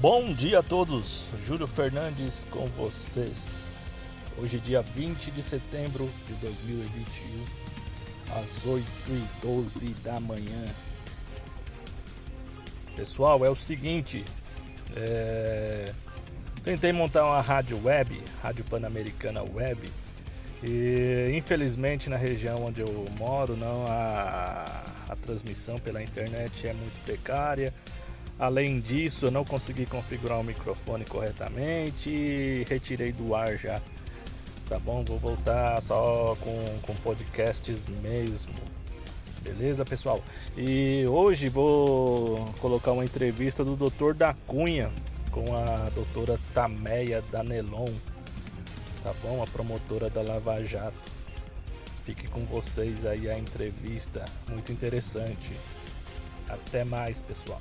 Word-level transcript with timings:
Bom 0.00 0.32
dia 0.32 0.60
a 0.60 0.62
todos, 0.62 1.24
Júlio 1.44 1.66
Fernandes 1.66 2.46
com 2.52 2.66
vocês. 2.68 4.10
Hoje, 4.38 4.60
dia 4.60 4.80
20 4.80 5.32
de 5.32 5.42
setembro 5.42 6.08
de 6.28 6.34
2021, 6.34 7.44
às 8.36 8.64
8h12 8.64 10.00
da 10.04 10.20
manhã. 10.20 10.68
Pessoal, 12.94 13.44
é 13.44 13.50
o 13.50 13.56
seguinte: 13.56 14.24
é... 14.94 15.92
tentei 16.62 16.92
montar 16.92 17.24
uma 17.24 17.40
rádio 17.40 17.82
web, 17.82 18.22
Rádio 18.40 18.64
Pan-Americana 18.66 19.42
Web, 19.42 19.90
e 20.62 21.32
infelizmente 21.34 22.08
na 22.08 22.16
região 22.16 22.64
onde 22.66 22.82
eu 22.82 23.04
moro, 23.18 23.56
não 23.56 23.84
a, 23.88 24.84
a 25.08 25.16
transmissão 25.16 25.76
pela 25.76 26.00
internet 26.00 26.68
é 26.68 26.72
muito 26.72 27.04
precária 27.04 27.74
Além 28.38 28.78
disso, 28.78 29.26
eu 29.26 29.30
não 29.32 29.44
consegui 29.44 29.84
configurar 29.84 30.38
o 30.38 30.44
microfone 30.44 31.04
corretamente 31.04 32.64
retirei 32.68 33.10
do 33.12 33.34
ar 33.34 33.58
já. 33.58 33.82
Tá 34.68 34.78
bom? 34.78 35.02
Vou 35.04 35.18
voltar 35.18 35.80
só 35.82 36.36
com, 36.40 36.78
com 36.82 36.94
podcasts 36.96 37.86
mesmo. 37.86 38.54
Beleza, 39.42 39.84
pessoal? 39.84 40.22
E 40.56 41.04
hoje 41.08 41.48
vou 41.48 42.44
colocar 42.60 42.92
uma 42.92 43.04
entrevista 43.04 43.64
do 43.64 43.74
Dr. 43.74 44.12
da 44.14 44.34
Cunha 44.46 44.92
com 45.32 45.56
a 45.56 45.90
doutora 45.90 46.38
Tameia 46.54 47.22
Danelon. 47.22 47.92
Tá 49.02 49.12
bom? 49.22 49.42
A 49.42 49.46
promotora 49.46 50.08
da 50.10 50.22
Lava 50.22 50.62
Jato. 50.64 50.96
Fique 52.04 52.28
com 52.28 52.44
vocês 52.44 53.04
aí 53.04 53.28
a 53.28 53.38
entrevista. 53.38 54.24
Muito 54.48 54.70
interessante. 54.70 55.52
Até 56.48 56.84
mais, 56.84 57.20
pessoal. 57.22 57.60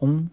Um. 0.00 0.26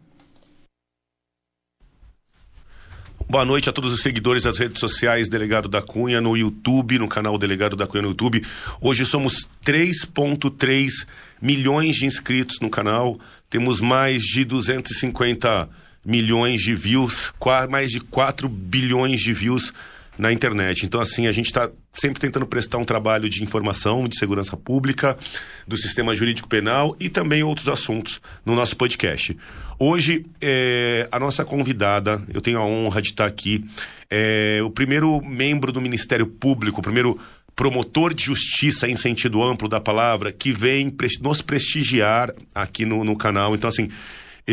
Boa 3.30 3.46
noite 3.46 3.70
a 3.70 3.72
todos 3.72 3.94
os 3.94 4.02
seguidores 4.02 4.44
das 4.44 4.58
redes 4.58 4.80
sociais 4.80 5.30
Delegado 5.30 5.70
da 5.70 5.82
Cunha 5.82 6.20
no 6.20 6.36
YouTube, 6.36 7.00
no 7.00 7.08
canal 7.08 7.38
Delegado 7.38 7.78
da 7.78 7.88
Cunha 7.88 8.02
no 8.02 8.10
YouTube. 8.10 8.44
Hoje 8.82 9.06
somos 9.06 9.48
3.3 9.64 11.08
milhões 11.42 11.96
de 11.96 12.06
inscritos 12.06 12.58
no 12.60 12.70
canal, 12.70 13.18
temos 13.50 13.80
mais 13.80 14.24
de 14.24 14.44
250 14.44 15.70
milhões 16.06 16.62
de 16.62 16.76
views, 16.76 17.32
mais 17.70 17.92
de 17.92 18.02
4 18.02 18.50
bilhões 18.50 19.22
de 19.22 19.32
views 19.32 19.74
na 20.20 20.34
internet. 20.34 20.86
Então, 20.86 21.00
assim, 21.00 21.28
a 21.28 21.32
gente 21.32 21.46
está 21.46 21.72
sempre 21.94 22.20
tentando 22.20 22.46
prestar 22.46 22.78
um 22.78 22.84
trabalho 22.84 23.30
de 23.30 23.42
informação, 23.42 24.06
de 24.06 24.20
segurança 24.20 24.58
pública, 24.58 25.18
do 25.66 25.78
sistema 25.78 26.14
jurídico 26.14 26.50
penal 26.50 26.94
e 27.00 27.08
também 27.08 27.42
outros 27.42 27.70
assuntos 27.70 28.22
no 28.46 28.54
nosso 28.54 28.76
podcast. 28.76 29.36
Hoje, 29.80 30.26
é, 30.42 31.08
a 31.10 31.18
nossa 31.18 31.46
convidada, 31.46 32.22
eu 32.34 32.42
tenho 32.42 32.60
a 32.60 32.66
honra 32.66 33.02
de 33.02 33.12
estar 33.12 33.26
aqui, 33.26 33.64
é 34.10 34.60
o 34.62 34.70
primeiro 34.70 35.22
membro 35.22 35.72
do 35.72 35.80
Ministério 35.80 36.28
Público, 36.28 36.82
o 36.82 36.84
primeiro 36.84 37.18
promotor 37.56 38.14
de 38.14 38.26
justiça 38.26 38.90
em 38.90 38.98
sentido 38.98 39.42
amplo 39.42 39.70
da 39.70 39.80
palavra, 39.80 40.34
que 40.34 40.52
vem 40.52 40.94
nos 41.22 41.42
prestigiar 41.42 42.34
aqui 42.54 42.86
no, 42.86 43.06
no 43.06 43.16
canal. 43.16 43.56
Então, 43.56 43.70
assim, 43.70 43.90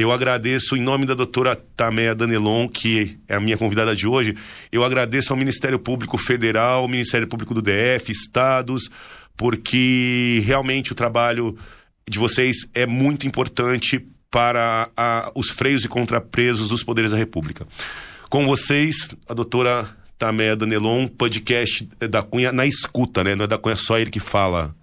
eu 0.00 0.12
agradeço, 0.12 0.76
em 0.76 0.80
nome 0.82 1.06
da 1.06 1.14
doutora 1.14 1.56
Taméa 1.56 2.14
Danelon, 2.14 2.68
que 2.68 3.18
é 3.26 3.34
a 3.34 3.40
minha 3.40 3.56
convidada 3.56 3.96
de 3.96 4.06
hoje, 4.06 4.36
eu 4.70 4.84
agradeço 4.84 5.32
ao 5.32 5.38
Ministério 5.38 5.78
Público 5.78 6.18
Federal, 6.18 6.86
Ministério 6.86 7.26
Público 7.26 7.54
do 7.54 7.62
DF, 7.62 8.12
estados, 8.12 8.90
porque 9.36 10.42
realmente 10.44 10.92
o 10.92 10.94
trabalho 10.94 11.56
de 12.06 12.18
vocês 12.18 12.68
é 12.74 12.84
muito 12.84 13.26
importante 13.26 14.06
para 14.30 14.90
a, 14.94 15.32
os 15.34 15.48
freios 15.48 15.82
e 15.82 15.88
contrapresos 15.88 16.68
dos 16.68 16.82
poderes 16.82 17.10
da 17.10 17.16
República. 17.16 17.66
Com 18.28 18.44
vocês, 18.44 19.16
a 19.26 19.32
doutora 19.32 19.88
Taméa 20.18 20.54
Danelon, 20.54 21.08
podcast 21.08 21.88
da 21.98 22.22
Cunha 22.22 22.52
na 22.52 22.66
escuta, 22.66 23.24
né? 23.24 23.34
Não 23.34 23.44
é 23.44 23.48
da 23.48 23.56
Cunha 23.56 23.76
só 23.76 23.98
ele 23.98 24.10
que 24.10 24.20
fala. 24.20 24.74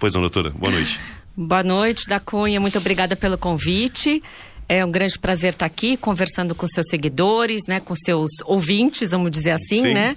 Pois 0.00 0.14
não, 0.14 0.22
doutora? 0.22 0.50
Boa 0.50 0.72
noite. 0.72 0.98
Boa 1.38 1.62
noite, 1.62 2.08
da 2.08 2.18
Cunha. 2.18 2.58
Muito 2.58 2.78
obrigada 2.78 3.14
pelo 3.14 3.36
convite. 3.36 4.22
É 4.66 4.82
um 4.82 4.90
grande 4.90 5.18
prazer 5.18 5.52
estar 5.52 5.66
aqui 5.66 5.94
conversando 5.94 6.54
com 6.54 6.66
seus 6.66 6.86
seguidores, 6.88 7.60
né, 7.68 7.78
com 7.78 7.94
seus 7.94 8.30
ouvintes, 8.46 9.10
vamos 9.10 9.30
dizer 9.30 9.50
assim, 9.50 9.82
Sim. 9.82 9.92
né? 9.92 10.16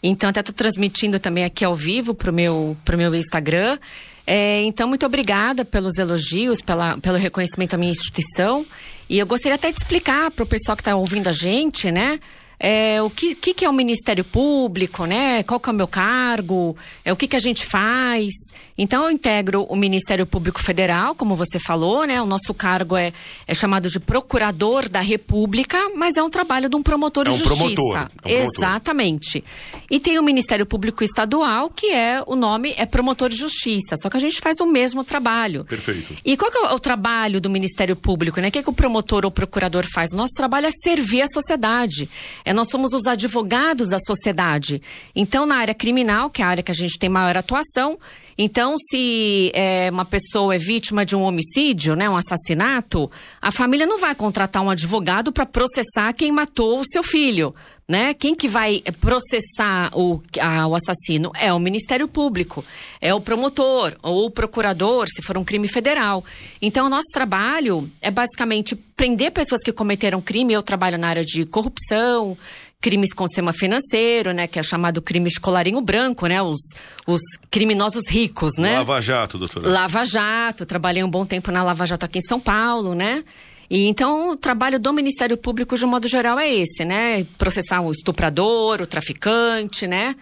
Então, 0.00 0.30
até 0.30 0.38
estou 0.38 0.54
transmitindo 0.54 1.18
também 1.18 1.42
aqui 1.42 1.64
ao 1.64 1.74
vivo 1.74 2.14
para 2.14 2.30
o 2.30 2.32
meu, 2.32 2.76
pro 2.84 2.96
meu 2.96 3.12
Instagram. 3.16 3.80
É, 4.24 4.62
então, 4.62 4.86
muito 4.86 5.04
obrigada 5.04 5.64
pelos 5.64 5.98
elogios, 5.98 6.62
pela, 6.62 6.96
pelo 6.98 7.18
reconhecimento 7.18 7.74
à 7.74 7.76
minha 7.76 7.90
instituição. 7.90 8.64
E 9.08 9.18
eu 9.18 9.26
gostaria 9.26 9.56
até 9.56 9.72
de 9.72 9.78
explicar 9.80 10.30
para 10.30 10.44
o 10.44 10.46
pessoal 10.46 10.76
que 10.76 10.82
está 10.82 10.94
ouvindo 10.94 11.26
a 11.26 11.32
gente, 11.32 11.90
né? 11.90 12.20
é, 12.60 13.00
o 13.00 13.08
que, 13.08 13.34
que, 13.34 13.54
que, 13.54 13.64
é 13.64 13.70
o 13.70 13.72
Ministério 13.72 14.22
Público, 14.22 15.06
né? 15.06 15.42
Qual 15.44 15.58
que 15.58 15.70
é 15.70 15.72
o 15.72 15.74
meu 15.74 15.88
cargo? 15.88 16.76
É, 17.02 17.10
o 17.10 17.16
que, 17.16 17.26
que 17.26 17.34
a 17.34 17.40
gente 17.40 17.64
faz? 17.64 18.34
Então, 18.82 19.04
eu 19.04 19.10
integro 19.10 19.64
o 19.64 19.76
Ministério 19.76 20.26
Público 20.26 20.58
Federal, 20.62 21.14
como 21.14 21.36
você 21.36 21.58
falou, 21.58 22.06
né? 22.06 22.22
O 22.22 22.24
nosso 22.24 22.54
cargo 22.54 22.96
é, 22.96 23.12
é 23.46 23.52
chamado 23.52 23.90
de 23.90 24.00
Procurador 24.00 24.88
da 24.88 25.02
República, 25.02 25.90
mas 25.94 26.16
é 26.16 26.22
um 26.22 26.30
trabalho 26.30 26.66
de 26.66 26.76
um 26.76 26.82
promotor 26.82 27.26
é 27.26 27.30
um 27.30 27.34
de 27.34 27.40
justiça. 27.40 27.58
Promotor, 27.58 27.96
é 27.96 28.04
um 28.04 28.08
promotor. 28.08 28.54
Exatamente. 28.56 29.44
E 29.90 30.00
tem 30.00 30.18
o 30.18 30.22
Ministério 30.22 30.64
Público 30.64 31.04
Estadual, 31.04 31.68
que 31.68 31.92
é 31.92 32.22
o 32.26 32.34
nome 32.34 32.72
é 32.78 32.86
Promotor 32.86 33.28
de 33.28 33.36
Justiça, 33.36 33.96
só 34.00 34.08
que 34.08 34.16
a 34.16 34.20
gente 34.20 34.40
faz 34.40 34.58
o 34.60 34.66
mesmo 34.66 35.04
trabalho. 35.04 35.64
Perfeito. 35.66 36.16
E 36.24 36.34
qual 36.36 36.50
é 36.50 36.74
o 36.74 36.78
trabalho 36.78 37.38
do 37.38 37.50
Ministério 37.50 37.94
Público, 37.94 38.40
né? 38.40 38.48
O 38.48 38.50
que, 38.50 38.62
que 38.62 38.70
o 38.70 38.72
promotor 38.72 39.26
ou 39.26 39.30
procurador 39.30 39.84
faz? 39.92 40.10
O 40.12 40.16
nosso 40.16 40.32
trabalho 40.34 40.66
é 40.66 40.70
servir 40.70 41.20
a 41.20 41.26
sociedade 41.26 42.08
é, 42.44 42.52
nós 42.52 42.68
somos 42.68 42.92
os 42.92 43.06
advogados 43.06 43.90
da 43.90 43.98
sociedade. 43.98 44.80
Então, 45.14 45.46
na 45.46 45.56
área 45.56 45.74
criminal, 45.74 46.30
que 46.30 46.42
é 46.42 46.44
a 46.44 46.48
área 46.48 46.62
que 46.62 46.70
a 46.70 46.74
gente 46.74 46.98
tem 46.98 47.08
maior 47.08 47.36
atuação, 47.36 47.98
então, 48.42 48.74
se 48.78 49.52
é, 49.54 49.90
uma 49.90 50.06
pessoa 50.06 50.54
é 50.54 50.58
vítima 50.58 51.04
de 51.04 51.14
um 51.14 51.20
homicídio, 51.20 51.94
né, 51.94 52.08
um 52.08 52.16
assassinato, 52.16 53.10
a 53.38 53.52
família 53.52 53.86
não 53.86 53.98
vai 53.98 54.14
contratar 54.14 54.62
um 54.62 54.70
advogado 54.70 55.30
para 55.30 55.44
processar 55.44 56.14
quem 56.14 56.32
matou 56.32 56.80
o 56.80 56.84
seu 56.90 57.02
filho 57.02 57.54
né? 57.90 58.14
Quem 58.14 58.36
que 58.36 58.46
vai 58.46 58.80
processar 59.00 59.90
o, 59.96 60.22
a, 60.40 60.64
o 60.68 60.76
assassino 60.76 61.32
é 61.34 61.52
o 61.52 61.58
Ministério 61.58 62.06
Público, 62.06 62.64
é 63.00 63.12
o 63.12 63.20
promotor 63.20 63.96
ou 64.00 64.26
o 64.26 64.30
procurador, 64.30 65.08
se 65.08 65.20
for 65.20 65.36
um 65.36 65.42
crime 65.42 65.66
federal. 65.66 66.24
Então, 66.62 66.86
o 66.86 66.88
nosso 66.88 67.08
trabalho 67.12 67.90
é 68.00 68.08
basicamente 68.08 68.76
prender 68.76 69.32
pessoas 69.32 69.60
que 69.60 69.72
cometeram 69.72 70.22
crime. 70.22 70.52
Eu 70.52 70.62
trabalho 70.62 70.98
na 70.98 71.08
área 71.08 71.24
de 71.24 71.44
corrupção, 71.44 72.38
crimes 72.80 73.12
com 73.12 73.28
sistema 73.28 73.52
financeiro, 73.52 74.32
né? 74.32 74.46
Que 74.46 74.58
é 74.58 74.62
chamado 74.62 75.02
crime 75.02 75.28
de 75.28 75.38
colarinho 75.38 75.80
branco, 75.80 76.26
né? 76.26 76.40
Os, 76.40 76.60
os 77.06 77.20
criminosos 77.50 78.08
ricos, 78.08 78.52
né? 78.58 78.78
Lava 78.78 79.00
Jato, 79.00 79.38
doutora. 79.38 79.68
Lava 79.68 80.04
Jato. 80.04 80.64
Trabalhei 80.64 81.04
um 81.04 81.10
bom 81.10 81.26
tempo 81.26 81.50
na 81.50 81.62
Lava 81.62 81.84
Jato 81.84 82.06
aqui 82.06 82.18
em 82.18 82.22
São 82.22 82.40
Paulo, 82.40 82.94
né? 82.94 83.22
E 83.68 83.86
então 83.86 84.30
o 84.30 84.36
trabalho 84.36 84.80
do 84.80 84.92
Ministério 84.92 85.36
Público, 85.36 85.76
de 85.76 85.84
um 85.84 85.88
modo 85.88 86.08
geral, 86.08 86.38
é 86.38 86.52
esse, 86.52 86.84
né? 86.84 87.24
Processar 87.38 87.80
o 87.82 87.92
estuprador, 87.92 88.80
o 88.82 88.86
traficante, 88.86 89.86
né? 89.86 90.16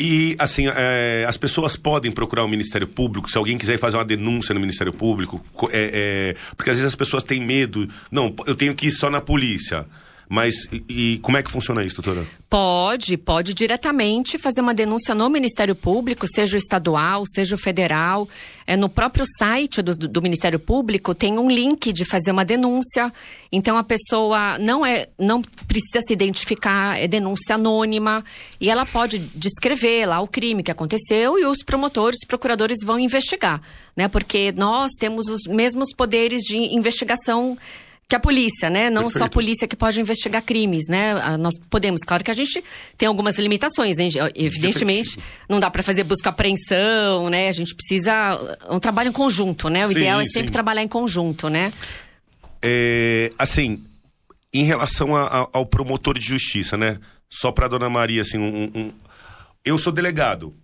E, 0.00 0.34
assim, 0.38 0.64
é, 0.66 1.24
as 1.28 1.36
pessoas 1.36 1.76
podem 1.76 2.10
procurar 2.10 2.42
o 2.42 2.48
Ministério 2.48 2.88
Público, 2.88 3.30
se 3.30 3.38
alguém 3.38 3.56
quiser 3.56 3.78
fazer 3.78 3.96
uma 3.96 4.04
denúncia 4.04 4.52
no 4.52 4.58
Ministério 4.58 4.92
Público, 4.92 5.40
é, 5.70 6.34
é, 6.34 6.36
porque 6.56 6.70
às 6.70 6.76
vezes 6.76 6.92
as 6.92 6.96
pessoas 6.96 7.22
têm 7.22 7.40
medo. 7.40 7.88
Não, 8.10 8.34
eu 8.46 8.56
tenho 8.56 8.74
que 8.74 8.88
ir 8.88 8.90
só 8.90 9.08
na 9.08 9.20
polícia. 9.20 9.86
Mas 10.32 10.66
e, 10.72 10.84
e, 10.88 11.18
como 11.18 11.36
é 11.36 11.42
que 11.42 11.50
funciona 11.50 11.84
isso, 11.84 12.00
doutora? 12.00 12.26
Pode, 12.48 13.18
pode 13.18 13.52
diretamente 13.52 14.38
fazer 14.38 14.62
uma 14.62 14.72
denúncia 14.72 15.14
no 15.14 15.28
Ministério 15.28 15.76
Público, 15.76 16.26
seja 16.26 16.54
o 16.54 16.58
estadual, 16.58 17.24
seja 17.26 17.54
o 17.54 17.58
federal. 17.58 18.26
É, 18.66 18.74
no 18.74 18.88
próprio 18.88 19.26
site 19.38 19.82
do, 19.82 19.92
do 19.92 20.22
Ministério 20.22 20.58
Público 20.58 21.14
tem 21.14 21.38
um 21.38 21.50
link 21.50 21.92
de 21.92 22.06
fazer 22.06 22.30
uma 22.30 22.46
denúncia. 22.46 23.12
Então 23.52 23.76
a 23.76 23.84
pessoa 23.84 24.56
não 24.58 24.86
é, 24.86 25.08
não 25.18 25.42
precisa 25.42 26.00
se 26.00 26.14
identificar, 26.14 26.98
é 26.98 27.06
denúncia 27.06 27.56
anônima 27.56 28.24
e 28.58 28.70
ela 28.70 28.86
pode 28.86 29.18
descrever 29.18 30.06
lá 30.06 30.18
o 30.18 30.26
crime 30.26 30.62
que 30.62 30.70
aconteceu 30.70 31.38
e 31.38 31.44
os 31.44 31.62
promotores, 31.62 32.16
os 32.22 32.26
procuradores 32.26 32.78
vão 32.82 32.98
investigar, 32.98 33.60
né? 33.94 34.08
Porque 34.08 34.50
nós 34.56 34.92
temos 34.98 35.26
os 35.26 35.42
mesmos 35.46 35.88
poderes 35.94 36.40
de 36.40 36.56
investigação 36.56 37.58
que 38.08 38.16
a 38.16 38.20
polícia, 38.20 38.68
né? 38.68 38.90
Não 38.90 39.02
Perfeito. 39.02 39.18
só 39.18 39.24
a 39.24 39.28
polícia 39.28 39.66
que 39.66 39.74
pode 39.74 39.98
investigar 40.00 40.42
crimes, 40.42 40.84
né? 40.88 41.12
Ah, 41.12 41.38
nós 41.38 41.54
podemos, 41.70 42.02
claro 42.02 42.22
que 42.22 42.30
a 42.30 42.34
gente 42.34 42.62
tem 42.98 43.08
algumas 43.08 43.38
limitações, 43.38 43.96
né? 43.96 44.08
Evidentemente, 44.34 45.18
não 45.48 45.58
dá 45.58 45.70
para 45.70 45.82
fazer 45.82 46.04
busca 46.04 46.28
apreensão, 46.28 47.30
né? 47.30 47.48
A 47.48 47.52
gente 47.52 47.74
precisa 47.74 48.12
um 48.68 48.78
trabalho 48.78 49.08
em 49.08 49.12
conjunto, 49.12 49.68
né? 49.70 49.86
O 49.86 49.88
sim, 49.88 49.94
ideal 49.94 50.20
é 50.20 50.24
sempre 50.24 50.48
sim. 50.48 50.52
trabalhar 50.52 50.82
em 50.82 50.88
conjunto, 50.88 51.48
né? 51.48 51.72
É, 52.62 53.30
assim, 53.38 53.82
em 54.52 54.64
relação 54.64 55.16
a, 55.16 55.22
a, 55.22 55.48
ao 55.52 55.64
promotor 55.64 56.18
de 56.18 56.26
justiça, 56.26 56.76
né? 56.76 56.98
Só 57.30 57.50
para 57.50 57.66
dona 57.66 57.88
Maria, 57.88 58.20
assim, 58.20 58.36
um, 58.36 58.70
um, 58.74 58.92
eu 59.64 59.78
sou 59.78 59.92
delegado. 59.92 60.54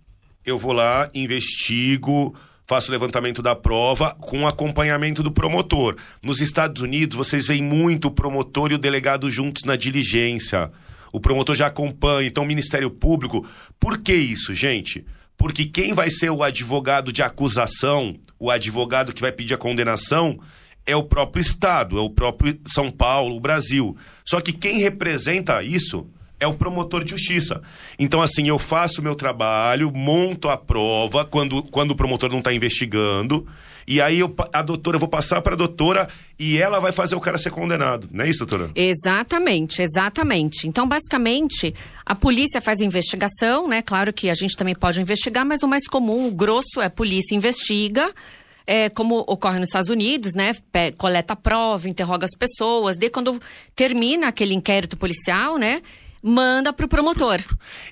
eu 0.45 0.59
vou 0.59 0.71
lá, 0.71 1.09
investigo, 1.13 2.35
faço 2.69 2.89
o 2.89 2.91
levantamento 2.91 3.41
da 3.41 3.55
prova 3.55 4.15
com 4.21 4.47
acompanhamento 4.47 5.23
do 5.23 5.31
promotor. 5.31 5.95
Nos 6.23 6.39
Estados 6.39 6.83
Unidos, 6.83 7.17
vocês 7.17 7.47
veem 7.47 7.63
muito 7.63 8.09
o 8.09 8.11
promotor 8.11 8.71
e 8.71 8.75
o 8.75 8.77
delegado 8.77 9.27
juntos 9.27 9.63
na 9.63 9.75
diligência. 9.75 10.71
O 11.11 11.19
promotor 11.19 11.55
já 11.55 11.65
acompanha, 11.65 12.27
então 12.27 12.43
o 12.43 12.47
Ministério 12.47 12.91
Público. 12.91 13.43
Por 13.79 13.97
que 13.97 14.13
isso, 14.13 14.53
gente? 14.53 15.03
Porque 15.35 15.65
quem 15.65 15.95
vai 15.95 16.11
ser 16.11 16.29
o 16.29 16.43
advogado 16.43 17.11
de 17.11 17.23
acusação, 17.23 18.15
o 18.37 18.51
advogado 18.51 19.13
que 19.13 19.21
vai 19.21 19.31
pedir 19.31 19.55
a 19.55 19.57
condenação, 19.57 20.39
é 20.85 20.95
o 20.95 21.01
próprio 21.01 21.41
Estado, 21.41 21.97
é 21.97 22.01
o 22.01 22.09
próprio 22.11 22.59
São 22.67 22.91
Paulo, 22.91 23.35
o 23.35 23.39
Brasil. 23.39 23.97
Só 24.23 24.39
que 24.39 24.53
quem 24.53 24.77
representa 24.77 25.63
isso 25.63 26.07
é 26.39 26.47
o 26.47 26.53
promotor 26.53 27.03
de 27.03 27.11
justiça. 27.11 27.61
Então, 27.97 28.21
assim, 28.21 28.47
eu 28.47 28.57
faço 28.57 29.01
o 29.01 29.03
meu 29.03 29.15
trabalho, 29.15 29.91
monto 29.91 30.49
a 30.49 30.57
prova 30.57 31.25
quando, 31.25 31.61
quando 31.63 31.91
o 31.91 31.95
promotor 31.95 32.29
não 32.29 32.39
está 32.39 32.53
investigando. 32.53 33.47
E 33.89 33.99
aí 33.99 34.19
eu, 34.19 34.33
a 34.53 34.61
doutora, 34.61 34.97
eu 34.97 34.99
vou 34.99 35.09
passar 35.09 35.41
para 35.41 35.55
a 35.55 35.57
doutora 35.57 36.07
e 36.37 36.59
ela 36.59 36.79
vai 36.79 36.91
fazer 36.91 37.15
o 37.15 37.19
cara 37.19 37.39
ser 37.39 37.49
condenado. 37.49 38.07
Não 38.11 38.23
é 38.23 38.29
isso, 38.29 38.45
doutora? 38.45 38.69
Exatamente, 38.75 39.81
exatamente. 39.81 40.67
Então, 40.67 40.87
basicamente, 40.87 41.73
a 42.05 42.13
polícia 42.13 42.61
faz 42.61 42.81
a 42.81 42.85
investigação, 42.85 43.67
né? 43.67 43.81
Claro 43.81 44.13
que 44.13 44.29
a 44.29 44.35
gente 44.35 44.55
também 44.55 44.75
pode 44.75 45.01
investigar, 45.01 45.43
mas 45.43 45.63
o 45.63 45.67
mais 45.67 45.87
comum, 45.87 46.27
o 46.27 46.31
grosso, 46.31 46.79
é 46.79 46.85
a 46.85 46.89
polícia 46.89 47.35
investiga. 47.35 48.13
É, 48.67 48.87
como 48.87 49.21
ocorre 49.21 49.57
nos 49.57 49.69
Estados 49.69 49.89
Unidos, 49.89 50.33
né? 50.35 50.51
Coleta 50.95 51.35
prova, 51.35 51.89
interroga 51.89 52.25
as 52.25 52.37
pessoas. 52.37 52.95
De 52.95 53.09
quando 53.09 53.41
termina 53.75 54.27
aquele 54.27 54.53
inquérito 54.53 54.95
policial, 54.95 55.57
né? 55.57 55.81
Manda 56.21 56.73
pro 56.73 56.87
promotor. 56.87 57.39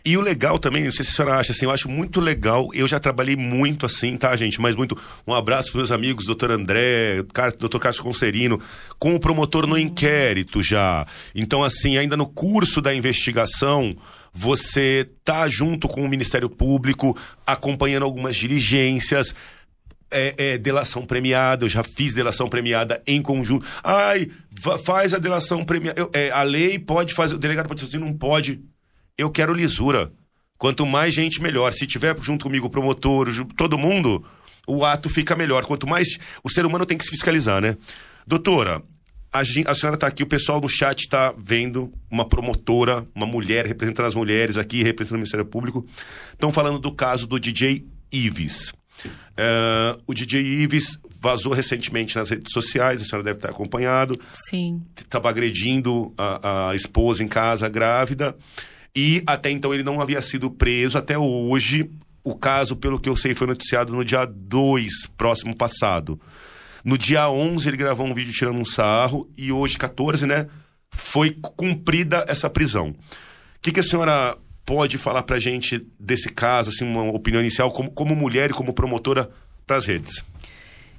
E 0.04 0.18
o 0.18 0.22
legal 0.22 0.60
também, 0.60 0.84
não 0.84 0.92
sei 0.92 1.06
se 1.06 1.12
a 1.12 1.14
senhora 1.14 1.40
acha 1.40 1.52
assim, 1.52 1.66
eu 1.66 1.72
acho 1.72 1.90
muito 1.90 2.20
legal, 2.20 2.70
eu 2.74 2.88
já 2.88 3.00
trabalhei 3.00 3.36
muito 3.36 3.86
assim, 3.86 4.18
tá, 4.18 4.36
gente? 4.36 4.60
Mas 4.60 4.76
muito. 4.76 4.98
Um 5.26 5.34
abraço 5.34 5.72
pros 5.72 5.90
meus 5.90 5.92
amigos, 5.92 6.26
doutor 6.26 6.52
André, 6.52 7.24
doutor 7.58 7.80
Cássio 7.80 8.04
Concerino, 8.04 8.60
com 9.00 9.16
o 9.16 9.20
promotor 9.20 9.66
no 9.66 9.78
inquérito 9.78 10.62
já. 10.62 11.06
Então, 11.34 11.64
assim, 11.64 11.98
ainda 11.98 12.18
no 12.18 12.28
curso 12.28 12.82
da 12.82 12.94
investigação, 12.94 13.96
você 14.34 15.08
tá 15.24 15.48
junto 15.48 15.88
com 15.88 16.04
o 16.04 16.10
Ministério 16.10 16.50
Público, 16.50 17.18
acompanhando 17.46 18.04
algumas 18.04 18.36
diligências 18.36 19.34
é, 20.12 20.34
é, 20.38 20.58
delação 20.58 21.06
premiada, 21.06 21.66
eu 21.66 21.70
já 21.70 21.84
fiz 21.84 22.14
delação 22.14 22.48
premiada 22.48 23.02
em 23.06 23.22
conjunto. 23.22 23.66
Ai, 23.84 24.28
faz 24.84 25.14
a 25.14 25.18
delação 25.18 25.64
premiada. 25.64 26.10
É, 26.14 26.32
a 26.32 26.44
lei 26.44 26.80
pode 26.80 27.14
fazer, 27.14 27.36
o 27.36 27.40
delegado 27.40 27.68
pode 27.68 27.82
fazer, 27.82 28.00
não 28.00 28.14
pode. 28.14 28.62
Eu 29.18 29.30
quero 29.30 29.54
lisura. 29.54 30.12
Quanto 30.58 30.86
mais 30.86 31.14
gente, 31.14 31.42
melhor. 31.42 31.72
Se 31.74 31.86
tiver 31.86 32.16
junto 32.22 32.44
comigo 32.44 32.68
o 32.68 32.70
promotor, 32.70 33.28
todo 33.56 33.78
mundo, 33.78 34.26
o 34.68 34.84
ato 34.84 35.10
fica 35.10 35.36
melhor. 35.36 35.66
Quanto 35.66 35.88
mais. 35.88 36.18
O 36.44 36.50
ser 36.50 36.66
humano 36.66 36.86
tem 36.86 36.98
que 36.98 37.04
se 37.04 37.12
fiscalizar, 37.12 37.62
né? 37.62 37.78
Doutora, 38.26 38.82
a, 39.32 39.42
a 39.42 39.74
senhora 39.74 39.96
está 39.96 40.08
aqui, 40.08 40.24
o 40.24 40.28
pessoal 40.28 40.60
no 40.60 40.70
chat 40.70 41.02
está 41.02 41.34
vendo 41.38 41.94
uma 42.10 42.28
promotora, 42.28 43.06
uma 43.14 43.26
mulher 43.26 43.66
representando 43.66 44.06
as 44.06 44.16
mulheres 44.16 44.58
aqui, 44.58 44.84
representando 44.84 45.18
o 45.18 45.20
Ministério 45.20 45.46
Público. 45.46 45.86
Estão 46.34 46.52
falando 46.52 46.80
do 46.80 46.92
caso 46.92 47.28
do 47.28 47.40
DJ 47.40 47.86
Ives. 48.12 48.74
Uh, 49.06 50.02
o 50.08 50.14
DJ 50.14 50.42
Ives 50.42 51.00
vazou 51.20 51.54
recentemente 51.54 52.16
nas 52.16 52.30
redes 52.30 52.52
sociais, 52.52 53.02
a 53.02 53.06
senhora 53.06 53.24
deve 53.24 53.40
ter 53.40 53.50
acompanhado. 53.50 54.20
Sim. 54.34 54.82
Estava 54.96 55.30
agredindo 55.30 56.14
a, 56.18 56.70
a, 56.70 56.76
esposa 56.76 57.24
em 57.24 57.28
casa, 57.28 57.68
grávida. 57.70 58.36
E 58.96 59.22
até 59.28 59.52
então 59.52 59.74
ele 59.74 59.84
não 59.84 60.02
havia 60.02 60.22
sido 60.22 60.50
preso. 60.50 60.98
Até 60.98 61.18
hoje, 61.18 61.90
o 62.24 62.36
caso, 62.36 62.76
pelo 62.76 63.00
que 63.00 63.10
eu 63.10 63.16
sei, 63.16 63.34
foi 63.34 63.48
noticiado 63.48 63.94
no 63.94 64.04
dia 64.04 64.26
2, 64.26 65.08
próximo 65.18 65.56
passado. 65.56 66.20
No 66.84 66.98
dia 66.98 67.30
11, 67.30 67.68
ele 67.68 67.78
gravou 67.78 68.08
um 68.08 68.14
vídeo 68.14 68.34
tirando 68.34 68.58
um 68.58 68.66
sarro. 68.66 69.30
E 69.38 69.52
hoje, 69.52 69.78
14, 69.78 70.26
né? 70.26 70.48
Foi 70.90 71.32
cumprida 71.32 72.26
essa 72.28 72.50
prisão. 72.50 72.90
O 72.90 72.96
que, 73.62 73.72
que 73.72 73.80
a 73.80 73.84
senhora 73.84 74.38
pode 74.68 74.98
falar 74.98 75.24
pra 75.24 75.40
gente 75.40 75.82
desse 75.98 76.28
caso, 76.28 76.70
assim, 76.70 76.84
uma 76.84 77.10
opinião 77.14 77.40
inicial, 77.42 77.72
como, 77.72 77.90
como 77.90 78.14
mulher 78.14 78.50
e 78.50 78.54
como 78.54 78.74
promotora 78.74 79.30
para 79.66 79.78
as 79.78 79.86
redes? 79.86 80.22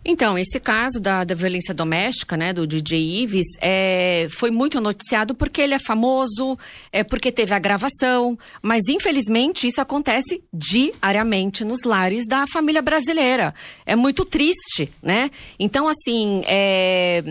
Então, 0.03 0.39
esse 0.39 0.59
caso 0.59 0.99
da, 0.99 1.23
da 1.23 1.35
violência 1.35 1.75
doméstica, 1.75 2.35
né, 2.35 2.55
do 2.55 2.67
DJ 2.67 3.23
Ives, 3.23 3.47
é, 3.61 4.27
foi 4.31 4.51
muito 4.51 4.81
noticiado 4.81 5.35
porque 5.35 5.61
ele 5.61 5.75
é 5.75 5.79
famoso, 5.79 6.59
é 6.91 7.05
porque 7.05 7.31
teve 7.31 7.53
a 7.53 7.59
gravação, 7.59 8.39
mas 8.63 8.85
infelizmente 8.89 9.67
isso 9.67 9.83
acontece 9.83 10.43
diariamente 10.51 11.63
nos 11.63 11.83
lares 11.85 12.27
da 12.27 12.47
família 12.47 12.81
brasileira. 12.81 13.55
É 13.85 13.95
muito 13.95 14.25
triste, 14.25 14.91
né? 15.03 15.31
Então, 15.59 15.87
assim, 15.87 16.41
é, 16.47 17.23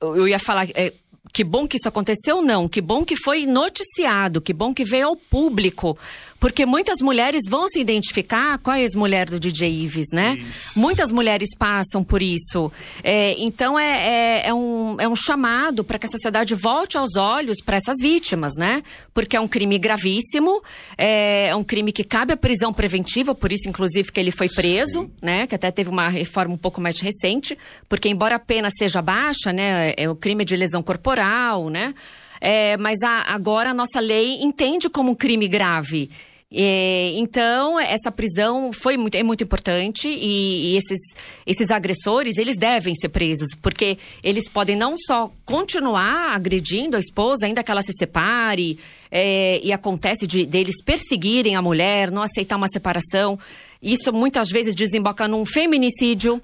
eu 0.00 0.26
ia 0.26 0.38
falar. 0.38 0.66
É, 0.74 0.92
que 1.36 1.44
bom 1.44 1.68
que 1.68 1.76
isso 1.76 1.86
aconteceu, 1.86 2.40
não. 2.40 2.66
Que 2.66 2.80
bom 2.80 3.04
que 3.04 3.14
foi 3.14 3.44
noticiado, 3.44 4.40
que 4.40 4.54
bom 4.54 4.72
que 4.72 4.86
veio 4.86 5.08
ao 5.08 5.16
público. 5.16 5.98
Porque 6.38 6.66
muitas 6.66 6.98
mulheres 7.00 7.42
vão 7.48 7.66
se 7.68 7.80
identificar 7.80 8.58
com 8.58 8.70
a 8.70 8.80
ex-mulher 8.80 9.28
do 9.28 9.40
DJ 9.40 9.84
Ives, 9.84 10.08
né? 10.12 10.36
Isso. 10.36 10.78
Muitas 10.78 11.10
mulheres 11.10 11.48
passam 11.58 12.04
por 12.04 12.22
isso. 12.22 12.70
É, 13.02 13.34
então 13.38 13.78
é, 13.78 14.42
é, 14.44 14.48
é, 14.48 14.54
um, 14.54 14.96
é 15.00 15.08
um 15.08 15.16
chamado 15.16 15.82
para 15.82 15.98
que 15.98 16.06
a 16.06 16.08
sociedade 16.08 16.54
volte 16.54 16.98
aos 16.98 17.16
olhos 17.16 17.58
para 17.64 17.76
essas 17.76 17.96
vítimas, 18.00 18.52
né? 18.56 18.82
Porque 19.14 19.36
é 19.36 19.40
um 19.40 19.48
crime 19.48 19.78
gravíssimo, 19.78 20.62
é, 20.96 21.48
é, 21.48 21.56
um 21.56 21.64
crime 21.64 21.92
que 21.92 22.04
cabe 22.04 22.32
a 22.32 22.36
prisão 22.36 22.72
preventiva, 22.72 23.34
por 23.34 23.50
isso, 23.52 23.68
inclusive, 23.68 24.12
que 24.12 24.20
ele 24.20 24.30
foi 24.30 24.48
preso, 24.48 25.02
Sim. 25.02 25.10
né? 25.22 25.46
Que 25.46 25.54
até 25.54 25.70
teve 25.70 25.90
uma 25.90 26.08
reforma 26.08 26.54
um 26.54 26.58
pouco 26.58 26.80
mais 26.80 27.00
recente, 27.00 27.56
porque 27.88 28.08
embora 28.08 28.36
a 28.36 28.38
pena 28.38 28.68
seja 28.70 29.00
baixa, 29.00 29.52
né? 29.52 29.94
É 29.96 30.08
o 30.08 30.14
crime 30.14 30.44
de 30.44 30.56
lesão 30.56 30.82
corporal, 30.82 31.70
né? 31.70 31.94
É, 32.40 32.76
mas 32.76 33.02
a, 33.02 33.32
agora 33.32 33.70
a 33.70 33.74
nossa 33.74 34.00
lei 34.00 34.42
entende 34.42 34.88
como 34.88 35.12
um 35.12 35.14
crime 35.14 35.48
grave. 35.48 36.10
É, 36.52 37.10
então, 37.16 37.78
essa 37.78 38.10
prisão 38.12 38.72
foi 38.72 38.96
muito, 38.96 39.16
é 39.16 39.22
muito 39.22 39.42
importante 39.42 40.08
e, 40.08 40.74
e, 40.74 40.76
esses, 40.76 41.00
esses 41.44 41.72
agressores, 41.72 42.38
eles 42.38 42.56
devem 42.56 42.94
ser 42.94 43.08
presos, 43.08 43.48
porque 43.60 43.98
eles 44.22 44.48
podem 44.48 44.76
não 44.76 44.94
só 44.96 45.32
continuar 45.44 46.36
agredindo 46.36 46.96
a 46.96 47.00
esposa, 47.00 47.46
ainda 47.46 47.64
que 47.64 47.70
ela 47.70 47.82
se 47.82 47.92
separe, 47.92 48.78
é, 49.10 49.60
e 49.62 49.72
acontece 49.72 50.24
de 50.24 50.46
deles 50.46 50.76
perseguirem 50.84 51.56
a 51.56 51.62
mulher, 51.62 52.12
não 52.12 52.22
aceitar 52.22 52.56
uma 52.56 52.68
separação. 52.68 53.36
Isso 53.82 54.12
muitas 54.12 54.48
vezes 54.48 54.74
desemboca 54.74 55.26
num 55.26 55.44
feminicídio 55.44 56.40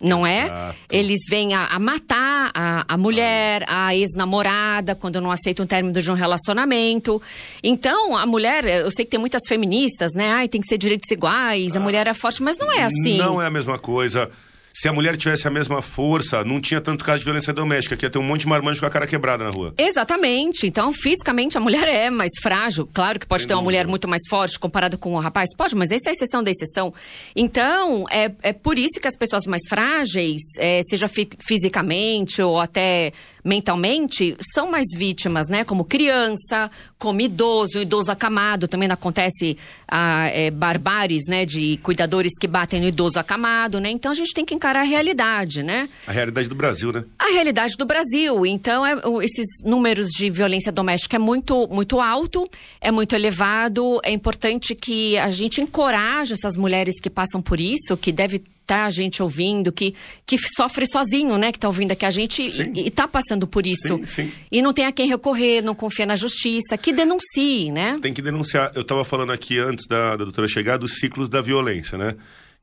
não 0.00 0.26
é? 0.26 0.44
Exato. 0.44 0.78
Eles 0.90 1.20
vêm 1.28 1.54
a, 1.54 1.66
a 1.66 1.78
matar 1.78 2.50
a, 2.54 2.84
a 2.88 2.96
mulher, 2.96 3.64
a 3.68 3.94
ex-namorada, 3.94 4.94
quando 4.94 5.20
não 5.20 5.30
aceitam 5.30 5.64
o 5.64 5.68
término 5.68 6.00
de 6.00 6.10
um 6.10 6.14
relacionamento. 6.14 7.20
Então, 7.62 8.16
a 8.16 8.26
mulher, 8.26 8.64
eu 8.64 8.90
sei 8.90 9.04
que 9.04 9.10
tem 9.12 9.20
muitas 9.20 9.42
feministas, 9.48 10.12
né? 10.14 10.32
Ai, 10.32 10.48
tem 10.48 10.60
que 10.60 10.66
ser 10.66 10.78
direitos 10.78 11.10
iguais, 11.10 11.76
a 11.76 11.78
ah, 11.78 11.82
mulher 11.82 12.06
é 12.06 12.14
forte, 12.14 12.42
mas 12.42 12.58
não 12.58 12.72
é 12.72 12.84
assim. 12.84 13.18
Não 13.18 13.40
é 13.40 13.46
a 13.46 13.50
mesma 13.50 13.78
coisa 13.78 14.30
se 14.78 14.88
a 14.88 14.92
mulher 14.92 15.16
tivesse 15.16 15.48
a 15.48 15.50
mesma 15.50 15.80
força, 15.80 16.44
não 16.44 16.60
tinha 16.60 16.82
tanto 16.82 17.02
caso 17.02 17.20
de 17.20 17.24
violência 17.24 17.50
doméstica, 17.50 17.96
que 17.96 18.04
ia 18.04 18.10
ter 18.10 18.18
um 18.18 18.22
monte 18.22 18.42
de 18.42 18.46
marmanjo 18.46 18.78
com 18.78 18.84
a 18.84 18.90
cara 18.90 19.06
quebrada 19.06 19.42
na 19.42 19.48
rua. 19.48 19.72
Exatamente. 19.78 20.66
Então, 20.66 20.92
fisicamente, 20.92 21.56
a 21.56 21.60
mulher 21.62 21.88
é 21.88 22.10
mais 22.10 22.32
frágil. 22.42 22.86
Claro 22.92 23.18
que 23.18 23.26
pode 23.26 23.44
Sem 23.44 23.48
ter 23.48 23.54
uma 23.54 23.62
mulher 23.62 23.86
muito 23.86 24.06
mais 24.06 24.20
forte 24.28 24.58
comparada 24.58 24.98
com 24.98 25.14
o 25.14 25.16
um 25.16 25.18
rapaz. 25.18 25.48
Pode, 25.56 25.74
mas 25.74 25.90
essa 25.90 26.10
é 26.10 26.10
a 26.10 26.12
exceção 26.12 26.42
da 26.42 26.50
exceção. 26.50 26.92
Então, 27.34 28.04
é, 28.10 28.30
é 28.42 28.52
por 28.52 28.78
isso 28.78 29.00
que 29.00 29.08
as 29.08 29.16
pessoas 29.16 29.46
mais 29.46 29.62
frágeis, 29.66 30.42
é, 30.58 30.82
seja 30.82 31.08
fi 31.08 31.26
fisicamente 31.40 32.42
ou 32.42 32.60
até 32.60 33.14
mentalmente 33.46 34.36
são 34.52 34.70
mais 34.70 34.86
vítimas, 34.94 35.48
né? 35.48 35.64
Como 35.64 35.84
criança, 35.84 36.68
como 36.98 37.20
idoso, 37.20 37.78
idoso 37.80 38.10
acamado. 38.10 38.66
Também 38.66 38.90
acontece 38.90 39.56
ah, 39.86 40.26
é, 40.28 40.50
barbares, 40.50 41.26
né? 41.28 41.46
De 41.46 41.78
cuidadores 41.78 42.32
que 42.38 42.48
batem 42.48 42.80
no 42.80 42.88
idoso 42.88 43.20
acamado, 43.20 43.78
né? 43.78 43.88
Então 43.88 44.10
a 44.10 44.14
gente 44.14 44.34
tem 44.34 44.44
que 44.44 44.54
encarar 44.54 44.80
a 44.80 44.84
realidade, 44.84 45.62
né? 45.62 45.88
A 46.06 46.12
realidade 46.12 46.48
do 46.48 46.54
Brasil, 46.56 46.92
né? 46.92 47.04
A 47.18 47.32
realidade 47.32 47.76
do 47.76 47.86
Brasil. 47.86 48.44
Então, 48.44 48.84
é, 48.84 48.96
esses 49.22 49.46
números 49.64 50.08
de 50.08 50.28
violência 50.28 50.72
doméstica 50.72 51.16
é 51.16 51.18
muito, 51.18 51.68
muito 51.68 52.00
alto, 52.00 52.48
é 52.80 52.90
muito 52.90 53.14
elevado. 53.14 54.00
É 54.02 54.10
importante 54.10 54.74
que 54.74 55.16
a 55.18 55.30
gente 55.30 55.60
encoraje 55.60 56.32
essas 56.32 56.56
mulheres 56.56 57.00
que 57.00 57.08
passam 57.08 57.40
por 57.40 57.60
isso, 57.60 57.96
que 57.96 58.10
deve 58.10 58.42
tá 58.66 58.84
a 58.84 58.90
gente 58.90 59.22
ouvindo, 59.22 59.70
que, 59.70 59.94
que 60.26 60.36
sofre 60.38 60.86
sozinho, 60.86 61.38
né? 61.38 61.52
Que 61.52 61.58
tá 61.58 61.68
ouvindo 61.68 61.92
aqui 61.92 62.04
a 62.04 62.10
gente 62.10 62.42
e, 62.42 62.86
e 62.86 62.90
tá 62.90 63.06
passando 63.06 63.46
por 63.46 63.66
isso. 63.66 63.96
Sim, 63.98 64.06
sim. 64.06 64.32
E 64.50 64.60
não 64.60 64.72
tem 64.72 64.86
a 64.86 64.92
quem 64.92 65.06
recorrer, 65.06 65.62
não 65.62 65.74
confia 65.74 66.04
na 66.04 66.16
justiça, 66.16 66.76
que 66.76 66.92
denuncie, 66.92 67.70
né? 67.70 67.96
Tem 68.02 68.12
que 68.12 68.20
denunciar. 68.20 68.72
Eu 68.74 68.82
estava 68.82 69.04
falando 69.04 69.32
aqui 69.32 69.58
antes 69.58 69.86
da, 69.86 70.16
da 70.16 70.24
doutora 70.24 70.48
chegar 70.48 70.76
dos 70.76 70.98
ciclos 70.98 71.28
da 71.28 71.40
violência, 71.40 71.96
né? 71.96 72.16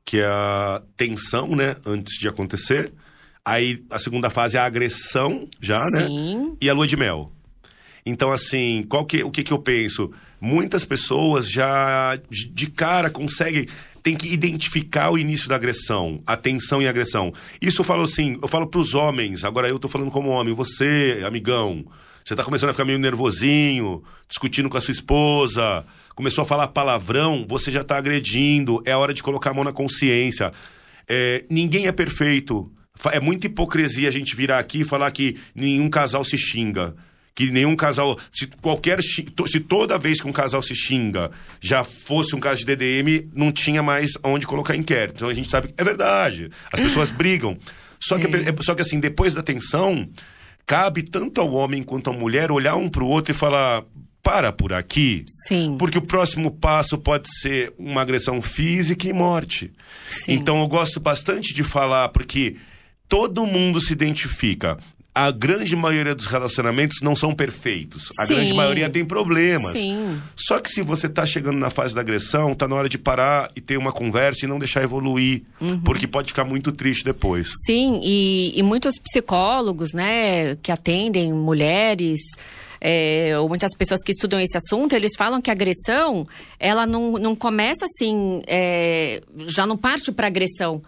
Que 0.04 0.20
é 0.20 0.26
a 0.26 0.82
tensão, 0.96 1.56
né? 1.56 1.76
Antes 1.86 2.18
de 2.20 2.28
acontecer. 2.28 2.92
Aí 3.44 3.84
a 3.90 3.98
segunda 3.98 4.28
fase 4.30 4.56
é 4.56 4.60
a 4.60 4.64
agressão, 4.64 5.48
já, 5.60 5.84
né? 5.90 6.06
sim. 6.06 6.38
né? 6.38 6.52
E 6.60 6.68
a 6.68 6.74
lua 6.74 6.86
de 6.86 6.96
mel. 6.96 7.32
Então, 8.06 8.30
assim, 8.30 8.84
qual 8.88 9.04
que, 9.06 9.22
o 9.22 9.30
que, 9.30 9.42
que 9.42 9.52
eu 9.52 9.58
penso? 9.58 10.12
Muitas 10.40 10.84
pessoas 10.84 11.50
já 11.50 12.18
de 12.30 12.66
cara 12.66 13.08
conseguem 13.08 13.66
tem 14.04 14.14
que 14.14 14.30
identificar 14.30 15.10
o 15.10 15.16
início 15.16 15.48
da 15.48 15.56
agressão, 15.56 16.22
a 16.26 16.36
tensão 16.36 16.82
e 16.82 16.86
agressão. 16.86 17.32
Isso 17.60 17.80
eu 17.80 17.84
falo 17.86 18.04
assim, 18.04 18.38
eu 18.40 18.46
falo 18.46 18.66
para 18.66 18.78
os 18.78 18.92
homens, 18.92 19.44
agora 19.44 19.66
eu 19.66 19.78
tô 19.78 19.88
falando 19.88 20.10
como 20.10 20.28
homem, 20.28 20.52
você, 20.52 21.22
amigão, 21.26 21.86
você 22.22 22.36
tá 22.36 22.44
começando 22.44 22.68
a 22.68 22.72
ficar 22.74 22.84
meio 22.84 22.98
nervosinho, 22.98 24.04
discutindo 24.28 24.68
com 24.68 24.76
a 24.76 24.80
sua 24.82 24.92
esposa, 24.92 25.86
começou 26.14 26.42
a 26.42 26.46
falar 26.46 26.68
palavrão, 26.68 27.46
você 27.48 27.70
já 27.70 27.82
tá 27.82 27.96
agredindo, 27.96 28.82
é 28.84 28.94
hora 28.94 29.14
de 29.14 29.22
colocar 29.22 29.52
a 29.52 29.54
mão 29.54 29.64
na 29.64 29.72
consciência. 29.72 30.52
É, 31.08 31.46
ninguém 31.48 31.86
é 31.86 31.92
perfeito. 31.92 32.70
É 33.10 33.18
muita 33.18 33.46
hipocrisia 33.46 34.08
a 34.08 34.12
gente 34.12 34.36
virar 34.36 34.58
aqui 34.58 34.82
e 34.82 34.84
falar 34.84 35.10
que 35.12 35.38
nenhum 35.54 35.88
casal 35.88 36.22
se 36.22 36.36
xinga 36.36 36.94
que 37.34 37.50
nenhum 37.50 37.74
casal, 37.74 38.18
se 38.30 38.46
qualquer 38.62 39.02
se 39.02 39.24
toda 39.60 39.98
vez 39.98 40.20
que 40.20 40.28
um 40.28 40.32
casal 40.32 40.62
se 40.62 40.74
xinga 40.74 41.30
já 41.60 41.82
fosse 41.82 42.36
um 42.36 42.40
caso 42.40 42.64
de 42.64 42.76
DDM, 42.76 43.28
não 43.34 43.50
tinha 43.50 43.82
mais 43.82 44.12
onde 44.22 44.46
colocar 44.46 44.76
inquérito. 44.76 45.16
Então 45.16 45.28
a 45.28 45.34
gente 45.34 45.50
sabe 45.50 45.68
que 45.68 45.74
é 45.76 45.84
verdade. 45.84 46.50
As 46.72 46.80
pessoas 46.80 47.10
brigam. 47.12 47.58
Só 47.98 48.18
que, 48.18 48.26
é. 48.26 48.54
só 48.60 48.74
que 48.74 48.82
assim, 48.82 49.00
depois 49.00 49.34
da 49.34 49.42
tensão, 49.42 50.08
cabe 50.66 51.02
tanto 51.02 51.40
ao 51.40 51.52
homem 51.52 51.82
quanto 51.82 52.10
à 52.10 52.12
mulher 52.12 52.52
olhar 52.52 52.76
um 52.76 52.88
pro 52.88 53.06
outro 53.06 53.32
e 53.32 53.34
falar: 53.34 53.82
para 54.22 54.52
por 54.52 54.72
aqui. 54.72 55.24
Sim. 55.46 55.76
Porque 55.78 55.98
o 55.98 56.02
próximo 56.02 56.50
passo 56.50 56.96
pode 56.98 57.28
ser 57.40 57.72
uma 57.78 58.00
agressão 58.00 58.40
física 58.40 59.08
e 59.08 59.12
morte. 59.12 59.72
Sim. 60.08 60.32
Então 60.32 60.60
eu 60.60 60.68
gosto 60.68 61.00
bastante 61.00 61.52
de 61.52 61.64
falar, 61.64 62.08
porque 62.10 62.56
todo 63.08 63.46
mundo 63.46 63.80
se 63.80 63.92
identifica 63.92 64.78
a 65.14 65.30
grande 65.30 65.76
maioria 65.76 66.14
dos 66.14 66.26
relacionamentos 66.26 67.00
não 67.00 67.14
são 67.14 67.32
perfeitos. 67.32 68.08
A 68.18 68.26
Sim. 68.26 68.34
grande 68.34 68.52
maioria 68.52 68.90
tem 68.90 69.04
problemas. 69.04 69.72
Sim. 69.72 70.20
Só 70.34 70.58
que 70.58 70.68
se 70.68 70.82
você 70.82 71.06
está 71.06 71.24
chegando 71.24 71.56
na 71.56 71.70
fase 71.70 71.94
da 71.94 72.00
agressão, 72.00 72.50
está 72.50 72.66
na 72.66 72.74
hora 72.74 72.88
de 72.88 72.98
parar 72.98 73.52
e 73.54 73.60
ter 73.60 73.76
uma 73.76 73.92
conversa 73.92 74.44
e 74.44 74.48
não 74.48 74.58
deixar 74.58 74.82
evoluir. 74.82 75.42
Uhum. 75.60 75.80
Porque 75.80 76.08
pode 76.08 76.28
ficar 76.28 76.44
muito 76.44 76.72
triste 76.72 77.04
depois. 77.04 77.50
Sim, 77.64 78.00
e, 78.02 78.58
e 78.58 78.62
muitos 78.64 78.98
psicólogos, 78.98 79.92
né, 79.92 80.56
que 80.56 80.72
atendem 80.72 81.32
mulheres. 81.32 82.20
É, 82.80 83.38
ou 83.38 83.48
muitas 83.48 83.74
pessoas 83.74 84.00
que 84.04 84.12
estudam 84.12 84.38
esse 84.38 84.58
assunto, 84.58 84.94
eles 84.94 85.12
falam 85.16 85.40
que 85.40 85.48
a 85.48 85.54
agressão, 85.54 86.28
ela 86.60 86.86
não, 86.86 87.12
não 87.12 87.34
começa 87.34 87.86
assim, 87.86 88.42
é, 88.46 89.22
já 89.46 89.66
não 89.66 89.74
parte 89.74 90.12
para 90.12 90.26
agressão 90.26 90.82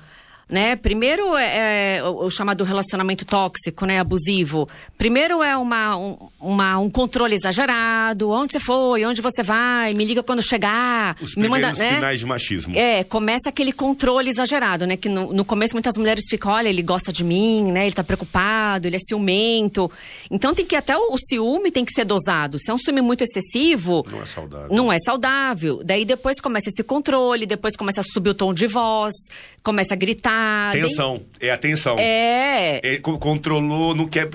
né? 0.48 0.76
Primeiro 0.76 1.36
é, 1.36 1.96
é 1.96 2.04
o, 2.04 2.26
o, 2.26 2.30
chamado 2.30 2.62
relacionamento 2.62 3.24
tóxico, 3.24 3.84
né? 3.84 3.98
Abusivo. 3.98 4.68
Primeiro 4.96 5.42
é 5.42 5.56
uma, 5.56 5.96
um, 5.96 6.16
uma, 6.40 6.78
um 6.78 6.88
controle 6.88 7.34
exagerado. 7.34 8.30
Onde 8.30 8.52
você 8.52 8.60
foi? 8.60 9.04
Onde 9.04 9.20
você 9.20 9.42
vai? 9.42 9.92
Me 9.92 10.04
liga 10.04 10.22
quando 10.22 10.40
chegar. 10.40 11.16
Os 11.20 11.34
me 11.34 11.48
manda, 11.48 11.68
né? 11.68 11.94
sinais 11.94 12.20
de 12.20 12.26
machismo. 12.26 12.76
É, 12.76 13.02
começa 13.02 13.48
aquele 13.48 13.72
controle 13.72 14.30
exagerado, 14.30 14.86
né? 14.86 14.96
Que 14.96 15.08
no, 15.08 15.32
no 15.32 15.44
começo 15.44 15.74
muitas 15.74 15.96
mulheres 15.96 16.24
ficam, 16.30 16.52
olha, 16.52 16.68
ele 16.68 16.82
gosta 16.82 17.12
de 17.12 17.24
mim, 17.24 17.72
né? 17.72 17.86
Ele 17.86 17.94
tá 17.94 18.04
preocupado, 18.04 18.86
ele 18.86 18.96
é 18.96 19.00
ciumento. 19.00 19.90
Então 20.30 20.54
tem 20.54 20.64
que 20.64 20.76
até 20.76 20.96
o, 20.96 21.12
o 21.12 21.18
ciúme 21.18 21.72
tem 21.72 21.84
que 21.84 21.92
ser 21.92 22.04
dosado. 22.04 22.60
Se 22.60 22.70
é 22.70 22.74
um 22.74 22.78
ciúme 22.78 23.00
muito 23.00 23.24
excessivo... 23.24 24.06
Não 24.08 24.22
é 24.22 24.26
saudável. 24.26 24.68
Não 24.70 24.92
é 24.92 24.98
saudável. 25.00 25.80
Daí 25.84 26.04
depois 26.04 26.40
começa 26.40 26.68
esse 26.68 26.84
controle, 26.84 27.46
depois 27.46 27.74
começa 27.74 28.00
a 28.00 28.04
subir 28.04 28.30
o 28.30 28.34
tom 28.34 28.54
de 28.54 28.68
voz, 28.68 29.14
começa 29.60 29.94
a 29.94 29.96
gritar, 29.96 30.35
Tensão. 30.72 31.22
É 31.40 31.50
a 31.50 31.56
tensão. 31.56 31.96
É. 31.98 32.80
é. 32.82 32.98
Controlou, 32.98 33.94
não 33.94 34.06
quer. 34.06 34.28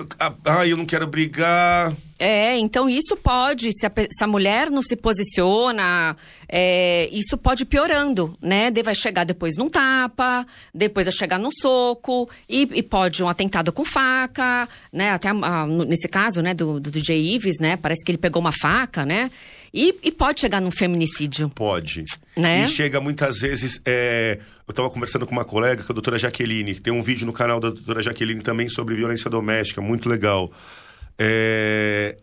Ah, 0.44 0.66
eu 0.66 0.76
não 0.76 0.86
quero 0.86 1.06
brigar. 1.06 1.94
É, 2.24 2.56
então 2.56 2.88
isso 2.88 3.16
pode, 3.16 3.72
se 3.72 3.84
a, 3.84 3.90
se 3.90 4.22
a 4.22 4.28
mulher 4.28 4.70
não 4.70 4.80
se 4.80 4.94
posiciona, 4.94 6.16
é, 6.48 7.08
isso 7.10 7.36
pode 7.36 7.64
ir 7.64 7.66
piorando, 7.66 8.36
né? 8.40 8.70
De 8.70 8.80
vai 8.80 8.94
chegar 8.94 9.24
depois 9.24 9.56
num 9.56 9.68
tapa, 9.68 10.46
depois 10.72 11.06
vai 11.06 11.12
chegar 11.12 11.36
num 11.40 11.50
soco, 11.50 12.30
e, 12.48 12.68
e 12.74 12.82
pode 12.82 13.24
um 13.24 13.28
atentado 13.28 13.72
com 13.72 13.84
faca, 13.84 14.68
né? 14.92 15.10
Até 15.10 15.30
ah, 15.30 15.66
nesse 15.66 16.06
caso, 16.06 16.40
né, 16.42 16.54
do, 16.54 16.78
do 16.78 16.92
DJ 16.92 17.34
Ives, 17.34 17.58
né? 17.58 17.76
Parece 17.76 18.04
que 18.04 18.12
ele 18.12 18.18
pegou 18.18 18.40
uma 18.40 18.52
faca, 18.52 19.04
né? 19.04 19.28
E, 19.74 19.94
e 20.02 20.12
pode 20.12 20.40
chegar 20.40 20.60
num 20.60 20.70
feminicídio. 20.70 21.48
Pode. 21.48 22.04
Né? 22.36 22.64
E 22.64 22.68
chega 22.68 23.00
muitas 23.00 23.38
vezes. 23.38 23.80
É... 23.86 24.38
Eu 24.66 24.72
estava 24.72 24.90
conversando 24.90 25.26
com 25.26 25.32
uma 25.32 25.44
colega, 25.44 25.82
com 25.82 25.92
a 25.92 25.94
doutora 25.94 26.18
Jaqueline, 26.18 26.74
que 26.74 26.80
tem 26.80 26.92
um 26.92 27.02
vídeo 27.02 27.26
no 27.26 27.32
canal 27.32 27.58
da 27.58 27.70
doutora 27.70 28.02
Jaqueline 28.02 28.42
também 28.42 28.68
sobre 28.68 28.94
violência 28.94 29.30
doméstica, 29.30 29.80
muito 29.80 30.08
legal. 30.08 30.52
É... 31.18 32.16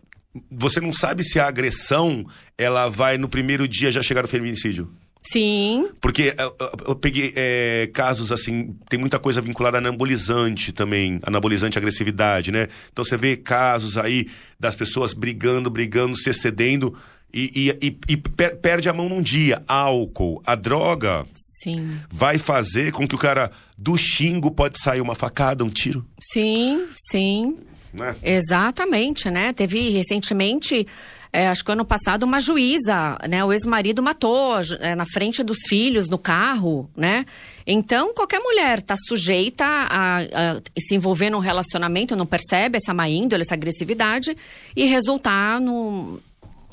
Você 0.50 0.80
não 0.80 0.92
sabe 0.92 1.24
se 1.24 1.40
a 1.40 1.48
agressão 1.48 2.24
ela 2.56 2.88
vai 2.88 3.18
no 3.18 3.28
primeiro 3.28 3.66
dia 3.66 3.90
já 3.90 4.00
chegar 4.00 4.22
no 4.22 4.28
feminicídio. 4.28 4.88
Sim. 5.22 5.90
Porque 6.00 6.34
eu, 6.38 6.56
eu, 6.58 6.72
eu 6.88 6.96
peguei 6.96 7.32
é, 7.36 7.90
casos 7.92 8.32
assim, 8.32 8.74
tem 8.88 8.98
muita 8.98 9.18
coisa 9.18 9.40
vinculada 9.40 9.76
a 9.76 9.80
anabolizante 9.80 10.72
também, 10.72 11.20
anabolizante 11.22 11.76
agressividade, 11.76 12.50
né? 12.50 12.68
Então 12.90 13.04
você 13.04 13.16
vê 13.16 13.36
casos 13.36 13.98
aí 13.98 14.28
das 14.58 14.74
pessoas 14.74 15.12
brigando, 15.12 15.68
brigando, 15.68 16.16
se 16.16 16.30
excedendo 16.30 16.96
e, 17.32 17.76
e, 17.80 17.98
e, 18.08 18.16
per 18.16 18.56
perde 18.56 18.88
a 18.88 18.92
mão 18.92 19.08
num 19.08 19.22
dia. 19.22 19.62
Álcool, 19.66 20.42
a 20.44 20.54
droga 20.54 21.26
Sim. 21.34 21.98
vai 22.10 22.38
fazer 22.38 22.92
com 22.92 23.06
que 23.06 23.14
o 23.14 23.18
cara 23.18 23.50
do 23.76 23.96
xingo 23.96 24.50
pode 24.50 24.80
sair 24.80 25.00
uma 25.00 25.14
facada, 25.14 25.64
um 25.64 25.70
tiro. 25.70 26.04
Sim, 26.20 26.86
sim. 27.10 27.58
Né? 27.92 28.14
Exatamente, 28.22 29.30
né? 29.30 29.52
Teve 29.52 29.90
recentemente, 29.90 30.86
é, 31.32 31.48
acho 31.48 31.64
que 31.64 31.72
ano 31.72 31.84
passado, 31.84 32.24
uma 32.24 32.40
juíza, 32.40 33.18
né? 33.28 33.44
O 33.44 33.52
ex-marido 33.52 34.02
matou 34.02 34.56
é, 34.80 34.94
na 34.94 35.06
frente 35.06 35.42
dos 35.42 35.58
filhos, 35.68 36.08
no 36.08 36.18
carro, 36.18 36.90
né? 36.96 37.24
Então, 37.66 38.14
qualquer 38.14 38.40
mulher 38.40 38.78
está 38.78 38.96
sujeita 38.96 39.64
a, 39.64 40.18
a, 40.18 40.60
se 40.78 40.94
envolver 40.94 41.30
num 41.30 41.38
relacionamento, 41.38 42.16
não 42.16 42.26
percebe 42.26 42.78
essa 42.78 42.92
má 42.94 43.08
índole, 43.08 43.42
essa 43.42 43.54
agressividade 43.54 44.36
e 44.74 44.86
resultar 44.86 45.60
no, 45.60 46.20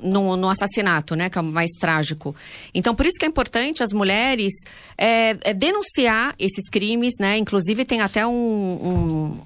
no, 0.02 0.36
no, 0.36 0.50
assassinato, 0.50 1.16
né, 1.16 1.30
que 1.30 1.38
é 1.38 1.42
o 1.42 1.44
mais 1.44 1.72
trágico. 1.80 2.36
Então, 2.74 2.94
por 2.94 3.06
isso 3.06 3.18
que 3.20 3.26
é 3.26 3.28
importante 3.28 3.84
as 3.84 3.92
mulheres 3.92 4.54
é, 4.98 5.38
é 5.42 5.54
denunciar 5.54 6.36
esses 6.40 6.70
crimes, 6.70 7.14
né? 7.20 7.38
Inclusive 7.38 7.86
tem 7.86 8.02
até 8.02 8.26
um, 8.26 8.32
um 8.32 9.40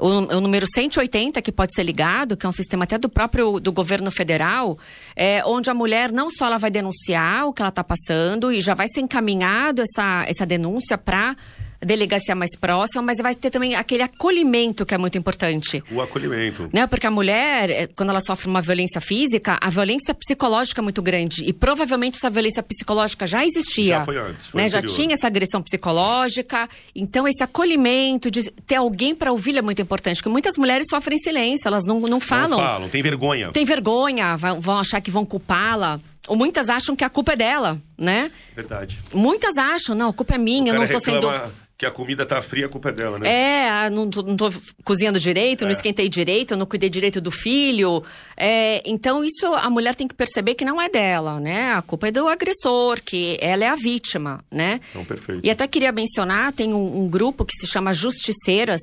o, 0.00 0.36
o, 0.36 0.40
número 0.40 0.66
180 0.66 1.40
que 1.42 1.52
pode 1.52 1.74
ser 1.74 1.82
ligado, 1.82 2.36
que 2.36 2.46
é 2.46 2.48
um 2.48 2.52
sistema 2.52 2.84
até 2.84 2.98
do 2.98 3.08
próprio 3.08 3.60
do 3.60 3.70
governo 3.70 4.10
federal, 4.10 4.78
é, 5.14 5.44
onde 5.44 5.70
a 5.70 5.74
mulher 5.74 6.10
não 6.10 6.30
só 6.30 6.46
ela 6.46 6.58
vai 6.58 6.70
denunciar 6.70 7.46
o 7.46 7.52
que 7.52 7.60
ela 7.62 7.68
está 7.68 7.84
passando 7.84 8.50
e 8.50 8.60
já 8.60 8.74
vai 8.74 8.88
ser 8.88 9.00
encaminhado 9.00 9.82
essa, 9.82 10.24
essa 10.26 10.46
denúncia 10.46 10.96
para 10.96 11.36
delegacia 11.80 12.34
mais 12.34 12.50
próxima, 12.56 13.02
mas 13.02 13.18
vai 13.18 13.34
ter 13.34 13.50
também 13.50 13.74
aquele 13.74 14.02
acolhimento 14.02 14.84
que 14.84 14.94
é 14.94 14.98
muito 14.98 15.16
importante. 15.16 15.82
O 15.90 16.00
acolhimento. 16.00 16.68
Né? 16.72 16.86
Porque 16.86 17.06
a 17.06 17.10
mulher, 17.10 17.70
eh, 17.70 17.86
quando 17.88 18.10
ela 18.10 18.20
sofre 18.20 18.48
uma 18.48 18.60
violência 18.60 19.00
física, 19.00 19.58
a 19.60 19.70
violência 19.70 20.14
psicológica 20.14 20.80
é 20.80 20.84
muito 20.84 21.00
grande. 21.00 21.44
E 21.44 21.52
provavelmente 21.52 22.16
essa 22.16 22.28
violência 22.28 22.62
psicológica 22.62 23.26
já 23.26 23.44
existia. 23.44 23.98
Já 23.98 24.04
foi 24.04 24.18
antes. 24.18 24.46
Foi 24.48 24.60
né? 24.60 24.68
Já 24.68 24.82
tinha 24.82 25.14
essa 25.14 25.26
agressão 25.26 25.62
psicológica. 25.62 26.68
Então, 26.94 27.26
esse 27.26 27.42
acolhimento 27.42 28.30
de 28.30 28.50
ter 28.66 28.76
alguém 28.76 29.14
para 29.14 29.32
ouvir 29.32 29.56
é 29.56 29.62
muito 29.62 29.80
importante. 29.80 30.16
Porque 30.16 30.28
muitas 30.28 30.56
mulheres 30.58 30.86
sofrem 30.90 31.18
silêncio, 31.18 31.66
elas 31.66 31.84
não, 31.86 32.00
não 32.00 32.20
falam. 32.20 32.58
Não 32.58 32.66
falam, 32.66 32.88
tem 32.88 33.02
vergonha. 33.02 33.50
Tem 33.52 33.64
vergonha, 33.64 34.36
vão 34.36 34.78
achar 34.78 35.00
que 35.00 35.10
vão 35.10 35.24
culpá-la. 35.24 36.00
Ou 36.28 36.36
muitas 36.36 36.68
acham 36.68 36.94
que 36.94 37.04
a 37.04 37.10
culpa 37.10 37.32
é 37.32 37.36
dela, 37.36 37.80
né? 37.98 38.30
Verdade. 38.54 38.98
Muitas 39.12 39.56
acham, 39.56 39.94
não, 39.94 40.10
a 40.10 40.12
culpa 40.12 40.34
é 40.34 40.38
minha, 40.38 40.72
eu 40.72 40.78
não 40.78 40.86
tô 40.86 41.00
sendo 41.00 41.28
que 41.80 41.86
a 41.86 41.90
comida 41.90 42.26
tá 42.26 42.42
fria, 42.42 42.66
a 42.66 42.68
culpa 42.68 42.90
é 42.90 42.92
dela, 42.92 43.18
né? 43.18 43.86
É, 43.86 43.88
não 43.88 44.10
tô, 44.10 44.20
não 44.20 44.36
tô 44.36 44.52
cozinhando 44.84 45.18
direito, 45.18 45.64
é. 45.64 45.64
não 45.64 45.72
esquentei 45.72 46.10
direito, 46.10 46.54
não 46.54 46.66
cuidei 46.66 46.90
direito 46.90 47.22
do 47.22 47.30
filho. 47.30 48.04
É, 48.36 48.82
então, 48.84 49.24
isso 49.24 49.46
a 49.54 49.70
mulher 49.70 49.94
tem 49.94 50.06
que 50.06 50.14
perceber 50.14 50.54
que 50.56 50.62
não 50.62 50.78
é 50.78 50.90
dela, 50.90 51.40
né? 51.40 51.72
A 51.72 51.80
culpa 51.80 52.08
é 52.08 52.10
do 52.10 52.28
agressor, 52.28 53.00
que 53.02 53.38
ela 53.40 53.64
é 53.64 53.68
a 53.68 53.76
vítima, 53.76 54.44
né? 54.50 54.78
Então, 54.90 55.06
perfeito. 55.06 55.40
E 55.42 55.48
até 55.48 55.66
queria 55.66 55.90
mencionar, 55.90 56.52
tem 56.52 56.74
um, 56.74 57.00
um 57.00 57.08
grupo 57.08 57.46
que 57.46 57.54
se 57.54 57.66
chama 57.66 57.94
Justiceiras, 57.94 58.82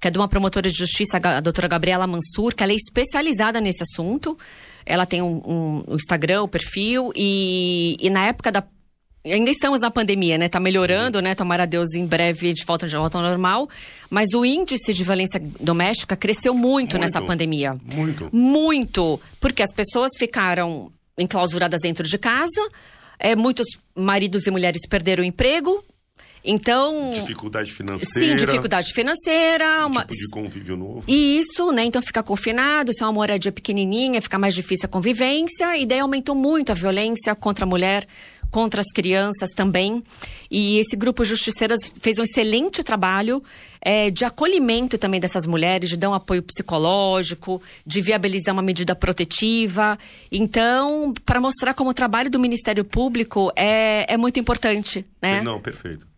que 0.00 0.08
é 0.08 0.10
de 0.10 0.18
uma 0.18 0.26
promotora 0.26 0.70
de 0.70 0.78
justiça, 0.78 1.20
a 1.22 1.40
doutora 1.40 1.68
Gabriela 1.68 2.06
Mansur, 2.06 2.54
que 2.54 2.62
ela 2.62 2.72
é 2.72 2.76
especializada 2.76 3.60
nesse 3.60 3.82
assunto. 3.82 4.38
Ela 4.84 5.06
tem 5.06 5.22
um, 5.22 5.42
um, 5.46 5.84
um 5.88 5.94
Instagram, 5.96 6.42
o 6.42 6.44
um 6.44 6.48
perfil, 6.48 7.12
e, 7.14 7.96
e 8.00 8.10
na 8.10 8.26
época 8.26 8.50
da 8.50 8.64
Ainda 9.22 9.50
estamos 9.50 9.82
na 9.82 9.90
pandemia, 9.90 10.38
né? 10.38 10.48
Tá 10.48 10.58
melhorando, 10.58 11.20
né? 11.20 11.34
Tomara 11.34 11.64
a 11.64 11.66
Deus 11.66 11.92
em 11.94 12.06
breve 12.06 12.54
de 12.54 12.64
volta 12.64 12.88
de 12.88 12.96
volta 12.96 13.18
ao 13.18 13.24
normal. 13.24 13.68
Mas 14.08 14.32
o 14.32 14.46
índice 14.46 14.94
de 14.94 15.04
violência 15.04 15.38
doméstica 15.60 16.16
cresceu 16.16 16.54
muito, 16.54 16.92
muito 16.92 16.98
nessa 16.98 17.20
pandemia. 17.20 17.76
Muito. 17.94 18.30
Muito. 18.32 19.20
Porque 19.38 19.62
as 19.62 19.72
pessoas 19.74 20.12
ficaram 20.18 20.90
enclausuradas 21.18 21.80
dentro 21.82 22.08
de 22.08 22.16
casa, 22.16 22.70
é, 23.18 23.36
muitos 23.36 23.66
maridos 23.94 24.46
e 24.46 24.50
mulheres 24.50 24.80
perderam 24.88 25.22
o 25.22 25.26
emprego, 25.26 25.84
Então. 26.44 27.12
Dificuldade 27.14 27.72
financeira. 27.72 28.28
Sim, 28.28 28.36
dificuldade 28.36 28.92
financeira. 28.92 29.86
Um 29.86 29.90
uma... 29.90 30.04
tipo 30.04 30.14
de 30.14 30.30
convívio 30.30 30.76
novo. 30.76 31.04
Isso, 31.06 31.70
né? 31.72 31.84
Então 31.84 32.02
fica 32.02 32.22
confinado, 32.22 32.92
se 32.92 33.02
é 33.02 33.06
uma 33.06 33.12
moradia 33.12 33.52
pequenininha, 33.52 34.22
fica 34.22 34.38
mais 34.38 34.54
difícil 34.54 34.86
a 34.86 34.88
convivência, 34.88 35.76
e 35.76 35.86
daí 35.86 36.00
aumentou 36.00 36.34
muito 36.34 36.72
a 36.72 36.74
violência 36.74 37.34
contra 37.34 37.64
a 37.64 37.68
mulher 37.68 38.06
contra 38.50 38.80
as 38.80 38.92
crianças 38.92 39.50
também. 39.50 40.02
E 40.50 40.78
esse 40.78 40.96
grupo 40.96 41.24
Justiceiras 41.24 41.92
fez 42.00 42.18
um 42.18 42.22
excelente 42.22 42.82
trabalho 42.82 43.42
é, 43.80 44.10
de 44.10 44.24
acolhimento 44.24 44.98
também 44.98 45.20
dessas 45.20 45.46
mulheres, 45.46 45.88
de 45.88 45.96
dar 45.96 46.10
um 46.10 46.14
apoio 46.14 46.42
psicológico, 46.42 47.62
de 47.86 48.00
viabilizar 48.00 48.52
uma 48.52 48.62
medida 48.62 48.94
protetiva. 48.94 49.98
Então, 50.30 51.14
para 51.24 51.40
mostrar 51.40 51.74
como 51.74 51.90
o 51.90 51.94
trabalho 51.94 52.30
do 52.30 52.38
Ministério 52.38 52.84
Público 52.84 53.52
é, 53.56 54.12
é 54.12 54.16
muito 54.16 54.38
importante, 54.40 55.06
né? 55.22 55.40
Não, 55.42 55.60
perfeito. 55.60 56.09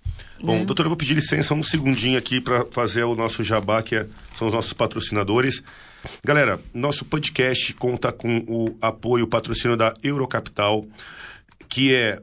Bom, 0.43 0.59
né? 0.59 0.65
doutora, 0.65 0.87
eu 0.87 0.91
vou 0.91 0.97
pedir 0.97 1.15
licença 1.15 1.55
um 1.55 1.63
segundinho 1.63 2.19
aqui 2.19 2.41
para 2.41 2.65
fazer 2.71 3.05
o 3.05 3.15
nosso 3.15 3.45
jabá, 3.45 3.83
que 3.83 3.95
é, 3.95 4.07
são 4.37 4.49
os 4.49 4.53
nossos 4.53 4.73
patrocinadores. 4.73 5.63
Galera, 6.25 6.59
nosso 6.75 7.05
podcast 7.05 7.73
conta 7.75 8.11
com 8.11 8.39
o 8.49 8.77
apoio, 8.81 9.25
o 9.25 9.29
patrocínio 9.29 9.77
da 9.77 9.95
Eurocapital 10.03 10.85
que 11.69 11.95
é, 11.95 12.21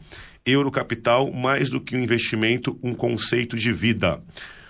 Eurocapital, 0.47 1.33
mais 1.33 1.71
do 1.71 1.81
que 1.81 1.97
um 1.97 2.01
investimento, 2.01 2.79
um 2.83 2.95
conceito 2.95 3.57
de 3.57 3.73
vida. 3.73 4.23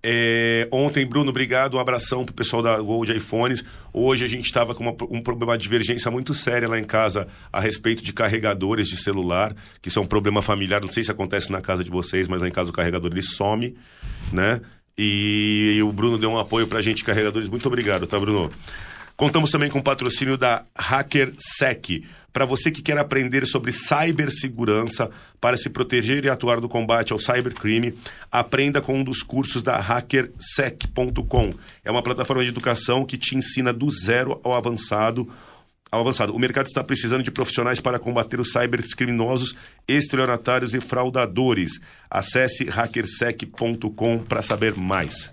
é, 0.00 0.68
ontem, 0.70 1.04
Bruno, 1.04 1.30
obrigado. 1.30 1.76
Um 1.76 1.80
abração 1.80 2.24
pro 2.24 2.32
pessoal 2.32 2.62
da 2.62 2.78
Gold 2.78 3.12
iPhones. 3.12 3.64
Hoje 3.92 4.24
a 4.24 4.28
gente 4.28 4.44
estava 4.44 4.72
com 4.72 4.84
uma, 4.84 4.96
um 5.10 5.20
problema 5.20 5.58
de 5.58 5.64
divergência 5.64 6.08
muito 6.08 6.32
séria 6.34 6.68
lá 6.68 6.78
em 6.78 6.84
casa 6.84 7.26
a 7.52 7.58
respeito 7.60 8.02
de 8.02 8.12
carregadores 8.12 8.86
de 8.86 8.96
celular, 8.96 9.56
que 9.82 9.88
isso 9.88 9.98
é 9.98 10.02
um 10.02 10.06
problema 10.06 10.40
familiar. 10.40 10.80
Não 10.80 10.92
sei 10.92 11.02
se 11.02 11.10
acontece 11.10 11.50
na 11.50 11.60
casa 11.60 11.82
de 11.82 11.90
vocês, 11.90 12.28
mas 12.28 12.40
lá 12.40 12.46
em 12.46 12.52
casa 12.52 12.70
o 12.70 12.72
carregador 12.72 13.10
ele 13.10 13.22
some, 13.22 13.76
né? 14.32 14.60
E, 14.96 15.74
e 15.78 15.82
o 15.82 15.92
Bruno 15.92 16.16
deu 16.16 16.30
um 16.30 16.38
apoio 16.38 16.68
pra 16.68 16.80
gente, 16.80 17.02
carregadores. 17.02 17.48
Muito 17.48 17.66
obrigado, 17.66 18.06
tá, 18.06 18.18
Bruno? 18.20 18.50
Contamos 19.20 19.50
também 19.50 19.68
com 19.68 19.80
o 19.80 19.82
patrocínio 19.82 20.38
da 20.38 20.64
HackerSec. 20.74 22.06
Para 22.32 22.46
você 22.46 22.70
que 22.70 22.80
quer 22.80 22.96
aprender 22.96 23.44
sobre 23.44 23.70
cibersegurança 23.70 25.10
para 25.38 25.58
se 25.58 25.68
proteger 25.68 26.24
e 26.24 26.30
atuar 26.30 26.58
no 26.58 26.70
combate 26.70 27.12
ao 27.12 27.18
cybercrime, 27.18 27.92
aprenda 28.32 28.80
com 28.80 28.98
um 28.98 29.04
dos 29.04 29.22
cursos 29.22 29.62
da 29.62 29.78
hackersec.com. 29.78 31.52
É 31.84 31.90
uma 31.90 32.02
plataforma 32.02 32.42
de 32.42 32.48
educação 32.48 33.04
que 33.04 33.18
te 33.18 33.36
ensina 33.36 33.74
do 33.74 33.90
zero 33.90 34.40
ao 34.42 34.54
avançado 34.54 35.30
ao 35.92 36.00
avançado. 36.00 36.34
O 36.34 36.38
mercado 36.38 36.68
está 36.68 36.82
precisando 36.82 37.22
de 37.22 37.30
profissionais 37.30 37.78
para 37.78 37.98
combater 37.98 38.40
os 38.40 38.52
cybercriminosos, 38.52 39.54
estelionatários 39.86 40.72
e 40.72 40.80
fraudadores. 40.80 41.72
Acesse 42.08 42.64
hackersec.com 42.64 44.20
para 44.20 44.40
saber 44.40 44.74
mais. 44.76 45.30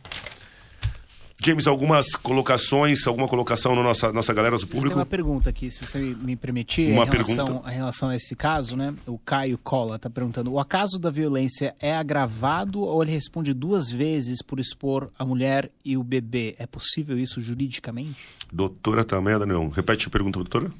James, 1.44 1.67
algumas 1.67 2.15
colocações, 2.15 3.06
alguma 3.06 3.27
colocação 3.27 3.75
na 3.75 3.84
nossa, 3.84 4.12
nossa 4.12 4.34
galera, 4.34 4.58
do 4.58 4.65
público? 4.65 4.89
Tem 4.89 4.98
uma 4.98 5.06
pergunta 5.06 5.51
aqui, 5.51 5.70
se 5.70 5.86
você 5.86 6.00
me 6.00 6.36
permitir, 6.36 6.91
uma 6.91 7.06
em, 7.06 7.10
relação, 7.10 7.46
pergunta. 7.46 7.72
em 7.72 7.75
relação 7.75 8.09
a 8.09 8.16
esse 8.16 8.35
caso, 8.35 8.75
né? 8.75 8.94
O 9.05 9.20
Caio 9.20 9.57
Cola 9.57 9.98
está 9.98 10.09
perguntando: 10.09 10.51
o 10.51 10.59
acaso 10.59 10.98
da 10.98 11.11
violência 11.11 11.75
é 11.79 11.96
agravado 11.96 12.81
ou 12.81 13.03
ele 13.03 13.11
responde 13.11 13.53
duas 13.53 13.92
vezes 13.92 14.42
por 14.42 14.59
expor 14.59 15.11
a 15.18 15.24
mulher 15.24 15.72
e 15.85 15.96
o 15.96 16.03
bebê? 16.03 16.55
É 16.57 16.66
possível 16.66 17.18
isso 17.20 17.40
juridicamente? 17.40 18.18
Doutora 18.51 19.03
também, 19.03 19.38
Daniel. 19.38 19.70
Repete 19.70 20.07
a 20.07 20.09
pergunta, 20.09 20.40
doutora. 20.40 20.72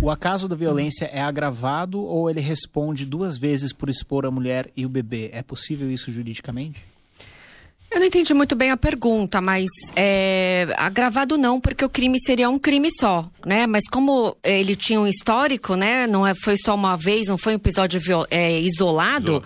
O 0.00 0.10
acaso 0.10 0.48
da 0.48 0.56
violência 0.56 1.04
é 1.04 1.22
agravado 1.22 2.00
ou 2.00 2.28
ele 2.28 2.40
responde 2.40 3.06
duas 3.06 3.38
vezes 3.38 3.72
por 3.72 3.88
expor 3.88 4.26
a 4.26 4.30
mulher 4.30 4.70
e 4.76 4.84
o 4.84 4.88
bebê? 4.88 5.30
É 5.32 5.42
possível 5.42 5.88
isso 5.88 6.10
juridicamente? 6.10 6.84
Eu 7.90 7.98
não 7.98 8.06
entendi 8.06 8.32
muito 8.32 8.54
bem 8.54 8.70
a 8.70 8.76
pergunta, 8.76 9.40
mas 9.40 9.66
é, 9.96 10.68
agravado 10.76 11.36
não, 11.36 11.60
porque 11.60 11.84
o 11.84 11.88
crime 11.88 12.20
seria 12.20 12.48
um 12.48 12.56
crime 12.56 12.88
só, 12.88 13.28
né? 13.44 13.66
Mas 13.66 13.88
como 13.90 14.36
ele 14.44 14.76
tinha 14.76 15.00
um 15.00 15.08
histórico, 15.08 15.74
né? 15.74 16.06
Não 16.06 16.24
é, 16.24 16.32
foi 16.32 16.56
só 16.56 16.76
uma 16.76 16.96
vez, 16.96 17.26
não 17.26 17.36
foi 17.36 17.54
um 17.54 17.56
episódio 17.56 18.00
é, 18.30 18.60
isolado, 18.60 19.42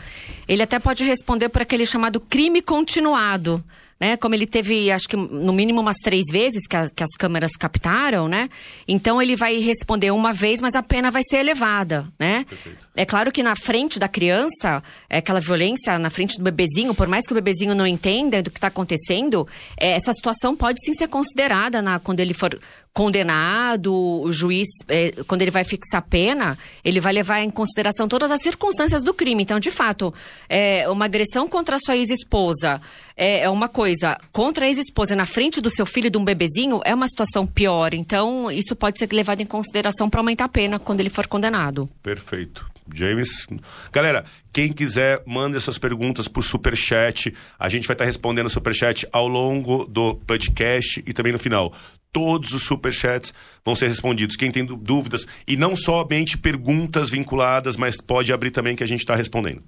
ele 0.46 0.62
até 0.62 0.78
pode 0.78 1.04
responder 1.04 1.48
por 1.48 1.62
aquele 1.62 1.86
chamado 1.86 2.20
crime 2.20 2.60
continuado 2.60 3.64
né? 4.04 4.18
Como 4.18 4.34
ele 4.34 4.46
teve, 4.46 4.90
acho 4.90 5.08
que 5.08 5.16
no 5.16 5.50
mínimo 5.50 5.80
umas 5.80 5.96
três 5.96 6.24
vezes 6.30 6.66
que, 6.66 6.76
a, 6.76 6.86
que, 6.90 7.02
as 7.02 7.08
câmeras 7.18 7.52
captaram, 7.52 8.28
né? 8.28 8.50
Então 8.86 9.20
ele 9.20 9.34
vai 9.34 9.56
responder 9.60 10.10
uma 10.10 10.30
vez, 10.30 10.60
mas 10.60 10.74
a 10.74 10.82
pena 10.82 11.10
vai 11.10 11.22
ser 11.26 11.38
elevada, 11.38 12.06
né? 12.20 12.44
Perfeito. 12.44 12.84
É 12.94 13.06
claro 13.06 13.32
que 13.32 13.42
na 13.42 13.56
frente 13.56 13.98
da 13.98 14.06
criança, 14.06 14.82
é 15.08 15.18
aquela 15.18 15.40
violência 15.40 15.98
na 15.98 16.10
frente 16.10 16.36
do 16.36 16.44
bebezinho, 16.44 16.94
por 16.94 17.08
mais 17.08 17.26
que 17.26 17.32
o 17.32 17.34
bebezinho 17.34 17.74
não 17.74 17.86
entenda 17.86 18.42
do 18.42 18.50
que 18.50 18.58
está 18.58 18.68
acontecendo, 18.68 19.48
é, 19.80 19.92
essa 19.92 20.12
situação 20.12 20.54
pode 20.54 20.84
sim 20.84 20.92
ser 20.92 21.08
considerada 21.08 21.80
na, 21.80 21.98
quando 21.98 22.20
ele 22.20 22.34
for 22.34 22.60
condenado, 22.92 23.92
o 23.92 24.30
juiz, 24.30 24.68
é, 24.86 25.10
quando 25.26 25.42
ele 25.42 25.50
vai 25.50 25.64
fixar 25.64 25.98
a 25.98 26.02
pena, 26.02 26.56
ele 26.84 27.00
vai 27.00 27.12
levar 27.12 27.42
em 27.42 27.50
consideração 27.50 28.06
todas 28.06 28.30
as 28.30 28.40
circunstâncias 28.40 29.02
do 29.02 29.12
crime. 29.12 29.42
Então, 29.42 29.58
de 29.58 29.72
fato, 29.72 30.14
é, 30.48 30.88
uma 30.88 31.06
agressão 31.06 31.48
contra 31.48 31.74
a 31.74 31.78
sua 31.80 31.96
ex-esposa 31.96 32.80
é, 33.16 33.40
é, 33.40 33.50
uma 33.50 33.68
coisa, 33.68 33.93
contra 34.32 34.64
a 34.64 34.68
ex-esposa 34.68 35.14
na 35.16 35.26
frente 35.26 35.60
do 35.60 35.70
seu 35.70 35.86
filho 35.86 36.10
de 36.10 36.18
um 36.18 36.24
bebezinho 36.24 36.80
é 36.84 36.94
uma 36.94 37.08
situação 37.08 37.46
pior. 37.46 37.94
Então, 37.94 38.50
isso 38.50 38.74
pode 38.74 38.98
ser 38.98 39.12
levado 39.12 39.40
em 39.40 39.46
consideração 39.46 40.08
para 40.08 40.20
aumentar 40.20 40.44
a 40.44 40.48
pena 40.48 40.78
quando 40.78 41.00
ele 41.00 41.10
for 41.10 41.26
condenado. 41.26 41.88
Perfeito. 42.02 42.66
James. 42.92 43.46
Galera, 43.90 44.24
quem 44.52 44.70
quiser, 44.70 45.22
mande 45.24 45.58
suas 45.60 45.78
perguntas 45.78 46.28
por 46.28 46.42
superchat. 46.42 47.34
A 47.58 47.68
gente 47.68 47.86
vai 47.86 47.94
estar 47.94 48.04
respondendo 48.04 48.50
superchat 48.50 49.06
ao 49.10 49.26
longo 49.26 49.86
do 49.86 50.16
podcast 50.16 51.02
e 51.06 51.12
também 51.12 51.32
no 51.32 51.38
final 51.38 51.72
todos 52.14 52.52
os 52.52 52.62
superchats 52.62 53.34
vão 53.64 53.74
ser 53.74 53.88
respondidos. 53.88 54.36
Quem 54.36 54.52
tem 54.52 54.64
dúvidas, 54.64 55.26
e 55.48 55.56
não 55.56 55.74
somente 55.74 56.38
perguntas 56.38 57.10
vinculadas, 57.10 57.76
mas 57.76 58.00
pode 58.00 58.32
abrir 58.32 58.52
também 58.52 58.76
que 58.76 58.84
a 58.84 58.86
gente 58.86 59.00
está 59.00 59.16
respondendo. 59.16 59.64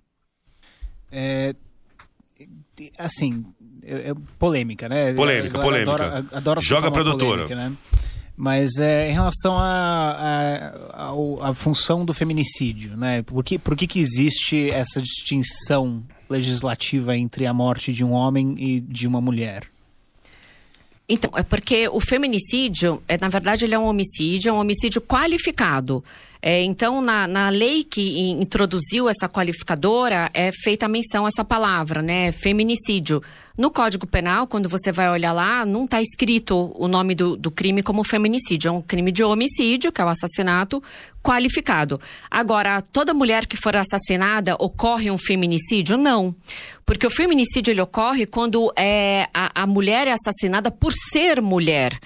É, 1.11 1.57
assim, 2.97 3.45
é, 3.87 4.11
é 4.11 4.15
polêmica, 4.39 4.89
né? 4.89 5.13
Polêmica, 5.15 5.59
polêmica. 5.59 5.93
Adora, 5.93 6.27
adora 6.33 6.61
Joga 6.61 6.89
a 6.89 6.91
produtora. 6.91 7.43
Polêmica, 7.43 7.55
né? 7.55 7.77
Mas 8.37 8.77
é, 8.79 9.11
em 9.11 9.15
relação 9.15 9.57
à 9.57 10.75
a, 10.93 11.09
a, 11.09 11.51
a, 11.51 11.55
função 11.55 12.05
do 12.05 12.13
feminicídio, 12.13 12.95
né? 12.97 13.23
Por 13.23 13.43
que, 13.43 13.59
por 13.59 13.75
que, 13.75 13.87
que 13.87 13.99
existe 13.99 14.71
essa 14.71 15.01
distinção 15.01 16.03
legislativa 16.29 17.17
entre 17.17 17.47
a 17.47 17.55
morte 17.55 17.93
de 17.93 18.05
um 18.05 18.13
homem 18.13 18.55
e 18.59 18.81
de 18.81 19.07
uma 19.07 19.23
mulher? 19.23 19.69
Então, 21.09 21.31
é 21.37 21.43
porque 21.43 21.89
o 21.89 22.01
feminicídio, 22.01 23.01
é, 23.07 23.17
na 23.17 23.29
verdade, 23.29 23.65
ele 23.65 23.75
é 23.75 23.79
um 23.79 23.87
homicídio, 23.87 24.51
é 24.51 24.53
um 24.53 24.59
homicídio 24.59 25.01
qualificado. 25.01 26.05
É, 26.43 26.63
então, 26.63 27.01
na, 27.01 27.27
na 27.27 27.49
lei 27.49 27.85
que 27.85 28.21
introduziu 28.31 29.09
essa 29.09 29.29
qualificadora, 29.29 30.31
é 30.35 30.51
feita 30.53 30.87
a 30.87 30.89
menção 30.89 31.25
a 31.25 31.29
essa 31.29 31.45
palavra, 31.45 32.03
né? 32.03 32.33
Feminicídio. 32.33 33.23
No 33.57 33.71
Código 33.71 34.07
Penal, 34.07 34.47
quando 34.47 34.69
você 34.69 34.93
vai 34.93 35.09
olhar 35.09 35.33
lá, 35.33 35.65
não 35.65 35.87
está 35.87 35.99
escrito 36.03 36.75
o 36.75 36.87
nome 36.87 37.15
do, 37.15 37.39
do 37.39 37.51
crime 37.51 37.83
como 37.83 38.05
feminicídio. 38.05 38.69
É 38.69 38.73
um 38.73 38.83
crime 38.83 39.11
de 39.11 39.25
homicídio, 39.25 39.91
que 39.91 39.99
é 39.99 40.05
o 40.05 40.09
assassinato 40.09 40.83
qualificado. 41.23 41.99
Agora, 42.31 42.83
toda 42.83 43.15
mulher 43.15 43.47
que 43.47 43.57
for 43.57 43.75
assassinada, 43.75 44.57
ocorre 44.59 45.11
um 45.11 45.17
feminicídio? 45.17 45.97
Não. 45.97 46.35
Porque 46.85 47.07
o 47.07 47.11
feminicídio 47.11 47.73
ele 47.73 47.81
ocorre 47.81 48.27
quando 48.27 48.71
é, 48.77 49.27
a, 49.33 49.63
a 49.63 49.67
mulher 49.67 50.07
é 50.07 50.13
assassinada 50.13 50.71
por 50.71 50.93
ser 50.93 51.41
mulher. 51.41 51.99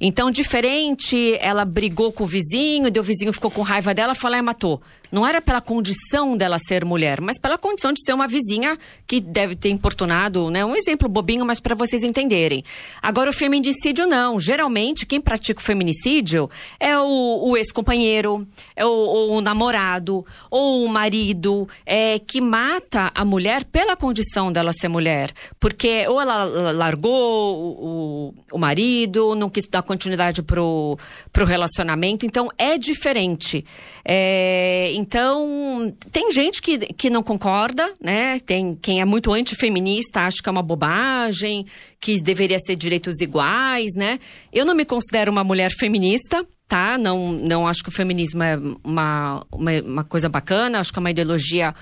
Então, 0.00 0.28
diferente, 0.28 1.38
ela 1.40 1.64
brigou 1.64 2.10
com 2.10 2.24
o 2.24 2.26
vizinho, 2.26 2.90
e 2.92 2.98
o 2.98 3.02
vizinho 3.02 3.32
ficou 3.32 3.50
com 3.50 3.62
raiva 3.62 3.94
dela, 3.94 4.14
foi 4.14 4.30
lá 4.30 4.38
e 4.38 4.42
matou. 4.42 4.82
Não 5.10 5.26
era 5.26 5.40
pela 5.40 5.60
condição 5.60 6.36
dela 6.36 6.58
ser 6.58 6.84
mulher, 6.84 7.20
mas 7.20 7.38
pela 7.38 7.58
condição 7.58 7.92
de 7.92 8.02
ser 8.04 8.12
uma 8.12 8.26
vizinha 8.26 8.78
que 9.06 9.20
deve 9.20 9.54
ter 9.54 9.70
importunado, 9.70 10.50
né? 10.50 10.64
Um 10.64 10.74
exemplo 10.74 11.08
bobinho, 11.08 11.44
mas 11.44 11.60
para 11.60 11.74
vocês 11.74 12.02
entenderem. 12.02 12.64
Agora, 13.02 13.30
o 13.30 13.32
feminicídio 13.32 14.06
não. 14.06 14.38
Geralmente, 14.38 15.06
quem 15.06 15.20
pratica 15.20 15.60
o 15.60 15.62
feminicídio 15.62 16.50
é 16.78 16.98
o, 16.98 17.50
o 17.50 17.56
ex-companheiro, 17.56 18.46
é 18.74 18.84
o, 18.84 19.32
o, 19.32 19.40
namorado, 19.40 20.24
ou 20.50 20.84
o 20.84 20.88
marido, 20.88 21.68
é, 21.84 22.18
que 22.18 22.40
mata 22.40 23.10
a 23.14 23.24
mulher 23.24 23.64
pela 23.64 23.96
condição 23.96 24.50
dela 24.50 24.72
ser 24.72 24.88
mulher. 24.88 25.32
Porque 25.58 26.06
ou 26.08 26.20
ela 26.20 26.44
largou 26.72 27.56
o, 27.56 28.34
o 28.52 28.58
marido, 28.58 29.34
não 29.34 29.48
quis 29.50 29.66
dar 29.68 29.82
continuidade 29.82 30.42
pro, 30.42 30.98
pro 31.32 31.44
relacionamento. 31.44 32.26
Então, 32.26 32.48
é 32.58 32.76
diferente. 32.76 33.64
É, 34.04 34.92
então, 34.96 35.94
tem 36.10 36.30
gente 36.32 36.62
que, 36.62 36.78
que 36.78 37.10
não 37.10 37.22
concorda, 37.22 37.92
né? 38.00 38.40
Tem 38.40 38.74
quem 38.74 39.00
é 39.00 39.04
muito 39.04 39.32
antifeminista, 39.32 40.22
acha 40.22 40.42
que 40.42 40.48
é 40.48 40.52
uma 40.52 40.62
bobagem, 40.62 41.66
que 42.00 42.18
deveria 42.22 42.58
ser 42.58 42.76
direitos 42.76 43.20
iguais, 43.20 43.92
né? 43.94 44.18
Eu 44.50 44.64
não 44.64 44.74
me 44.74 44.86
considero 44.86 45.30
uma 45.30 45.44
mulher 45.44 45.70
feminista, 45.70 46.46
tá? 46.66 46.96
Não, 46.96 47.32
não 47.32 47.68
acho 47.68 47.82
que 47.82 47.90
o 47.90 47.92
feminismo 47.92 48.42
é 48.42 48.56
uma, 48.82 49.46
uma, 49.52 49.72
uma 49.84 50.04
coisa 50.04 50.30
bacana, 50.30 50.80
acho 50.80 50.92
que 50.92 50.98
é 50.98 51.00
uma 51.00 51.10
ideologia 51.10 51.74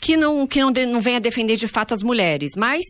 que 0.00 0.16
não, 0.16 0.46
que 0.46 0.60
não, 0.60 0.72
de, 0.72 0.86
não 0.86 1.00
vem 1.00 1.16
a 1.16 1.20
defender 1.20 1.56
de 1.56 1.68
fato 1.68 1.92
as 1.92 2.02
mulheres, 2.02 2.52
mas 2.56 2.84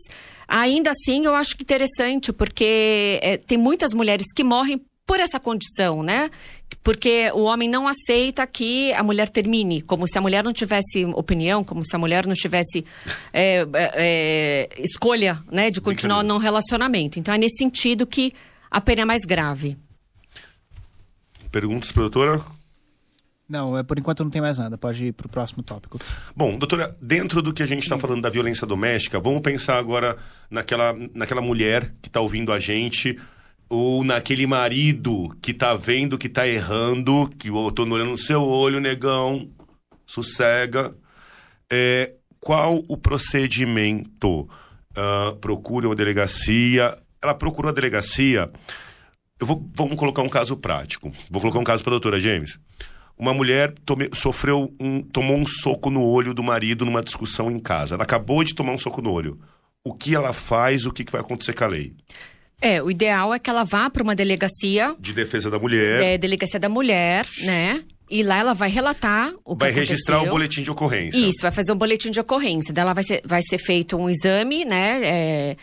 ainda 0.47 0.91
assim 0.91 1.25
eu 1.25 1.35
acho 1.35 1.57
que 1.57 1.63
interessante, 1.63 2.33
porque 2.33 3.19
é, 3.23 3.37
tem 3.37 3.59
muitas 3.59 3.93
mulheres 3.93 4.27
que 4.33 4.45
morrem 4.45 4.81
por 5.07 5.21
essa 5.21 5.39
condição, 5.39 6.03
né? 6.03 6.31
Porque 6.87 7.33
o 7.35 7.43
homem 7.43 7.69
não 7.69 7.89
aceita 7.89 8.47
que 8.47 8.93
a 8.93 9.03
mulher 9.03 9.29
termine, 9.29 9.83
como 9.83 10.07
se 10.07 10.17
a 10.17 10.21
mulher 10.21 10.45
não 10.45 10.53
tivesse 10.53 11.05
opinião, 11.05 11.65
como 11.65 11.85
se 11.85 11.97
a 11.97 11.99
mulher 11.99 12.29
não 12.29 12.33
tivesse 12.33 12.85
é, 13.33 13.57
é, 13.57 13.69
é 13.75 14.69
escolha, 14.81 15.43
né, 15.51 15.69
de 15.69 15.81
continuar 15.81 16.23
num 16.23 16.39
relacionamento. 16.39 17.19
Então 17.19 17.35
é 17.35 17.39
nesse 17.39 17.57
sentido 17.57 18.07
que 18.07 18.33
a 18.71 18.81
pena 18.81 19.03
é 19.03 19.05
mais 19.05 19.23
grave. 19.23 19.77
Perguntas, 21.51 21.91
doutora? 21.91 22.41
Não, 23.49 23.77
é, 23.77 23.83
por 23.83 23.99
enquanto 23.99 24.23
não 24.23 24.31
tem 24.31 24.41
mais 24.41 24.59
nada. 24.59 24.79
Pode 24.79 25.07
ir 25.07 25.13
para 25.13 25.27
o 25.27 25.29
próximo 25.29 25.65
tópico. 25.65 25.99
Bom, 26.37 26.57
doutora, 26.57 26.97
dentro 27.03 27.43
do 27.43 27.53
que 27.53 27.65
a 27.65 27.67
gente 27.67 27.83
está 27.83 27.99
falando 27.99 28.23
da 28.23 28.31
violência 28.31 28.65
doméstica, 28.65 29.19
vamos 29.19 29.43
pensar 29.43 29.77
agora 29.77 30.17
naquela, 30.49 30.95
naquela 31.13 31.43
mulher 31.43 31.93
que 32.01 32.09
está 32.09 32.21
ouvindo 32.21 32.53
a 32.53 32.61
gente 32.61 33.19
ou 33.69 34.05
naquele 34.05 34.47
marido 34.47 35.37
que 35.43 35.53
tá 35.53 35.75
vendo 35.75 36.19
que 36.19 36.29
tá 36.29 36.47
errando, 36.47 37.29
que 37.39 37.49
eu 37.49 37.71
tô 37.73 37.83
olhando 37.83 38.11
no 38.11 38.19
seu 38.19 38.43
olho, 38.43 38.81
negão, 38.81 39.51
sossega. 40.07 40.95
É, 41.71 42.15
qual 42.41 42.83
o 42.89 42.97
procedimento? 42.97 44.49
Uh, 44.97 45.37
procure 45.41 45.87
uma 45.87 45.97
delegacia. 45.97 46.97
Ela 47.21 47.35
procurou 47.35 47.71
a 47.71 47.75
delegacia. 47.75 48.51
Eu 49.39 49.47
vou, 49.47 49.69
vamos 49.75 49.97
colocar 49.97 50.23
um 50.23 50.29
caso 50.29 50.57
prático. 50.57 51.13
Vou 51.31 51.41
colocar 51.41 51.59
um 51.59 51.65
caso 51.65 51.83
para 51.83 51.91
a 51.91 51.99
doutora 51.99 52.21
James. 52.21 52.59
Uma 53.19 53.35
mulher 53.35 53.75
tome, 53.85 54.09
sofreu 54.15 54.73
um, 54.79 55.03
tomou 55.03 55.37
um 55.37 55.45
soco 55.45 55.91
no 55.91 56.03
olho 56.03 56.33
do 56.33 56.43
marido 56.43 56.85
numa 56.85 57.03
discussão 57.03 57.51
em 57.51 57.59
casa. 57.59 57.95
Ela 57.95 58.05
acabou 58.05 58.45
de 58.45 58.55
tomar 58.55 58.73
um 58.73 58.79
soco 58.79 59.03
no 59.03 59.11
olho. 59.11 59.39
O 59.85 59.93
que 59.93 60.15
ela 60.15 60.33
faz? 60.33 60.87
O 60.87 60.93
que, 60.93 61.05
que 61.05 61.13
vai 61.13 61.21
acontecer 61.21 61.53
com 61.53 61.65
a 61.65 61.69
lei? 61.69 61.95
É, 62.61 62.83
o 62.83 62.91
ideal 62.91 63.35
é 63.35 63.39
que 63.39 63.51
ela 63.51 63.65
vá 63.65 63.91
para 63.91 64.03
uma 64.03 64.15
delegacia. 64.15 64.95
De 64.99 65.13
defesa 65.13 65.51
da 65.51 65.59
mulher. 65.59 66.01
É, 66.03 66.19
delegacia 66.19 66.59
da 66.59 66.69
mulher, 66.69 67.27
né? 67.43 67.83
E 68.09 68.23
lá 68.23 68.39
ela 68.39 68.55
vai 68.55 68.69
relatar 68.69 69.33
o 69.45 69.57
que 69.57 69.65
Vai 69.65 69.73
registrar 69.73 70.23
o 70.23 70.29
boletim 70.29 70.63
de 70.63 70.71
ocorrência. 70.71 71.19
Isso, 71.19 71.43
vai 71.43 71.51
fazer 71.51 71.73
um 71.73 71.77
boletim 71.77 72.11
de 72.11 72.21
ocorrência. 72.21 72.73
Dela 72.73 72.95
vai 72.95 73.03
ser, 73.03 73.21
vai 73.25 73.43
ser 73.43 73.59
feito 73.59 73.97
um 73.97 74.09
exame, 74.09 74.65
né? 74.65 75.01
É, 75.03 75.57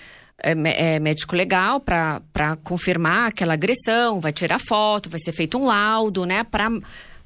é, 0.44 0.96
é 0.96 1.00
médico 1.00 1.36
legal 1.36 1.80
para 1.80 2.58
confirmar 2.64 3.30
aquela 3.30 3.54
agressão, 3.54 4.20
vai 4.20 4.34
tirar 4.34 4.60
foto, 4.60 5.10
vai 5.10 5.20
ser 5.20 5.32
feito 5.32 5.58
um 5.58 5.66
laudo, 5.66 6.26
né? 6.26 6.44
Para 6.44 6.70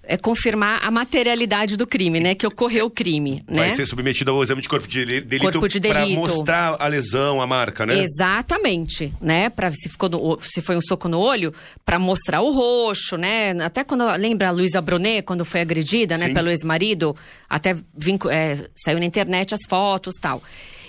é, 0.07 0.17
confirmar 0.17 0.79
a 0.83 0.89
materialidade 0.89 1.75
do 1.75 1.85
crime, 1.85 2.19
né? 2.19 2.33
Que 2.33 2.47
ocorreu 2.47 2.85
o 2.85 2.89
crime, 2.89 3.43
Vai 3.47 3.67
né? 3.67 3.71
ser 3.73 3.85
submetido 3.85 4.31
ao 4.31 4.41
exame 4.41 4.61
de 4.61 4.69
corpo 4.69 4.87
de 4.87 5.05
delito, 5.05 5.51
corpo 5.51 5.67
de 5.67 5.79
delito. 5.79 5.99
para 5.99 6.15
mostrar 6.15 6.77
a 6.79 6.87
lesão, 6.87 7.41
a 7.41 7.45
marca, 7.47 7.85
né? 7.85 7.99
Exatamente, 7.99 9.13
né? 9.21 9.49
Para 9.49 9.71
se 9.71 9.89
ficou 9.89 10.09
no, 10.09 10.39
se 10.41 10.61
foi 10.61 10.77
um 10.77 10.81
soco 10.81 11.07
no 11.09 11.19
olho, 11.19 11.53
para 11.85 11.99
mostrar 11.99 12.41
o 12.41 12.51
roxo, 12.51 13.17
né? 13.17 13.51
Até 13.61 13.83
quando 13.83 14.05
lembra 14.17 14.47
a 14.47 14.51
Luísa 14.51 14.81
Brunet 14.81 15.23
quando 15.23 15.43
foi 15.43 15.61
agredida, 15.61 16.17
né, 16.17 16.33
pelo 16.33 16.49
ex-marido, 16.49 17.15
até 17.49 17.75
vim, 17.95 18.17
é, 18.29 18.69
saiu 18.75 18.99
na 18.99 19.05
internet 19.05 19.53
as 19.53 19.61
fotos, 19.67 20.15
tal. 20.21 20.41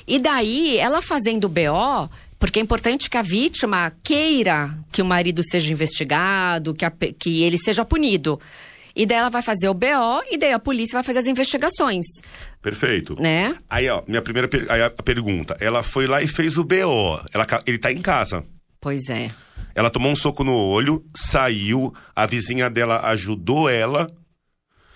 E 0.07 0.19
daí, 0.19 0.79
ela 0.79 1.03
fazendo 1.03 1.45
o 1.45 1.49
BO, 1.49 2.09
porque 2.39 2.59
é 2.59 2.63
importante 2.63 3.11
que 3.11 3.17
a 3.17 3.23
vítima 3.23 3.93
queira 4.03 4.79
que 4.93 5.03
o 5.03 5.05
marido 5.05 5.43
seja 5.43 5.73
investigado, 5.73 6.73
que, 6.73 6.85
a, 6.85 6.91
que 6.91 7.43
ele 7.43 7.59
seja 7.59 7.85
punido. 7.85 8.41
E 8.99 9.07
daí 9.07 9.19
ela 9.19 9.31
vai 9.31 9.43
fazer 9.43 9.69
o 9.69 9.75
BO 9.75 10.25
e 10.29 10.37
daí 10.37 10.53
a 10.53 10.59
polícia 10.59 10.97
vai 10.97 11.05
fazer 11.05 11.21
as 11.21 11.29
investigações. 11.29 12.05
Perfeito. 12.61 13.15
Né? 13.21 13.55
Aí, 13.71 13.89
ó, 13.89 14.03
minha 14.09 14.21
primeira 14.21 14.49
per 14.49 14.67
aí 14.69 14.83
a 14.83 14.91
pergunta. 14.91 15.57
Ela 15.61 15.85
foi 15.85 16.09
lá 16.09 16.21
e 16.21 16.27
fez 16.27 16.59
o 16.59 16.65
BO. 16.65 17.21
Ela, 17.33 17.47
ele 17.65 17.79
tá 17.79 17.93
em 17.93 18.03
casa. 18.03 18.43
Pois 18.81 19.09
é. 19.09 19.31
Ela 19.73 19.89
tomou 19.89 20.11
um 20.11 20.17
soco 20.17 20.43
no 20.43 20.53
olho, 20.53 21.05
saiu, 21.17 21.95
a 22.15 22.27
vizinha 22.27 22.69
dela 22.69 23.09
ajudou 23.11 23.69
ela, 23.69 24.11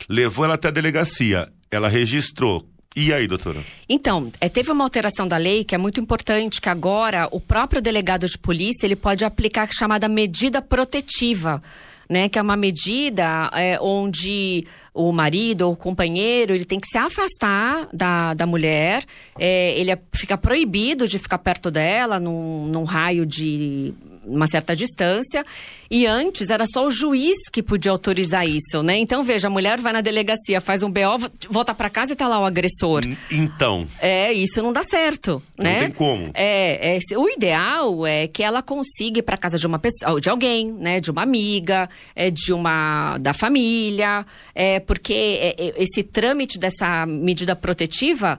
levou 0.09 0.45
ela 0.45 0.55
até 0.55 0.67
a 0.67 0.73
delegacia. 0.73 1.49
Ela 1.71 1.87
registrou. 1.87 2.69
E 2.97 3.13
aí, 3.13 3.29
doutora? 3.29 3.61
Então, 3.89 4.33
é, 4.41 4.49
teve 4.49 4.73
uma 4.73 4.83
alteração 4.83 5.29
da 5.29 5.37
lei 5.37 5.63
que 5.63 5.77
é 5.77 5.79
muito 5.79 6.01
importante, 6.01 6.61
que 6.61 6.69
agora 6.69 7.29
o 7.31 7.41
próprio 7.41 7.81
delegado 7.81 8.27
de 8.27 8.37
polícia 8.37 8.85
ele 8.85 8.97
pode 8.97 9.25
aplicar 9.25 9.63
a 9.63 9.73
chamada 9.73 10.09
medida 10.09 10.61
protetiva 10.61 11.63
né? 12.09 12.29
Que 12.29 12.39
é 12.39 12.43
uma 12.43 12.57
medida 12.57 13.51
é, 13.53 13.79
onde 13.81 14.67
o 14.95 15.11
marido 15.13 15.63
ou 15.63 15.73
o 15.73 15.77
companheiro 15.77 16.55
ele 16.55 16.65
tem 16.65 16.79
que 16.79 16.87
se 16.87 16.99
afastar 16.99 17.89
da, 17.93 18.35
da 18.35 18.47
mulher, 18.47 19.05
é, 19.39 19.79
ele 19.79 19.91
é, 19.91 19.99
fica 20.13 20.37
proibido 20.37 21.09
de 21.09 21.19
ficar 21.19 21.39
perto 21.39 21.71
dela 21.71 22.21
num, 22.21 22.67
num 22.67 22.85
raio 22.85 23.25
de 23.25 23.95
uma 24.25 24.47
certa 24.47 24.75
distância. 24.75 25.45
E 25.91 26.07
antes 26.07 26.49
era 26.49 26.65
só 26.67 26.87
o 26.87 26.91
juiz 26.91 27.37
que 27.53 27.63
podia 27.63 27.93
autorizar 27.93 28.49
isso, 28.49 28.83
né? 28.83 28.97
Então, 28.97 29.23
veja, 29.23 29.49
a 29.49 29.51
mulher 29.51 29.79
vai 29.79 29.93
na 29.93 30.01
delegacia, 30.01 30.61
faz 30.61 30.83
um 30.83 30.91
BO, 30.91 31.29
volta 31.51 31.75
para 31.75 31.91
casa 31.91 32.15
e 32.15 32.17
tá 32.17 32.27
lá 32.27 32.41
o 32.41 32.47
agressor. 32.47 33.03
Então. 33.31 33.87
É, 34.01 34.33
isso 34.33 34.63
não 34.63 34.73
dá 34.73 34.83
certo, 34.85 35.43
não 35.59 35.65
né? 35.65 35.75
Não 35.75 35.81
tem 35.81 35.91
como. 35.91 36.31
É, 36.33 36.97
é, 36.97 37.19
o 37.19 37.29
ideal 37.29 38.07
é 38.07 38.27
que 38.27 38.43
ela 38.43 38.63
consiga 38.63 39.19
ir 39.19 39.23
para 39.23 39.37
casa 39.37 39.59
de 39.59 39.67
uma 39.67 39.79
pessoa, 39.79 40.19
de 40.19 40.31
alguém, 40.31 40.73
né? 40.73 40.99
De 40.99 41.11
uma 41.11 41.23
amiga, 41.23 41.91
é, 42.17 42.31
de 42.31 42.55
uma 42.55 43.19
da 43.19 43.35
família, 43.35 44.25
é 44.55 44.81
porque 44.83 45.15
é, 45.15 45.55
é, 45.59 45.83
esse 45.83 46.03
trâmite 46.03 46.59
dessa 46.59 47.07
medida 47.07 47.57
protetiva 47.57 48.39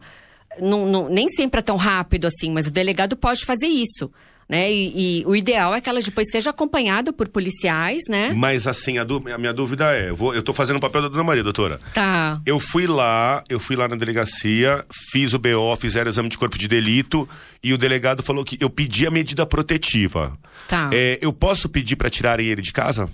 não, 0.59 0.85
não, 0.85 1.09
nem 1.09 1.27
sempre 1.29 1.59
é 1.59 1.63
tão 1.63 1.77
rápido 1.77 2.27
assim, 2.27 2.51
mas 2.51 2.67
o 2.67 2.71
delegado 2.71 3.15
pode 3.15 3.45
fazer 3.45 3.67
isso. 3.67 4.11
Né? 4.47 4.71
E, 4.71 5.21
e, 5.21 5.25
o 5.25 5.35
ideal 5.35 5.73
é 5.73 5.79
que 5.79 5.89
ela 5.89 6.01
depois 6.01 6.27
seja 6.29 6.49
acompanhada 6.49 7.13
por 7.13 7.29
policiais, 7.29 8.03
né? 8.09 8.33
Mas 8.33 8.67
assim, 8.67 8.97
a, 8.97 9.03
a 9.33 9.37
minha 9.37 9.53
dúvida 9.53 9.95
é, 9.95 10.09
eu, 10.09 10.15
vou, 10.15 10.35
eu 10.35 10.43
tô 10.43 10.53
fazendo 10.53 10.77
o 10.77 10.79
papel 10.81 11.01
da 11.01 11.07
dona 11.07 11.23
Maria, 11.23 11.43
doutora. 11.43 11.79
Tá. 11.93 12.41
Eu 12.45 12.59
fui 12.59 12.85
lá, 12.85 13.41
eu 13.47 13.59
fui 13.59 13.75
lá 13.75 13.87
na 13.87 13.95
delegacia, 13.95 14.83
fiz 15.11 15.33
o 15.33 15.39
BO, 15.39 15.75
fizeram 15.79 16.07
o 16.07 16.09
exame 16.09 16.27
de 16.27 16.37
corpo 16.37 16.57
de 16.57 16.67
delito 16.67 17.27
e 17.63 17.73
o 17.73 17.77
delegado 17.77 18.21
falou 18.21 18.43
que 18.43 18.57
eu 18.59 18.69
pedi 18.69 19.07
a 19.07 19.11
medida 19.11 19.45
protetiva. 19.45 20.37
Tá. 20.67 20.89
É, 20.91 21.17
eu 21.21 21.31
posso 21.31 21.69
pedir 21.69 21.95
para 21.95 22.09
tirarem 22.09 22.45
ele 22.47 22.61
de 22.61 22.73
casa? 22.73 23.09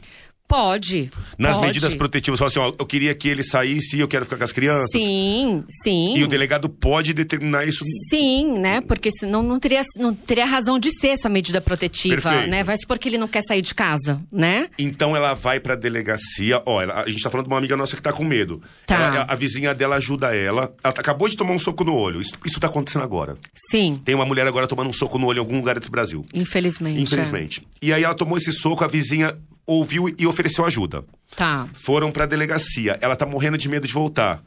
Pode. 0.50 1.12
Nas 1.38 1.58
pode. 1.58 1.68
medidas 1.68 1.94
protetivas, 1.94 2.40
fala 2.40 2.50
assim, 2.50 2.60
ó, 2.60 2.74
eu 2.80 2.86
queria 2.88 3.14
que 3.14 3.30
ele 3.30 3.44
saísse 3.44 3.96
e 3.96 4.00
eu 4.00 4.08
quero 4.08 4.26
ficar 4.26 4.36
com 4.36 4.44
as 4.44 4.52
crianças. 4.52 4.90
Sim, 4.92 5.64
sim. 5.84 6.18
E 6.18 6.24
o 6.24 6.28
delegado 6.28 6.68
pode 6.68 7.14
determinar 7.14 7.68
isso. 7.68 7.86
Sim, 8.10 8.58
né? 8.58 8.82
Porque 8.82 9.12
senão 9.12 9.44
não 9.44 9.60
teria, 9.60 9.82
não 10.00 10.12
teria 10.14 10.46
razão 10.46 10.80
de 10.80 10.90
ser 10.90 11.10
essa 11.10 11.30
medida 11.30 11.62
protetiva, 11.62 12.16
Perfeito. 12.20 12.50
né? 12.50 12.64
Vai 12.64 12.76
supor 12.78 12.98
que 12.98 13.08
ele 13.08 13.20
não 13.20 13.28
quer 13.28 13.44
sair 13.44 13.62
de 13.62 13.76
casa, 13.76 14.20
né? 14.32 14.70
Então 14.80 15.16
ela 15.16 15.36
vai 15.36 15.60
pra 15.60 15.76
delegacia, 15.76 16.64
ó, 16.66 16.82
ela, 16.82 17.04
a 17.04 17.10
gente 17.10 17.22
tá 17.22 17.30
falando 17.30 17.46
de 17.46 17.52
uma 17.54 17.60
amiga 17.60 17.78
nossa 17.78 17.96
que 17.96 18.02
tá 18.02 18.12
com 18.12 18.24
medo. 18.24 18.60
Tá. 18.88 18.96
Ela- 18.96 19.26
a 19.30 19.36
vizinha 19.36 19.76
dela 19.76 19.98
ajuda 19.98 20.36
ela. 20.36 20.74
Ela 20.84 20.92
tá- 20.94 21.02
acabou 21.02 21.30
de 21.30 21.38
tomar 21.38 21.54
um 21.54 21.60
soco 21.60 21.84
no 21.84 21.94
olho. 21.96 22.20
Isso, 22.20 22.34
isso 22.44 22.60
tá 22.60 22.66
acontecendo 22.66 23.04
agora. 23.04 23.38
Sim, 23.54 24.02
Tem 24.04 24.16
uma 24.16 24.26
mulher 24.26 24.48
agora 24.48 24.66
tomando 24.66 24.90
um 24.90 24.94
soco 24.94 25.20
no 25.20 25.28
olho 25.28 25.38
em 25.38 25.42
algum 25.42 25.58
lugar 25.58 25.78
desse 25.78 25.92
Brasil. 25.92 26.26
infelizmente. 26.34 26.98
é. 26.98 27.02
Infelizmente. 27.04 27.68
E 27.82 27.94
aí 27.94 28.04
ela 28.04 28.16
tomou 28.16 28.36
esse 28.38 28.52
soco, 28.52 28.84
a 28.84 28.88
vizinha 28.88 29.38
ouviu 29.70 30.14
e 30.18 30.26
ofereceu 30.28 30.66
ajuda. 30.66 31.04
Tá. 31.36 31.68
Foram 31.74 32.12
pra 32.12 32.26
delegacia. 32.26 32.98
Ela 33.02 33.16
tá 33.16 33.26
morrendo 33.26 33.58
de 33.58 33.70
medo 33.70 33.88
de 33.88 33.94
voltar. 33.94 34.42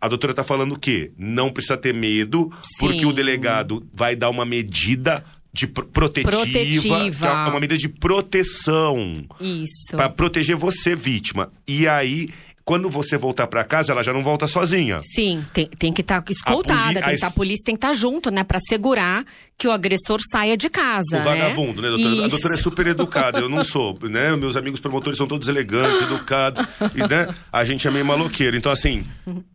A 0.00 0.08
doutora 0.08 0.34
tá 0.34 0.44
falando 0.44 0.72
o 0.74 0.78
quê? 0.78 1.12
Não 1.18 1.50
precisa 1.50 1.76
ter 1.76 1.94
medo, 1.94 2.50
Sim. 2.62 2.86
porque 2.86 3.06
o 3.06 3.12
delegado 3.12 3.86
vai 3.92 4.14
dar 4.16 4.28
uma 4.30 4.44
medida 4.44 5.24
de 5.52 5.66
pro- 5.66 5.86
protetiva, 5.86 6.32
Protetiva. 6.32 7.26
é 7.28 7.48
uma 7.48 7.60
medida 7.60 7.76
de 7.78 7.88
proteção 7.88 9.14
Isso. 9.40 9.96
Pra 9.96 10.08
proteger 10.08 10.56
você, 10.56 10.94
vítima. 10.96 11.50
E 11.66 11.86
aí, 11.86 12.28
quando 12.64 12.88
você 12.88 13.16
voltar 13.16 13.46
para 13.46 13.62
casa, 13.62 13.92
ela 13.92 14.02
já 14.02 14.12
não 14.12 14.22
volta 14.22 14.46
sozinha. 14.48 15.00
Sim, 15.02 15.44
tem, 15.52 15.66
tem 15.66 15.92
que 15.92 16.00
estar 16.00 16.22
tá 16.22 16.30
escoltada, 16.30 16.94
tem 16.94 17.02
que 17.02 17.10
estar 17.10 17.26
tá, 17.26 17.32
a 17.32 17.36
polícia 17.36 17.64
tem 17.64 17.74
que 17.74 17.78
estar 17.78 17.88
tá 17.88 17.94
junto, 17.94 18.30
né, 18.30 18.42
para 18.42 18.58
segurar 18.68 19.24
que 19.56 19.68
o 19.68 19.72
agressor 19.72 20.20
saia 20.30 20.56
de 20.56 20.68
casa, 20.68 21.16
o 21.16 21.18
né? 21.18 21.24
vagabundo, 21.24 21.80
né, 21.80 21.88
doutora? 21.88 22.14
Isso. 22.14 22.24
A 22.24 22.28
doutora 22.28 22.54
é 22.54 22.56
super 22.56 22.86
educada, 22.86 23.38
eu 23.38 23.48
não 23.48 23.64
sou, 23.64 23.96
né? 24.02 24.34
Meus 24.36 24.56
amigos 24.56 24.80
promotores 24.80 25.16
são 25.16 25.28
todos 25.28 25.46
elegantes, 25.48 26.02
educados, 26.02 26.64
e, 26.94 26.98
né? 27.08 27.32
A 27.52 27.64
gente 27.64 27.86
é 27.86 27.90
meio 27.90 28.04
maloqueiro. 28.04 28.56
Então, 28.56 28.72
assim, 28.72 29.04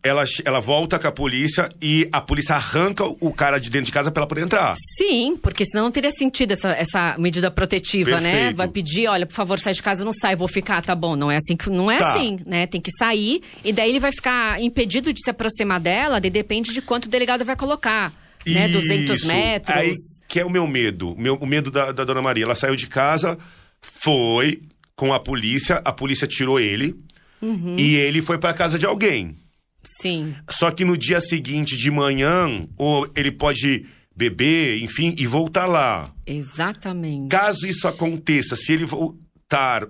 ela, 0.04 0.24
ela 0.46 0.62
volta 0.62 0.98
com 0.98 1.08
a 1.08 1.12
polícia 1.12 1.70
e 1.82 2.08
a 2.14 2.22
polícia 2.22 2.56
arranca 2.56 3.04
o 3.06 3.34
cara 3.34 3.60
de 3.60 3.70
dentro 3.70 3.88
de 3.88 3.92
casa 3.92 4.10
pra 4.10 4.22
ela 4.22 4.28
poder 4.28 4.42
entrar. 4.42 4.76
Sim, 4.98 5.38
porque 5.42 5.66
senão 5.66 5.84
não 5.84 5.92
teria 5.92 6.12
sentido 6.12 6.54
essa, 6.54 6.70
essa 6.70 7.16
medida 7.18 7.52
protetiva, 7.52 8.22
né? 8.22 8.32
Perfeito. 8.32 8.46
né? 8.46 8.54
Vai 8.54 8.68
pedir, 8.70 9.08
olha, 9.08 9.26
por 9.26 9.34
favor, 9.34 9.60
sai 9.60 9.74
de 9.74 9.84
casa, 9.84 10.06
não 10.06 10.14
sai, 10.14 10.36
vou 10.36 10.48
ficar, 10.48 10.82
tá 10.82 10.96
bom. 10.96 11.16
Não 11.16 11.30
é 11.30 11.36
assim 11.36 11.58
que 11.58 11.70
não 11.70 11.92
é 11.92 11.98
tá. 11.98 12.12
assim, 12.12 12.40
né? 12.46 12.68
Tem 12.68 12.80
que 12.80 12.92
sair 13.00 13.42
e 13.64 13.72
daí 13.72 13.90
ele 13.90 14.00
vai 14.00 14.12
ficar 14.12 14.62
impedido 14.62 15.12
de 15.14 15.22
se 15.24 15.30
aproximar 15.30 15.80
dela, 15.80 16.20
de, 16.20 16.30
depende 16.30 16.72
de 16.74 16.82
quanto 16.82 17.06
o 17.06 17.10
delegado 17.10 17.46
vai 17.46 17.56
colocar. 17.56 18.14
Né, 18.46 18.68
200 18.70 19.26
metros. 19.26 19.78
Aí, 19.78 19.94
que 20.28 20.40
é 20.40 20.46
o 20.46 20.50
meu 20.50 20.66
medo, 20.66 21.16
meu, 21.18 21.36
o 21.36 21.46
medo 21.46 21.70
da, 21.70 21.92
da 21.92 22.04
dona 22.06 22.22
Maria. 22.22 22.46
Ela 22.46 22.56
saiu 22.56 22.76
de 22.76 22.88
casa, 22.88 23.38
foi 23.82 24.62
com 24.96 25.14
a 25.14 25.20
polícia, 25.20 25.82
a 25.86 25.92
polícia 25.92 26.26
tirou 26.26 26.60
ele 26.60 26.96
uhum. 27.42 27.76
e 27.78 27.96
ele 27.96 28.22
foi 28.22 28.38
para 28.38 28.54
casa 28.54 28.80
de 28.80 28.86
alguém. 28.86 29.36
Sim. 29.84 30.36
Só 30.50 30.72
que 30.72 30.84
no 30.84 30.98
dia 30.98 31.22
seguinte 31.22 31.78
de 31.78 31.92
manhã, 31.92 32.68
ou 32.78 33.08
ele 33.16 33.32
pode 33.32 33.86
beber, 34.16 34.82
enfim, 34.82 35.16
e 35.18 35.26
voltar 35.26 35.66
lá. 35.66 36.12
Exatamente. 36.26 37.30
Caso 37.30 37.66
isso 37.66 37.88
aconteça, 37.88 38.56
se 38.56 38.74
ele 38.74 38.86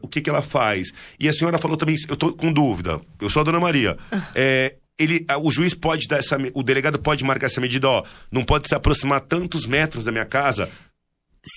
o 0.01 0.07
que, 0.07 0.21
que 0.21 0.29
ela 0.29 0.41
faz? 0.41 0.93
E 1.19 1.27
a 1.27 1.33
senhora 1.33 1.57
falou 1.57 1.75
também, 1.75 1.95
eu 2.07 2.15
tô 2.15 2.33
com 2.33 2.51
dúvida, 2.51 3.01
eu 3.21 3.29
sou 3.29 3.41
a 3.41 3.43
dona 3.43 3.59
Maria. 3.59 3.97
é, 4.33 4.75
ele, 4.97 5.25
o 5.41 5.51
juiz 5.51 5.73
pode 5.73 6.07
dar 6.07 6.17
essa, 6.19 6.37
o 6.53 6.63
delegado 6.63 6.99
pode 6.99 7.23
marcar 7.23 7.47
essa 7.47 7.61
medida, 7.61 7.87
ó, 7.87 8.03
não 8.31 8.43
pode 8.43 8.67
se 8.67 8.75
aproximar 8.75 9.21
tantos 9.21 9.65
metros 9.65 10.03
da 10.03 10.11
minha 10.11 10.25
casa. 10.25 10.69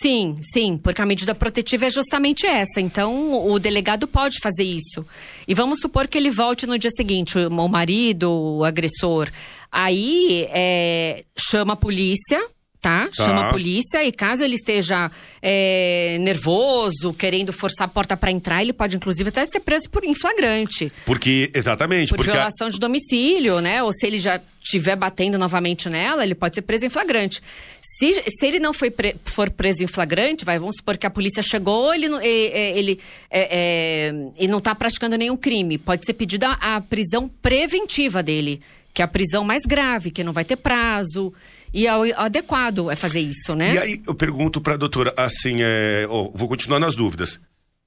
Sim, 0.01 0.39
sim, 0.41 0.79
porque 0.79 1.03
a 1.03 1.07
medida 1.07 1.35
protetiva 1.35 1.87
é 1.87 1.91
justamente 1.91 2.47
essa. 2.47 2.81
Então, 2.81 3.47
o 3.49 3.59
delegado 3.59 4.07
pode 4.07 4.39
fazer 4.39 4.63
isso. 4.63 5.05
E 5.47 5.55
vamos 5.55 5.81
supor 5.81 6.07
que 6.07 6.17
ele 6.17 6.31
volte 6.31 6.67
no 6.67 6.79
dia 6.79 6.91
seguinte, 6.91 7.37
o 7.37 7.69
marido, 7.69 8.31
o 8.31 8.65
agressor. 8.65 9.29
Aí, 9.71 10.47
é, 10.51 11.25
chama 11.37 11.73
a 11.73 11.77
polícia, 11.77 12.47
tá? 12.83 13.09
tá? 13.09 13.25
Chama 13.25 13.49
a 13.49 13.51
polícia 13.51 14.05
e 14.05 14.11
caso 14.11 14.43
ele 14.43 14.57
esteja 14.57 15.11
é, 15.41 16.19
nervoso, 16.21 17.15
querendo 17.15 17.53
forçar 17.53 17.87
a 17.87 17.89
porta 17.89 18.17
para 18.17 18.31
entrar, 18.31 18.61
ele 18.61 18.73
pode 18.73 18.97
inclusive 18.97 19.29
até 19.29 19.47
ser 19.47 19.61
preso 19.61 19.89
por 19.89 20.05
em 20.05 20.15
flagrante. 20.15 20.93
Porque, 21.07 21.51
exatamente. 21.55 22.09
Por 22.09 22.17
porque 22.17 22.33
violação 22.33 22.67
a... 22.67 22.71
de 22.71 22.81
domicílio, 22.81 23.61
né? 23.61 23.83
Ou 23.83 23.93
se 23.93 24.05
ele 24.05 24.19
já 24.19 24.41
estiver 24.61 24.97
batendo 24.97 25.39
novamente 25.39 25.89
nela, 25.89 26.25
ele 26.25 26.35
pode 26.35 26.57
ser 26.57 26.63
preso 26.63 26.85
em 26.85 26.89
flagrante. 26.89 27.41
Se, 27.81 28.23
se 28.29 28.47
ele 28.47 28.59
não 28.59 28.73
foi 28.73 28.91
pre, 28.91 29.17
for 29.25 29.49
preso 29.51 29.85
em 29.85 29.87
flagrante, 29.87 30.45
vai, 30.45 30.59
vamos 30.59 30.77
supor 30.77 30.97
que 30.97 31.07
a 31.07 31.11
polícia 31.11 31.43
chegou, 31.43 31.95
ele, 31.95 32.07
ele, 32.07 32.79
ele, 32.79 33.01
é, 33.31 33.41
é, 33.41 34.15
ele 34.37 34.51
não 34.51 34.59
está 34.59 34.75
praticando 34.75 35.17
nenhum 35.17 35.37
crime. 35.37 35.79
Pode 35.79 36.05
ser 36.05 36.15
pedida 36.15 36.53
a 36.61 36.81
prisão 36.81 37.29
preventiva 37.41 38.23
dele, 38.23 38.61
que 38.93 39.03
é 39.03 39.05
a 39.05 39.09
prisão 39.09 39.45
mais 39.45 39.63
grave, 39.65 40.11
que 40.11 40.25
não 40.25 40.33
vai 40.33 40.45
ter 40.45 40.57
prazo. 40.57 41.33
E 41.73 41.87
é 41.87 41.97
o 41.97 42.03
adequado 42.21 42.91
é 42.91 42.97
fazer 42.97 43.21
isso, 43.21 43.55
né? 43.55 43.75
E 43.75 43.79
aí 43.79 44.03
eu 44.07 44.15
pergunto 44.15 44.61
para 44.61 44.75
a 44.75 44.77
doutora, 44.77 45.15
assim, 45.17 45.57
é, 45.61 46.07
oh, 46.09 46.31
vou 46.35 46.49
continuar 46.49 46.79
nas 46.79 46.95
dúvidas. 46.95 47.41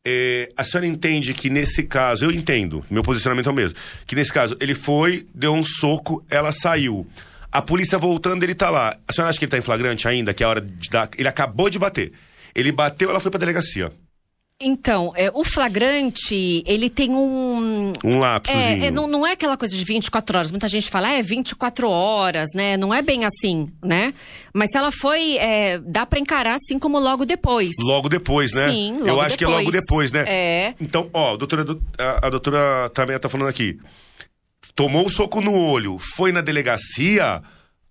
É, 0.07 0.51
a 0.55 0.63
senhora 0.63 0.85
entende 0.85 1.33
que 1.33 1.49
nesse 1.49 1.83
caso, 1.83 2.25
eu 2.25 2.31
entendo, 2.31 2.83
meu 2.89 3.01
posicionamento 3.01 3.47
é 3.47 3.51
o 3.51 3.55
mesmo, 3.55 3.75
que 4.05 4.15
nesse 4.15 4.31
caso 4.31 4.55
ele 4.59 4.75
foi, 4.75 5.25
deu 5.33 5.53
um 5.53 5.63
soco, 5.63 6.23
ela 6.29 6.51
saiu. 6.51 7.07
A 7.51 7.61
polícia 7.61 7.97
voltando, 7.97 8.43
ele 8.43 8.53
tá 8.53 8.69
lá. 8.69 8.95
A 9.07 9.13
senhora 9.13 9.29
acha 9.29 9.39
que 9.39 9.45
ele 9.45 9.51
tá 9.51 9.57
em 9.57 9.61
flagrante 9.61 10.07
ainda, 10.07 10.33
que 10.33 10.43
é 10.43 10.45
a 10.45 10.49
hora 10.49 10.61
de 10.61 10.89
dar. 10.89 11.09
Ele 11.17 11.27
acabou 11.27 11.69
de 11.69 11.79
bater. 11.79 12.11
Ele 12.53 12.71
bateu, 12.71 13.09
ela 13.09 13.19
foi 13.19 13.31
pra 13.31 13.39
delegacia. 13.39 13.91
Então, 14.61 15.11
é, 15.15 15.29
o 15.33 15.43
flagrante, 15.43 16.63
ele 16.65 16.89
tem 16.89 17.11
um. 17.11 17.91
Um 18.05 18.19
lapso. 18.19 18.53
É, 18.53 18.85
é, 18.85 18.91
não, 18.91 19.05
não 19.05 19.27
é 19.27 19.33
aquela 19.33 19.57
coisa 19.57 19.75
de 19.75 19.83
24 19.83 20.37
horas. 20.37 20.49
Muita 20.49 20.69
gente 20.69 20.89
fala, 20.89 21.09
ah, 21.09 21.13
é 21.15 21.21
24 21.21 21.89
horas, 21.89 22.47
né? 22.55 22.77
Não 22.77 22.93
é 22.93 23.01
bem 23.01 23.25
assim, 23.25 23.69
né? 23.83 24.13
Mas 24.53 24.71
se 24.71 24.77
ela 24.77 24.93
foi. 24.93 25.35
É, 25.39 25.77
dá 25.79 26.05
para 26.05 26.19
encarar 26.21 26.55
assim 26.55 26.79
como 26.79 26.97
logo 26.99 27.25
depois. 27.25 27.71
Logo 27.81 28.07
depois, 28.07 28.53
né? 28.53 28.69
Sim, 28.69 28.93
logo 28.93 29.07
Eu 29.07 29.19
acho 29.19 29.31
depois. 29.31 29.35
que 29.35 29.43
é 29.43 29.47
logo 29.47 29.71
depois, 29.71 30.11
né? 30.13 30.23
É. 30.25 30.73
Então, 30.79 31.09
ó, 31.13 31.33
a 31.33 31.37
doutora, 31.37 31.65
a, 31.99 32.27
a 32.27 32.29
doutora 32.29 32.89
também 32.93 33.19
tá 33.19 33.27
falando 33.27 33.49
aqui. 33.49 33.77
Tomou 34.73 35.05
o 35.05 35.09
soco 35.09 35.41
no 35.41 35.53
olho, 35.53 35.97
foi 35.99 36.31
na 36.31 36.39
delegacia 36.39 37.41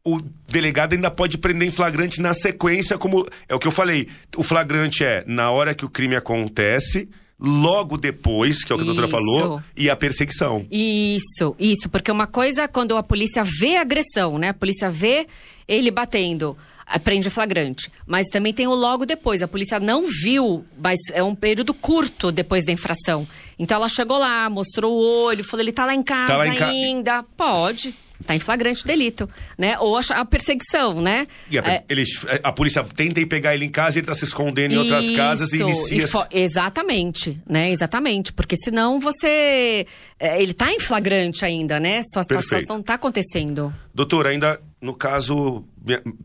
o 0.05 0.21
delegado 0.47 0.93
ainda 0.93 1.11
pode 1.11 1.39
prender 1.39 1.67
em 1.67 1.71
flagrante 1.71 2.21
na 2.21 2.35
sequência, 2.35 2.99
como 2.99 3.27
é 3.49 3.55
o 3.55 3.59
que 3.59 3.67
eu 3.67 3.73
falei. 3.73 4.09
O 4.37 4.43
flagrante 4.43 5.03
é 5.03 5.25
na 5.27 5.51
hora 5.51 5.75
que 5.75 5.85
o 5.85 5.89
crime 5.89 6.15
acontece, 6.15 7.09
logo 7.41 7.97
depois, 7.97 8.63
que 8.63 8.71
é 8.71 8.75
o 8.75 8.79
que 8.79 8.85
a 8.85 8.87
doutora 8.87 9.09
falou, 9.09 9.63
e 9.75 9.89
a 9.89 9.97
perseguição. 9.97 10.67
Isso, 10.71 11.57
isso, 11.59 11.89
porque 11.89 12.13
uma 12.13 12.27
coisa 12.27 12.63
é 12.63 12.69
quando 12.69 12.97
a 12.97 13.03
polícia 13.03 13.43
vê 13.43 13.77
a 13.77 13.81
agressão, 13.81 14.39
né? 14.39 14.51
A 14.51 14.55
polícia 14.55 14.91
vê 14.91 15.27
ele 15.67 15.91
batendo, 15.91 16.55
prende 17.03 17.31
flagrante. 17.31 17.91
Mas 18.07 18.27
também 18.27 18.53
tem 18.53 18.67
o 18.67 18.75
logo 18.75 19.07
depois. 19.07 19.43
A 19.43 19.49
polícia 19.49 19.81
não 19.81 20.07
viu, 20.07 20.67
mas 20.79 20.99
é 21.13 21.23
um 21.23 21.35
período 21.35 21.73
curto 21.73 22.31
depois 22.31 22.67
da 22.67 22.73
infração. 22.73 23.27
Então 23.59 23.79
ela 23.79 23.89
chegou 23.89 24.19
lá, 24.19 24.51
mostrou 24.51 24.93
o 24.93 25.25
olho, 25.25 25.43
falou: 25.43 25.65
ele 25.65 25.73
tá 25.73 25.87
lá 25.87 25.95
em 25.95 26.03
casa 26.03 26.27
tá 26.27 26.37
lá 26.37 26.47
em 26.47 26.63
ainda. 26.63 27.23
Ca... 27.23 27.25
Pode. 27.37 27.95
Está 28.25 28.35
em 28.35 28.41
flagrante 28.41 28.87
delito, 28.87 29.29
né? 29.59 29.79
Ou 29.79 29.99
a, 29.99 30.25
perseguição, 30.25 31.01
né? 31.03 31.27
E 31.51 31.59
a, 31.59 31.63
é, 31.63 31.85
eles, 31.91 32.25
a 32.43 32.51
polícia 32.51 32.83
tenta 32.83 33.25
pegar 33.27 33.55
ele 33.55 33.67
em 33.67 33.71
casa 33.71 33.99
e 33.99 34.01
ele 34.01 34.05
está 34.05 34.15
se 34.15 34.25
escondendo 34.25 34.73
em 34.73 34.79
outras 34.79 35.05
isso, 35.05 35.17
casas 35.17 35.53
e 35.53 35.61
inicia... 35.61 36.07
E 36.33 36.41
exatamente, 36.41 37.39
né? 37.47 37.71
Exatamente, 37.71 38.33
porque 38.33 38.57
senão 38.57 38.99
você... 38.99 39.87
É, 40.19 40.43
ele 40.43 40.53
está 40.53 40.73
em 40.73 40.81
flagrante 40.81 41.45
ainda, 41.45 41.79
né? 41.79 42.01
Só 42.13 42.21
a 42.21 42.23
situação 42.23 42.81
está 42.81 42.95
acontecendo. 42.95 43.75
Doutor, 43.95 44.27
ainda 44.27 44.59
no 44.81 44.95
caso, 44.95 45.65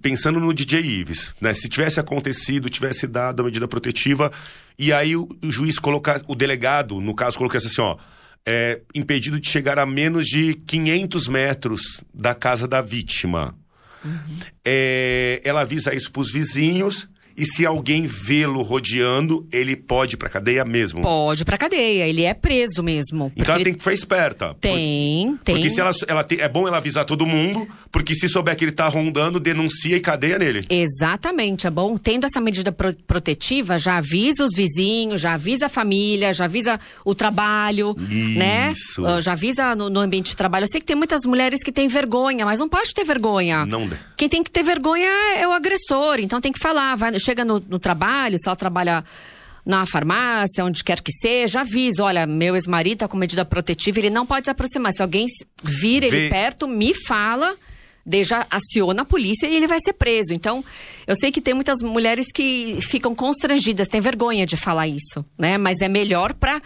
pensando 0.01 0.39
no 0.39 0.53
DJ 0.53 0.79
Ives, 0.79 1.33
né? 1.41 1.53
Se 1.53 1.67
tivesse 1.67 1.99
acontecido, 1.99 2.69
tivesse 2.69 3.07
dado 3.07 3.41
a 3.41 3.45
medida 3.45 3.67
protetiva 3.67 4.31
e 4.77 4.93
aí 4.93 5.17
o, 5.17 5.27
o 5.43 5.51
juiz 5.51 5.77
colocar, 5.77 6.21
o 6.27 6.35
delegado, 6.35 7.01
no 7.01 7.13
caso, 7.13 7.37
colocasse 7.37 7.67
assim, 7.67 7.81
ó 7.81 7.97
é, 8.45 8.81
impedido 8.93 9.39
de 9.39 9.47
chegar 9.47 9.77
a 9.79 9.85
menos 9.85 10.25
de 10.25 10.53
500 10.53 11.27
metros 11.27 12.01
da 12.13 12.33
casa 12.33 12.67
da 12.67 12.81
vítima. 12.81 13.55
Uhum. 14.03 14.39
É, 14.65 15.41
ela 15.43 15.61
avisa 15.61 15.93
isso 15.93 16.11
para 16.11 16.21
os 16.21 16.31
vizinhos 16.31 17.07
e 17.39 17.45
se 17.45 17.65
alguém 17.65 18.05
vê-lo 18.05 18.61
rodeando, 18.61 19.47
ele 19.49 19.75
pode 19.75 20.15
ir 20.15 20.17
pra 20.17 20.27
cadeia 20.27 20.65
mesmo? 20.65 21.01
Pode 21.01 21.43
ir 21.43 21.45
pra 21.45 21.57
cadeia, 21.57 22.05
ele 22.05 22.23
é 22.23 22.33
preso 22.33 22.83
mesmo. 22.83 23.31
Então 23.35 23.55
ela 23.55 23.63
tem 23.63 23.73
que 23.73 23.79
ficar 23.79 23.93
esperta. 23.93 24.55
Tem, 24.59 25.37
por... 25.37 25.43
tem. 25.45 25.55
Porque 25.55 25.69
se 25.69 25.79
ela, 25.79 25.91
ela 26.07 26.23
tem, 26.23 26.41
é 26.41 26.49
bom 26.49 26.67
ela 26.67 26.77
avisar 26.77 27.05
todo 27.05 27.25
mundo, 27.25 27.65
porque 27.89 28.13
se 28.13 28.27
souber 28.27 28.57
que 28.57 28.65
ele 28.65 28.73
tá 28.73 28.89
rondando, 28.89 29.39
denuncia 29.39 29.95
e 29.95 30.01
cadeia 30.01 30.37
nele. 30.37 30.65
Exatamente, 30.69 31.65
é 31.65 31.69
bom. 31.69 31.97
Tendo 31.97 32.25
essa 32.25 32.41
medida 32.41 32.73
pro 32.73 32.93
protetiva, 33.07 33.77
já 33.77 33.97
avisa 33.97 34.43
os 34.43 34.53
vizinhos, 34.53 35.21
já 35.21 35.33
avisa 35.33 35.67
a 35.67 35.69
família, 35.69 36.33
já 36.33 36.45
avisa 36.45 36.77
o 37.05 37.15
trabalho, 37.15 37.95
né? 38.35 38.73
Isso. 38.73 39.01
né? 39.01 39.21
Já 39.21 39.31
avisa 39.31 39.75
no, 39.75 39.89
no, 39.89 40.01
ambiente 40.01 40.31
de 40.31 40.35
trabalho. 40.35 40.65
Eu 40.65 40.67
sei 40.67 40.81
que 40.81 40.85
tem 40.85 40.95
muitas 40.95 41.21
mulheres 41.25 41.63
que 41.63 41.71
têm 41.71 41.87
vergonha, 41.87 42.45
mas 42.45 42.59
não 42.59 42.67
pode 42.67 42.93
ter 42.93 43.05
vergonha. 43.05 43.65
Não. 43.65 43.89
Quem 44.17 44.27
tem 44.27 44.43
que 44.43 44.51
ter 44.51 44.63
vergonha 44.63 45.09
é 45.37 45.47
o 45.47 45.53
agressor, 45.53 46.19
então 46.19 46.41
tem 46.41 46.51
que 46.51 46.59
falar, 46.59 46.95
vai, 46.95 47.17
chega 47.29 47.45
no, 47.45 47.59
no 47.59 47.79
trabalho, 47.79 48.37
se 48.37 48.47
ela 48.47 48.55
trabalha 48.55 49.03
na 49.65 49.85
farmácia, 49.85 50.65
onde 50.65 50.83
quer 50.83 51.01
que 51.01 51.11
seja, 51.11 51.61
avisa, 51.61 52.03
olha, 52.03 52.25
meu 52.25 52.55
ex-marido 52.55 52.99
tá 52.99 53.07
com 53.07 53.17
medida 53.17 53.45
protetiva, 53.45 53.99
ele 53.99 54.09
não 54.09 54.25
pode 54.25 54.45
se 54.45 54.49
aproximar. 54.49 54.91
Se 54.91 55.01
alguém 55.01 55.27
vir 55.63 56.03
ele 56.03 56.21
Vê. 56.21 56.29
perto, 56.29 56.67
me 56.67 56.93
fala, 56.93 57.55
deixa, 58.03 58.47
aciona 58.49 59.03
a 59.03 59.05
polícia 59.05 59.47
e 59.47 59.55
ele 59.55 59.67
vai 59.67 59.79
ser 59.79 59.93
preso. 59.93 60.33
Então, 60.33 60.63
eu 61.05 61.15
sei 61.15 61.31
que 61.31 61.41
tem 61.41 61.53
muitas 61.53 61.81
mulheres 61.81 62.31
que 62.31 62.79
ficam 62.81 63.13
constrangidas, 63.13 63.89
têm 63.89 64.01
vergonha 64.01 64.45
de 64.45 64.57
falar 64.57 64.87
isso, 64.87 65.23
né? 65.37 65.57
Mas 65.57 65.81
é 65.81 65.87
melhor 65.87 66.33
para 66.33 66.61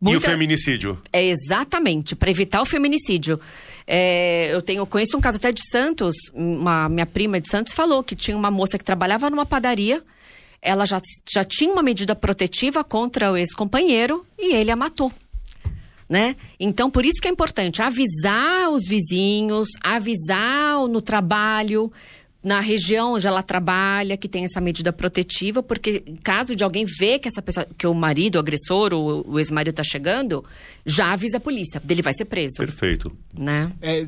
Muita... 0.00 0.16
E 0.16 0.18
o 0.18 0.20
feminicídio? 0.20 0.98
É 1.12 1.24
exatamente, 1.24 2.14
para 2.14 2.30
evitar 2.30 2.60
o 2.60 2.66
feminicídio. 2.66 3.40
É, 3.90 4.52
eu 4.52 4.60
tenho, 4.60 4.84
conheço 4.84 5.16
um 5.16 5.20
caso 5.20 5.38
até 5.38 5.50
de 5.50 5.62
Santos, 5.70 6.14
uma 6.34 6.90
minha 6.90 7.06
prima 7.06 7.40
de 7.40 7.48
Santos 7.48 7.72
falou 7.72 8.04
que 8.04 8.14
tinha 8.14 8.36
uma 8.36 8.50
moça 8.50 8.76
que 8.76 8.84
trabalhava 8.84 9.30
numa 9.30 9.46
padaria, 9.46 10.04
ela 10.60 10.84
já, 10.84 11.00
já 11.26 11.42
tinha 11.42 11.72
uma 11.72 11.82
medida 11.82 12.14
protetiva 12.14 12.84
contra 12.84 13.32
o 13.32 13.36
ex-companheiro 13.36 14.26
e 14.38 14.54
ele 14.54 14.70
a 14.70 14.76
matou. 14.76 15.10
Né? 16.06 16.36
Então, 16.60 16.90
por 16.90 17.06
isso 17.06 17.18
que 17.20 17.28
é 17.28 17.30
importante 17.30 17.80
avisar 17.80 18.68
os 18.68 18.86
vizinhos, 18.86 19.68
avisar 19.82 20.86
no 20.86 21.00
trabalho, 21.00 21.90
na 22.42 22.60
região 22.60 23.14
onde 23.14 23.26
ela 23.26 23.42
trabalha, 23.42 24.16
que 24.16 24.28
tem 24.28 24.44
essa 24.44 24.60
medida 24.60 24.92
protetiva, 24.92 25.60
porque 25.60 26.04
caso 26.22 26.54
de 26.54 26.62
alguém 26.62 26.84
ver 26.84 27.18
que 27.18 27.26
essa 27.26 27.42
pessoa, 27.42 27.66
que 27.76 27.86
o 27.86 27.92
marido, 27.92 28.36
o 28.36 28.38
agressor, 28.38 28.94
o, 28.94 29.28
o 29.28 29.38
ex-marido 29.40 29.70
está 29.70 29.82
chegando, 29.82 30.44
já 30.86 31.12
avisa 31.12 31.38
a 31.38 31.40
polícia, 31.40 31.80
dele 31.82 32.00
vai 32.00 32.12
ser 32.12 32.26
preso. 32.26 32.56
Perfeito. 32.58 33.12
Né? 33.36 33.72
É, 33.82 34.06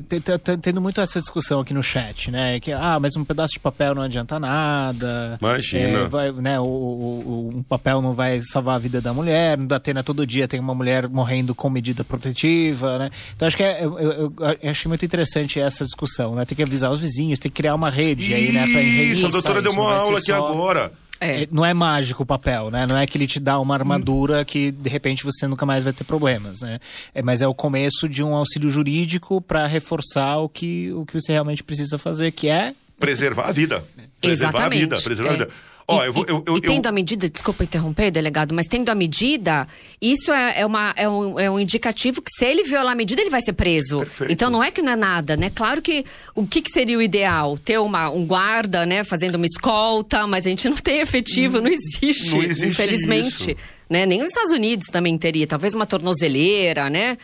tendo 0.61 0.79
muito 0.79 1.01
essa 1.01 1.19
discussão 1.19 1.59
aqui 1.59 1.73
no 1.73 1.83
chat, 1.83 2.31
né? 2.31 2.59
Que, 2.59 2.71
ah, 2.71 2.97
mas 3.01 3.17
um 3.17 3.25
pedaço 3.25 3.53
de 3.53 3.59
papel 3.59 3.93
não 3.93 4.01
adianta 4.01 4.39
nada. 4.39 5.37
Imagina. 5.39 5.99
É, 5.99 6.07
vai, 6.07 6.31
né, 6.31 6.59
o, 6.59 6.63
o, 6.63 7.51
um 7.55 7.63
papel 7.63 8.01
não 8.01 8.13
vai 8.13 8.41
salvar 8.41 8.75
a 8.75 8.79
vida 8.79 9.01
da 9.01 9.13
mulher, 9.13 9.57
no 9.57 9.67
Datena 9.67 10.03
todo 10.03 10.25
dia 10.25 10.47
tem 10.47 10.59
uma 10.59 10.73
mulher 10.73 11.09
morrendo 11.09 11.53
com 11.53 11.69
medida 11.69 12.03
protetiva, 12.03 12.97
né? 12.97 13.09
Então 13.35 13.45
acho 13.45 13.57
que 13.57 13.63
é, 13.63 13.83
eu, 13.83 13.99
eu, 13.99 14.33
eu 14.61 14.69
achei 14.69 14.87
muito 14.87 15.03
interessante 15.03 15.59
essa 15.59 15.83
discussão, 15.83 16.33
né? 16.33 16.45
Tem 16.45 16.55
que 16.55 16.63
avisar 16.63 16.91
os 16.91 17.01
vizinhos, 17.01 17.37
tem 17.37 17.51
que 17.51 17.57
criar 17.57 17.75
uma 17.75 17.89
rede 17.89 18.20
Isso, 18.23 18.33
aí, 18.33 18.51
né? 18.51 18.67
Pra 18.67 18.81
Isso, 18.81 19.25
a 19.25 19.29
doutora 19.29 19.61
deu 19.61 19.71
uma 19.71 19.93
aula 19.95 20.17
aqui 20.17 20.27
só... 20.27 20.47
agora. 20.47 20.91
É. 21.19 21.43
é. 21.43 21.47
Não 21.51 21.63
é 21.63 21.73
mágico 21.73 22.23
o 22.23 22.25
papel, 22.25 22.71
né? 22.71 22.87
Não 22.87 22.97
é 22.97 23.05
que 23.05 23.17
ele 23.17 23.27
te 23.27 23.39
dá 23.39 23.59
uma 23.59 23.75
armadura 23.75 24.43
que 24.43 24.71
de 24.71 24.89
repente 24.89 25.23
você 25.23 25.47
nunca 25.47 25.65
mais 25.65 25.83
vai 25.83 25.93
ter 25.93 26.03
problemas, 26.03 26.61
né? 26.61 26.79
É, 27.13 27.21
mas 27.21 27.41
é 27.41 27.47
o 27.47 27.53
começo 27.53 28.09
de 28.09 28.23
um 28.23 28.33
auxílio 28.33 28.69
jurídico 28.69 29.39
para 29.39 29.67
reforçar 29.67 30.37
o 30.37 30.49
que, 30.49 30.91
o 30.93 31.05
que 31.05 31.13
você 31.13 31.31
realmente 31.31 31.63
precisa 31.63 31.99
fazer, 31.99 32.31
que 32.31 32.47
é 32.47 32.73
preservar 32.99 33.49
a 33.49 33.51
vida. 33.51 33.83
Preservar 34.19 34.49
Exatamente. 34.59 34.77
a 34.77 34.81
vida, 34.81 35.01
preservar 35.01 35.29
é. 35.29 35.33
a 35.33 35.37
vida. 35.37 35.49
Ó, 35.91 36.03
e, 36.03 36.07
eu 36.07 36.25
eu, 36.27 36.43
eu, 36.47 36.57
e 36.57 36.61
tendo 36.61 36.87
a 36.87 36.91
medida, 36.91 37.29
desculpa 37.29 37.63
interromper, 37.63 38.11
delegado, 38.11 38.53
mas 38.53 38.67
tendo 38.67 38.89
a 38.89 38.95
medida, 38.95 39.67
isso 40.01 40.31
é, 40.31 40.61
é, 40.61 40.65
uma, 40.65 40.93
é, 40.95 41.07
um, 41.07 41.39
é 41.39 41.49
um 41.49 41.59
indicativo 41.59 42.21
que 42.21 42.31
se 42.31 42.45
ele 42.45 42.63
violar 42.63 42.93
a 42.93 42.95
medida, 42.95 43.21
ele 43.21 43.29
vai 43.29 43.41
ser 43.41 43.53
preso. 43.53 43.99
Perfeito. 43.99 44.31
Então 44.31 44.49
não 44.49 44.63
é 44.63 44.71
que 44.71 44.81
não 44.81 44.93
é 44.93 44.95
nada, 44.95 45.35
né? 45.35 45.49
Claro 45.49 45.81
que 45.81 46.05
o 46.35 46.45
que, 46.45 46.61
que 46.61 46.71
seria 46.71 46.97
o 46.97 47.01
ideal? 47.01 47.57
Ter 47.57 47.79
uma, 47.79 48.09
um 48.09 48.25
guarda, 48.25 48.85
né, 48.85 49.03
fazendo 49.03 49.35
uma 49.35 49.45
escolta, 49.45 50.25
mas 50.27 50.45
a 50.45 50.49
gente 50.49 50.67
não 50.69 50.77
tem 50.77 50.99
efetivo, 50.99 51.59
não 51.61 51.69
existe, 51.69 52.31
não 52.31 52.43
existe 52.43 52.67
infelizmente. 52.67 53.51
Isso. 53.51 53.81
Né? 53.89 54.05
Nem 54.05 54.19
nos 54.19 54.29
Estados 54.29 54.51
Unidos 54.51 54.87
também 54.87 55.17
teria, 55.17 55.45
talvez 55.45 55.73
uma 55.75 55.85
tornozeleira, 55.85 56.89
né? 56.89 57.17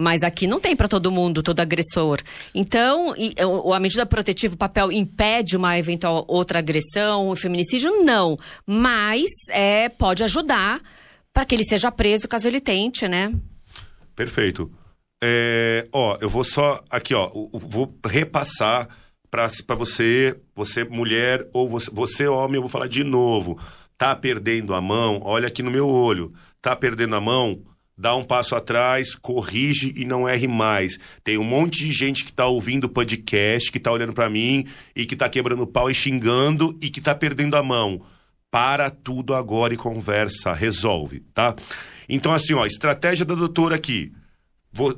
Mas 0.00 0.22
aqui 0.22 0.46
não 0.46 0.60
tem 0.60 0.76
para 0.76 0.86
todo 0.86 1.10
mundo, 1.10 1.42
todo 1.42 1.58
agressor. 1.58 2.22
Então, 2.54 3.16
e, 3.16 3.34
a 3.74 3.80
medida 3.80 4.06
protetiva, 4.06 4.54
o 4.54 4.56
papel 4.56 4.92
impede 4.92 5.56
uma 5.56 5.76
eventual 5.76 6.24
outra 6.28 6.60
agressão, 6.60 7.30
um 7.30 7.34
feminicídio? 7.34 8.04
Não. 8.04 8.38
Mas 8.64 9.28
é, 9.50 9.88
pode 9.88 10.22
ajudar 10.22 10.80
para 11.34 11.44
que 11.44 11.52
ele 11.52 11.64
seja 11.64 11.90
preso 11.90 12.28
caso 12.28 12.46
ele 12.46 12.60
tente, 12.60 13.08
né? 13.08 13.34
Perfeito. 14.14 14.70
É, 15.20 15.88
ó, 15.92 16.16
eu 16.20 16.30
vou 16.30 16.44
só 16.44 16.80
aqui, 16.88 17.12
ó, 17.12 17.28
vou 17.52 17.92
repassar 18.06 18.88
para 19.28 19.74
você, 19.74 20.38
você 20.54 20.84
mulher 20.84 21.44
ou 21.52 21.68
você, 21.68 21.90
você 21.90 22.28
homem, 22.28 22.54
eu 22.54 22.62
vou 22.62 22.70
falar 22.70 22.86
de 22.86 23.02
novo. 23.02 23.58
Tá 23.96 24.14
perdendo 24.14 24.74
a 24.74 24.80
mão? 24.80 25.20
Olha 25.24 25.48
aqui 25.48 25.60
no 25.60 25.72
meu 25.72 25.88
olho. 25.88 26.32
Tá 26.62 26.76
perdendo 26.76 27.16
a 27.16 27.20
mão? 27.20 27.60
Dá 27.98 28.14
um 28.14 28.22
passo 28.22 28.54
atrás, 28.54 29.16
corrige 29.16 29.92
e 29.96 30.04
não 30.04 30.28
erre 30.28 30.46
mais. 30.46 30.98
Tem 31.24 31.36
um 31.36 31.42
monte 31.42 31.84
de 31.84 31.90
gente 31.90 32.24
que 32.24 32.30
está 32.30 32.46
ouvindo 32.46 32.84
o 32.84 32.88
podcast, 32.88 33.72
que 33.72 33.78
está 33.78 33.90
olhando 33.90 34.12
para 34.12 34.30
mim 34.30 34.64
e 34.94 35.04
que 35.04 35.14
está 35.14 35.28
quebrando 35.28 35.66
pau 35.66 35.90
e 35.90 35.94
xingando 35.94 36.78
e 36.80 36.88
que 36.88 37.00
está 37.00 37.12
perdendo 37.12 37.56
a 37.56 37.62
mão. 37.62 38.00
Para 38.50 38.88
tudo 38.88 39.34
agora 39.34 39.74
e 39.74 39.76
conversa, 39.76 40.54
resolve, 40.54 41.20
tá? 41.34 41.56
Então, 42.08 42.32
assim, 42.32 42.54
ó, 42.54 42.64
estratégia 42.64 43.24
da 43.24 43.34
doutora 43.34 43.74
aqui. 43.74 44.12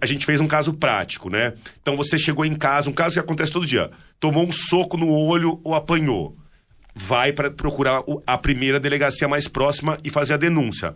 A 0.00 0.06
gente 0.06 0.26
fez 0.26 0.40
um 0.40 0.46
caso 0.46 0.74
prático, 0.74 1.30
né? 1.30 1.54
Então 1.80 1.96
você 1.96 2.18
chegou 2.18 2.44
em 2.44 2.54
casa, 2.54 2.90
um 2.90 2.92
caso 2.92 3.14
que 3.14 3.20
acontece 3.20 3.50
todo 3.50 3.66
dia. 3.66 3.90
Tomou 4.18 4.46
um 4.46 4.52
soco 4.52 4.96
no 4.96 5.10
olho 5.10 5.58
ou 5.64 5.74
apanhou. 5.74 6.36
Vai 6.94 7.32
para 7.32 7.50
procurar 7.50 8.02
a 8.26 8.36
primeira 8.36 8.78
delegacia 8.78 9.26
mais 9.26 9.48
próxima 9.48 9.96
e 10.04 10.10
fazer 10.10 10.34
a 10.34 10.36
denúncia. 10.36 10.94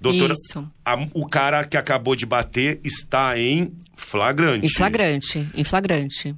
Doutora, 0.00 0.32
Isso. 0.32 0.70
A, 0.84 0.96
o 1.12 1.26
cara 1.26 1.64
que 1.64 1.76
acabou 1.76 2.14
de 2.14 2.24
bater 2.24 2.80
está 2.84 3.38
em 3.38 3.72
flagrante. 3.96 4.66
Em 4.66 4.68
flagrante, 4.68 5.48
em 5.54 5.64
flagrante. 5.64 6.36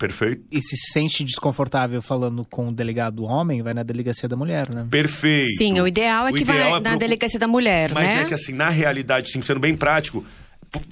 Perfeito. 0.00 0.42
E 0.50 0.62
se 0.62 0.76
sente 0.92 1.22
desconfortável 1.22 2.00
falando 2.00 2.42
com 2.46 2.68
o 2.68 2.72
delegado 2.72 3.22
homem, 3.24 3.60
vai 3.62 3.74
na 3.74 3.82
delegacia 3.82 4.26
da 4.26 4.34
mulher, 4.34 4.72
né? 4.74 4.86
Perfeito. 4.90 5.58
Sim, 5.58 5.78
o 5.78 5.86
ideal 5.86 6.26
é 6.26 6.30
o 6.30 6.34
que 6.34 6.40
ideal 6.40 6.70
vai 6.70 6.80
é 6.80 6.82
na 6.82 6.96
delegacia 6.96 7.38
da 7.38 7.46
mulher, 7.46 7.92
Mas 7.92 8.08
né? 8.08 8.14
Mas 8.14 8.24
é 8.24 8.28
que 8.28 8.32
assim, 8.32 8.54
na 8.54 8.70
realidade, 8.70 9.30
sim, 9.30 9.42
sendo 9.42 9.60
bem 9.60 9.76
prático, 9.76 10.24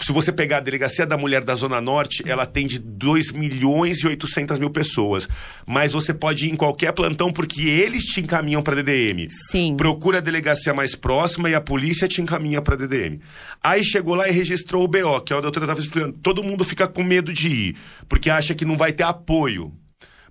se 0.00 0.12
você 0.12 0.32
pegar 0.32 0.58
a 0.58 0.60
delegacia 0.60 1.06
da 1.06 1.16
mulher 1.16 1.44
da 1.44 1.54
Zona 1.54 1.80
Norte, 1.80 2.24
ela 2.26 2.42
atende 2.42 2.78
2 2.78 3.32
milhões 3.32 4.02
e 4.02 4.06
800 4.08 4.58
mil 4.58 4.70
pessoas. 4.70 5.28
Mas 5.66 5.92
você 5.92 6.12
pode 6.12 6.46
ir 6.46 6.50
em 6.50 6.56
qualquer 6.56 6.92
plantão 6.92 7.32
porque 7.32 7.62
eles 7.62 8.04
te 8.04 8.20
encaminham 8.20 8.62
para 8.62 8.82
DDM. 8.82 9.28
Sim. 9.28 9.76
Procura 9.76 10.18
a 10.18 10.20
delegacia 10.20 10.74
mais 10.74 10.94
próxima 10.94 11.48
e 11.48 11.54
a 11.54 11.60
polícia 11.60 12.08
te 12.08 12.20
encaminha 12.20 12.60
para 12.60 12.76
DDM. 12.76 13.20
Aí 13.62 13.84
chegou 13.84 14.14
lá 14.14 14.28
e 14.28 14.32
registrou 14.32 14.84
o 14.84 14.88
BO, 14.88 15.20
que 15.20 15.32
é 15.32 15.36
a 15.36 15.40
doutora 15.40 15.66
estava 15.66 15.80
explicando. 15.80 16.18
Todo 16.22 16.42
mundo 16.42 16.64
fica 16.64 16.88
com 16.88 17.04
medo 17.04 17.32
de 17.32 17.48
ir, 17.48 17.76
porque 18.08 18.30
acha 18.30 18.54
que 18.54 18.64
não 18.64 18.76
vai 18.76 18.92
ter 18.92 19.04
apoio 19.04 19.72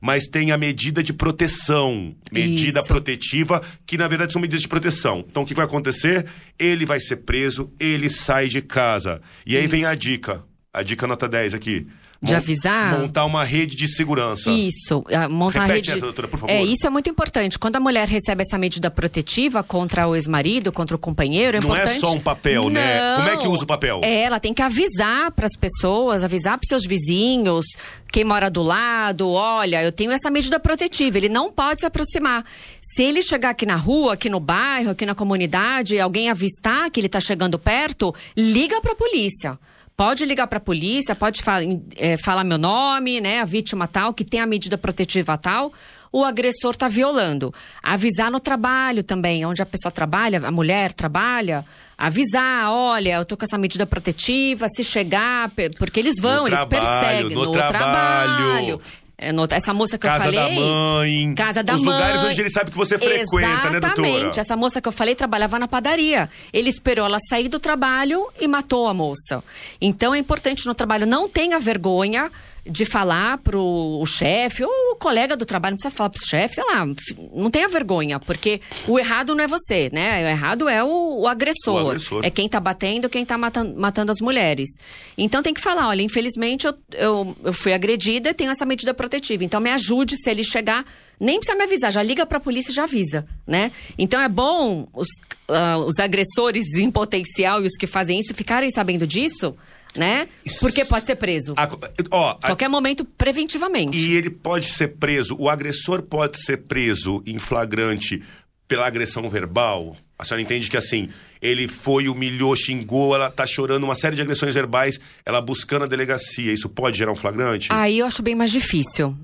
mas 0.02 0.26
tem 0.28 0.52
a 0.52 0.58
medida 0.58 1.02
de 1.02 1.14
proteção. 1.14 2.16
Medida 2.32 2.80
Isso. 2.80 2.88
protetiva, 2.88 3.62
que 3.86 3.98
na 3.98 4.08
verdade 4.08 4.34
são 4.34 4.42
medidas 4.42 4.62
de 4.62 4.68
proteção. 4.68 5.26
Então 5.30 5.44
o 5.44 5.46
que 5.46 5.54
vai 5.54 5.66
acontecer? 5.66 6.26
Ele 6.58 6.86
vai 6.86 7.00
ser 7.00 7.18
preso, 7.18 7.72
ele 7.80 8.10
sai 8.10 8.48
de 8.48 8.62
casa. 8.62 9.22
E 9.46 9.56
aí 9.56 9.64
Isso. 9.64 9.72
vem 9.72 9.86
a 9.86 9.96
dica. 9.96 10.44
A 10.74 10.84
dica 10.84 11.08
nota 11.08 11.28
10 11.28 11.54
aqui 11.54 11.88
de 12.22 12.36
avisar. 12.36 13.00
Montar 13.00 13.26
uma 13.26 13.44
rede 13.44 13.76
de 13.76 13.88
segurança. 13.88 14.50
Isso, 14.50 15.04
montar 15.30 15.66
Repete 15.66 15.76
rede. 15.76 15.92
Essa, 15.92 16.02
doutora, 16.02 16.28
por 16.28 16.40
favor. 16.40 16.54
É, 16.54 16.64
isso 16.64 16.86
é 16.86 16.90
muito 16.90 17.10
importante. 17.10 17.60
Quando 17.60 17.76
a 17.76 17.80
mulher 17.80 18.08
recebe 18.08 18.42
essa 18.42 18.58
medida 18.58 18.90
protetiva 18.90 19.64
contra 19.64 20.08
o 20.08 20.16
ex-marido, 20.16 20.72
contra 20.72 20.96
o 20.96 21.00
companheiro, 21.00 21.58
é 21.58 21.62
Não 21.62 21.76
é 21.76 21.80
importante. 21.80 22.02
Não 22.02 22.10
é 22.10 22.12
só 22.12 22.18
um 22.18 22.20
papel, 22.20 22.64
Não. 22.64 22.70
né? 22.72 23.16
Como 23.18 23.30
é 23.30 23.38
que 23.38 23.48
usa 23.48 23.64
o 23.64 23.68
papel? 23.68 24.02
É, 24.04 24.22
ela 24.22 24.40
tem 24.40 24.54
que 24.54 24.62
avisar 24.62 25.32
para 25.32 25.46
as 25.46 25.56
pessoas, 25.56 26.24
avisar 26.24 26.58
para 26.58 26.68
seus 26.68 26.86
vizinhos, 26.86 27.66
quem 28.12 28.24
mora 28.24 28.50
do 28.50 28.64
lado, 28.64 29.30
olha, 29.30 29.84
eu 29.84 29.92
tenho 29.92 30.12
essa 30.12 30.30
medida 30.32 30.60
protetiva, 30.60 31.18
ele 31.18 31.30
não 31.30 31.52
pode 31.52 31.82
se 31.82 31.86
aproximar. 31.86 32.44
Se 32.82 33.04
ele 33.04 33.22
chegar 33.22 33.52
aqui 33.52 33.66
na 33.66 33.76
rua, 33.76 34.14
aqui 34.14 34.30
no 34.30 34.40
bairro, 34.40 34.92
aqui 34.92 35.06
na 35.06 35.14
comunidade, 35.14 36.00
alguém 36.00 36.30
avistar 36.30 36.90
que 36.90 37.00
ele 37.00 37.08
está 37.08 37.20
chegando 37.20 37.60
perto, 37.60 38.14
liga 38.36 38.82
para 38.82 38.94
a 38.94 38.96
polícia 38.96 39.60
pode 39.98 40.24
ligar 40.26 40.46
para 40.46 40.58
a 40.58 40.62
polícia, 40.62 41.16
pode 41.16 41.42
fa 41.42 41.58
é, 41.96 42.16
falar 42.18 42.44
meu 42.44 42.60
nome, 42.60 43.20
né, 43.20 43.42
a 43.42 43.46
vítima 43.46 43.88
tal, 43.88 44.14
que 44.14 44.24
tem 44.24 44.40
a 44.40 44.46
medida 44.46 44.78
protetiva 44.78 45.36
tal, 45.40 45.74
o 46.12 46.24
agressor 46.24 46.72
está 46.72 46.88
violando. 46.88 47.52
Avisar 47.82 48.30
no 48.30 48.40
trabalho 48.40 49.04
também, 49.04 49.44
onde 49.44 49.62
a 49.62 49.66
pessoa 49.66 49.92
trabalha, 49.92 50.40
a 50.46 50.52
mulher 50.52 50.94
trabalha, 50.94 51.66
avisar, 51.98 52.70
olha, 52.72 53.16
eu 53.16 53.26
tô 53.26 53.36
com 53.36 53.44
essa 53.44 53.58
medida 53.58 53.88
protetiva, 53.88 54.68
se 54.70 54.84
chegar, 54.84 55.52
porque 55.80 56.00
eles 56.00 56.22
vão, 56.22 56.44
no 56.44 56.50
eles 56.50 56.60
trabalho, 56.60 56.90
perseguem 57.02 57.36
no, 57.36 57.46
no 57.46 57.52
trabalho. 57.52 57.78
trabalho. 57.78 58.82
É, 59.20 59.32
essa 59.52 59.74
moça 59.74 59.98
que 59.98 60.06
casa 60.06 60.28
eu 60.28 60.34
falei. 60.34 60.40
Casa 60.40 60.56
da 60.56 60.62
mãe. 60.62 61.34
Casa 61.36 61.64
da 61.64 61.74
os 61.74 61.82
mãe. 61.82 61.96
Os 61.96 62.02
lugares 62.02 62.24
onde 62.24 62.42
ele 62.42 62.52
sabe 62.52 62.70
que 62.70 62.78
você 62.78 63.00
frequenta, 63.00 63.48
Exatamente. 63.48 63.74
né, 63.74 63.80
doutora? 63.80 64.08
Exatamente. 64.08 64.40
Essa 64.40 64.56
moça 64.56 64.80
que 64.80 64.88
eu 64.88 64.92
falei 64.92 65.16
trabalhava 65.16 65.58
na 65.58 65.68
padaria. 65.68 66.30
Ele 66.54 66.70
esperou 66.70 67.06
ela 67.06 67.18
sair 67.28 67.50
do 67.50 67.60
trabalho 67.60 68.28
e 68.40 68.48
matou 68.48 68.88
a 68.88 68.94
moça. 68.94 69.44
Então 69.82 70.14
é 70.14 70.20
importante 70.20 70.68
no 70.68 70.76
trabalho, 70.76 71.08
não 71.08 71.28
tenha 71.28 71.60
vergonha 71.60 72.32
de 72.70 72.86
falar 72.86 73.38
pro 73.40 73.62
o 73.62 74.06
chefe 74.06 74.64
ou 74.64 74.72
o 74.92 74.96
colega 74.96 75.36
do 75.36 75.46
trabalho, 75.46 75.74
não 75.74 75.78
precisa 75.78 75.96
falar 75.96 76.10
pro 76.10 76.26
chefe, 76.26 76.56
sei 76.56 76.64
lá, 76.64 76.86
não 77.34 77.50
tenha 77.50 77.68
vergonha, 77.68 78.20
porque 78.20 78.62
o 78.88 79.00
errado 79.00 79.36
não 79.36 79.44
é 79.44 79.48
você, 79.48 79.90
né? 79.92 80.24
O 80.24 80.28
errado 80.28 80.70
é 80.70 80.84
o, 80.84 81.22
o, 81.22 81.28
agressor, 81.28 81.84
o 81.84 81.90
agressor. 81.90 82.26
É 82.26 82.30
quem 82.30 82.48
tá 82.48 82.60
batendo, 82.60 83.10
quem 83.10 83.26
tá 83.26 83.38
matando, 83.38 83.80
matando 83.80 84.12
as 84.12 84.20
mulheres. 84.20 84.70
Então 85.18 85.42
tem 85.42 85.54
que 85.54 85.62
falar, 85.62 85.88
olha, 85.88 86.02
infelizmente 86.02 86.68
eu, 86.68 86.74
eu, 86.94 87.38
eu 87.44 87.54
fui 87.54 87.74
agredida 87.74 88.30
e 88.30 88.34
tenho 88.34 88.52
essa 88.52 88.66
medida 88.66 88.94
protetiva. 88.94 89.44
Então 89.44 89.60
me 89.60 89.72
ajude 89.72 90.16
se 90.18 90.30
ele 90.30 90.44
chegar 90.44 90.86
nem 91.20 91.40
precisa 91.40 91.58
me 91.58 91.64
avisar, 91.64 91.92
já 91.92 92.04
liga 92.04 92.26
para 92.26 92.38
a 92.38 92.42
polícia 92.42 92.72
e 92.72 92.76
já 92.76 92.84
avisa, 92.84 93.26
né? 93.46 93.72
Então 93.98 94.22
é 94.22 94.30
bom 94.30 94.88
os, 94.94 95.08
uh, 95.50 95.84
os 95.86 95.98
agressores 95.98 96.74
em 96.76 96.92
potencial 96.92 97.64
e 97.64 97.66
os 97.66 97.76
que 97.76 97.88
fazem 97.88 98.20
isso 98.20 98.36
ficarem 98.36 98.70
sabendo 98.70 99.08
disso, 99.08 99.56
né? 99.98 100.28
Porque 100.60 100.86
pode 100.86 101.06
ser 101.06 101.16
preso. 101.16 101.54
A, 101.58 101.70
ó, 102.12 102.34
Qualquer 102.36 102.66
a, 102.66 102.70
momento, 102.70 103.04
preventivamente. 103.04 103.98
E 103.98 104.16
ele 104.16 104.30
pode 104.30 104.68
ser 104.68 104.90
preso, 104.90 105.36
o 105.40 105.50
agressor 105.50 106.02
pode 106.04 106.44
ser 106.44 106.58
preso 106.58 107.24
em 107.26 107.40
flagrante 107.40 108.22
pela 108.68 108.86
agressão 108.86 109.28
verbal. 109.30 109.96
A 110.20 110.24
senhora 110.24 110.42
entende 110.42 110.70
que 110.70 110.78
assim, 110.78 111.10
ele 111.42 111.68
foi, 111.68 112.10
humilhou, 112.10 112.56
xingou, 112.56 113.16
ela 113.16 113.30
tá 113.30 113.46
chorando 113.46 113.84
uma 113.84 113.96
série 113.96 114.16
de 114.16 114.22
agressões 114.22 114.56
verbais, 114.56 115.00
ela 115.26 115.40
buscando 115.40 115.86
a 115.86 115.88
delegacia. 115.88 116.52
Isso 116.52 116.68
pode 116.68 116.98
gerar 116.98 117.12
um 117.12 117.16
flagrante? 117.16 117.68
Aí 117.72 118.00
eu 118.00 118.06
acho 118.06 118.22
bem 118.22 118.36
mais 118.36 118.52
difícil. 118.52 119.16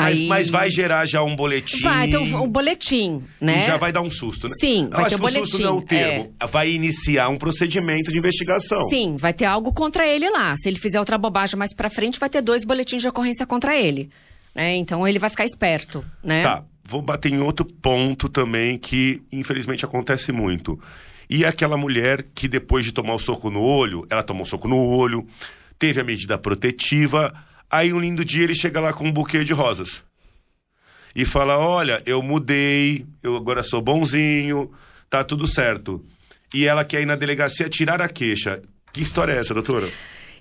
Mas, 0.00 0.18
Aí... 0.18 0.26
mas, 0.26 0.50
vai 0.50 0.70
gerar 0.70 1.06
já 1.06 1.22
um 1.22 1.36
boletim. 1.36 1.82
Vai 1.82 2.08
ter 2.08 2.18
um, 2.18 2.42
um 2.42 2.48
boletim, 2.48 3.22
né? 3.40 3.58
E 3.58 3.66
já 3.66 3.76
vai 3.76 3.92
dar 3.92 4.02
um 4.02 4.10
susto, 4.10 4.48
né? 4.48 4.54
Sim, 4.60 4.88
vai 4.90 5.08
ter 5.08 5.16
um 5.16 5.18
boletim. 5.18 5.40
susto 5.40 5.62
não 5.62 5.68
é 5.68 5.72
o 5.72 5.82
termo. 5.82 6.34
É... 6.40 6.46
Vai 6.46 6.70
iniciar 6.70 7.28
um 7.28 7.36
procedimento 7.36 8.10
de 8.10 8.18
investigação. 8.18 8.88
Sim, 8.88 9.16
vai 9.16 9.32
ter 9.32 9.44
algo 9.44 9.72
contra 9.72 10.06
ele 10.06 10.28
lá. 10.30 10.54
Se 10.56 10.68
ele 10.68 10.78
fizer 10.78 10.98
outra 10.98 11.18
bobagem 11.18 11.58
mais 11.58 11.74
pra 11.74 11.90
frente, 11.90 12.18
vai 12.18 12.28
ter 12.28 12.40
dois 12.40 12.64
boletins 12.64 13.02
de 13.02 13.08
ocorrência 13.08 13.46
contra 13.46 13.76
ele. 13.76 14.10
É, 14.54 14.74
então 14.74 15.06
ele 15.06 15.18
vai 15.18 15.30
ficar 15.30 15.44
esperto, 15.44 16.04
né? 16.22 16.42
Tá, 16.42 16.64
vou 16.84 17.00
bater 17.00 17.32
em 17.32 17.38
outro 17.38 17.64
ponto 17.64 18.28
também 18.28 18.76
que 18.78 19.22
infelizmente 19.30 19.84
acontece 19.84 20.32
muito. 20.32 20.78
E 21.28 21.44
é 21.44 21.48
aquela 21.48 21.76
mulher 21.76 22.26
que 22.34 22.48
depois 22.48 22.84
de 22.84 22.92
tomar 22.92 23.14
o 23.14 23.18
soco 23.18 23.50
no 23.50 23.62
olho, 23.62 24.04
ela 24.10 24.22
tomou 24.22 24.42
o 24.42 24.46
soco 24.46 24.66
no 24.66 24.76
olho, 24.76 25.24
teve 25.78 26.00
a 26.00 26.04
medida 26.04 26.36
protetiva, 26.36 27.32
aí 27.70 27.92
um 27.92 28.00
lindo 28.00 28.24
dia 28.24 28.44
ele 28.44 28.54
chega 28.54 28.80
lá 28.80 28.92
com 28.92 29.04
um 29.04 29.12
buquê 29.12 29.44
de 29.44 29.52
rosas. 29.52 30.02
E 31.14 31.24
fala: 31.24 31.58
Olha, 31.58 32.02
eu 32.06 32.22
mudei, 32.22 33.06
eu 33.22 33.36
agora 33.36 33.62
sou 33.62 33.80
bonzinho, 33.80 34.70
tá 35.08 35.22
tudo 35.24 35.46
certo. 35.46 36.04
E 36.54 36.66
ela 36.66 36.84
quer 36.84 37.02
ir 37.02 37.06
na 37.06 37.16
delegacia 37.16 37.68
tirar 37.68 38.02
a 38.02 38.08
queixa. 38.08 38.60
Que 38.92 39.02
história 39.02 39.32
é 39.32 39.38
essa, 39.38 39.54
doutora? 39.54 39.88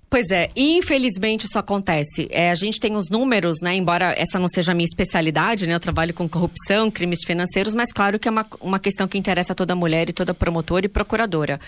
Pois 0.09 0.31
é, 0.31 0.49
infelizmente 0.55 1.45
isso 1.45 1.59
acontece. 1.59 2.27
É, 2.31 2.49
a 2.49 2.55
gente 2.55 2.79
tem 2.79 2.95
os 2.95 3.11
números, 3.11 3.57
né? 3.61 3.75
Embora 3.75 4.11
essa 4.17 4.39
não 4.39 4.47
seja 4.47 4.71
a 4.71 4.75
minha 4.75 4.85
especialidade, 4.85 5.67
né? 5.67 5.75
Eu 5.75 5.79
trabalho 5.79 6.15
com 6.15 6.27
corrupção, 6.27 6.89
crimes 6.89 7.19
financeiros, 7.23 7.75
mas 7.75 7.91
claro 7.91 8.17
que 8.17 8.27
é 8.27 8.31
uma, 8.31 8.45
uma 8.59 8.79
questão 8.79 9.07
que 9.07 9.19
interessa 9.19 9.53
a 9.53 9.55
toda 9.55 9.75
mulher 9.75 10.09
e 10.09 10.13
toda 10.13 10.33
promotora 10.33 10.87
e 10.87 10.89
procuradora. 10.89 11.59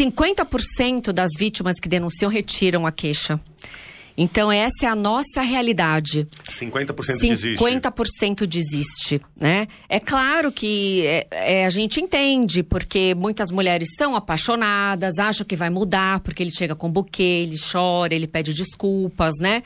50% 0.00 1.10
das 1.10 1.30
vítimas 1.36 1.80
que 1.80 1.88
denunciam 1.88 2.30
retiram 2.30 2.86
a 2.86 2.92
queixa. 2.92 3.40
Então, 4.16 4.50
essa 4.52 4.84
é 4.84 4.86
a 4.86 4.94
nossa 4.94 5.42
realidade. 5.42 6.26
50% 6.44 7.18
desiste. 7.18 7.64
50% 7.64 8.46
desiste, 8.46 9.20
né? 9.38 9.66
É 9.88 9.98
claro 9.98 10.52
que 10.52 11.06
é, 11.06 11.26
é, 11.30 11.66
a 11.66 11.70
gente 11.70 12.00
entende, 12.00 12.62
porque 12.62 13.14
muitas 13.14 13.50
mulheres 13.50 13.88
são 13.96 14.14
apaixonadas, 14.14 15.18
acham 15.18 15.46
que 15.46 15.56
vai 15.56 15.70
mudar, 15.70 16.20
porque 16.20 16.42
ele 16.42 16.50
chega 16.50 16.74
com 16.74 16.90
buquê, 16.90 17.44
ele 17.44 17.56
chora, 17.58 18.14
ele 18.14 18.26
pede 18.26 18.52
desculpas, 18.52 19.34
né? 19.40 19.62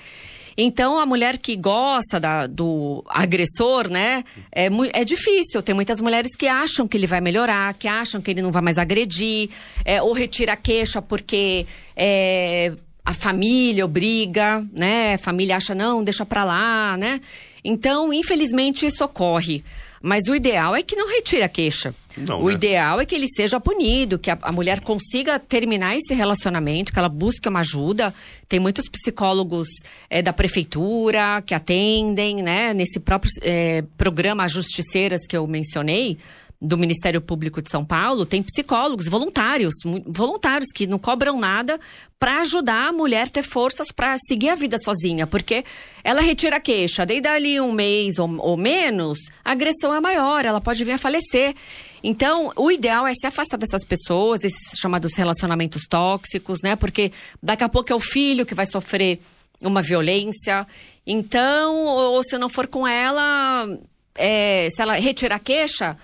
Então, 0.59 0.99
a 0.99 1.05
mulher 1.05 1.37
que 1.37 1.55
gosta 1.55 2.19
da, 2.19 2.47
do 2.47 3.05
agressor, 3.09 3.91
né, 3.91 4.25
é, 4.51 4.69
é 4.95 5.05
difícil. 5.05 5.63
Tem 5.63 5.75
muitas 5.75 6.01
mulheres 6.01 6.35
que 6.35 6.49
acham 6.49 6.89
que 6.89 6.97
ele 6.97 7.07
vai 7.07 7.21
melhorar, 7.21 7.75
que 7.75 7.87
acham 7.87 8.23
que 8.23 8.31
ele 8.31 8.41
não 8.41 8.51
vai 8.51 8.63
mais 8.63 8.79
agredir, 8.79 9.51
é, 9.85 10.01
ou 10.01 10.15
retira 10.15 10.55
a 10.55 10.57
queixa 10.57 11.03
porque 11.03 11.67
é, 11.95 12.73
a 13.07 13.15
família 13.15 13.85
obriga, 13.85 14.67
né? 14.73 15.15
A 15.15 15.19
família 15.19 15.57
acha, 15.57 15.77
não, 15.77 16.03
deixa 16.03 16.27
pra 16.27 16.43
lá, 16.43 16.97
né? 16.97 17.21
Então, 17.65 18.13
infelizmente, 18.13 18.85
isso 18.85 19.05
ocorre. 19.05 19.63
Mas 20.03 20.27
o 20.29 20.35
ideal 20.35 20.75
é 20.75 20.83
que 20.83 20.97
não 20.97 21.09
retire 21.09 21.45
a 21.45 21.49
queixa. 21.49 21.95
Não, 22.17 22.43
o 22.43 22.49
né? 22.49 22.55
ideal 22.55 23.01
é 23.01 23.07
que 23.07 23.15
ele 23.15 23.29
seja 23.29 23.61
punido, 23.61 24.19
que 24.19 24.31
a, 24.31 24.39
a, 24.43 24.51
mulher 24.51 24.81
consiga 24.81 25.39
terminar 25.39 25.97
esse 25.97 26.15
relacionamento, 26.15 26.93
que 26.93 26.99
ela 26.99 27.09
busque 27.09 27.49
uma 27.49 27.61
ajuda. 27.61 28.13
Tem 28.49 28.59
muitos 28.59 28.89
psicólogos 28.89 29.69
é, 30.11 30.21
da 30.21 30.33
prefeitura 30.33 31.41
que 31.47 31.55
atendem, 31.55 32.43
né? 32.43 32.75
Nesse 32.75 32.99
próprio 32.99 33.31
é, 33.41 33.85
programa 33.97 34.49
Justiceiras 34.49 35.27
que 35.29 35.37
eu 35.37 35.47
mencionei, 35.47 36.19
do 36.67 36.77
Ministério 36.77 37.21
Público 37.21 37.63
de 37.63 37.71
São 37.71 37.85
Paulo, 37.85 38.27
tem 38.27 38.43
psicólogos 38.43 39.09
voluntários, 39.09 39.75
voluntários 40.07 40.71
que 40.73 40.87
não 40.87 40.99
cobram 40.99 41.39
nada 41.39 41.79
para 42.19 42.41
ajudar 42.41 42.89
a 42.89 42.93
mulher 42.93 43.29
ter 43.29 43.43
forças 43.43 43.93
para 43.93 44.17
seguir 44.27 44.49
a 44.49 44.55
vida 44.55 44.77
sozinha, 44.79 45.27
porque 45.27 45.65
ela 46.03 46.21
retira 46.21 46.57
a 46.57 46.61
queixa, 46.61 47.07
daí 47.07 47.21
dali 47.21 47.61
um 47.61 47.73
mês 47.73 48.19
ou, 48.19 48.37
ou 48.39 48.57
menos, 48.57 49.19
a 49.45 49.53
agressão 49.53 49.95
é 49.95 50.01
maior, 50.01 50.45
ela 50.45 50.61
pode 50.61 50.83
vir 50.85 50.93
a 50.93 50.99
falecer. 50.99 51.55
Então, 52.03 52.53
o 52.57 52.71
ideal 52.71 53.07
é 53.07 53.13
se 53.15 53.27
afastar 53.27 53.57
dessas 53.57 53.85
pessoas, 53.85 54.45
esses 54.45 54.79
chamados 54.79 55.15
relacionamentos 55.17 55.83
tóxicos, 55.89 56.61
né? 56.63 56.77
Porque 56.77 57.11
daqui 57.43 57.65
a 57.65 57.69
pouco 57.69 57.93
é 57.93 57.97
o 57.97 58.01
filho 58.01 58.47
que 58.47 58.55
vai 58.55 58.67
sofrer 58.67 59.21
uma 59.63 59.83
violência. 59.83 60.67
Então, 61.07 61.85
ou, 61.85 62.15
ou 62.15 62.23
se 62.23 62.39
não 62.39 62.49
for 62.49 62.67
com 62.67 62.87
ela, 62.87 63.67
é, 64.15 64.69
se 64.71 64.81
ela 64.81 64.95
retirar 64.95 65.37
a 65.37 65.41
queixa, 65.41 65.97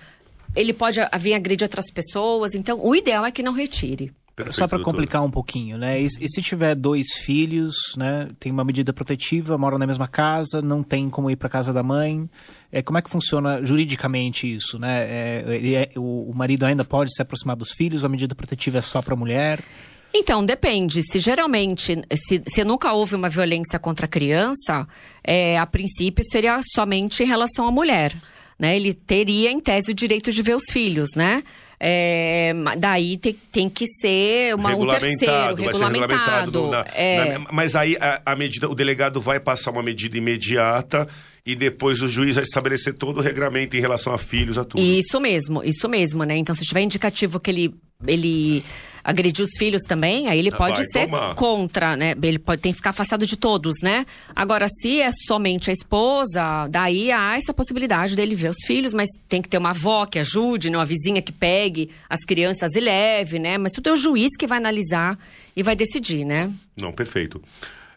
ele 0.55 0.73
pode 0.73 0.99
vir 1.19 1.33
agredir 1.33 1.65
outras 1.65 1.91
pessoas. 1.91 2.53
Então, 2.53 2.79
o 2.83 2.95
ideal 2.95 3.25
é 3.25 3.31
que 3.31 3.43
não 3.43 3.53
retire. 3.53 4.11
Perfeito, 4.35 4.57
Só 4.57 4.67
para 4.67 4.79
complicar 4.79 5.23
um 5.23 5.29
pouquinho, 5.29 5.77
né? 5.77 6.01
E, 6.01 6.05
e, 6.05 6.27
se 6.27 6.41
tiver 6.41 6.73
dois 6.73 7.13
filhos, 7.19 7.75
né? 7.95 8.29
Tem 8.39 8.51
uma 8.51 8.63
medida 8.63 8.91
protetiva, 8.91 9.59
moram 9.59 9.77
na 9.77 9.85
mesma 9.85 10.07
casa, 10.07 10.59
não 10.59 10.81
tem 10.81 11.07
como 11.07 11.29
ir 11.29 11.35
para 11.35 11.47
casa 11.47 11.71
da 11.71 11.83
mãe. 11.83 12.27
É, 12.71 12.81
como 12.81 12.97
é 12.97 13.01
que 13.03 13.11
funciona 13.11 13.63
juridicamente 13.63 14.51
isso, 14.51 14.79
né? 14.79 15.03
É, 15.03 15.55
ele 15.55 15.75
é, 15.75 15.91
o, 15.95 16.31
o 16.31 16.35
marido 16.35 16.65
ainda 16.65 16.83
pode 16.83 17.13
se 17.13 17.21
aproximar 17.21 17.55
dos 17.55 17.73
filhos? 17.73 18.03
A 18.03 18.09
medida 18.09 18.33
protetiva 18.33 18.79
é 18.79 18.81
só 18.81 19.03
para 19.03 19.13
a 19.13 19.17
mulher? 19.17 19.63
Então, 20.11 20.43
depende. 20.43 21.03
Se 21.03 21.19
geralmente, 21.19 22.01
se, 22.15 22.41
se 22.47 22.63
nunca 22.63 22.91
houve 22.91 23.15
uma 23.15 23.29
violência 23.29 23.77
contra 23.77 24.07
a 24.07 24.09
criança, 24.09 24.87
é, 25.23 25.59
a 25.59 25.67
princípio 25.67 26.23
seria 26.23 26.59
somente 26.73 27.21
em 27.21 27.27
relação 27.27 27.67
à 27.67 27.71
mulher 27.71 28.15
né? 28.59 28.75
Ele 28.75 28.93
teria, 28.93 29.51
em 29.51 29.59
tese, 29.59 29.91
o 29.91 29.93
direito 29.93 30.31
de 30.31 30.41
ver 30.41 30.55
os 30.55 30.65
filhos, 30.71 31.09
né? 31.15 31.43
É, 31.85 32.53
daí 32.77 33.17
tem, 33.17 33.33
tem 33.51 33.69
que 33.69 33.85
ser 33.85 34.55
uma, 34.55 34.73
um 34.73 34.87
terceiro, 34.87 35.55
regulamentado. 35.55 36.69
Na, 36.69 36.85
é. 36.93 37.37
na, 37.37 37.45
mas 37.51 37.75
aí 37.75 37.97
a, 37.99 38.21
a, 38.25 38.35
medida, 38.37 38.69
o 38.69 38.75
delegado 38.75 39.19
vai 39.19 39.37
passar 39.37 39.71
uma 39.71 39.83
medida 39.83 40.17
imediata 40.17 41.09
e 41.45 41.55
depois 41.55 42.01
o 42.01 42.07
juiz 42.07 42.35
vai 42.35 42.43
estabelecer 42.45 42.93
todo 42.93 43.17
o 43.17 43.21
regramento 43.21 43.75
em 43.75 43.81
relação 43.81 44.13
a 44.13 44.17
filhos, 44.17 44.57
a 44.57 44.63
tudo. 44.63 44.81
Isso 44.81 45.19
mesmo, 45.19 45.61
isso 45.61 45.89
mesmo, 45.89 46.23
né? 46.23 46.37
Então, 46.37 46.55
se 46.55 46.63
tiver 46.63 46.81
indicativo 46.81 47.37
que 47.37 47.51
ele, 47.51 47.75
ele 48.07 48.63
agredir 49.03 49.43
os 49.43 49.51
filhos 49.57 49.81
também, 49.83 50.27
aí 50.29 50.39
ele 50.39 50.51
pode 50.51 50.77
Vai 50.77 50.85
ser 50.85 51.05
tomar. 51.07 51.35
contra, 51.35 51.97
né? 51.97 52.15
Ele 52.21 52.39
pode 52.39 52.61
tem 52.61 52.71
que 52.71 52.77
ficar 52.77 52.91
afastado 52.91 53.25
de 53.25 53.35
todos, 53.35 53.75
né? 53.83 54.05
Agora, 54.35 54.67
se 54.69 55.01
é 55.01 55.09
somente 55.27 55.69
a 55.69 55.73
esposa, 55.73 56.67
daí 56.69 57.11
há 57.11 57.35
essa 57.35 57.53
possibilidade 57.53 58.15
dele 58.15 58.35
ver 58.35 58.49
os 58.49 58.65
filhos, 58.65 58.93
mas 58.93 59.09
tem 59.27 59.41
que 59.41 59.49
ter 59.49 59.57
uma 59.57 59.71
avó 59.71 60.05
que 60.05 60.19
ajude, 60.19 60.69
né? 60.69 60.77
uma 60.77 60.85
vizinha 60.85 61.21
que 61.21 61.31
pegue 61.31 61.89
as 62.09 62.23
crianças 62.23 62.75
e 62.75 62.79
leve, 62.79 63.39
né? 63.39 63.57
Mas 63.57 63.73
tudo 63.73 63.89
é 63.89 63.91
o 63.91 63.95
juiz 63.95 64.29
que 64.37 64.47
vai 64.47 64.57
analisar 64.57 65.17
e 65.55 65.61
vai 65.61 65.75
decidir, 65.75 66.23
né? 66.23 66.51
Não, 66.79 66.91
perfeito. 66.91 67.41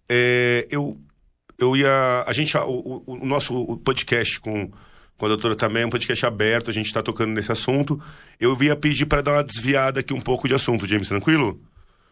É, 0.09 0.67
eu, 0.71 0.97
eu 1.59 1.77
ia. 1.77 2.25
A 2.27 2.33
gente. 2.33 2.57
O, 2.57 3.03
o, 3.07 3.13
o 3.15 3.27
nosso 3.27 3.77
podcast 3.79 4.41
com 4.41 4.71
com 5.17 5.27
a 5.27 5.29
doutora 5.29 5.57
também, 5.57 5.83
é 5.83 5.87
um 5.87 5.91
podcast 5.91 6.27
aberto, 6.27 6.71
a 6.71 6.75
gente 6.75 6.87
está 6.87 7.03
tocando 7.03 7.33
nesse 7.33 7.51
assunto. 7.51 8.01
Eu 8.39 8.61
ia 8.63 8.77
pedir 8.77 9.07
para 9.07 9.23
dar 9.23 9.33
uma 9.33 9.45
desviada 9.45 10.01
aqui 10.01 10.13
um 10.13 10.21
pouco 10.21 10.47
de 10.47 10.55
assunto, 10.55 10.87
James, 10.87 11.09
tranquilo? 11.09 11.59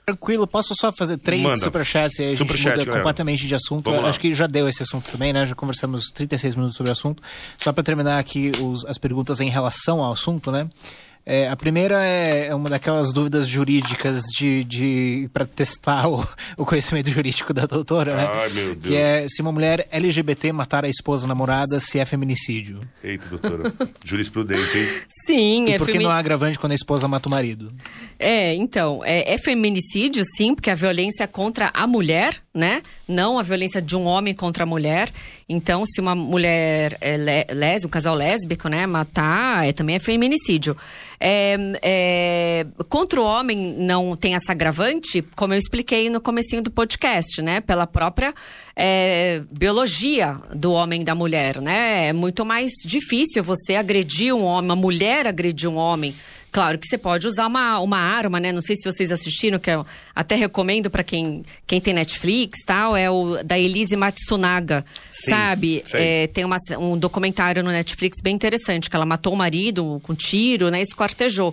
Tranquilo, 0.06 0.46
posso 0.46 0.74
só 0.78 0.92
fazer 0.92 1.16
três 1.16 1.40
Manda. 1.40 1.64
superchats 1.64 2.18
e 2.18 2.22
aí 2.22 2.28
a 2.28 2.30
gente 2.30 2.38
Superchat, 2.38 2.72
muda 2.72 2.84
galera. 2.84 3.02
completamente 3.02 3.46
de 3.46 3.54
assunto. 3.54 3.88
Acho 3.90 4.20
que 4.20 4.34
já 4.34 4.46
deu 4.46 4.68
esse 4.68 4.82
assunto 4.82 5.10
também, 5.10 5.32
né? 5.32 5.46
Já 5.46 5.54
conversamos 5.54 6.10
36 6.10 6.54
minutos 6.56 6.76
sobre 6.76 6.90
o 6.90 6.92
assunto. 6.92 7.22
Só 7.56 7.72
para 7.72 7.82
terminar 7.82 8.18
aqui 8.18 8.52
os, 8.60 8.84
as 8.84 8.98
perguntas 8.98 9.40
em 9.40 9.48
relação 9.48 10.02
ao 10.02 10.12
assunto, 10.12 10.52
né? 10.52 10.68
É, 11.26 11.48
a 11.48 11.56
primeira 11.56 12.04
é, 12.04 12.48
é 12.48 12.54
uma 12.54 12.68
daquelas 12.68 13.10
dúvidas 13.10 13.48
jurídicas 13.48 14.22
de, 14.36 14.62
de 14.64 15.30
para 15.32 15.46
testar 15.46 16.06
o, 16.06 16.26
o, 16.58 16.66
conhecimento 16.66 17.10
jurídico 17.10 17.54
da 17.54 17.64
doutora, 17.64 18.14
né? 18.14 18.26
Ai, 18.28 18.50
meu 18.50 18.74
Deus. 18.74 18.86
Que 18.86 18.96
é 18.96 19.26
se 19.26 19.40
uma 19.40 19.50
mulher 19.50 19.88
LGBT 19.90 20.52
matar 20.52 20.84
a 20.84 20.88
esposa 20.88 21.26
namorada, 21.26 21.80
se 21.80 21.98
é 21.98 22.04
feminicídio. 22.04 22.80
Eita, 23.02 23.24
doutora. 23.28 23.72
Jurisprudência, 24.04 24.78
hein? 24.78 24.88
Sim, 25.26 25.68
e 25.68 25.72
é 25.72 25.78
por 25.78 25.86
que 25.86 25.92
femi... 25.92 26.04
não 26.04 26.10
há 26.10 26.18
agravante 26.18 26.58
quando 26.58 26.72
a 26.72 26.76
esposa 26.76 27.08
mata 27.08 27.28
o 27.28 27.30
marido? 27.30 27.72
É, 28.18 28.54
então, 28.54 29.00
é, 29.02 29.32
é 29.32 29.38
feminicídio, 29.38 30.22
sim, 30.36 30.54
porque 30.54 30.70
a 30.70 30.74
violência 30.74 31.24
é 31.24 31.26
contra 31.26 31.70
a 31.72 31.86
mulher, 31.86 32.43
né? 32.54 32.82
Não 33.08 33.36
a 33.36 33.42
violência 33.42 33.82
de 33.82 33.96
um 33.96 34.04
homem 34.04 34.32
contra 34.32 34.62
a 34.62 34.66
mulher. 34.66 35.12
Então, 35.48 35.84
se 35.84 36.00
uma 36.00 36.14
mulher 36.14 36.96
é 37.00 37.16
lésbica, 37.52 37.88
um 37.88 37.90
casal 37.90 38.14
lésbico, 38.14 38.68
né, 38.68 38.86
matar, 38.86 39.66
é, 39.66 39.72
também 39.72 39.96
é 39.96 39.98
feminicídio. 39.98 40.76
É, 41.18 41.56
é, 41.82 42.66
contra 42.88 43.20
o 43.20 43.24
homem 43.24 43.74
não 43.78 44.16
tem 44.16 44.34
essa 44.34 44.52
agravante, 44.52 45.20
como 45.34 45.52
eu 45.52 45.58
expliquei 45.58 46.08
no 46.08 46.20
comecinho 46.20 46.62
do 46.62 46.70
podcast, 46.70 47.42
né? 47.42 47.60
Pela 47.60 47.86
própria 47.86 48.32
é, 48.76 49.42
biologia 49.50 50.38
do 50.54 50.72
homem 50.72 51.00
e 51.02 51.04
da 51.04 51.14
mulher, 51.14 51.60
né? 51.60 52.08
É 52.08 52.12
muito 52.12 52.44
mais 52.44 52.70
difícil 52.86 53.42
você 53.42 53.74
agredir 53.74 54.32
um 54.32 54.44
homem, 54.44 54.70
uma 54.70 54.76
mulher 54.76 55.26
agredir 55.26 55.68
um 55.68 55.76
homem 55.76 56.14
Claro 56.54 56.78
que 56.78 56.86
você 56.86 56.96
pode 56.96 57.26
usar 57.26 57.48
uma, 57.48 57.80
uma 57.80 57.98
arma, 57.98 58.38
né? 58.38 58.52
Não 58.52 58.60
sei 58.60 58.76
se 58.76 58.84
vocês 58.84 59.10
assistiram, 59.10 59.58
que 59.58 59.68
eu 59.68 59.84
até 60.14 60.36
recomendo 60.36 60.88
para 60.88 61.02
quem, 61.02 61.44
quem 61.66 61.80
tem 61.80 61.92
Netflix 61.92 62.60
tal, 62.64 62.96
é 62.96 63.10
o 63.10 63.42
da 63.42 63.58
Elise 63.58 63.96
Matsunaga, 63.96 64.84
Sim, 65.10 65.30
sabe? 65.32 65.82
É, 65.92 66.28
tem 66.28 66.44
uma, 66.44 66.56
um 66.78 66.96
documentário 66.96 67.60
no 67.60 67.72
Netflix 67.72 68.18
bem 68.22 68.36
interessante, 68.36 68.88
que 68.88 68.94
ela 68.94 69.04
matou 69.04 69.32
o 69.32 69.36
marido 69.36 70.00
com 70.04 70.14
tiro, 70.14 70.70
né? 70.70 70.80
Esquartejou. 70.80 71.52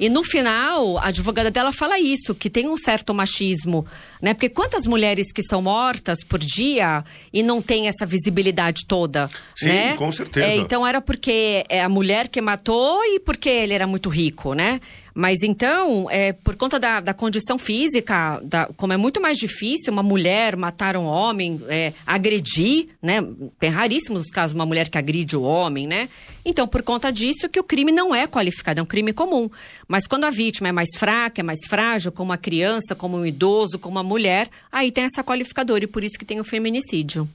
E 0.00 0.08
no 0.08 0.24
final, 0.24 0.96
a 0.96 1.08
advogada 1.08 1.50
dela 1.50 1.74
fala 1.74 2.00
isso, 2.00 2.34
que 2.34 2.48
tem 2.48 2.66
um 2.66 2.78
certo 2.78 3.12
machismo, 3.12 3.86
né? 4.22 4.32
Porque 4.32 4.48
quantas 4.48 4.86
mulheres 4.86 5.30
que 5.30 5.42
são 5.42 5.60
mortas 5.60 6.24
por 6.24 6.38
dia 6.38 7.04
e 7.30 7.42
não 7.42 7.60
tem 7.60 7.86
essa 7.86 8.06
visibilidade 8.06 8.86
toda, 8.86 9.28
Sim, 9.54 9.68
né? 9.68 9.96
com 9.98 10.10
certeza. 10.10 10.46
É, 10.46 10.56
então 10.56 10.86
era 10.86 11.02
porque 11.02 11.66
é 11.68 11.82
a 11.82 11.88
mulher 11.88 12.28
que 12.28 12.40
matou 12.40 13.04
e 13.04 13.20
porque 13.20 13.50
ele 13.50 13.74
era 13.74 13.86
muito 13.86 14.08
rico, 14.08 14.54
né? 14.54 14.80
Mas 15.20 15.42
então, 15.42 16.10
é, 16.10 16.32
por 16.32 16.56
conta 16.56 16.80
da, 16.80 16.98
da 16.98 17.12
condição 17.12 17.58
física, 17.58 18.40
da, 18.42 18.70
como 18.74 18.94
é 18.94 18.96
muito 18.96 19.20
mais 19.20 19.36
difícil 19.36 19.92
uma 19.92 20.02
mulher 20.02 20.56
matar 20.56 20.96
um 20.96 21.04
homem, 21.04 21.60
é, 21.68 21.92
agredir, 22.06 22.88
né? 23.02 23.22
É 23.60 23.68
raríssimos 23.68 24.22
os 24.22 24.30
casos 24.30 24.54
uma 24.54 24.64
mulher 24.64 24.88
que 24.88 24.96
agride 24.96 25.36
o 25.36 25.42
homem, 25.42 25.86
né? 25.86 26.08
Então, 26.42 26.66
por 26.66 26.82
conta 26.82 27.12
disso, 27.12 27.50
que 27.50 27.60
o 27.60 27.62
crime 27.62 27.92
não 27.92 28.14
é 28.14 28.26
qualificado, 28.26 28.80
é 28.80 28.82
um 28.82 28.86
crime 28.86 29.12
comum. 29.12 29.50
Mas 29.86 30.06
quando 30.06 30.24
a 30.24 30.30
vítima 30.30 30.68
é 30.68 30.72
mais 30.72 30.88
fraca, 30.96 31.42
é 31.42 31.44
mais 31.44 31.66
frágil, 31.68 32.10
como 32.10 32.30
uma 32.30 32.38
criança, 32.38 32.94
como 32.94 33.18
um 33.18 33.26
idoso, 33.26 33.78
como 33.78 33.96
uma 33.96 34.02
mulher, 34.02 34.48
aí 34.72 34.90
tem 34.90 35.04
essa 35.04 35.22
qualificadora 35.22 35.84
e 35.84 35.86
por 35.86 36.02
isso 36.02 36.18
que 36.18 36.24
tem 36.24 36.40
o 36.40 36.44
feminicídio. 36.44 37.28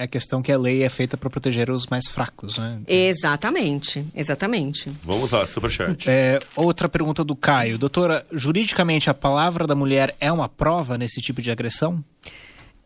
É 0.00 0.04
a 0.04 0.08
questão 0.08 0.40
que 0.40 0.50
a 0.50 0.56
lei 0.56 0.82
é 0.82 0.88
feita 0.88 1.14
para 1.14 1.28
proteger 1.28 1.70
os 1.70 1.86
mais 1.86 2.08
fracos, 2.08 2.56
né? 2.56 2.80
Exatamente, 2.88 4.02
exatamente. 4.14 4.90
Vamos 5.04 5.30
lá, 5.30 5.46
superchat. 5.46 6.08
É, 6.08 6.38
outra 6.56 6.88
pergunta 6.88 7.22
do 7.22 7.36
Caio. 7.36 7.76
Doutora, 7.76 8.24
juridicamente 8.32 9.10
a 9.10 9.14
palavra 9.14 9.66
da 9.66 9.74
mulher 9.74 10.16
é 10.18 10.32
uma 10.32 10.48
prova 10.48 10.96
nesse 10.96 11.20
tipo 11.20 11.42
de 11.42 11.50
agressão? 11.50 12.02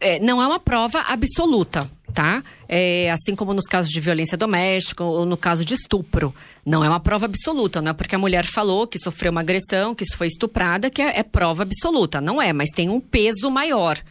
É, 0.00 0.18
não 0.18 0.42
é 0.42 0.46
uma 0.48 0.58
prova 0.58 1.02
absoluta, 1.02 1.88
tá? 2.12 2.42
É, 2.68 3.08
assim 3.12 3.36
como 3.36 3.54
nos 3.54 3.66
casos 3.66 3.92
de 3.92 4.00
violência 4.00 4.36
doméstica 4.36 5.04
ou 5.04 5.24
no 5.24 5.36
caso 5.36 5.64
de 5.64 5.74
estupro. 5.74 6.34
Não 6.66 6.84
é 6.84 6.88
uma 6.88 6.98
prova 6.98 7.26
absoluta, 7.26 7.80
não 7.80 7.92
é 7.92 7.94
porque 7.94 8.16
a 8.16 8.18
mulher 8.18 8.44
falou 8.44 8.88
que 8.88 8.98
sofreu 8.98 9.30
uma 9.30 9.40
agressão, 9.40 9.94
que 9.94 10.02
isso 10.02 10.16
foi 10.16 10.26
estuprada, 10.26 10.90
que 10.90 11.00
é, 11.00 11.20
é 11.20 11.22
prova 11.22 11.62
absoluta. 11.62 12.20
Não 12.20 12.42
é, 12.42 12.52
mas 12.52 12.70
tem 12.70 12.88
um 12.88 12.98
peso 12.98 13.48
maior 13.52 14.02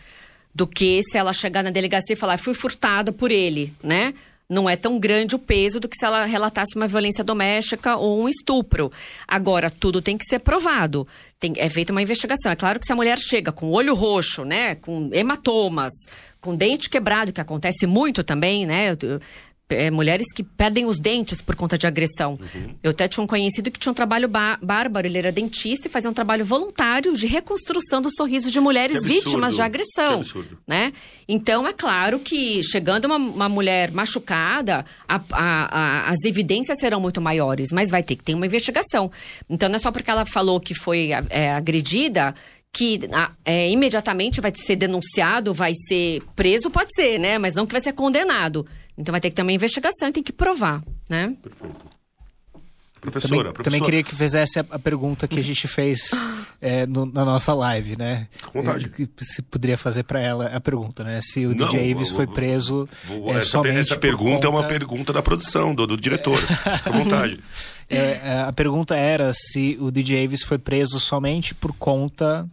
do 0.54 0.68
que 0.68 1.02
se 1.04 1.18
ela 1.18 1.34
chegar 1.34 1.64
na 1.64 1.70
delegacia 1.70 2.14
e 2.14 2.18
falar, 2.18 2.38
fui 2.38 2.54
furtada 2.54 3.12
por 3.12 3.32
ele, 3.32 3.74
né? 3.82 4.14
Não 4.50 4.70
é 4.70 4.76
tão 4.76 5.00
grande 5.00 5.36
o 5.36 5.40
peso 5.40 5.80
do 5.80 5.88
que 5.88 5.98
se 5.98 6.06
ela 6.06 6.26
relatasse 6.26 6.76
uma 6.76 6.88
violência 6.88 7.24
doméstica 7.24 7.96
ou 7.96 8.22
um 8.22 8.30
estupro. 8.30 8.92
Agora, 9.28 9.70
tudo 9.70 10.02
tem 10.02 10.18
que 10.18 10.26
ser 10.26 10.40
provado. 10.40 11.08
Tem, 11.40 11.54
é 11.58 11.70
feita 11.70 11.92
uma 11.92 12.02
investigação. 12.02 12.52
É 12.52 12.56
claro 12.56 12.80
que 12.80 12.86
se 12.86 12.92
a 12.92 12.96
mulher 12.96 13.18
chega 13.18 13.52
com 13.52 13.72
olho 13.72 13.96
roxo, 13.96 14.44
né? 14.44 14.76
Com 14.76 15.10
hematomas, 15.14 15.94
com 16.42 16.56
dente 16.56 16.90
quebrado, 16.90 17.34
que 17.34 17.42
acontece 17.42 17.88
muito 17.88 18.24
também, 18.24 18.66
né? 18.66 18.96
É, 19.70 19.90
mulheres 19.90 20.28
que 20.34 20.44
perdem 20.44 20.86
os 20.86 21.00
dentes 21.00 21.42
por 21.42 21.56
conta 21.56 21.78
de 21.78 21.88
agressão. 21.88 22.38
Uhum. 22.40 22.76
Eu 22.84 22.92
até 22.92 23.08
tinha 23.08 23.24
um 23.24 23.28
conhecido 23.28 23.72
que 23.72 23.80
tinha 23.80 23.92
um 23.92 23.96
trabalho 23.96 24.28
bárbaro, 24.28 25.08
ele 25.08 25.18
era 25.18 25.32
dentista 25.32 25.88
e 25.88 25.92
fazia 25.92 26.10
um 26.10 26.14
trabalho 26.14 26.46
voluntário 26.46 27.14
de 27.14 27.28
reconstrução 27.28 28.02
do 28.02 28.10
sorriso 28.14 28.52
de 28.52 28.60
mulheres 28.60 29.04
vítimas 29.04 29.56
de 29.56 29.62
agressão. 29.62 30.22
Né? 30.68 30.94
Então, 31.28 31.68
é 31.68 31.74
claro 31.74 32.20
que 32.20 32.62
chegando 32.64 33.06
uma, 33.06 33.18
uma 33.18 33.50
mulher 33.50 33.92
machucada, 33.92 34.86
a, 35.08 35.16
a, 35.16 35.78
a, 35.78 36.10
as 36.10 36.24
evidências 36.24 36.78
serão 36.80 37.00
muito 37.00 37.22
maiores, 37.22 37.72
mas 37.72 37.90
vai 37.90 38.04
ter 38.04 38.16
que 38.16 38.24
ter 38.24 38.34
uma 38.34 38.46
investigação. 38.46 39.12
Então, 39.50 39.70
não 39.70 39.76
é 39.78 39.80
só 39.80 39.92
porque 39.92 40.12
ela 40.12 40.26
falou 40.26 40.60
que 40.60 40.74
foi 40.74 41.12
é, 41.30 41.52
agredida 41.54 42.36
que 42.76 43.00
é, 43.46 43.70
imediatamente 43.70 44.42
vai 44.42 44.52
ser 44.56 44.76
denunciado, 44.76 45.54
vai 45.54 45.74
ser 45.88 46.24
preso, 46.36 46.72
pode 46.72 46.90
ser, 46.96 47.20
né? 47.20 47.38
Mas 47.38 47.54
não 47.54 47.68
que 47.68 47.72
vai 47.72 47.82
ser 47.82 47.94
condenado. 47.94 48.66
Então 48.98 49.12
vai 49.12 49.22
ter 49.22 49.30
que 49.30 49.36
ter 49.36 49.42
uma 49.42 49.52
investigação 49.52 50.10
e 50.10 50.12
tem 50.12 50.24
que 50.24 50.34
provar, 50.34 50.84
né? 51.10 51.36
Perfeito. 51.42 51.94
Professora, 53.04 53.30
também, 53.30 53.54
professora. 53.54 53.64
também 53.64 53.82
queria 53.82 54.04
que 54.04 54.16
fizesse 54.16 54.60
a, 54.60 54.66
a 54.70 54.80
pergunta 54.80 55.28
que 55.28 55.38
a 55.38 55.44
gente 55.44 55.68
fez 55.68 56.12
é, 56.62 56.86
no, 56.88 57.06
na 57.06 57.26
nossa 57.26 57.54
live, 57.54 57.98
né? 57.98 58.30
Com 58.46 58.62
vontade. 58.62 58.90
É, 58.98 59.08
se 59.20 59.42
poderia 59.42 59.78
fazer 59.78 60.04
para 60.04 60.22
ela 60.22 60.46
a 60.46 60.62
pergunta, 60.62 61.04
né? 61.04 61.20
Se 61.22 61.46
o 61.46 61.54
Não, 61.54 61.68
DJ 61.68 61.92
Avis 61.92 62.12
foi 62.12 62.26
preso 62.26 62.88
vou, 63.04 63.30
é, 63.36 63.40
essa, 63.40 63.60
essa 63.68 63.98
pergunta 63.98 64.36
conta... 64.36 64.48
é 64.48 64.50
uma 64.50 64.64
pergunta 64.64 65.12
da 65.12 65.22
produção, 65.22 65.76
do, 65.76 65.86
do 65.86 65.98
diretor. 65.98 66.40
Com 66.86 66.92
vontade. 66.92 67.40
É, 67.90 68.44
a 68.48 68.54
pergunta 68.54 68.96
era 68.96 69.34
se 69.34 69.78
o 69.82 69.92
DJ 69.92 70.24
Avis 70.24 70.42
foi 70.42 70.58
preso 70.58 70.98
somente 70.98 71.54
por 71.54 71.74
conta 71.74 72.50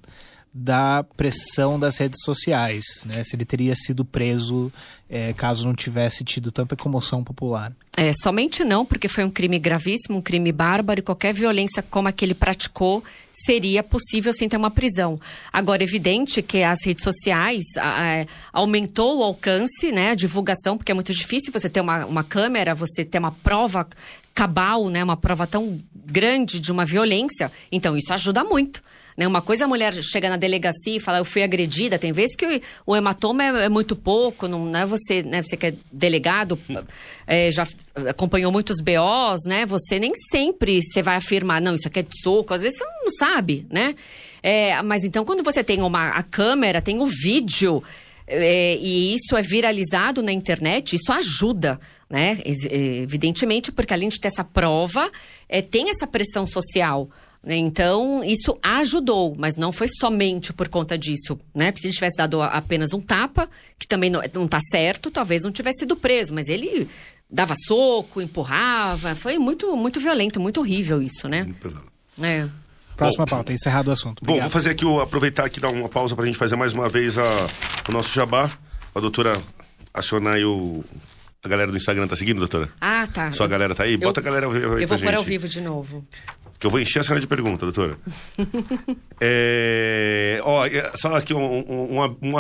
da 0.53 1.05
pressão 1.16 1.78
das 1.78 1.96
redes 1.96 2.22
sociais, 2.24 2.84
né? 3.07 3.22
Se 3.22 3.36
ele 3.36 3.44
teria 3.44 3.74
sido 3.74 4.05
preso 4.05 4.72
é, 5.09 5.32
caso 5.32 5.66
não 5.66 5.74
tivesse 5.74 6.22
tido 6.22 6.53
tanta 6.53 6.76
comoção 6.76 7.24
popular. 7.24 7.72
É, 7.96 8.12
somente 8.22 8.62
não, 8.62 8.86
porque 8.86 9.09
foi 9.09 9.24
um 9.24 9.30
crime 9.30 9.59
gravíssimo, 9.59 10.18
um 10.18 10.22
crime 10.22 10.53
bárbaro 10.53 11.01
e 11.01 11.03
qualquer 11.03 11.34
violência 11.34 11.82
como 11.82 12.07
a 12.07 12.12
que 12.12 12.24
ele 12.24 12.34
praticou 12.34 13.03
seria 13.32 13.82
possível 13.82 14.32
sem 14.32 14.48
ter 14.48 14.57
uma 14.57 14.70
prisão. 14.70 15.18
Agora, 15.53 15.82
é 15.82 15.84
evidente 15.84 16.42
que 16.42 16.62
as 16.62 16.84
redes 16.84 17.03
sociais 17.03 17.64
a, 17.76 18.20
a, 18.22 18.26
aumentou 18.53 19.18
o 19.18 19.24
alcance, 19.24 19.90
né, 19.90 20.11
a 20.11 20.14
divulgação, 20.14 20.76
porque 20.76 20.92
é 20.92 20.94
muito 20.94 21.12
difícil 21.12 21.53
você 21.53 21.68
ter 21.68 21.80
uma, 21.80 22.07
uma 22.07 22.22
câmera, 22.22 22.72
você 22.74 23.05
ter 23.05 23.18
uma 23.18 23.32
prova 23.32 23.88
cabal, 24.32 24.88
né, 24.88 25.03
uma 25.03 25.16
prova 25.16 25.44
tão 25.44 25.80
grande 25.92 26.61
de 26.61 26.70
uma 26.70 26.84
violência. 26.84 27.51
Então, 27.72 27.96
isso 27.96 28.12
ajuda 28.12 28.44
muito. 28.44 28.80
Né? 29.20 29.26
Uma 29.26 29.42
coisa 29.42 29.66
a 29.66 29.68
mulher 29.68 29.92
chega 30.02 30.30
na 30.30 30.38
delegacia 30.38 30.96
e 30.96 30.98
fala, 30.98 31.18
eu 31.18 31.26
fui 31.26 31.42
agredida. 31.42 31.98
Tem 31.98 32.10
vezes 32.10 32.34
que 32.34 32.62
o, 32.86 32.96
hematoma 32.96 33.44
é, 33.44 33.64
é, 33.66 33.68
muito 33.68 33.94
pouco, 33.94 34.48
não, 34.48 34.64
não 34.64 34.80
é 34.80 34.86
você, 34.86 35.22
né? 35.22 35.42
Você 35.42 35.58
que 35.58 35.66
é 35.66 35.74
delegado, 35.92 36.58
é, 37.26 37.50
já 37.50 37.66
acompanhou 38.08 38.50
muitos 38.50 38.78
BOs, 38.80 39.42
né? 39.44 39.66
Você 39.66 39.98
nem 39.98 40.12
sempre 40.32 40.80
você 40.80 41.02
vai 41.02 41.16
afirmar, 41.16 41.60
não, 41.60 41.74
isso 41.74 41.86
aqui 41.86 41.98
é 41.98 42.02
de 42.02 42.18
soco. 42.18 42.54
Às 42.54 42.62
vezes 42.62 42.78
você 42.78 42.84
não 42.86 43.10
sabe, 43.10 43.66
né? 43.70 43.94
É, 44.42 44.80
mas 44.80 45.04
então, 45.04 45.22
quando 45.22 45.42
você 45.42 45.62
tem 45.62 45.82
uma 45.82 46.12
a 46.12 46.22
câmera, 46.22 46.80
tem 46.80 46.98
o 46.98 47.06
vídeo, 47.06 47.82
é, 48.26 48.76
e 48.76 49.14
isso 49.14 49.36
é 49.36 49.42
viralizado 49.42 50.22
na 50.22 50.32
internet, 50.32 50.96
isso 50.96 51.12
ajuda, 51.12 51.78
né? 52.08 52.38
Evidentemente, 52.42 53.70
porque 53.70 53.92
além 53.92 54.08
de 54.08 54.18
ter 54.18 54.28
essa 54.28 54.44
prova, 54.44 55.12
é, 55.46 55.60
tem 55.60 55.90
essa 55.90 56.06
pressão 56.06 56.46
social. 56.46 57.10
Né? 57.43 57.57
Então, 57.57 58.22
isso 58.22 58.59
ajudou, 58.62 59.34
mas 59.38 59.57
não 59.57 59.72
foi 59.72 59.88
somente 59.88 60.53
por 60.53 60.68
conta 60.68 60.99
disso, 60.99 61.38
né? 61.55 61.72
Porque 61.72 61.82
se 61.82 61.88
ele 61.88 61.95
tivesse 61.95 62.16
dado 62.16 62.43
apenas 62.43 62.93
um 62.93 63.01
tapa, 63.01 63.49
que 63.78 63.88
também 63.88 64.11
não, 64.11 64.20
não 64.34 64.47
tá 64.47 64.59
certo, 64.70 65.11
talvez 65.11 65.43
não 65.43 65.51
tivesse 65.51 65.80
sido 65.80 65.97
preso, 65.97 66.34
mas 66.34 66.49
ele 66.49 66.88
dava 67.30 67.55
soco, 67.66 68.20
empurrava, 68.20 69.14
foi 69.14 69.38
muito, 69.38 69.74
muito 69.74 69.99
violento, 69.99 70.38
muito 70.38 70.61
horrível 70.61 71.01
isso, 71.01 71.28
né? 71.28 71.49
É. 72.20 72.47
Próxima 72.95 73.24
bom, 73.24 73.30
pauta, 73.30 73.53
encerrado 73.55 73.88
o 73.88 73.93
assunto. 73.93 74.20
Obrigado. 74.20 74.36
Bom, 74.36 74.43
vou 74.43 74.51
fazer 74.51 74.70
aqui, 74.70 74.84
aproveitar 75.01 75.47
aqui, 75.47 75.59
dar 75.59 75.70
uma 75.70 75.88
pausa 75.88 76.14
para 76.14 76.24
a 76.24 76.26
gente 76.26 76.36
fazer 76.36 76.57
mais 76.57 76.74
uma 76.74 76.88
vez 76.88 77.16
a, 77.16 77.24
o 77.88 77.93
nosso 77.93 78.12
jabá. 78.12 78.51
A 78.95 79.01
doutora 79.01 79.41
acionar 79.95 80.34
aí 80.34 80.45
o, 80.45 80.84
a 81.43 81.49
galera 81.49 81.70
do 81.70 81.76
Instagram 81.78 82.07
tá 82.07 82.16
seguindo, 82.16 82.38
doutora? 82.38 82.68
Ah, 82.78 83.07
tá. 83.07 83.32
Sua 83.32 83.47
galera 83.47 83.74
tá 83.74 83.84
aí? 83.84 83.97
Bota 83.97 84.20
a 84.20 84.22
galera 84.22 84.45
ao 84.45 84.53
vivo 84.53 84.74
aí 84.74 84.82
Eu 84.82 84.88
vou 84.88 84.99
pôr 84.99 85.14
ao 85.14 85.24
vivo 85.24 85.49
de 85.49 85.61
novo 85.62 86.07
que 86.61 86.66
eu 86.66 86.70
vou 86.70 86.78
encher 86.78 87.00
a 87.00 87.02
sala 87.02 87.18
de 87.18 87.26
pergunta, 87.26 87.64
doutora. 87.64 87.96
é, 89.18 90.38
ó, 90.44 90.66
é, 90.66 90.92
só 90.94 91.16
aqui 91.16 91.32
um, 91.32 91.40
um, 91.40 92.02
um, 92.22 92.34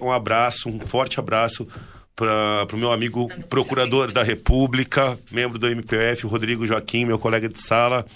um, 0.00 0.12
abraço, 0.12 0.68
um 0.68 0.78
forte 0.78 1.18
abraço 1.18 1.66
para 2.14 2.68
o 2.72 2.76
meu 2.76 2.92
amigo 2.92 3.28
procurador 3.48 4.12
da 4.12 4.22
República, 4.22 5.18
membro 5.32 5.58
do 5.58 5.68
MPF, 5.68 6.26
Rodrigo 6.28 6.64
Joaquim, 6.64 7.04
meu 7.04 7.18
colega 7.18 7.48
de 7.48 7.60
sala 7.60 8.06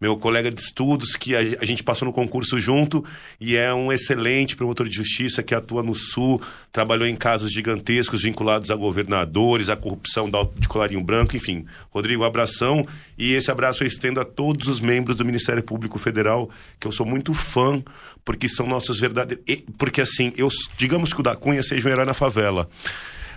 meu 0.00 0.16
colega 0.16 0.50
de 0.50 0.60
estudos, 0.60 1.14
que 1.14 1.36
a, 1.36 1.40
a, 1.60 1.64
gente 1.64 1.82
passou 1.82 2.06
no 2.06 2.12
concurso 2.12 2.58
junto 2.58 3.04
e 3.38 3.54
é 3.54 3.72
um 3.74 3.92
excelente 3.92 4.56
promotor 4.56 4.88
de 4.88 4.94
justiça 4.94 5.42
que 5.42 5.54
atua 5.54 5.82
no 5.82 5.94
Sul, 5.94 6.40
trabalhou 6.72 7.06
em 7.06 7.14
casos 7.14 7.52
gigantescos 7.52 8.22
vinculados 8.22 8.70
a 8.70 8.74
governadores, 8.74 9.68
a 9.68 9.76
corrupção 9.76 10.30
de 10.56 10.66
colarinho 10.68 11.02
branco, 11.02 11.36
enfim. 11.36 11.66
Rodrigo, 11.90 12.24
abração 12.24 12.86
e 13.18 13.34
esse 13.34 13.50
abraço 13.50 13.82
eu 13.82 13.88
estendo 13.88 14.20
a 14.20 14.24
todos 14.24 14.68
os 14.68 14.80
membros 14.80 15.16
do 15.16 15.24
Ministério 15.24 15.62
Público 15.62 15.98
Federal, 15.98 16.48
que 16.78 16.86
eu 16.86 16.92
sou 16.92 17.04
muito 17.04 17.34
fã, 17.34 17.82
porque 18.24 18.48
são 18.48 18.66
nossos 18.66 18.98
verdadeiros. 18.98 19.44
Porque 19.76 20.00
assim, 20.00 20.32
eu 20.36 20.48
digamos 20.78 21.12
que 21.12 21.20
o 21.20 21.22
da 21.22 21.36
Cunha 21.36 21.62
seja 21.62 21.88
um 21.88 21.92
herói 21.92 22.06
na 22.06 22.14
favela 22.14 22.68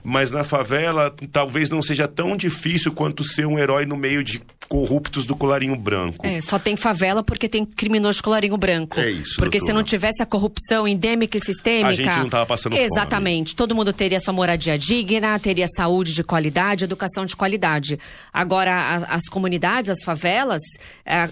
mas 0.03 0.31
na 0.31 0.43
favela 0.43 1.13
talvez 1.31 1.69
não 1.69 1.81
seja 1.81 2.07
tão 2.07 2.35
difícil 2.35 2.91
quanto 2.91 3.23
ser 3.23 3.45
um 3.45 3.57
herói 3.57 3.85
no 3.85 3.95
meio 3.95 4.23
de 4.23 4.41
corruptos 4.67 5.25
do 5.25 5.35
colarinho 5.35 5.75
branco. 5.75 6.25
É, 6.25 6.41
só 6.41 6.57
tem 6.57 6.75
favela 6.75 7.23
porque 7.23 7.47
tem 7.47 7.65
criminoso 7.65 8.17
de 8.17 8.23
colarinho 8.23 8.57
branco. 8.57 8.99
É 8.99 9.09
isso. 9.09 9.35
Porque 9.35 9.59
doutora. 9.59 9.65
se 9.65 9.73
não 9.73 9.83
tivesse 9.83 10.23
a 10.23 10.25
corrupção 10.25 10.87
endêmica 10.87 11.37
e 11.37 11.41
sistêmica. 11.41 11.89
A 11.89 11.93
gente 11.93 12.17
não 12.17 12.29
tava 12.29 12.45
passando 12.45 12.75
Exatamente. 12.75 13.51
Fome. 13.51 13.57
Todo 13.57 13.75
mundo 13.75 13.93
teria 13.93 14.19
sua 14.19 14.33
moradia 14.33 14.77
digna, 14.77 15.37
teria 15.39 15.67
saúde 15.67 16.13
de 16.13 16.23
qualidade, 16.23 16.83
educação 16.83 17.25
de 17.25 17.35
qualidade. 17.35 17.99
Agora, 18.31 18.73
a, 18.73 19.15
as 19.15 19.23
comunidades, 19.29 19.89
as 19.89 20.03
favelas, 20.03 20.61
é, 21.05 21.27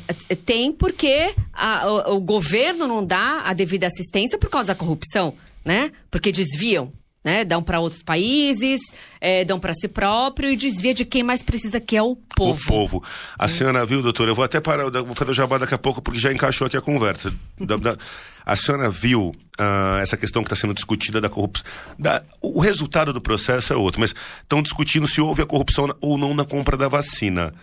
tem 0.45 0.72
porque 0.72 1.34
a, 1.53 1.88
o, 1.88 2.17
o 2.17 2.22
governo 2.22 2.88
não 2.88 3.03
dá 3.03 3.41
a 3.45 3.53
devida 3.53 3.88
assistência 3.88 4.38
por 4.38 4.49
causa 4.49 4.69
da 4.69 4.76
corrupção, 4.76 5.34
né? 5.65 5.91
Porque 6.09 6.32
desviam 6.32 6.91
né? 7.24 7.45
Dão 7.45 7.61
para 7.61 7.80
outros 7.80 8.01
países, 8.01 8.82
é, 9.19 9.45
dão 9.45 9.59
para 9.59 9.74
si 9.74 9.88
próprio 9.88 10.49
e 10.49 10.55
desvia 10.55 10.93
de 10.93 11.05
quem 11.05 11.24
mais 11.24 11.43
precisa, 11.43 11.80
que 11.80 11.95
é 11.95 12.01
o 12.01 12.15
povo. 12.15 12.61
O 12.61 12.67
povo. 12.67 13.03
A 13.38 13.47
senhora 13.47 13.86
viu, 13.86 14.01
doutora? 14.01 14.32
Eu 14.32 14.36
vou 14.36 14.45
até 14.45 14.59
parar, 14.59 14.89
vou 14.89 15.15
fazer 15.15 15.32
o 15.32 15.34
jabá 15.34 15.57
daqui 15.57 15.74
a 15.74 15.78
pouco, 15.78 16.01
porque 16.01 16.19
já 16.19 16.32
encaixou 16.32 16.67
aqui 16.67 16.78
a 16.78 16.82
conversa. 16.82 17.34
da, 17.59 17.78
da, 17.78 17.97
a 18.45 18.55
senhora 18.55 18.89
viu 18.89 19.30
uh, 19.59 19.99
essa 20.01 20.17
questão 20.17 20.43
que 20.43 20.47
está 20.47 20.55
sendo 20.55 20.74
discutida 20.74 21.22
da 21.22 21.30
corrupção? 21.30 21.65
Da, 21.97 22.24
o 22.41 22.59
resultado 22.59 23.13
do 23.13 23.22
processo 23.22 23.72
é 23.72 23.76
outro, 23.76 24.01
mas 24.01 24.15
estão 24.41 24.61
discutindo 24.61 25.07
se 25.07 25.22
houve 25.22 25.41
a 25.41 25.45
corrupção 25.45 25.93
ou 26.01 26.17
não 26.17 26.34
na 26.34 26.43
compra 26.43 26.76
da 26.76 26.88
vacina. 26.88 27.53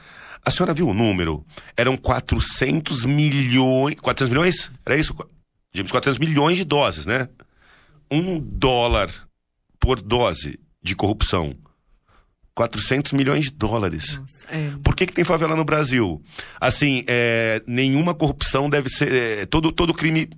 A 0.44 0.50
senhora 0.50 0.72
viu 0.72 0.88
o 0.88 0.94
número? 0.94 1.44
Eram 1.76 1.96
400 1.96 3.04
milhões. 3.04 3.96
400 3.96 4.30
milhões? 4.30 4.72
Era 4.86 4.96
isso? 4.96 5.12
Digamos 5.72 5.90
400 5.90 6.18
milhões 6.18 6.56
de 6.56 6.64
doses, 6.64 7.04
né? 7.04 7.28
Um 8.10 8.38
dólar 8.38 9.27
por 9.78 10.00
dose 10.00 10.58
de 10.82 10.94
corrupção. 10.94 11.54
400 12.54 13.12
milhões 13.12 13.44
de 13.44 13.50
dólares. 13.52 14.18
Nossa, 14.18 14.46
é. 14.48 14.72
Por 14.82 14.96
que, 14.96 15.06
que 15.06 15.12
tem 15.12 15.24
favela 15.24 15.54
no 15.54 15.64
Brasil? 15.64 16.20
Assim, 16.60 17.04
é, 17.06 17.62
nenhuma 17.68 18.14
corrupção 18.14 18.68
deve 18.68 18.88
ser. 18.88 19.12
É, 19.12 19.46
todo, 19.46 19.70
todo 19.70 19.94
crime 19.94 20.28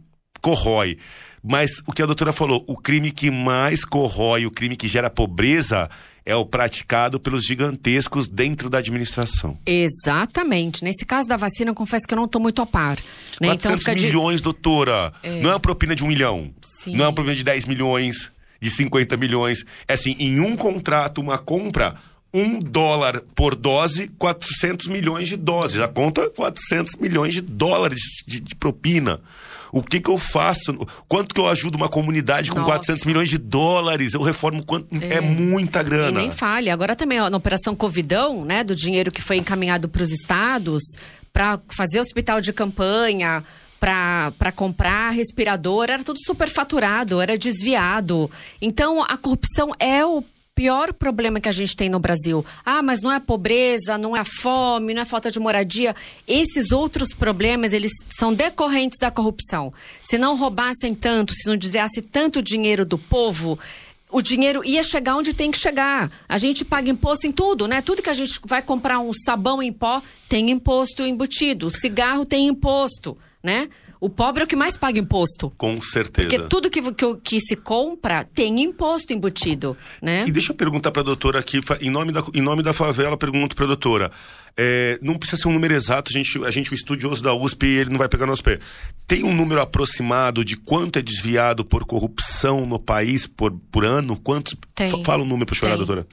corrói. 0.43 0.99
Mas 1.43 1.79
o 1.87 1.93
que 1.93 2.03
a 2.03 2.07
doutora 2.07 2.33
falou, 2.33 2.63
o 2.67 2.77
crime 2.77 3.11
que 3.11 3.31
mais 3.31 3.85
corrói, 3.85 4.45
o 4.45 4.51
crime 4.51 4.77
que 4.77 4.87
gera 4.87 5.09
pobreza, 5.09 5.89
é 6.25 6.37
o 6.37 6.45
praticado 6.45 7.19
pelos 7.19 7.45
gigantescos 7.47 8.29
dentro 8.29 8.69
da 8.69 8.79
administração. 8.79 9.59
Exatamente. 9.65 10.85
Nesse 10.85 11.07
caso 11.07 11.27
da 11.27 11.39
vacina, 11.39 11.71
eu 11.71 11.75
confesso 11.75 12.07
que 12.07 12.13
eu 12.13 12.17
não 12.17 12.27
estou 12.27 12.41
muito 12.41 12.61
a 12.61 12.67
par. 12.67 12.99
Né? 13.41 13.49
400 13.49 13.83
então, 13.83 13.95
milhões, 13.95 14.37
de... 14.37 14.43
doutora. 14.43 15.13
É... 15.23 15.41
Não 15.41 15.51
é 15.51 15.55
uma 15.55 15.61
propina 15.61 15.95
de 15.95 16.05
um 16.05 16.09
milhão. 16.09 16.53
Sim. 16.63 16.95
Não 16.95 17.07
é 17.07 17.09
uma 17.09 17.15
propina 17.15 17.35
de 17.35 17.45
10 17.45 17.65
milhões, 17.65 18.31
de 18.61 18.71
50 18.71 19.17
milhões. 19.17 19.65
É 19.89 19.95
assim, 19.95 20.15
em 20.19 20.41
um 20.41 20.57
contrato, 20.57 21.21
uma 21.21 21.39
compra, 21.39 21.95
um 22.33 22.59
dólar 22.59 23.23
por 23.35 23.55
dose, 23.55 24.09
400 24.19 24.89
milhões 24.89 25.29
de 25.29 25.37
doses. 25.37 25.81
A 25.81 25.89
conta, 25.89 26.29
400 26.31 26.97
milhões 26.97 27.35
de 27.35 27.41
dólares 27.41 28.01
de, 28.27 28.41
de 28.41 28.55
propina. 28.55 29.21
O 29.73 29.83
que, 29.83 30.01
que 30.01 30.11
eu 30.11 30.19
faço? 30.19 30.75
Quanto 31.09 31.33
que 31.35 31.41
eu 31.41 31.49
ajudo 31.49 31.77
uma 31.77 31.89
comunidade 31.89 32.51
com 32.51 32.59
Nossa. 32.59 32.73
400 32.73 33.05
milhões 33.05 33.29
de 33.29 33.39
dólares? 33.39 34.15
Eu 34.15 34.23
reformo 34.23 34.65
quanto? 34.65 34.89
É, 35.01 35.15
é 35.15 35.21
muita 35.21 35.83
grana. 35.83 36.11
E 36.11 36.13
nem 36.13 36.33
falha. 36.33 36.75
Agora 36.75 36.97
também, 36.97 37.21
ó, 37.21 37.31
na 37.31 37.37
Operação 37.37 37.75
Covidão, 37.75 38.45
né, 38.45 38.65
do 38.65 38.75
dinheiro 38.75 39.13
que 39.13 39.23
foi 39.23 39.37
encaminhado 39.37 39.89
para 39.89 40.03
os 40.03 40.11
estados 40.11 40.83
para 41.33 41.61
fazer 41.69 42.01
hospital 42.01 42.41
de 42.41 42.53
campanha, 42.53 43.45
para 43.81 44.53
comprar 44.55 45.11
respirador, 45.11 45.87
era 45.89 46.05
tudo 46.05 46.19
superfaturado, 46.23 47.21
era 47.21 47.39
desviado. 47.39 48.31
Então, 48.61 49.03
a 49.03 49.17
corrupção 49.17 49.73
é 49.79 50.05
o 50.05 50.23
pior 50.55 50.93
problema 50.93 51.41
que 51.41 51.49
a 51.49 51.53
gente 51.53 51.75
tem 51.75 51.89
no 51.89 51.99
Brasil. 51.99 52.45
Ah, 52.63 52.83
mas 52.83 53.01
não 53.01 53.11
é 53.11 53.17
a 53.17 53.21
pobreza, 53.21 53.97
não 53.97 54.15
é 54.15 54.21
a 54.21 54.25
fome, 54.27 54.93
não 54.93 55.01
é 55.01 55.05
a 55.05 55.07
falta 55.07 55.31
de 55.31 55.41
moradia. 55.41 55.97
Esses 56.29 56.71
outros 56.71 57.15
problemas, 57.15 57.73
eles 57.73 57.93
são 58.11 58.35
decorrentes 58.35 58.99
da 59.01 59.11
corrupção. 59.11 59.73
Se 60.05 60.19
não 60.19 60.37
roubassem 60.37 60.93
tanto, 60.93 61.33
se 61.33 61.49
não 61.49 61.57
desviasse 61.57 62.03
tanto 62.03 62.43
dinheiro 62.43 62.85
do 62.85 62.99
povo, 62.99 63.59
o 64.11 64.23
dinheiro 64.23 64.63
ia 64.65 64.83
chegar 64.83 65.17
onde 65.17 65.33
tem 65.33 65.51
que 65.51 65.59
chegar. 65.59 66.11
A 66.29 66.39
gente 66.39 66.65
paga 66.65 66.91
imposto 66.91 67.27
em 67.27 67.33
tudo, 67.33 67.67
né? 67.67 67.81
Tudo 67.83 68.03
que 68.03 68.11
a 68.11 68.15
gente 68.15 68.41
vai 68.45 68.63
comprar 68.63 68.99
um 68.99 69.13
sabão 69.13 69.63
em 69.63 69.73
pó 69.73 70.03
tem 70.29 70.51
imposto 70.51 71.05
embutido. 71.05 71.69
O 71.69 71.71
cigarro 71.71 72.25
tem 72.25 72.47
imposto, 72.49 73.17
né? 73.43 73.69
O 74.01 74.09
pobre 74.09 74.41
é 74.41 74.45
o 74.45 74.49
que 74.49 74.57
mais 74.57 74.79
paga 74.79 74.99
imposto. 74.99 75.53
Com 75.59 75.79
certeza. 75.81 76.29
Porque 76.29 76.49
tudo 76.49 76.71
que, 76.71 76.81
que, 76.95 77.17
que 77.17 77.41
se 77.41 77.55
compra 77.55 78.25
tem 78.25 78.63
imposto 78.63 79.13
embutido, 79.13 79.77
né? 80.01 80.25
E 80.27 80.33
deixa 80.33 80.53
eu 80.53 80.57
perguntar 80.57 80.91
para 80.91 81.03
a 81.03 81.05
doutora 81.05 81.39
aqui, 81.39 81.61
em 81.83 81.91
nome 81.91 82.11
da, 82.11 82.25
em 82.33 82.41
nome 82.41 82.63
da 82.63 82.73
favela, 82.73 83.17
pergunto 83.19 83.55
para 83.55 83.67
a 83.67 83.69
doutora. 83.69 84.11
É, 84.57 84.99
não 85.01 85.17
precisa 85.17 85.43
ser 85.43 85.49
um 85.49 85.53
número 85.53 85.75
exato, 85.75 86.11
a 86.11 86.17
gente, 86.17 86.45
a 86.45 86.51
gente, 86.51 86.73
o 86.73 86.75
estudioso 86.75 87.23
da 87.23 87.35
USP, 87.35 87.67
ele 87.67 87.91
não 87.91 87.99
vai 87.99 88.09
pegar 88.09 88.27
nosso 88.27 88.43
pé. 88.43 88.59
Tem 89.07 89.25
um 89.25 89.35
número 89.35 89.61
aproximado 89.61 90.45
de 90.45 90.57
quanto 90.57 90.99
é 90.99 91.03
desviado 91.03 91.65
por 91.65 91.85
corrupção 91.85 92.67
no 92.67 92.79
país 92.79 93.27
por, 93.27 93.53
por 93.71 93.85
ano? 93.85 94.17
Quantos? 94.17 94.55
Tem. 94.75 95.05
Fala 95.05 95.23
o 95.23 95.25
um 95.25 95.29
número 95.29 95.47
para 95.47 95.55
chorar, 95.55 95.77
doutora. 95.77 96.07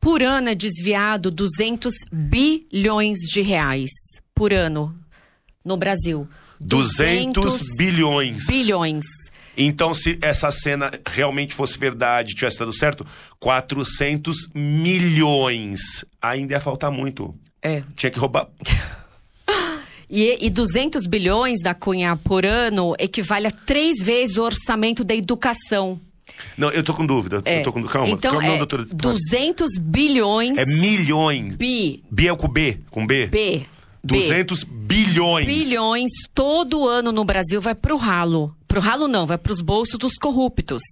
Por 0.00 0.22
ano 0.22 0.50
é 0.50 0.54
desviado 0.54 1.30
200 1.30 1.94
bilhões 2.12 3.18
de 3.20 3.40
reais 3.40 3.90
por 4.34 4.52
ano 4.52 4.94
no 5.64 5.76
Brasil. 5.76 6.28
200 6.60 7.76
bilhões. 7.78 8.46
Bilhões. 8.46 9.06
Então, 9.56 9.94
se 9.94 10.18
essa 10.20 10.50
cena 10.50 10.90
realmente 11.08 11.54
fosse 11.54 11.78
verdade, 11.78 12.34
tivesse 12.34 12.58
dado 12.58 12.72
certo, 12.72 13.06
400 13.38 14.50
milhões. 14.54 16.04
Ainda 16.20 16.54
ia 16.54 16.60
faltar 16.60 16.90
muito. 16.90 17.34
É. 17.64 17.82
Tinha 17.96 18.10
que 18.10 18.18
roubar. 18.18 18.48
E, 20.16 20.46
e 20.46 20.50
200 20.50 21.06
bilhões 21.06 21.60
da 21.60 21.74
Cunha 21.74 22.14
por 22.14 22.44
ano 22.44 22.94
equivale 23.00 23.46
a 23.46 23.50
três 23.50 24.00
vezes 24.00 24.36
o 24.36 24.42
orçamento 24.42 25.02
da 25.02 25.14
educação. 25.14 25.98
Não, 26.56 26.70
eu 26.70 26.84
tô 26.84 26.94
com 26.94 27.04
dúvida. 27.04 27.42
É. 27.44 27.60
Eu 27.60 27.64
tô 27.64 27.72
com... 27.72 27.82
Calma, 27.84 28.10
então, 28.10 28.32
calma, 28.32 28.46
é 28.46 28.50
não, 28.50 28.58
doutora. 28.58 28.86
200 28.92 29.70
bilhões. 29.80 30.58
É 30.58 30.64
milhões. 30.64 31.56
Bi. 31.56 32.04
Bi 32.10 32.28
é 32.28 32.36
com 32.36 32.46
B, 32.46 32.78
com 32.90 33.06
B. 33.06 33.26
B. 33.26 33.66
200 34.04 34.62
bilhões. 34.62 35.46
Bilhões 35.46 36.12
todo 36.34 36.86
ano 36.86 37.10
no 37.10 37.24
Brasil 37.24 37.60
vai 37.60 37.74
pro 37.74 37.96
ralo. 37.96 38.54
Pro 38.68 38.80
ralo 38.80 39.08
não, 39.08 39.26
vai 39.26 39.38
pros 39.38 39.60
bolsos 39.60 39.98
dos 39.98 40.14
corruptos. 40.14 40.82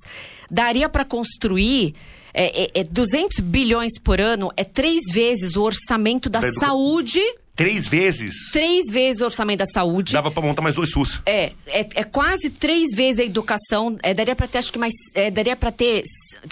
Daria 0.51 0.89
para 0.89 1.05
construir 1.05 1.95
é, 2.35 2.65
é, 2.65 2.71
é 2.81 2.85
200 2.85 3.41
bilhões 3.41 3.99
por 3.99 4.21
ano, 4.21 4.51
é 4.57 4.65
três 4.65 5.03
vezes 5.11 5.57
o 5.57 5.63
orçamento 5.63 6.29
da, 6.29 6.41
da 6.41 6.51
saúde. 6.53 7.21
Três 7.55 7.87
vezes? 7.87 8.51
Três 8.51 8.87
vezes 8.91 9.21
o 9.21 9.27
orçamento 9.27 9.59
da 9.59 9.67
saúde. 9.67 10.15
Dava 10.15 10.31
para 10.31 10.43
montar 10.43 10.63
mais 10.63 10.75
dois 10.75 10.91
SUS. 10.91 11.21
É, 11.27 11.53
é, 11.67 11.81
é, 11.95 12.05
quase 12.05 12.49
três 12.49 12.95
vezes 12.95 13.21
a 13.21 13.25
educação. 13.25 13.99
É, 14.03 14.15
daria 14.15 14.35
para 14.35 14.49
ter, 14.49 14.59
acho 14.59 14.73
que 14.73 14.79
mais. 14.79 14.95
É, 15.15 15.31
daria 15.31 15.55
para 15.55 15.71
ter. 15.71 16.03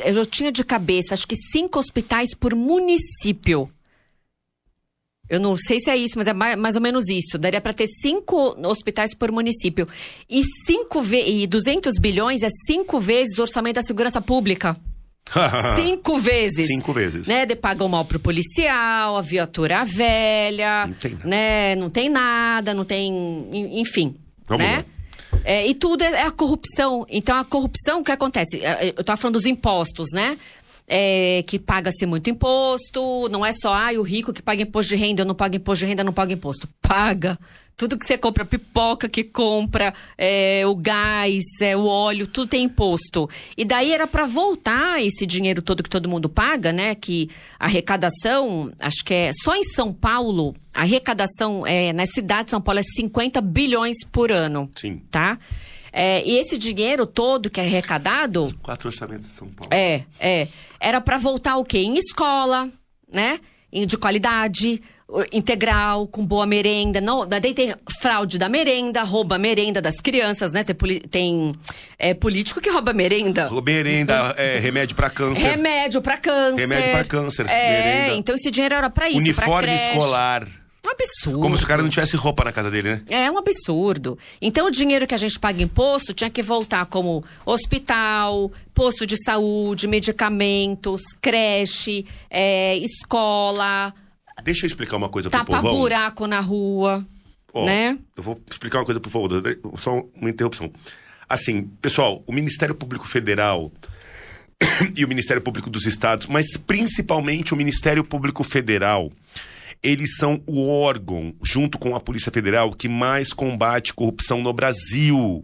Eu 0.04 0.26
tinha 0.26 0.52
de 0.52 0.62
cabeça, 0.62 1.14
acho 1.14 1.26
que 1.26 1.36
cinco 1.36 1.78
hospitais 1.78 2.34
por 2.34 2.54
município. 2.54 3.70
Eu 5.30 5.38
não 5.38 5.56
sei 5.56 5.78
se 5.78 5.88
é 5.88 5.96
isso, 5.96 6.18
mas 6.18 6.26
é 6.26 6.32
mais, 6.32 6.58
mais 6.58 6.74
ou 6.74 6.82
menos 6.82 7.08
isso. 7.08 7.38
Daria 7.38 7.60
para 7.60 7.72
ter 7.72 7.86
cinco 7.86 8.56
hospitais 8.68 9.14
por 9.14 9.30
município. 9.30 9.86
E, 10.28 10.42
cinco 10.66 11.02
e 11.14 11.46
200 11.46 11.94
bilhões 11.98 12.42
é 12.42 12.48
cinco 12.66 12.98
vezes 12.98 13.38
o 13.38 13.42
orçamento 13.42 13.76
da 13.76 13.82
segurança 13.82 14.20
pública. 14.20 14.76
Cinco 15.76 16.18
vezes. 16.18 16.66
Cinco 16.66 16.92
vezes. 16.92 17.26
Né? 17.26 17.46
De 17.46 17.54
pagam 17.54 17.88
mal 17.88 18.04
pro 18.04 18.18
policial, 18.18 19.16
a 19.16 19.22
viatura 19.22 19.84
velha. 19.84 20.86
Não 20.86 20.94
tem 20.94 21.12
nada. 21.12 21.28
Né? 21.28 21.76
Não 21.76 21.90
tem 21.90 22.08
nada, 22.08 22.74
não 22.74 22.84
tem. 22.84 23.48
Enfim. 23.80 24.16
Vamos 24.46 24.66
né? 24.66 24.84
É, 25.44 25.66
e 25.66 25.74
tudo 25.74 26.02
é, 26.02 26.12
é, 26.12 26.22
a 26.26 26.30
corrupção. 26.30 27.06
Então, 27.08 27.36
a 27.36 27.44
corrupção, 27.44 28.00
o 28.00 28.04
que 28.04 28.12
acontece? 28.12 28.60
É, 28.62 28.92
eu 28.96 29.04
tô 29.04 29.16
falando 29.16 29.34
dos 29.34 29.46
impostos, 29.46 30.08
né? 30.12 30.36
É, 30.92 31.44
que 31.46 31.56
paga-se 31.56 32.04
muito 32.04 32.28
imposto, 32.28 33.28
não 33.30 33.46
é 33.46 33.52
só 33.52 33.72
ah, 33.72 33.92
o 33.92 34.02
rico 34.02 34.32
que 34.32 34.42
paga 34.42 34.62
imposto 34.62 34.88
de 34.88 35.00
renda, 35.00 35.22
eu 35.22 35.26
não 35.26 35.36
pago 35.36 35.54
imposto 35.54 35.84
de 35.84 35.88
renda, 35.88 36.02
não 36.02 36.12
pago 36.12 36.32
imposto. 36.32 36.68
Paga. 36.82 37.38
Tudo 37.76 37.96
que 37.96 38.04
você 38.04 38.18
compra, 38.18 38.44
pipoca 38.44 39.08
que 39.08 39.24
compra, 39.24 39.94
é, 40.18 40.66
o 40.66 40.74
gás, 40.74 41.44
é, 41.62 41.74
o 41.76 41.86
óleo, 41.86 42.26
tudo 42.26 42.50
tem 42.50 42.64
imposto. 42.64 43.30
E 43.56 43.64
daí 43.64 43.92
era 43.92 44.06
para 44.06 44.26
voltar 44.26 45.02
esse 45.02 45.24
dinheiro 45.24 45.62
todo 45.62 45.82
que 45.82 45.88
todo 45.88 46.08
mundo 46.08 46.28
paga, 46.28 46.72
né? 46.72 46.94
Que 46.94 47.30
a 47.58 47.66
arrecadação, 47.66 48.70
acho 48.78 49.02
que 49.02 49.14
é 49.14 49.30
só 49.32 49.54
em 49.54 49.64
São 49.64 49.94
Paulo, 49.94 50.54
a 50.74 50.82
arrecadação 50.82 51.66
é, 51.66 51.92
na 51.92 52.04
cidade 52.04 52.46
de 52.46 52.50
São 52.50 52.60
Paulo 52.60 52.80
é 52.80 52.82
50 52.82 53.40
bilhões 53.40 53.96
por 54.12 54.30
ano. 54.30 54.68
Sim. 54.74 55.00
Tá? 55.10 55.38
É, 55.92 56.22
e 56.24 56.38
esse 56.38 56.56
dinheiro 56.56 57.06
todo 57.06 57.50
que 57.50 57.60
é 57.60 57.64
arrecadado. 57.64 58.44
Os 58.44 58.52
quatro 58.52 58.88
orçamentos 58.88 59.28
de 59.28 59.34
São 59.34 59.48
Paulo. 59.48 59.72
É, 59.72 60.04
é. 60.18 60.48
Era 60.78 61.00
para 61.00 61.18
voltar 61.18 61.56
o 61.56 61.64
quê? 61.64 61.78
Em 61.78 61.98
escola, 61.98 62.70
né? 63.12 63.40
De 63.86 63.96
qualidade, 63.96 64.82
integral, 65.32 66.06
com 66.06 66.24
boa 66.24 66.46
merenda. 66.46 67.00
Não, 67.00 67.26
daí 67.26 67.54
tem 67.54 67.74
fraude 68.00 68.38
da 68.38 68.48
merenda, 68.48 69.02
rouba 69.02 69.36
a 69.36 69.38
merenda 69.38 69.80
das 69.80 69.96
crianças, 69.96 70.52
né? 70.52 70.64
Tem, 70.64 71.00
tem 71.00 71.54
é, 71.98 72.14
político 72.14 72.60
que 72.60 72.70
rouba 72.70 72.92
merenda. 72.92 73.46
Rouba 73.46 73.70
merenda, 73.70 74.34
é, 74.36 74.58
remédio 74.58 74.94
para 74.94 75.10
câncer. 75.10 75.42
Remédio 75.42 76.00
para 76.00 76.16
câncer. 76.16 76.60
Remédio 76.60 76.92
para 76.92 77.04
câncer. 77.04 77.46
É, 77.48 77.82
merenda. 77.82 78.16
então 78.16 78.34
esse 78.34 78.50
dinheiro 78.50 78.74
era 78.74 78.90
para 78.90 79.08
isso. 79.08 79.18
Uniforme 79.18 79.74
escolar. 79.74 80.46
Um 80.84 80.90
absurdo. 80.90 81.40
Como 81.40 81.58
se 81.58 81.64
o 81.64 81.66
cara 81.66 81.82
não 81.82 81.90
tivesse 81.90 82.16
roupa 82.16 82.42
na 82.42 82.52
casa 82.52 82.70
dele, 82.70 82.90
né? 82.94 83.02
É 83.10 83.30
um 83.30 83.36
absurdo. 83.36 84.18
Então 84.40 84.66
o 84.66 84.70
dinheiro 84.70 85.06
que 85.06 85.14
a 85.14 85.18
gente 85.18 85.38
paga 85.38 85.62
imposto 85.62 86.14
tinha 86.14 86.30
que 86.30 86.42
voltar 86.42 86.86
como 86.86 87.22
hospital, 87.44 88.50
posto 88.74 89.06
de 89.06 89.22
saúde, 89.22 89.86
medicamentos, 89.86 91.02
creche, 91.20 92.06
é, 92.30 92.76
escola. 92.78 93.92
Deixa 94.42 94.64
eu 94.64 94.68
explicar 94.68 94.96
uma 94.96 95.10
coisa 95.10 95.28
pro 95.28 95.44
povão. 95.44 95.76
buraco 95.76 96.26
na 96.26 96.40
rua, 96.40 97.06
oh, 97.52 97.66
né? 97.66 97.98
Eu 98.16 98.22
vou 98.22 98.40
explicar 98.50 98.78
uma 98.78 98.86
coisa, 98.86 99.00
por 99.00 99.10
favor. 99.10 99.30
Só 99.78 100.02
uma 100.14 100.30
interrupção. 100.30 100.72
Assim, 101.28 101.64
pessoal, 101.82 102.24
o 102.26 102.32
Ministério 102.32 102.74
Público 102.74 103.06
Federal 103.06 103.70
e 104.96 105.04
o 105.04 105.08
Ministério 105.08 105.42
Público 105.42 105.68
dos 105.68 105.84
Estados, 105.84 106.26
mas 106.26 106.56
principalmente 106.56 107.52
o 107.52 107.56
Ministério 107.56 108.02
Público 108.02 108.42
Federal 108.42 109.12
eles 109.82 110.16
são 110.16 110.42
o 110.46 110.68
órgão, 110.68 111.34
junto 111.42 111.78
com 111.78 111.96
a 111.96 112.00
Polícia 112.00 112.30
Federal, 112.30 112.72
que 112.72 112.88
mais 112.88 113.32
combate 113.32 113.94
corrupção 113.94 114.42
no 114.42 114.52
Brasil. 114.52 115.42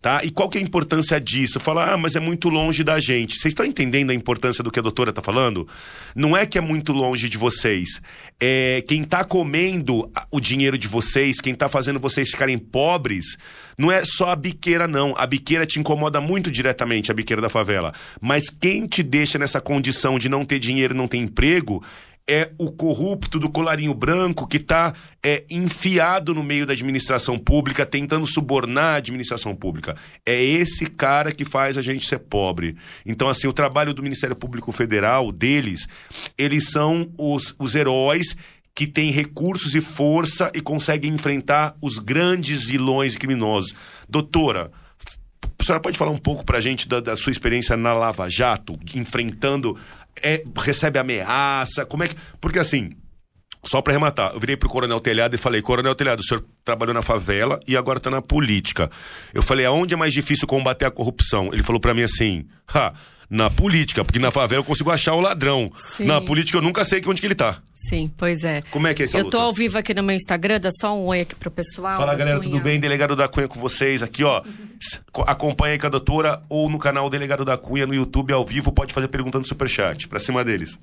Tá? 0.00 0.22
E 0.22 0.30
qual 0.30 0.50
que 0.50 0.58
é 0.58 0.60
a 0.60 0.64
importância 0.64 1.18
disso? 1.18 1.58
Falar, 1.58 1.94
ah, 1.94 1.96
mas 1.96 2.14
é 2.14 2.20
muito 2.20 2.50
longe 2.50 2.84
da 2.84 3.00
gente. 3.00 3.38
Vocês 3.38 3.52
estão 3.52 3.64
entendendo 3.64 4.10
a 4.10 4.14
importância 4.14 4.62
do 4.62 4.70
que 4.70 4.78
a 4.78 4.82
doutora 4.82 5.08
está 5.08 5.22
falando? 5.22 5.66
Não 6.14 6.36
é 6.36 6.44
que 6.44 6.58
é 6.58 6.60
muito 6.60 6.92
longe 6.92 7.26
de 7.26 7.38
vocês. 7.38 8.02
É 8.38 8.84
quem 8.86 9.00
está 9.00 9.24
comendo 9.24 10.10
o 10.30 10.40
dinheiro 10.40 10.76
de 10.76 10.86
vocês, 10.88 11.40
quem 11.40 11.54
está 11.54 11.70
fazendo 11.70 11.98
vocês 11.98 12.28
ficarem 12.28 12.58
pobres, 12.58 13.38
não 13.78 13.90
é 13.90 14.04
só 14.04 14.28
a 14.28 14.36
biqueira, 14.36 14.86
não. 14.86 15.14
A 15.16 15.26
biqueira 15.26 15.64
te 15.64 15.80
incomoda 15.80 16.20
muito 16.20 16.50
diretamente, 16.50 17.10
a 17.10 17.14
biqueira 17.14 17.40
da 17.40 17.48
favela. 17.48 17.94
Mas 18.20 18.50
quem 18.50 18.86
te 18.86 19.02
deixa 19.02 19.38
nessa 19.38 19.58
condição 19.58 20.18
de 20.18 20.28
não 20.28 20.44
ter 20.44 20.58
dinheiro, 20.58 20.94
não 20.94 21.08
ter 21.08 21.16
emprego, 21.16 21.82
é 22.28 22.50
o 22.58 22.72
corrupto 22.72 23.38
do 23.38 23.50
colarinho 23.50 23.92
branco 23.92 24.46
que 24.46 24.56
está 24.56 24.94
é, 25.22 25.44
enfiado 25.50 26.34
no 26.34 26.42
meio 26.42 26.66
da 26.66 26.72
administração 26.72 27.38
pública, 27.38 27.84
tentando 27.84 28.26
subornar 28.26 28.94
a 28.94 28.96
administração 28.96 29.54
pública. 29.54 29.96
É 30.24 30.42
esse 30.42 30.86
cara 30.86 31.32
que 31.32 31.44
faz 31.44 31.76
a 31.76 31.82
gente 31.82 32.06
ser 32.06 32.18
pobre. 32.18 32.76
Então, 33.04 33.28
assim, 33.28 33.46
o 33.46 33.52
trabalho 33.52 33.92
do 33.92 34.02
Ministério 34.02 34.34
Público 34.34 34.72
Federal, 34.72 35.30
deles, 35.30 35.86
eles 36.38 36.70
são 36.70 37.10
os, 37.18 37.54
os 37.58 37.74
heróis 37.74 38.34
que 38.74 38.86
têm 38.86 39.10
recursos 39.10 39.74
e 39.74 39.80
força 39.80 40.50
e 40.54 40.60
conseguem 40.60 41.12
enfrentar 41.12 41.76
os 41.80 41.98
grandes 41.98 42.66
vilões 42.66 43.16
criminosos. 43.16 43.74
Doutora, 44.08 44.72
a 45.58 45.64
senhora 45.64 45.80
pode 45.80 45.96
falar 45.96 46.10
um 46.10 46.18
pouco 46.18 46.44
para 46.44 46.58
a 46.58 46.60
gente 46.60 46.88
da, 46.88 47.00
da, 47.00 47.16
sua 47.16 47.30
experiência 47.30 47.76
na 47.76 47.94
Lava 47.94 48.28
Jato, 48.28 48.78
enfrentando 48.94 49.78
é, 50.22 50.42
recebe 50.56 50.98
ameaça? 50.98 51.84
Como 51.84 52.04
é 52.04 52.08
que. 52.08 52.16
Porque 52.40 52.58
assim, 52.58 52.90
só 53.64 53.80
para 53.80 53.92
arrematar, 53.92 54.32
eu 54.34 54.40
virei 54.40 54.56
pro 54.56 54.68
Coronel 54.68 55.00
Telhado 55.00 55.34
e 55.34 55.38
falei: 55.38 55.62
Coronel 55.62 55.94
Telhado, 55.94 56.20
o 56.20 56.22
senhor 56.22 56.44
trabalhou 56.64 56.94
na 56.94 57.02
favela 57.02 57.58
e 57.66 57.76
agora 57.76 57.98
tá 57.98 58.10
na 58.10 58.20
política. 58.20 58.90
Eu 59.32 59.42
falei: 59.42 59.64
aonde 59.64 59.94
é 59.94 59.96
mais 59.96 60.12
difícil 60.12 60.46
combater 60.46 60.84
a 60.84 60.90
corrupção? 60.90 61.50
Ele 61.52 61.62
falou 61.62 61.80
para 61.80 61.94
mim 61.94 62.02
assim: 62.02 62.46
ha, 62.74 62.92
na 63.28 63.48
política, 63.50 64.04
porque 64.04 64.18
na 64.18 64.30
favela 64.30 64.60
eu 64.60 64.64
consigo 64.64 64.90
achar 64.90 65.14
o 65.14 65.20
ladrão. 65.20 65.70
Sim. 65.76 66.04
Na 66.04 66.20
política 66.20 66.58
eu 66.58 66.62
nunca 66.62 66.84
sei 66.84 67.02
onde 67.06 67.20
que 67.20 67.26
ele 67.26 67.34
tá. 67.34 67.58
Sim, 67.74 68.10
pois 68.16 68.44
é. 68.44 68.62
Como 68.70 68.86
é 68.86 68.94
que 68.94 69.02
é 69.02 69.04
essa 69.06 69.18
Eu 69.18 69.24
luta? 69.24 69.36
tô 69.36 69.42
ao 69.42 69.52
vivo 69.52 69.76
aqui 69.78 69.92
no 69.92 70.02
meu 70.02 70.14
Instagram, 70.16 70.60
dá 70.60 70.70
só 70.70 70.96
um 70.96 71.04
oi 71.06 71.22
aqui 71.22 71.34
pro 71.34 71.50
pessoal. 71.50 71.98
Fala 71.98 72.14
galera, 72.14 72.38
Cunha. 72.38 72.50
tudo 72.50 72.62
bem? 72.62 72.78
Delegado 72.80 73.14
da 73.16 73.28
Cunha 73.28 73.48
com 73.48 73.58
vocês 73.58 74.02
aqui, 74.02 74.24
ó. 74.24 74.42
Acompanha 75.26 75.72
aí 75.74 75.78
com 75.78 75.86
a 75.86 75.90
doutora 75.90 76.42
ou 76.48 76.68
no 76.70 76.78
canal 76.78 77.08
Delegado 77.10 77.44
da 77.44 77.56
Cunha 77.58 77.86
no 77.86 77.94
YouTube 77.94 78.32
ao 78.32 78.44
vivo, 78.44 78.72
pode 78.72 78.92
fazer 78.94 79.08
pergunta 79.08 79.38
no 79.38 79.46
superchat, 79.46 80.08
pra 80.08 80.18
cima 80.18 80.44
deles. 80.44 80.78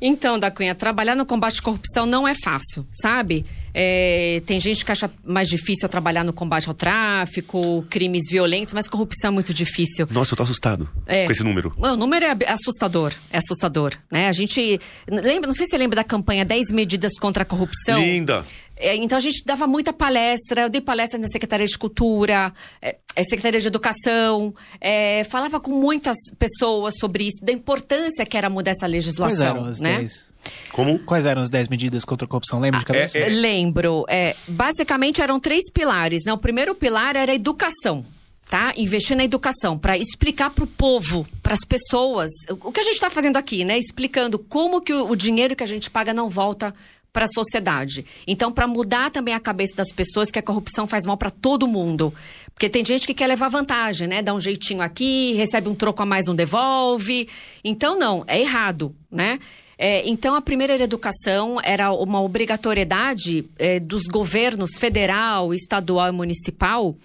Então, 0.00 0.38
da 0.38 0.50
Cunha, 0.50 0.74
trabalhar 0.74 1.14
no 1.14 1.26
combate 1.26 1.60
à 1.60 1.62
corrupção 1.62 2.06
não 2.06 2.26
é 2.26 2.34
fácil, 2.34 2.86
sabe? 2.92 3.44
É, 3.74 4.40
tem 4.46 4.58
gente 4.58 4.84
que 4.84 4.90
acha 4.90 5.10
mais 5.24 5.48
difícil 5.48 5.88
trabalhar 5.88 6.24
no 6.24 6.32
combate 6.32 6.68
ao 6.68 6.74
tráfico, 6.74 7.84
crimes 7.88 8.24
violentos, 8.30 8.74
mas 8.74 8.88
corrupção 8.88 9.30
é 9.30 9.34
muito 9.34 9.52
difícil. 9.52 10.06
Nossa, 10.10 10.32
eu 10.32 10.36
tô 10.36 10.42
assustado 10.42 10.88
é. 11.06 11.26
com 11.26 11.32
esse 11.32 11.44
número. 11.44 11.72
O 11.76 11.96
número 11.96 12.24
é 12.24 12.48
assustador, 12.48 13.12
é 13.30 13.38
assustador, 13.38 13.92
né? 14.10 14.28
A 14.28 14.32
gente 14.32 14.80
lembra, 15.08 15.46
não 15.46 15.54
sei 15.54 15.66
se 15.66 15.70
você 15.70 15.78
lembra 15.78 15.96
da 15.96 16.04
campanha 16.04 16.44
10 16.44 16.70
medidas 16.70 17.12
contra 17.20 17.42
a 17.42 17.46
corrupção. 17.46 18.00
Linda. 18.00 18.44
É, 18.78 18.94
então 18.96 19.18
a 19.18 19.20
gente 19.20 19.44
dava 19.44 19.66
muita 19.66 19.92
palestra, 19.92 20.62
eu 20.62 20.68
dei 20.70 20.80
palestra 20.80 21.18
na 21.18 21.26
Secretaria 21.28 21.66
de 21.66 21.76
Cultura, 21.76 22.52
é, 22.80 22.96
é 23.14 23.22
Secretaria 23.24 23.60
de 23.60 23.66
Educação, 23.66 24.54
é, 24.80 25.24
falava 25.24 25.58
com 25.58 25.72
muitas 25.72 26.16
pessoas 26.38 26.94
sobre 26.98 27.24
isso, 27.24 27.44
da 27.44 27.52
importância 27.52 28.24
que 28.24 28.36
era 28.36 28.48
mudar 28.48 28.70
essa 28.70 28.86
legislação. 28.86 29.36
Quais 29.36 29.50
eram 29.50 29.64
as 29.64 29.80
né? 29.80 29.98
10? 29.98 30.28
Como? 30.72 30.98
Quais 31.00 31.26
eram 31.26 31.42
as 31.42 31.50
10 31.50 31.68
medidas 31.68 32.04
contra 32.04 32.24
a 32.24 32.28
corrupção? 32.28 32.60
Lembra 32.60 32.78
de 32.78 32.84
ah, 32.84 32.86
cabeça? 32.86 33.18
É, 33.18 33.28
Lembro. 33.28 34.06
basicamente 34.46 35.20
eram 35.20 35.40
três 35.40 35.70
pilares. 35.70 36.24
Né? 36.24 36.32
O 36.32 36.38
primeiro 36.38 36.74
pilar 36.74 37.16
era 37.16 37.32
a 37.32 37.34
educação 37.34 38.04
tá? 38.48 38.72
Investir 38.76 39.16
na 39.16 39.24
educação 39.24 39.78
para 39.78 39.96
explicar 39.96 40.50
para 40.50 40.64
o 40.64 40.66
povo, 40.66 41.26
para 41.42 41.52
as 41.52 41.60
pessoas, 41.60 42.30
o 42.48 42.72
que 42.72 42.80
a 42.80 42.82
gente 42.82 42.94
está 42.94 43.10
fazendo 43.10 43.36
aqui, 43.36 43.64
né? 43.64 43.78
Explicando 43.78 44.38
como 44.38 44.80
que 44.80 44.92
o, 44.92 45.10
o, 45.10 45.16
dinheiro 45.16 45.54
que 45.54 45.62
a 45.62 45.66
gente 45.66 45.90
paga 45.90 46.14
não 46.14 46.30
volta 46.30 46.74
para 47.18 47.24
a 47.24 47.34
sociedade. 47.34 48.06
Então, 48.28 48.52
para 48.52 48.68
mudar 48.68 49.10
também 49.10 49.34
a 49.34 49.40
cabeça 49.40 49.74
das 49.74 49.90
pessoas 49.90 50.30
que 50.30 50.38
a 50.38 50.42
corrupção 50.42 50.86
faz 50.86 51.04
mal 51.04 51.16
para 51.16 51.30
todo 51.30 51.66
mundo. 51.66 52.14
Porque 52.54 52.68
tem 52.68 52.84
gente 52.84 53.08
que 53.08 53.12
quer 53.12 53.26
levar 53.26 53.48
vantagem, 53.48 54.06
né? 54.06 54.22
Dá 54.22 54.32
um 54.32 54.38
jeitinho 54.38 54.80
aqui, 54.80 55.32
recebe 55.32 55.68
um 55.68 55.74
troco 55.74 56.00
a 56.00 56.06
mais, 56.06 56.26
não 56.26 56.36
devolve. 56.36 57.28
Então, 57.64 57.98
não, 57.98 58.22
é 58.28 58.38
errado, 58.40 58.94
né? 59.10 59.40
É, 59.78 60.02
então, 60.08 60.34
a 60.34 60.42
primeira 60.42 60.74
era 60.74 60.82
educação, 60.82 61.58
era 61.62 61.92
uma 61.92 62.20
obrigatoriedade 62.20 63.48
é, 63.56 63.78
dos 63.78 64.02
governos 64.04 64.72
federal, 64.76 65.54
estadual 65.54 66.08
e 66.08 66.12
municipal. 66.12 66.96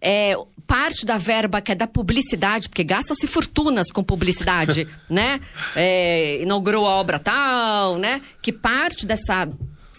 É, 0.00 0.36
parte 0.70 1.04
da 1.04 1.16
verba 1.16 1.60
que 1.60 1.72
é 1.72 1.74
da 1.74 1.88
publicidade, 1.88 2.68
porque 2.68 2.84
gastam-se 2.84 3.26
fortunas 3.26 3.90
com 3.90 4.04
publicidade, 4.04 4.86
né? 5.10 5.40
É, 5.74 6.40
inaugurou 6.40 6.86
a 6.86 6.90
obra 6.90 7.18
tal, 7.18 7.98
né? 7.98 8.22
Que 8.40 8.52
parte 8.52 9.04
dessa 9.04 9.48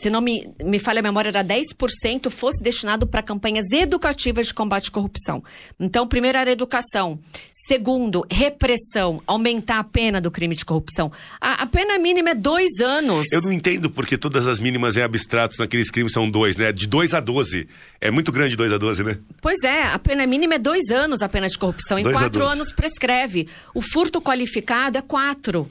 se 0.02 0.10
não 0.10 0.20
me, 0.20 0.49
me 0.64 0.80
falha 0.80 0.99
a 0.99 1.04
memória, 1.04 1.30
era 1.30 1.43
10% 1.43 2.30
fosse 2.32 2.62
destinado 2.62 3.06
para 3.06 3.22
campanhas 3.22 3.72
educativas 3.72 4.47
de 4.47 4.54
combate 4.54 4.89
à 4.89 4.91
corrupção. 4.91 5.43
Então, 5.80 6.08
primeiro 6.08 6.39
era 6.39 6.52
educação. 6.52 7.20
Segundo, 7.68 8.26
repressão, 8.30 9.22
aumentar 9.28 9.78
a 9.78 9.84
pena 9.84 10.20
do 10.20 10.32
crime 10.32 10.56
de 10.56 10.66
corrupção. 10.66 11.12
A, 11.39 11.62
a, 11.62 11.66
pena 11.68 11.99
mínima 11.99 12.32
é 12.32 12.36
dois 12.36 12.80
anos. 12.80 13.28
Eu 13.32 13.43
não 13.43 13.52
entendo 13.52 13.91
porque 13.91 14.18
todas 14.18 14.47
as 14.47 14.60
mínimas 14.60 14.97
em 14.97 15.04
abstratos 15.04 15.60
naqueles 15.60 15.91
crimes 15.91 16.14
são 16.14 16.30
dois, 16.30 16.58
né? 16.58 16.72
De 16.72 16.88
dois 16.88 17.14
a 17.14 17.20
doze. 17.20 17.68
É 17.99 18.10
muito 18.10 18.32
grande 18.32 18.56
dois 18.56 18.74
a 18.74 18.80
doze, 18.80 19.04
né? 19.04 19.20
Pois 19.39 19.60
é, 19.64 19.84
a 19.84 19.99
pena 19.99 20.26
mínima 20.26 20.56
é 20.56 20.60
dois 20.60 20.89
anos 20.89 21.22
a 21.22 21.30
pena 21.30 21.47
de 21.47 21.58
corrupção. 21.58 21.99
Em 21.99 22.04
dois 22.04 22.18
quatro 22.18 22.43
anos 22.43 22.74
prescreve. 22.74 23.47
O 23.76 23.82
furto 23.82 24.20
qualificado 24.20 24.97
é 24.97 25.02
quatro. 25.02 25.70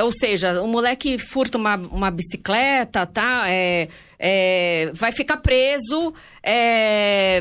Ou 0.00 0.10
seja, 0.10 0.62
o 0.62 0.66
moleque 0.66 1.18
furta 1.18 1.58
uma, 1.58 1.76
uma 1.76 2.10
bicicleta, 2.10 3.06
tá? 3.06 3.44
É, 3.46 3.88
é, 4.18 4.90
vai 4.94 5.12
ficar 5.12 5.36
preso. 5.38 6.14
É, 6.42 7.40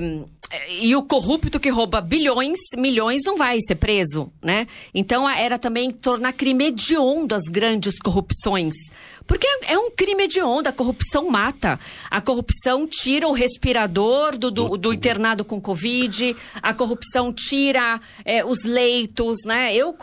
e 0.82 0.96
o 0.96 1.04
corrupto 1.04 1.60
que 1.60 1.70
rouba 1.70 2.02
bilhões, 2.02 2.60
milhões, 2.76 3.22
não 3.26 3.38
vai 3.38 3.58
ser 3.66 3.76
preso, 3.76 4.32
né? 4.44 4.68
Então 4.94 5.30
era 5.30 5.58
também 5.58 5.92
tornar 5.92 6.34
crime 6.34 6.66
hediondo 6.66 7.34
as 7.34 7.44
grandes 7.44 7.98
corrupções. 7.98 8.76
Porque 9.26 9.48
é 9.68 9.78
um 9.78 9.92
crime 9.92 10.28
de 10.28 10.42
onda, 10.42 10.70
a 10.70 10.74
corrupção 10.74 11.30
mata. 11.30 11.80
A 12.10 12.20
corrupção 12.20 12.88
tira 12.88 13.28
o 13.28 13.34
respirador 13.34 14.38
do, 14.38 14.52
do, 14.52 14.78
do 14.78 14.94
internado 14.94 15.46
com 15.46 15.62
Covid, 15.62 16.36
a 16.62 16.74
corrupção 16.74 17.32
tira 17.32 18.00
é, 18.26 18.44
os 18.44 18.64
leitos, 18.64 19.40
né? 19.46 19.74
Eu, 19.76 19.96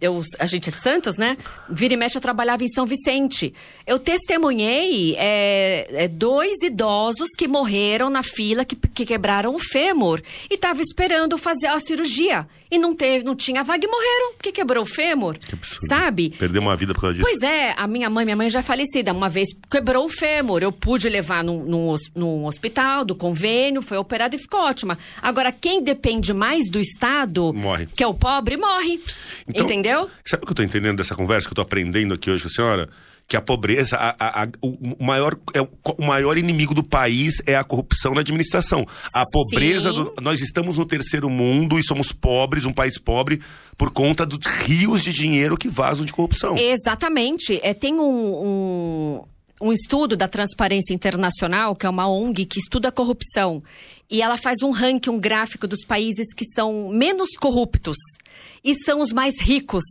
eu, 0.00 0.22
a 0.38 0.46
gente 0.46 0.68
é 0.68 0.72
de 0.72 0.82
Santos, 0.82 1.16
né? 1.16 1.36
Vira 1.68 1.94
e 1.94 1.96
mexe, 1.96 2.16
eu 2.16 2.22
trabalhava 2.22 2.64
em 2.64 2.68
São 2.68 2.86
Vicente. 2.86 3.54
Eu 3.86 3.98
testemunhei 3.98 5.16
é, 5.16 6.04
é, 6.04 6.08
dois 6.08 6.62
idosos 6.62 7.28
que 7.36 7.48
morreram 7.48 8.10
na 8.10 8.22
fila, 8.22 8.64
que, 8.64 8.76
que 8.76 9.04
quebraram 9.04 9.54
o 9.54 9.58
fêmur 9.58 10.22
e 10.50 10.54
estavam 10.54 10.82
esperando 10.82 11.36
fazer 11.38 11.66
a 11.66 11.80
cirurgia 11.80 12.46
e 12.70 12.78
não 12.78 12.94
teve, 12.94 13.24
não 13.24 13.34
tinha 13.34 13.64
vaga 13.64 13.84
e 13.84 13.88
morreram 13.88 14.34
porque 14.34 14.52
quebrou 14.52 14.84
o 14.84 14.86
fêmur. 14.86 15.36
Que 15.38 15.54
absurdo. 15.54 15.86
Sabe? 15.88 16.30
Perdeu 16.38 16.62
uma 16.62 16.76
vida 16.76 16.94
por 16.94 17.00
causa 17.00 17.16
disso. 17.16 17.28
Pois 17.28 17.42
é, 17.42 17.74
a 17.76 17.86
minha 17.86 18.08
mãe, 18.08 18.24
minha 18.24 18.36
mãe 18.36 18.48
já 18.48 18.60
é 18.60 18.62
falecida, 18.62 19.12
uma 19.12 19.28
vez 19.28 19.48
quebrou 19.70 20.06
o 20.06 20.08
fêmur. 20.08 20.62
Eu 20.62 20.70
pude 20.72 21.08
levar 21.08 21.42
num, 21.42 21.64
num, 21.64 21.94
num 22.14 22.46
hospital 22.46 23.04
do 23.04 23.14
convênio, 23.14 23.82
foi 23.82 23.98
operada 23.98 24.36
e 24.36 24.38
ficou 24.38 24.60
ótima. 24.60 24.98
Agora, 25.20 25.50
quem 25.52 25.82
depende 25.82 26.32
mais 26.32 26.70
do 26.70 26.78
Estado, 26.78 27.52
morre. 27.52 27.86
que 27.86 28.02
é 28.02 28.06
o 28.06 28.14
pobre, 28.14 28.56
morre. 28.56 29.00
Então, 29.48 29.64
Entendeu? 29.64 30.08
Sabe 30.24 30.44
o 30.44 30.46
que 30.46 30.52
eu 30.52 30.56
tô 30.56 30.62
entendendo 30.62 30.96
dessa 30.98 31.14
conversa 31.14 31.48
que 31.48 31.52
eu 31.52 31.56
tô 31.56 31.62
aprendendo 31.62 32.14
aqui 32.14 32.30
hoje 32.30 32.42
com 32.42 32.48
a 32.48 32.52
senhora? 32.52 32.88
Que 33.30 33.36
a 33.36 33.40
pobreza, 33.40 33.96
a, 33.96 34.16
a, 34.18 34.42
a, 34.42 34.48
o, 34.60 35.04
maior, 35.04 35.38
é, 35.54 35.60
o 35.60 36.04
maior 36.04 36.36
inimigo 36.36 36.74
do 36.74 36.82
país 36.82 37.40
é 37.46 37.54
a 37.54 37.62
corrupção 37.62 38.12
na 38.12 38.22
administração. 38.22 38.84
A 39.14 39.22
pobreza, 39.30 39.92
do, 39.92 40.12
nós 40.20 40.40
estamos 40.40 40.76
no 40.76 40.84
terceiro 40.84 41.30
mundo 41.30 41.78
e 41.78 41.84
somos 41.84 42.10
pobres, 42.10 42.66
um 42.66 42.72
país 42.72 42.98
pobre, 42.98 43.40
por 43.78 43.92
conta 43.92 44.26
dos 44.26 44.44
rios 44.44 45.04
de 45.04 45.12
dinheiro 45.12 45.56
que 45.56 45.68
vazam 45.68 46.04
de 46.04 46.12
corrupção. 46.12 46.58
Exatamente. 46.58 47.60
É, 47.62 47.72
tem 47.72 47.94
um, 48.00 48.02
um, 48.02 49.24
um 49.60 49.72
estudo 49.72 50.16
da 50.16 50.26
Transparência 50.26 50.92
Internacional, 50.92 51.76
que 51.76 51.86
é 51.86 51.88
uma 51.88 52.08
ONG 52.08 52.44
que 52.44 52.58
estuda 52.58 52.88
a 52.88 52.92
corrupção. 52.92 53.62
E 54.10 54.22
ela 54.22 54.36
faz 54.38 54.60
um 54.60 54.72
ranking, 54.72 55.10
um 55.10 55.20
gráfico 55.20 55.68
dos 55.68 55.84
países 55.84 56.34
que 56.34 56.44
são 56.46 56.88
menos 56.88 57.36
corruptos 57.38 57.96
e 58.64 58.74
são 58.74 58.98
os 58.98 59.12
mais 59.12 59.40
ricos. 59.40 59.84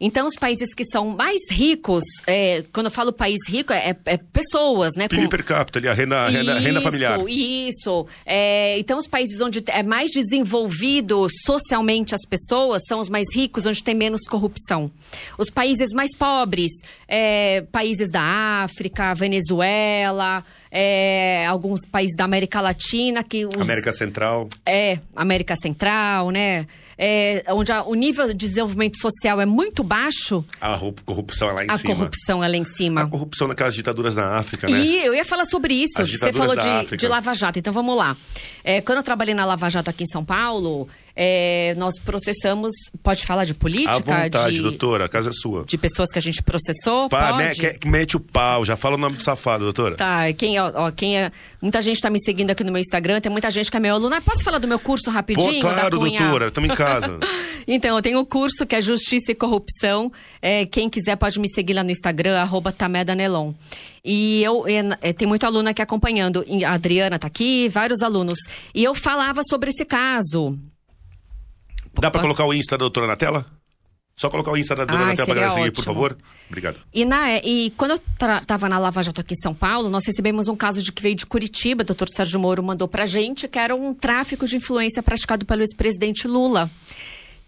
Então, 0.00 0.26
os 0.26 0.34
países 0.34 0.74
que 0.74 0.84
são 0.84 1.10
mais 1.10 1.42
ricos, 1.50 2.02
é, 2.26 2.64
quando 2.72 2.86
eu 2.86 2.90
falo 2.90 3.12
país 3.12 3.38
rico, 3.46 3.70
é, 3.72 3.94
é 4.06 4.16
pessoas, 4.16 4.94
né? 4.96 5.06
PIB 5.08 5.24
com... 5.24 5.28
per 5.28 5.44
capita, 5.44 5.78
ali, 5.78 5.88
a 5.88 5.92
renda, 5.92 6.26
renda, 6.28 6.52
isso, 6.52 6.62
renda 6.62 6.80
familiar. 6.80 7.20
Isso, 7.28 8.06
é, 8.24 8.78
Então, 8.78 8.98
os 8.98 9.06
países 9.06 9.40
onde 9.42 9.62
é 9.68 9.82
mais 9.82 10.10
desenvolvido 10.10 11.26
socialmente 11.44 12.14
as 12.14 12.22
pessoas 12.26 12.82
são 12.88 12.98
os 13.00 13.10
mais 13.10 13.26
ricos, 13.34 13.66
onde 13.66 13.84
tem 13.84 13.94
menos 13.94 14.22
corrupção. 14.22 14.90
Os 15.36 15.50
países 15.50 15.92
mais 15.92 16.16
pobres, 16.16 16.72
é, 17.06 17.60
países 17.70 18.10
da 18.10 18.62
África, 18.62 19.12
Venezuela, 19.14 20.42
é, 20.70 21.44
alguns 21.46 21.80
países 21.84 22.16
da 22.16 22.24
América 22.24 22.60
Latina 22.60 23.22
que 23.22 23.44
os, 23.44 23.60
América 23.60 23.92
Central. 23.92 24.48
É, 24.64 24.98
América 25.14 25.54
Central, 25.56 26.30
né? 26.30 26.66
É, 27.02 27.42
onde 27.48 27.72
a, 27.72 27.82
o 27.82 27.94
nível 27.94 28.28
de 28.28 28.34
desenvolvimento 28.34 28.98
social 29.00 29.40
é 29.40 29.46
muito 29.46 29.82
baixo. 29.82 30.44
A 30.60 30.78
corrupção 31.06 31.48
é 31.48 31.52
lá 31.52 31.64
em 31.64 31.70
a 31.70 31.78
cima. 31.78 31.94
A 31.94 31.96
corrupção 31.96 32.44
é 32.44 32.48
lá 32.48 32.56
em 32.58 32.64
cima. 32.66 33.00
A 33.00 33.06
corrupção 33.06 33.48
naquelas 33.48 33.74
ditaduras 33.74 34.14
na 34.14 34.36
África, 34.36 34.68
né? 34.68 34.78
E 34.78 35.06
eu 35.06 35.14
ia 35.14 35.24
falar 35.24 35.46
sobre 35.46 35.72
isso. 35.72 35.94
Você 35.96 36.30
falou 36.30 36.54
de, 36.54 36.98
de, 36.98 37.08
Lava 37.08 37.32
Jato, 37.32 37.58
então 37.58 37.72
vamos 37.72 37.96
lá. 37.96 38.14
É, 38.62 38.82
quando 38.82 38.98
eu 38.98 39.02
trabalhei 39.02 39.34
na 39.34 39.46
Lava 39.46 39.70
Jato 39.70 39.88
aqui 39.88 40.04
em 40.04 40.06
São 40.06 40.22
Paulo, 40.22 40.86
é, 41.22 41.74
nós 41.76 41.98
processamos. 41.98 42.72
Pode 43.02 43.26
falar 43.26 43.44
de 43.44 43.52
política? 43.52 43.90
À 43.90 43.98
vontade, 43.98 44.54
de, 44.54 44.62
doutora, 44.62 45.04
a 45.04 45.08
casa 45.08 45.28
é 45.28 45.32
sua. 45.34 45.64
De 45.66 45.76
pessoas 45.76 46.10
que 46.10 46.18
a 46.18 46.22
gente 46.22 46.42
processou? 46.42 47.10
Pá, 47.10 47.34
pode? 47.34 47.60
Me, 47.60 47.74
que, 47.74 47.86
mete 47.86 48.16
o 48.16 48.20
pau, 48.20 48.64
já 48.64 48.74
fala 48.74 48.94
o 48.94 48.98
nome 48.98 49.16
do 49.16 49.22
safado, 49.22 49.64
doutora. 49.64 49.96
Tá, 49.96 50.32
quem, 50.32 50.58
ó, 50.58 50.90
quem 50.90 51.18
é. 51.18 51.30
Muita 51.60 51.82
gente 51.82 52.00
tá 52.00 52.08
me 52.08 52.18
seguindo 52.24 52.50
aqui 52.50 52.64
no 52.64 52.72
meu 52.72 52.80
Instagram, 52.80 53.20
tem 53.20 53.30
muita 53.30 53.50
gente 53.50 53.70
que 53.70 53.76
é 53.76 53.80
meu 53.80 53.96
aluno. 53.96 54.18
Posso 54.22 54.42
falar 54.42 54.56
do 54.56 54.66
meu 54.66 54.78
curso 54.78 55.10
rapidinho? 55.10 55.60
Pô, 55.60 55.68
claro, 55.68 55.98
doutora, 55.98 56.46
estamos 56.46 56.70
em 56.70 56.74
casa. 56.74 57.20
então, 57.68 57.96
eu 57.96 58.02
tenho 58.02 58.18
um 58.18 58.24
curso 58.24 58.64
que 58.64 58.74
é 58.74 58.80
Justiça 58.80 59.32
e 59.32 59.34
Corrupção. 59.34 60.10
É, 60.40 60.64
quem 60.64 60.88
quiser 60.88 61.16
pode 61.16 61.38
me 61.38 61.50
seguir 61.50 61.74
lá 61.74 61.84
no 61.84 61.90
Instagram, 61.90 62.38
arroba 62.40 62.72
Tamedanelon. 62.72 63.52
E 64.02 64.42
eu, 64.42 64.64
é, 65.02 65.12
tem 65.12 65.28
muita 65.28 65.46
aluna 65.46 65.68
aqui 65.72 65.82
acompanhando. 65.82 66.46
A 66.66 66.72
Adriana 66.72 67.18
tá 67.18 67.26
aqui, 67.26 67.68
vários 67.68 68.00
alunos. 68.00 68.38
E 68.74 68.82
eu 68.82 68.94
falava 68.94 69.42
sobre 69.46 69.68
esse 69.68 69.84
caso. 69.84 70.58
Dá 71.94 72.10
para 72.10 72.22
colocar 72.22 72.44
o 72.44 72.54
Insta 72.54 72.76
da 72.76 72.82
doutora 72.82 73.06
na 73.06 73.16
tela? 73.16 73.46
Só 74.16 74.28
colocar 74.28 74.50
o 74.50 74.56
Insta 74.56 74.76
da 74.76 74.84
doutora 74.84 75.04
ah, 75.04 75.08
na 75.08 75.16
tela 75.16 75.34
para 75.34 75.50
seguir, 75.50 75.72
por 75.72 75.82
favor. 75.82 76.16
Obrigado. 76.48 76.78
E, 76.92 77.06
na, 77.06 77.38
e 77.38 77.72
quando 77.76 77.92
eu 77.92 78.36
estava 78.36 78.68
na 78.68 78.78
Lava 78.78 79.02
Jato 79.02 79.20
aqui 79.20 79.32
em 79.32 79.42
São 79.42 79.54
Paulo, 79.54 79.88
nós 79.88 80.04
recebemos 80.04 80.46
um 80.46 80.54
caso 80.54 80.82
de 80.82 80.92
que 80.92 81.02
veio 81.02 81.14
de 81.14 81.24
Curitiba, 81.24 81.82
o 81.82 81.86
doutor 81.86 82.08
Sérgio 82.08 82.38
Moro 82.38 82.62
mandou 82.62 82.86
pra 82.86 83.06
gente, 83.06 83.48
que 83.48 83.58
era 83.58 83.74
um 83.74 83.94
tráfico 83.94 84.46
de 84.46 84.56
influência 84.56 85.02
praticado 85.02 85.46
pelo 85.46 85.62
ex-presidente 85.62 86.28
Lula 86.28 86.70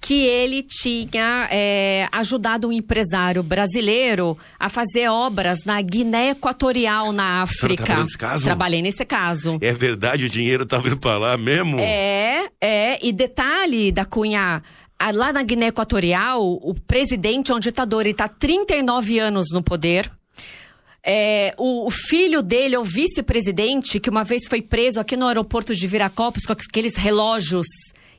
que 0.02 0.26
ele 0.26 0.64
tinha 0.64 1.48
é, 1.48 2.08
ajudado 2.10 2.66
um 2.66 2.72
empresário 2.72 3.40
brasileiro 3.40 4.36
a 4.58 4.68
fazer 4.68 5.08
obras 5.08 5.60
na 5.64 5.80
Guiné 5.80 6.30
Equatorial, 6.30 7.12
na 7.12 7.42
África. 7.42 8.02
nesse 8.02 8.18
caso? 8.18 8.44
Trabalhei 8.44 8.82
nesse 8.82 9.04
caso. 9.04 9.58
É 9.62 9.72
verdade, 9.72 10.24
o 10.24 10.28
dinheiro 10.28 10.66
tá 10.66 10.78
vindo 10.78 10.98
para 10.98 11.16
lá 11.18 11.38
mesmo? 11.38 11.78
É, 11.78 12.48
é. 12.60 12.98
E 13.00 13.12
detalhe 13.12 13.92
da 13.92 14.04
Cunha, 14.04 14.60
lá 15.14 15.32
na 15.32 15.44
Guiné 15.44 15.68
Equatorial, 15.68 16.42
o 16.42 16.74
presidente 16.74 17.52
é 17.52 17.54
um 17.54 17.60
ditador, 17.60 18.00
ele 18.00 18.10
está 18.10 18.26
39 18.26 19.20
anos 19.20 19.46
no 19.52 19.62
poder. 19.62 20.10
É, 21.04 21.54
o, 21.56 21.86
o, 21.86 21.90
filho 21.90 22.42
dele 22.42 22.74
é 22.74 22.78
o 22.78 22.84
vice-presidente, 22.84 24.00
que 24.00 24.10
uma 24.10 24.24
vez 24.24 24.42
foi 24.48 24.60
preso 24.60 25.00
aqui 25.00 25.16
no 25.16 25.28
aeroporto 25.28 25.74
de 25.74 25.86
Viracopos 25.86 26.44
com 26.44 26.52
aqueles 26.52 26.96
relógios 26.96 27.66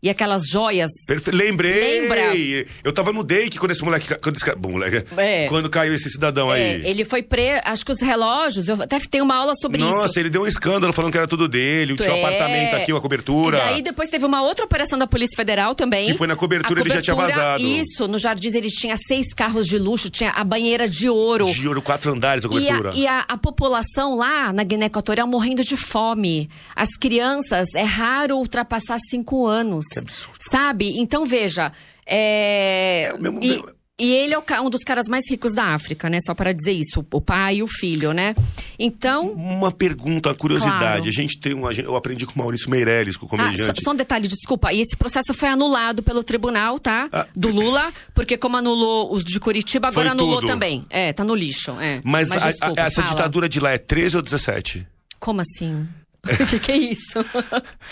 e 0.04 0.10
aquelas 0.10 0.46
joias. 0.46 0.92
Perfe... 1.08 1.32
Lembrei! 1.32 2.02
Lembra? 2.02 2.36
Eu 2.84 2.92
tava 2.92 3.14
no 3.14 3.24
Dake 3.24 3.58
quando 3.58 3.72
esse 3.72 3.82
moleque. 3.82 4.14
Quando, 4.16 4.36
esse... 4.36 4.56
Bom, 4.56 4.72
moleque 4.72 5.06
é. 5.16 5.48
quando 5.48 5.70
caiu 5.70 5.94
esse 5.94 6.10
cidadão 6.10 6.54
é, 6.54 6.76
aí. 6.76 6.86
Ele 6.86 7.06
foi 7.06 7.24
preso. 7.24 7.62
Acho 7.64 7.86
que 7.86 7.94
os 7.94 8.02
relógios. 8.02 8.68
Eu 8.68 8.82
até 8.84 9.00
tenho 9.00 9.24
uma 9.24 9.36
aula 9.36 9.54
sobre 9.56 9.80
Nossa, 9.80 9.94
isso. 9.94 10.02
Nossa, 10.02 10.20
ele 10.20 10.30
deu 10.30 10.42
um 10.42 10.48
escândalo 10.48 10.92
falando 10.92 11.14
que 11.14 11.18
era 11.18 11.28
tudo 11.28 11.48
dele. 11.48 11.96
Tinha 11.96 12.12
um 12.12 12.18
é. 12.18 12.20
apartamento 12.20 12.76
aqui, 12.76 12.92
uma 12.92 13.00
cobertura. 13.00 13.58
E 13.58 13.62
daí 13.62 13.82
depois 13.82 14.10
teve 14.10 14.26
uma 14.26 14.42
outra 14.42 14.66
operação 14.66 15.00
da 15.00 15.08
Polícia 15.08 15.38
Federal 15.38 15.74
também. 15.74 16.08
Que 16.08 16.18
foi 16.18 16.28
na 16.28 16.36
cobertura, 16.36 16.82
cobertura 16.82 17.00
ele 17.00 17.00
já 17.00 17.02
tinha 17.02 17.16
vazado. 17.16 17.64
Isso, 17.64 18.06
no 18.06 18.20
Jardins 18.20 18.56
ele 18.56 18.70
tinha 18.70 18.98
seis 18.98 19.34
carros 19.34 19.68
de 19.68 19.80
luxo, 19.80 20.10
tinha 20.10 20.32
a 20.32 20.44
banheira 20.44 20.86
de 20.86 21.08
ouro. 21.08 21.46
De 21.46 21.66
ouro, 21.66 21.82
quatro 21.82 22.12
andares 22.12 22.44
a 22.44 22.50
cobertura. 22.50 22.92
E 22.94 23.00
a, 23.00 23.04
e 23.04 23.08
a, 23.08 23.26
a 23.26 23.38
população 23.38 24.16
lá 24.16 24.52
na 24.52 24.66
Guiné 24.66 24.88
Equatorial 24.88 25.28
morrendo 25.28 25.64
de 25.64 25.78
fome. 25.78 26.50
As 26.76 26.98
crianças, 26.98 27.70
é 27.74 27.84
raro 27.84 28.36
ultrapassar 28.36 28.98
cinco 29.10 29.48
anos. 29.48 29.86
Que 29.94 30.00
absurdo. 30.00 30.40
Sabe? 30.52 31.00
Então, 31.00 31.26
veja. 31.26 31.72
É... 32.06 33.12
é 33.14 33.18
mesmo... 33.18 33.40
e, 33.42 33.64
e, 34.00 34.12
ele 34.14 34.34
é 34.34 34.62
um 34.62 34.70
dos 34.70 34.84
caras 34.84 35.08
mais 35.08 35.30
ricos 35.30 35.54
da 35.54 35.74
África, 35.74 36.10
né? 36.10 36.18
Só 36.26 36.34
para 36.34 36.52
dizer 36.52 36.74
isso, 36.74 37.06
o 37.12 37.22
pai 37.22 37.58
e 37.58 37.64
o 37.64 37.68
filho, 37.68 38.12
né? 38.12 38.36
Então. 38.78 39.32
Uma 39.32 39.72
pergunta, 39.72 40.30
uma 40.30 40.36
curiosidade. 40.36 40.80
Claro. 40.80 41.08
A 41.08 41.12
gente 41.12 41.40
tem 41.40 41.54
um. 41.54 41.70
Eu 41.72 41.96
aprendi 41.96 42.26
com 42.26 42.34
o 42.34 42.38
Maurício 42.40 42.70
Meirelles, 42.70 43.16
com 43.16 43.26
o 43.26 43.30
comediante. 43.30 43.62
Ah, 43.62 43.66
só, 43.68 43.74
só, 43.84 43.92
um 43.92 43.96
detalhe, 43.96 44.28
desculpa. 44.28 44.74
E 44.74 44.82
esse 44.82 44.98
processo 44.98 45.34
foi 45.34 45.50
anulado 45.50 46.04
pelo 46.04 46.24
tribunal, 46.24 46.80
tá? 46.80 47.08
Ah. 47.12 47.28
Do 47.36 47.50
Lula, 47.50 47.94
porque 48.14 48.38
como 48.38 48.58
anulou 48.58 49.14
os 49.14 49.24
de 49.24 49.40
Curitiba, 49.40 49.88
agora 49.90 50.10
foi 50.10 50.12
anulou 50.12 50.42
tudo. 50.42 50.48
também. 50.48 50.86
É, 50.90 51.14
tá 51.14 51.24
no 51.24 51.36
lixo. 51.36 51.72
É. 51.80 52.02
Mas, 52.04 52.30
Mas 52.30 52.44
desculpa, 52.44 52.82
a, 52.82 52.84
a, 52.84 52.88
essa 52.88 53.02
fala. 53.02 53.16
ditadura 53.16 53.48
de 53.48 53.60
lá 53.60 53.72
é 53.72 53.78
13 53.78 54.18
ou 54.18 54.24
17? 54.24 54.88
Como 55.20 55.40
assim? 55.40 55.88
O 56.26 56.48
que, 56.48 56.60
que 56.60 56.72
é 56.72 56.78
isso? 56.78 57.20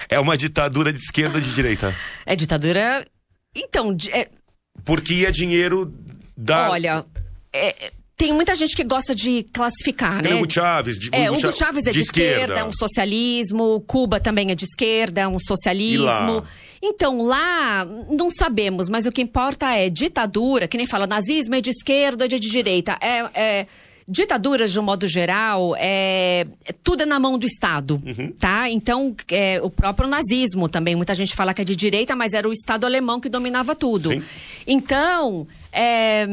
é 0.09 0.19
uma 0.19 0.38
ditadura 0.38 0.91
de 0.93 0.99
esquerda 0.99 1.36
ou 1.36 1.41
de 1.41 1.53
direita? 1.53 1.95
É 2.25 2.36
ditadura. 2.36 3.05
Então. 3.55 3.95
É... 4.11 4.29
Porque 4.86 5.13
ia 5.13 5.32
dinheiro 5.32 5.93
da. 6.38 6.69
Olha. 6.69 7.05
É, 7.53 7.91
tem 8.21 8.32
muita 8.32 8.53
gente 8.53 8.75
que 8.75 8.84
gosta 8.84 9.15
de 9.15 9.43
classificar, 9.51 10.21
tem 10.21 10.34
né? 10.34 10.38
Hugo 10.38 10.51
Chávez. 10.51 10.99
De, 10.99 11.09
é, 11.11 11.32
Hugo 11.32 11.57
Chávez 11.57 11.86
é 11.88 11.91
de, 11.91 11.97
de 11.97 12.03
esquerda, 12.03 12.41
esquerda, 12.41 12.59
é 12.59 12.63
um 12.63 12.71
socialismo. 12.71 13.84
Cuba 13.88 14.19
também 14.19 14.51
é 14.51 14.55
de 14.55 14.63
esquerda, 14.63 15.21
é 15.21 15.27
um 15.27 15.39
socialismo. 15.39 16.43
Então, 16.84 17.21
lá, 17.23 17.84
não 18.09 18.29
sabemos, 18.29 18.89
mas 18.89 19.07
o 19.07 19.11
que 19.11 19.21
importa 19.21 19.71
é 19.73 19.89
ditadura, 19.89 20.67
que 20.67 20.77
nem 20.77 20.88
fala, 20.88 21.07
nazismo 21.07 21.55
é 21.55 21.61
de 21.61 21.71
esquerda 21.71 22.23
ou 22.23 22.25
é 22.25 22.39
de 22.39 22.49
direita. 22.49 22.97
É, 23.01 23.29
é, 23.34 23.67
Ditaduras, 24.07 24.71
de 24.71 24.79
um 24.79 24.83
modo 24.83 25.07
geral, 25.07 25.75
é, 25.77 26.47
tudo 26.83 27.03
é 27.03 27.05
na 27.05 27.19
mão 27.19 27.37
do 27.37 27.45
Estado, 27.45 28.01
uhum. 28.05 28.31
tá? 28.31 28.69
Então, 28.69 29.15
é, 29.29 29.61
o 29.61 29.69
próprio 29.69 30.09
nazismo 30.09 30.67
também, 30.67 30.95
muita 30.95 31.13
gente 31.13 31.35
fala 31.35 31.53
que 31.53 31.61
é 31.61 31.65
de 31.65 31.75
direita, 31.75 32.15
mas 32.15 32.33
era 32.33 32.47
o 32.47 32.51
Estado 32.51 32.85
alemão 32.85 33.19
que 33.19 33.29
dominava 33.29 33.75
tudo. 33.75 34.09
Sim. 34.09 34.23
Então, 34.65 35.47
é, 35.71 36.27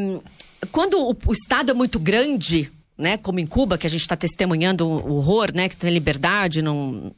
quando 0.73 0.99
o, 0.99 1.17
o 1.27 1.33
Estado 1.33 1.71
é 1.71 1.75
muito 1.75 1.99
grande, 2.01 2.71
né, 2.97 3.17
como 3.17 3.39
em 3.39 3.47
Cuba, 3.47 3.79
que 3.79 3.87
a 3.87 3.91
gente 3.91 4.01
está 4.01 4.17
testemunhando 4.17 4.87
o 4.87 5.17
horror, 5.17 5.53
né, 5.55 5.69
que 5.69 5.77
tem 5.77 5.91
liberdade, 5.91 6.63
não 6.63 7.13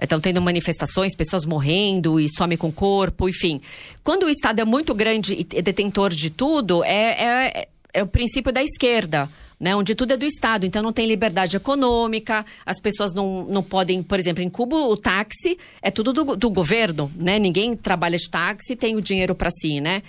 estão 0.00 0.20
tendo 0.20 0.40
manifestações, 0.40 1.16
pessoas 1.16 1.44
morrendo 1.44 2.20
e 2.20 2.28
some 2.28 2.56
com 2.56 2.68
o 2.68 2.72
corpo, 2.72 3.28
enfim. 3.28 3.60
Quando 4.04 4.24
o 4.24 4.30
Estado 4.30 4.60
é 4.60 4.64
muito 4.64 4.94
grande 4.94 5.34
e 5.34 5.62
detentor 5.62 6.10
de 6.10 6.30
tudo, 6.30 6.84
é, 6.84 7.54
é, 7.54 7.68
é 7.92 8.02
o 8.02 8.06
princípio 8.06 8.52
da 8.52 8.62
esquerda 8.62 9.28
né, 9.58 9.74
onde 9.74 9.94
tudo 9.94 10.12
é 10.12 10.16
do 10.16 10.26
Estado, 10.26 10.66
então 10.66 10.82
não 10.82 10.92
tem 10.92 11.06
liberdade 11.06 11.56
econômica, 11.56 12.44
as 12.64 12.78
pessoas 12.78 13.14
não, 13.14 13.44
não 13.46 13.62
podem, 13.62 14.02
por 14.02 14.18
exemplo, 14.18 14.42
em 14.42 14.50
Cuba 14.50 14.76
o 14.76 14.96
táxi 14.96 15.58
é 15.80 15.90
tudo 15.90 16.12
do, 16.12 16.36
do 16.36 16.50
governo, 16.50 17.10
né? 17.16 17.38
Ninguém 17.38 17.74
trabalha 17.74 18.18
de 18.18 18.28
táxi 18.28 18.76
tem 18.76 18.96
o 18.96 19.00
dinheiro 19.00 19.34
para 19.34 19.50
si, 19.50 19.80
né? 19.80 20.02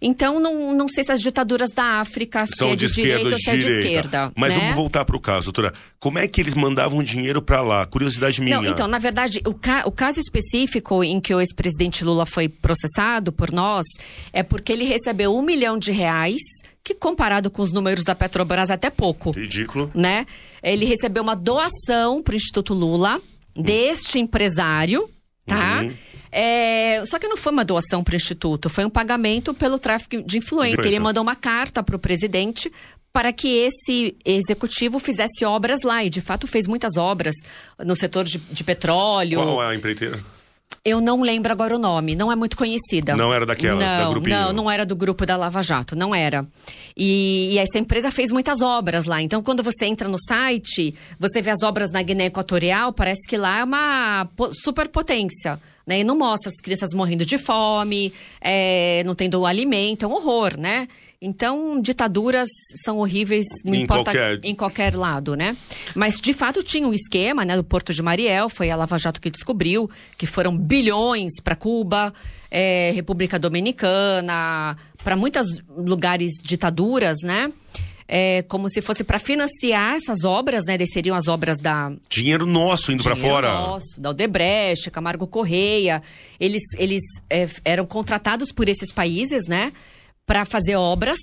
Então, 0.00 0.38
não, 0.38 0.72
não 0.72 0.88
sei 0.88 1.04
se 1.04 1.12
as 1.12 1.20
ditaduras 1.20 1.70
da 1.70 2.00
África 2.00 2.46
São 2.46 2.68
se 2.68 2.72
é 2.72 2.76
de, 2.76 2.86
de 2.86 2.94
direita 2.94 3.34
ou 3.34 3.38
se 3.38 3.50
é 3.50 3.56
de 3.56 3.66
esquerda. 3.66 4.32
Mas 4.36 4.54
né? 4.54 4.60
vamos 4.60 4.76
voltar 4.76 5.04
para 5.04 5.16
o 5.16 5.20
caso, 5.20 5.46
doutora. 5.46 5.72
Como 5.98 6.18
é 6.18 6.26
que 6.28 6.40
eles 6.40 6.54
mandavam 6.54 7.02
dinheiro 7.02 7.42
para 7.42 7.60
lá? 7.60 7.84
Curiosidade 7.86 8.40
minha. 8.40 8.60
Não, 8.60 8.70
então, 8.70 8.86
na 8.86 8.98
verdade, 8.98 9.40
o, 9.46 9.54
ca 9.54 9.82
o 9.86 9.90
caso 9.90 10.20
específico 10.20 11.02
em 11.02 11.20
que 11.20 11.34
o 11.34 11.40
ex-presidente 11.40 12.04
Lula 12.04 12.24
foi 12.24 12.48
processado 12.48 13.32
por 13.32 13.50
nós 13.50 13.84
é 14.32 14.42
porque 14.42 14.72
ele 14.72 14.84
recebeu 14.84 15.36
um 15.36 15.42
milhão 15.42 15.78
de 15.78 15.92
reais 15.92 16.42
que 16.84 16.94
comparado 16.94 17.50
com 17.50 17.60
os 17.60 17.72
números 17.72 18.04
da 18.04 18.14
Petrobras 18.14 18.70
até 18.70 18.88
pouco. 18.88 19.32
Ridículo. 19.32 19.90
Né? 19.94 20.26
Ele 20.62 20.86
recebeu 20.86 21.22
uma 21.22 21.36
doação 21.36 22.22
para 22.22 22.32
o 22.32 22.36
Instituto 22.36 22.72
Lula 22.72 23.20
deste 23.54 24.18
empresário, 24.18 25.10
tá? 25.44 25.82
Uhum. 25.82 25.92
É, 26.30 27.02
só 27.06 27.18
que 27.18 27.28
não 27.28 27.36
foi 27.36 27.52
uma 27.52 27.64
doação 27.64 28.04
para 28.04 28.14
o 28.14 28.16
Instituto, 28.16 28.68
foi 28.68 28.84
um 28.84 28.90
pagamento 28.90 29.54
pelo 29.54 29.78
tráfico 29.78 30.22
de 30.22 30.38
influência. 30.38 30.86
Ele 30.86 30.98
mandou 30.98 31.22
uma 31.22 31.36
carta 31.36 31.82
para 31.82 31.96
o 31.96 31.98
presidente 31.98 32.70
para 33.12 33.32
que 33.32 33.48
esse 33.48 34.16
executivo 34.24 34.98
fizesse 34.98 35.44
obras 35.44 35.80
lá. 35.82 36.04
E 36.04 36.10
de 36.10 36.20
fato 36.20 36.46
fez 36.46 36.66
muitas 36.66 36.96
obras 36.96 37.34
no 37.84 37.96
setor 37.96 38.24
de, 38.24 38.38
de 38.38 38.64
petróleo. 38.64 39.42
Qual 39.42 39.62
é 39.62 39.68
a 39.68 39.74
empreiteira? 39.74 40.20
Eu 40.84 41.00
não 41.00 41.22
lembro 41.22 41.50
agora 41.50 41.74
o 41.74 41.78
nome, 41.78 42.14
não 42.14 42.30
é 42.30 42.36
muito 42.36 42.56
conhecida. 42.56 43.16
Não 43.16 43.32
era 43.34 43.44
daquela, 43.44 43.80
não, 43.80 44.04
da 44.04 44.08
grupinho? 44.10 44.36
Não, 44.36 44.52
não 44.52 44.70
era 44.70 44.86
do 44.86 44.94
grupo 44.94 45.26
da 45.26 45.36
Lava 45.36 45.62
Jato, 45.62 45.96
não 45.96 46.14
era. 46.14 46.46
E, 46.96 47.50
e, 47.52 47.58
essa 47.58 47.78
empresa 47.78 48.10
fez 48.10 48.30
muitas 48.30 48.62
obras 48.62 49.04
lá. 49.04 49.20
Então, 49.20 49.42
quando 49.42 49.62
você 49.62 49.86
entra 49.86 50.08
no 50.08 50.18
site, 50.18 50.94
você 51.18 51.42
vê 51.42 51.50
as 51.50 51.62
obras 51.62 51.90
na 51.90 52.00
Guiné 52.02 52.26
Equatorial, 52.26 52.92
parece 52.92 53.28
que 53.28 53.36
lá 53.36 53.58
é 53.58 53.64
uma 53.64 54.28
superpotência. 54.62 55.60
Né? 55.88 56.00
E 56.00 56.04
não 56.04 56.18
mostra 56.18 56.50
as 56.50 56.60
crianças 56.60 56.90
morrendo 56.92 57.24
de 57.24 57.38
fome, 57.38 58.12
é, 58.42 59.02
não 59.06 59.14
tendo 59.14 59.46
alimento, 59.46 60.04
é 60.04 60.06
um 60.06 60.12
horror, 60.12 60.58
né? 60.58 60.86
Então, 61.20 61.80
ditaduras 61.80 62.46
são 62.84 62.98
horríveis 62.98 63.46
não 63.64 63.74
em 63.74 63.84
importa 63.84 64.12
qualquer... 64.12 64.40
em 64.44 64.54
qualquer 64.54 64.94
lado, 64.94 65.34
né? 65.34 65.56
Mas, 65.94 66.20
de 66.20 66.34
fato, 66.34 66.62
tinha 66.62 66.86
um 66.86 66.92
esquema, 66.92 67.42
né? 67.42 67.56
Do 67.56 67.64
Porto 67.64 67.94
de 67.94 68.02
Mariel, 68.02 68.50
foi 68.50 68.70
a 68.70 68.76
Lava 68.76 68.98
Jato 68.98 69.18
que 69.18 69.30
descobriu, 69.30 69.90
que 70.18 70.26
foram 70.26 70.56
bilhões 70.56 71.40
para 71.42 71.56
Cuba, 71.56 72.12
é, 72.50 72.90
República 72.90 73.38
Dominicana, 73.38 74.76
para 75.02 75.16
muitos 75.16 75.46
lugares 75.74 76.32
ditaduras, 76.44 77.16
né? 77.22 77.50
É, 78.08 78.42
como 78.42 78.70
se 78.70 78.80
fosse 78.80 79.04
para 79.04 79.18
financiar 79.18 79.96
essas 79.96 80.24
obras, 80.24 80.64
né? 80.64 80.78
Seriam 80.86 81.14
as 81.14 81.28
obras 81.28 81.58
da. 81.60 81.92
Dinheiro 82.08 82.46
nosso 82.46 82.90
indo 82.90 83.04
para 83.04 83.14
fora. 83.14 83.52
Nosso, 83.52 84.00
da 84.00 84.10
Odebrecht, 84.10 84.90
Camargo 84.90 85.26
Correia. 85.26 86.02
Eles, 86.40 86.62
eles 86.78 87.02
é, 87.28 87.46
eram 87.64 87.84
contratados 87.84 88.50
por 88.50 88.66
esses 88.66 88.90
países, 88.90 89.46
né? 89.46 89.72
Para 90.24 90.46
fazer 90.46 90.76
obras. 90.76 91.18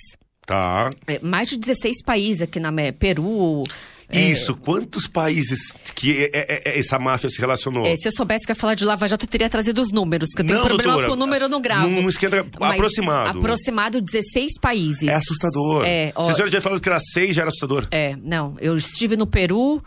Tá. 0.46 0.92
É, 1.08 1.20
mais 1.20 1.50
de 1.50 1.58
16 1.58 2.04
países 2.06 2.44
aqui 2.44 2.60
na 2.60 2.72
Peru. 3.00 3.64
Isso, 4.12 4.52
é... 4.52 4.56
quantos 4.56 5.08
países 5.08 5.72
que 5.96 6.24
é, 6.24 6.30
é, 6.34 6.62
é, 6.66 6.80
essa 6.80 7.00
máfia 7.00 7.30
se 7.30 7.40
relacionou? 7.40 7.86
É, 7.86 7.96
se 7.96 8.08
eu 8.08 8.12
soubesse 8.12 8.46
que 8.46 8.52
ia 8.52 8.56
falar 8.56 8.76
de 8.76 8.86
Lava 8.86 9.08
Jato, 9.08 9.26
eu 9.26 9.30
teria 9.30 9.50
trazido 9.50 9.82
os 9.82 9.92
números, 9.92 10.30
que 10.36 10.42
eu 10.42 10.46
tenho 10.46 10.60
não, 10.60 10.66
problema 10.66 10.94
doutora, 10.94 11.08
com 11.08 11.14
o 11.14 11.18
número 11.18 11.50
no 11.50 11.60
gravo. 11.60 11.90
Não 11.90 12.08
esquenta, 12.08 12.46
aproximado. 12.60 13.40
Aproximado 13.40 14.02
16 14.02 14.60
países. 14.60 15.10
É 15.10 15.16
assustador. 15.16 15.84
É, 15.86 16.12
ó, 16.16 16.24
Se 16.24 16.32
a 16.32 16.34
senhora 16.36 16.52
já 16.52 16.62
falou 16.62 16.80
que 16.80 16.90
era 16.90 17.00
seis, 17.00 17.36
já 17.36 17.42
era 17.42 17.50
assustador. 17.50 17.86
É, 17.92 18.16
não. 18.22 18.56
Eu 18.60 18.76
estive 18.76 19.18
no 19.18 19.26
Peru, 19.26 19.84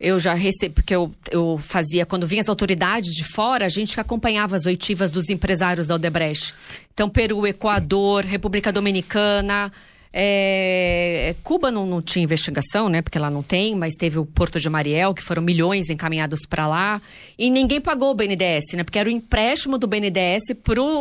eu 0.00 0.18
já 0.18 0.32
recebi, 0.32 0.74
porque 0.74 0.94
eu, 0.94 1.12
eu 1.30 1.58
fazia, 1.58 2.06
quando 2.06 2.26
vinham 2.26 2.40
as 2.40 2.48
autoridades 2.48 3.12
de 3.14 3.24
fora, 3.24 3.66
a 3.66 3.68
gente 3.68 4.00
acompanhava 4.00 4.54
as 4.56 4.64
oitivas 4.64 5.10
dos 5.10 5.28
empresários 5.28 5.88
da 5.88 5.96
Odebrecht. 5.96 6.54
Então, 6.94 7.08
Peru, 7.08 7.46
Equador, 7.46 8.24
República 8.24 8.72
Dominicana, 8.72 9.72
é, 10.12 11.34
Cuba 11.42 11.70
não, 11.70 11.86
não, 11.86 12.00
tinha 12.00 12.24
investigação, 12.24 12.88
né? 12.88 13.02
Porque 13.02 13.18
lá 13.18 13.30
não 13.30 13.42
tem, 13.42 13.74
mas 13.74 13.94
teve 13.94 14.18
o 14.18 14.24
Porto 14.24 14.58
de 14.58 14.68
Mariel, 14.68 15.14
que 15.14 15.22
foram 15.22 15.42
milhões 15.42 15.90
encaminhados 15.90 16.40
para 16.48 16.66
lá. 16.66 17.00
E 17.38 17.50
ninguém 17.50 17.80
pagou 17.80 18.10
o 18.10 18.14
BNDES, 18.14 18.64
né? 18.74 18.84
Porque 18.84 18.98
era 18.98 19.08
o 19.08 19.12
empréstimo 19.12 19.78
do 19.78 19.86
BNDES 19.86 20.54
pro, 20.62 21.00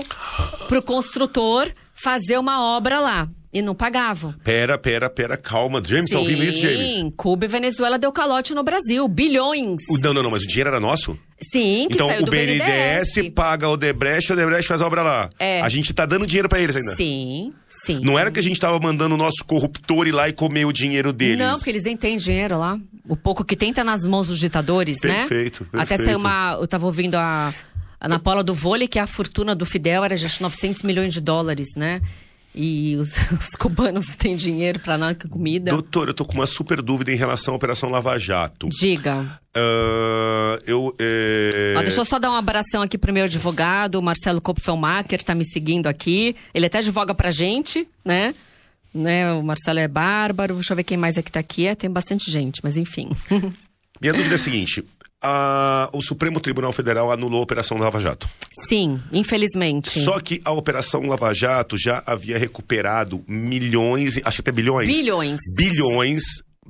pro 0.68 0.82
construtor 0.82 1.72
fazer 2.02 2.38
uma 2.38 2.62
obra 2.78 3.00
lá. 3.00 3.30
E 3.54 3.62
não 3.62 3.74
pagavam. 3.74 4.34
Pera, 4.44 4.78
pera, 4.78 5.10
pera, 5.10 5.38
calma. 5.38 5.82
James, 5.86 6.12
tá 6.12 6.20
ouvindo 6.20 6.44
isso, 6.44 6.60
James? 6.60 6.96
Sim, 6.96 7.14
Cuba 7.16 7.46
e 7.46 7.48
Venezuela 7.48 7.98
deu 7.98 8.12
calote 8.12 8.54
no 8.54 8.62
Brasil. 8.62 9.08
Bilhões. 9.08 9.82
O, 9.90 9.98
não, 9.98 10.14
não, 10.14 10.22
não, 10.22 10.30
mas 10.30 10.44
o 10.44 10.48
dinheiro 10.48 10.70
era 10.70 10.80
nosso? 10.80 11.18
Sim, 11.40 11.88
que 11.88 11.96
então, 11.96 12.08
saiu 12.08 12.24
o 12.24 12.26
BNDES, 12.26 13.14
BNDES 13.16 13.34
paga 13.34 13.70
o 13.70 13.74
Odebrecht, 13.74 14.32
o 14.32 14.36
Odebrecht 14.36 14.68
faz 14.68 14.82
a 14.82 14.86
obra 14.86 15.02
lá. 15.02 15.30
É. 15.40 15.62
A 15.62 15.70
gente 15.70 15.94
tá 15.94 16.06
dando 16.06 16.28
dinheiro 16.28 16.50
para 16.50 16.60
eles 16.60 16.76
ainda. 16.76 16.96
Sim, 16.96 17.54
sim. 17.68 18.00
Não 18.04 18.20
era 18.20 18.30
que 18.30 18.40
a 18.40 18.44
gente 18.44 18.60
tava 18.60 18.78
mandando 18.80 19.16
o 19.16 19.18
nosso 19.18 19.44
corruptor 19.46 20.08
ir 20.08 20.12
lá 20.12 20.28
e 20.28 20.34
comer 20.34 20.66
o 20.66 20.74
dinheiro 20.74 21.14
deles. 21.14 21.38
Não, 21.38 21.56
porque 21.56 21.70
eles 21.70 21.84
nem 21.84 21.96
têm 21.96 22.18
dinheiro 22.18 22.60
lá. 22.60 22.78
O 23.08 23.16
pouco 23.16 23.46
que 23.46 23.56
tem 23.56 23.72
tá 23.72 23.84
nas 23.84 24.06
mãos 24.06 24.28
dos 24.28 24.40
ditadores, 24.40 25.00
perfeito, 25.00 25.24
né? 25.24 25.28
Perfeito, 25.28 25.68
Até 25.74 25.98
saiu 25.98 26.18
uma... 26.18 26.58
Eu 26.60 26.68
tava 26.68 26.86
ouvindo 26.86 27.16
a... 27.16 27.54
Na 28.02 28.20
Paula 28.20 28.44
do 28.44 28.54
vôlei, 28.54 28.88
que 28.88 29.00
a 29.00 29.08
fortuna 29.08 29.56
do 29.56 29.66
Fidel 29.66 30.04
era 30.04 30.16
de 30.16 30.42
900 30.42 30.84
milhões 30.84 31.14
de 31.14 31.22
dólares, 31.22 31.70
né? 31.76 32.02
e 32.58 32.96
os, 32.96 33.12
os 33.40 33.50
cubanos 33.52 34.08
não 34.08 34.16
têm 34.16 34.36
dinheiro 34.36 34.80
para 34.80 34.98
nada 34.98 35.16
com 35.16 35.30
comida. 35.30 35.72
Doutor, 35.72 36.08
eu 36.08 36.14
tô 36.14 36.26
com 36.26 36.34
uma 36.34 36.48
super 36.48 36.82
dúvida 36.82 37.12
em 37.12 37.16
relação 37.16 37.54
à 37.54 37.58
Operação 37.58 37.90
Lava 37.90 38.18
Jato. 38.20 38.68
Diga. 38.70 39.40
Uh, 39.56 40.60
eu, 40.66 40.96
é... 41.00 41.76
Ó, 41.78 41.82
deixa 41.82 42.02
eu 42.02 42.06
só 42.06 42.18
dar 42.18 42.32
um 42.32 42.36
abração 42.36 42.82
aqui 42.82 42.98
pro 42.98 43.14
meu 43.14 43.26
advogado, 43.26 43.96
o 43.96 44.02
Marcelo 44.02 44.42
Kopfelmacher, 44.42 45.24
tá 45.24 45.36
me 45.36 45.46
seguindo 45.46 45.88
aqui. 45.88 46.36
Ele 46.54 46.66
até 46.66 46.80
advoga 46.80 47.14
pra 47.14 47.30
gente, 47.30 47.88
né? 48.04 48.34
né? 48.94 49.32
O 49.34 49.44
Marcelo 49.44 49.80
é 49.80 49.88
bárbaro. 49.88 50.56
Deixa 50.56 50.74
eu 50.74 50.78
ver 50.78 50.84
quem 50.84 50.98
mais 50.98 51.18
aqui 51.18 51.32
tá 51.32 51.40
aqui. 51.40 51.68
É, 51.68 51.76
tem 51.76 51.90
bastante 51.90 52.32
gente, 52.32 52.60
mas 52.64 52.76
enfim. 52.76 53.10
Minha 54.02 54.14
dúvida 54.14 54.34
é 54.34 54.36
a 54.36 54.40
seguinte: 54.40 54.84
a, 55.22 55.90
o 55.94 56.02
Supremo 56.02 56.40
Tribunal 56.40 56.72
Federal 56.72 57.12
anulou 57.12 57.40
a 57.40 57.44
Operação 57.44 57.78
Lava 57.78 58.00
Jato. 58.00 58.30
Sim, 58.68 59.02
infelizmente. 59.12 60.00
Só 60.04 60.20
que 60.20 60.42
a 60.44 60.52
Operação 60.52 61.08
Lava 61.08 61.34
Jato 61.34 61.78
já 61.78 62.04
havia 62.06 62.38
recuperado 62.38 63.24
milhões, 63.28 64.20
acho 64.24 64.38
que 64.38 64.50
até 64.50 64.52
bilhões. 64.52 64.88
Bilhões. 64.88 65.40
Bilhões. 65.58 66.22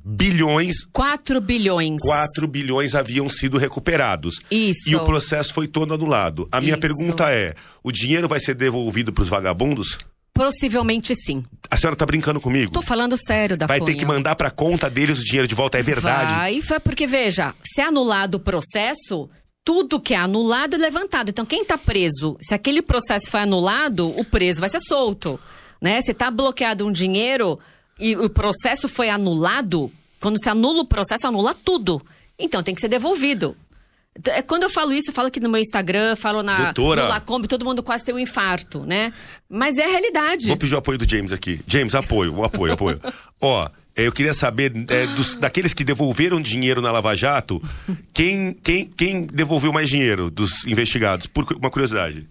Bilhões. 0.04 0.84
4 0.92 1.40
bilhões. 1.40 2.00
4 2.00 2.46
bilhões 2.46 2.94
haviam 2.94 3.28
sido 3.28 3.58
recuperados. 3.58 4.36
Isso. 4.50 4.88
E 4.88 4.94
o 4.94 5.04
processo 5.04 5.52
foi 5.52 5.66
todo 5.66 5.92
anulado. 5.92 6.48
A 6.50 6.60
minha 6.60 6.74
Isso. 6.74 6.80
pergunta 6.80 7.30
é: 7.30 7.54
o 7.82 7.92
dinheiro 7.92 8.28
vai 8.28 8.40
ser 8.40 8.54
devolvido 8.54 9.12
para 9.12 9.22
os 9.22 9.28
vagabundos? 9.28 9.98
Possivelmente 10.38 11.16
sim. 11.16 11.42
A 11.68 11.76
senhora 11.76 11.96
tá 11.96 12.06
brincando 12.06 12.40
comigo? 12.40 12.70
Tô 12.70 12.80
falando 12.80 13.16
sério 13.16 13.56
da 13.56 13.66
Vai 13.66 13.80
Cunha. 13.80 13.92
ter 13.92 13.98
que 13.98 14.06
mandar 14.06 14.36
pra 14.36 14.52
conta 14.52 14.88
deles 14.88 15.18
o 15.18 15.24
dinheiro 15.24 15.48
de 15.48 15.54
volta, 15.54 15.78
é 15.78 15.82
verdade? 15.82 16.32
Vai, 16.32 16.60
vai, 16.60 16.78
porque 16.78 17.08
veja, 17.08 17.56
se 17.64 17.80
é 17.80 17.84
anulado 17.84 18.36
o 18.36 18.40
processo, 18.40 19.28
tudo 19.64 19.98
que 19.98 20.14
é 20.14 20.16
anulado 20.16 20.76
é 20.76 20.78
levantado. 20.78 21.30
Então 21.30 21.44
quem 21.44 21.64
tá 21.64 21.76
preso, 21.76 22.36
se 22.40 22.54
aquele 22.54 22.80
processo 22.80 23.28
foi 23.28 23.40
anulado, 23.40 24.16
o 24.16 24.24
preso 24.24 24.60
vai 24.60 24.68
ser 24.68 24.78
solto, 24.78 25.40
né? 25.82 26.00
Se 26.02 26.14
tá 26.14 26.30
bloqueado 26.30 26.86
um 26.86 26.92
dinheiro 26.92 27.58
e 27.98 28.14
o 28.14 28.30
processo 28.30 28.88
foi 28.88 29.10
anulado, 29.10 29.90
quando 30.20 30.40
se 30.40 30.48
anula 30.48 30.82
o 30.82 30.86
processo, 30.86 31.26
anula 31.26 31.52
tudo. 31.52 32.00
Então 32.38 32.62
tem 32.62 32.76
que 32.76 32.80
ser 32.80 32.88
devolvido. 32.88 33.56
É, 34.26 34.42
quando 34.42 34.64
eu 34.64 34.70
falo 34.70 34.92
isso, 34.92 35.10
eu 35.10 35.14
falo 35.14 35.28
aqui 35.28 35.38
no 35.38 35.48
meu 35.48 35.60
Instagram, 35.60 36.16
falo 36.16 36.42
na 36.42 36.64
Doutora. 36.64 37.04
no 37.04 37.08
Lacombe, 37.08 37.46
todo 37.46 37.64
mundo 37.64 37.82
quase 37.82 38.04
tem 38.04 38.14
um 38.14 38.18
infarto, 38.18 38.84
né? 38.84 39.12
Mas 39.48 39.78
é 39.78 39.84
a 39.84 39.88
realidade. 39.88 40.48
Vou 40.48 40.56
pedir 40.56 40.74
o 40.74 40.78
apoio 40.78 40.98
do 40.98 41.08
James 41.08 41.32
aqui. 41.32 41.60
James, 41.66 41.94
apoio, 41.94 42.42
apoio, 42.42 42.72
apoio. 42.72 43.00
Ó, 43.40 43.68
eu 43.94 44.12
queria 44.12 44.34
saber 44.34 44.72
é, 44.88 45.06
dos, 45.06 45.34
daqueles 45.34 45.72
que 45.72 45.84
devolveram 45.84 46.40
dinheiro 46.40 46.80
na 46.80 46.90
Lava 46.90 47.14
Jato, 47.14 47.62
quem, 48.12 48.52
quem, 48.52 48.86
quem 48.86 49.22
devolveu 49.22 49.72
mais 49.72 49.88
dinheiro 49.88 50.30
dos 50.30 50.64
investigados? 50.66 51.26
Por 51.26 51.44
uma 51.52 51.70
curiosidade. 51.70 52.28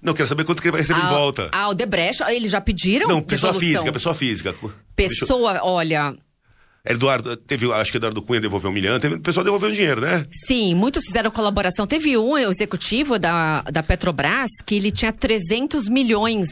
Não, 0.00 0.14
quero 0.14 0.28
saber 0.28 0.44
quanto 0.44 0.62
que 0.62 0.68
ele 0.68 0.72
vai 0.72 0.80
receber 0.80 1.00
a, 1.00 1.04
de 1.04 1.10
volta. 1.10 1.48
A 1.50 1.68
Odebrecht, 1.68 2.22
eles 2.28 2.52
já 2.52 2.60
pediram? 2.60 3.08
Não, 3.08 3.20
pessoa 3.20 3.52
devolução. 3.52 3.80
física, 3.80 3.92
pessoa 3.92 4.14
física. 4.14 4.54
Pessoa, 4.94 5.60
olha, 5.62 6.14
Eduardo, 6.84 7.36
teve, 7.36 7.70
acho 7.72 7.90
que 7.90 7.98
Eduardo 7.98 8.22
Cunha 8.22 8.40
devolveu 8.40 8.70
um 8.70 8.72
milhão, 8.72 8.98
teve, 8.98 9.16
o 9.16 9.20
pessoal 9.20 9.44
devolveu 9.44 9.68
um 9.68 9.72
dinheiro, 9.72 10.00
né? 10.00 10.24
Sim, 10.30 10.74
muitos 10.74 11.04
fizeram 11.04 11.30
colaboração. 11.30 11.86
Teve 11.86 12.16
um 12.16 12.38
executivo 12.38 13.18
da, 13.18 13.62
da 13.62 13.82
Petrobras 13.82 14.50
que 14.64 14.76
ele 14.76 14.90
tinha 14.90 15.12
300 15.12 15.88
milhões 15.88 16.48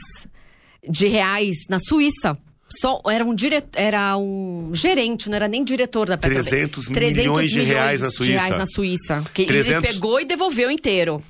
de 0.89 1.09
reais 1.09 1.57
na 1.71 1.79
Suíça. 1.79 2.37
Só 2.69 3.01
era 3.09 3.25
um, 3.25 3.35
dire... 3.35 3.63
era 3.75 4.17
um 4.17 4.73
gerente, 4.75 5.29
não 5.29 5.37
era 5.37 5.47
nem 5.47 5.63
diretor 5.63 6.09
da 6.09 6.19
Petrobras. 6.19 6.49
300, 6.49 6.87
300 6.87 7.17
milhões 7.17 7.51
de 7.51 7.61
reais 7.63 8.01
na 8.01 8.11
Suíça. 8.11 8.25
De 8.25 8.37
reais 8.37 8.59
na 8.59 8.67
Suíça. 8.67 9.25
Que 9.33 9.47
300... 9.47 9.85
ele 9.85 9.95
pegou 9.95 10.21
e 10.21 10.25
devolveu 10.25 10.71
inteiro. 10.71 11.23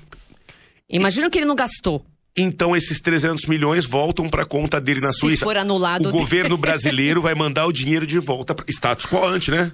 Imagina 0.89 1.29
que 1.29 1.37
ele 1.37 1.45
não 1.45 1.55
gastou. 1.55 2.03
Então 2.37 2.75
esses 2.75 3.01
300 3.01 3.45
milhões 3.45 3.85
voltam 3.85 4.29
para 4.29 4.45
conta 4.45 4.79
dele 4.79 5.01
na 5.01 5.11
Se 5.11 5.19
Suíça. 5.19 5.43
for 5.43 5.57
anulado, 5.57 6.09
o 6.09 6.11
governo 6.11 6.55
brasileiro 6.55 7.21
vai 7.21 7.33
mandar 7.33 7.65
o 7.65 7.71
dinheiro 7.73 8.05
de 8.05 8.19
volta 8.19 8.53
para 8.53 8.65
status 8.69 9.05
quo 9.07 9.25
antes, 9.25 9.47
né? 9.47 9.71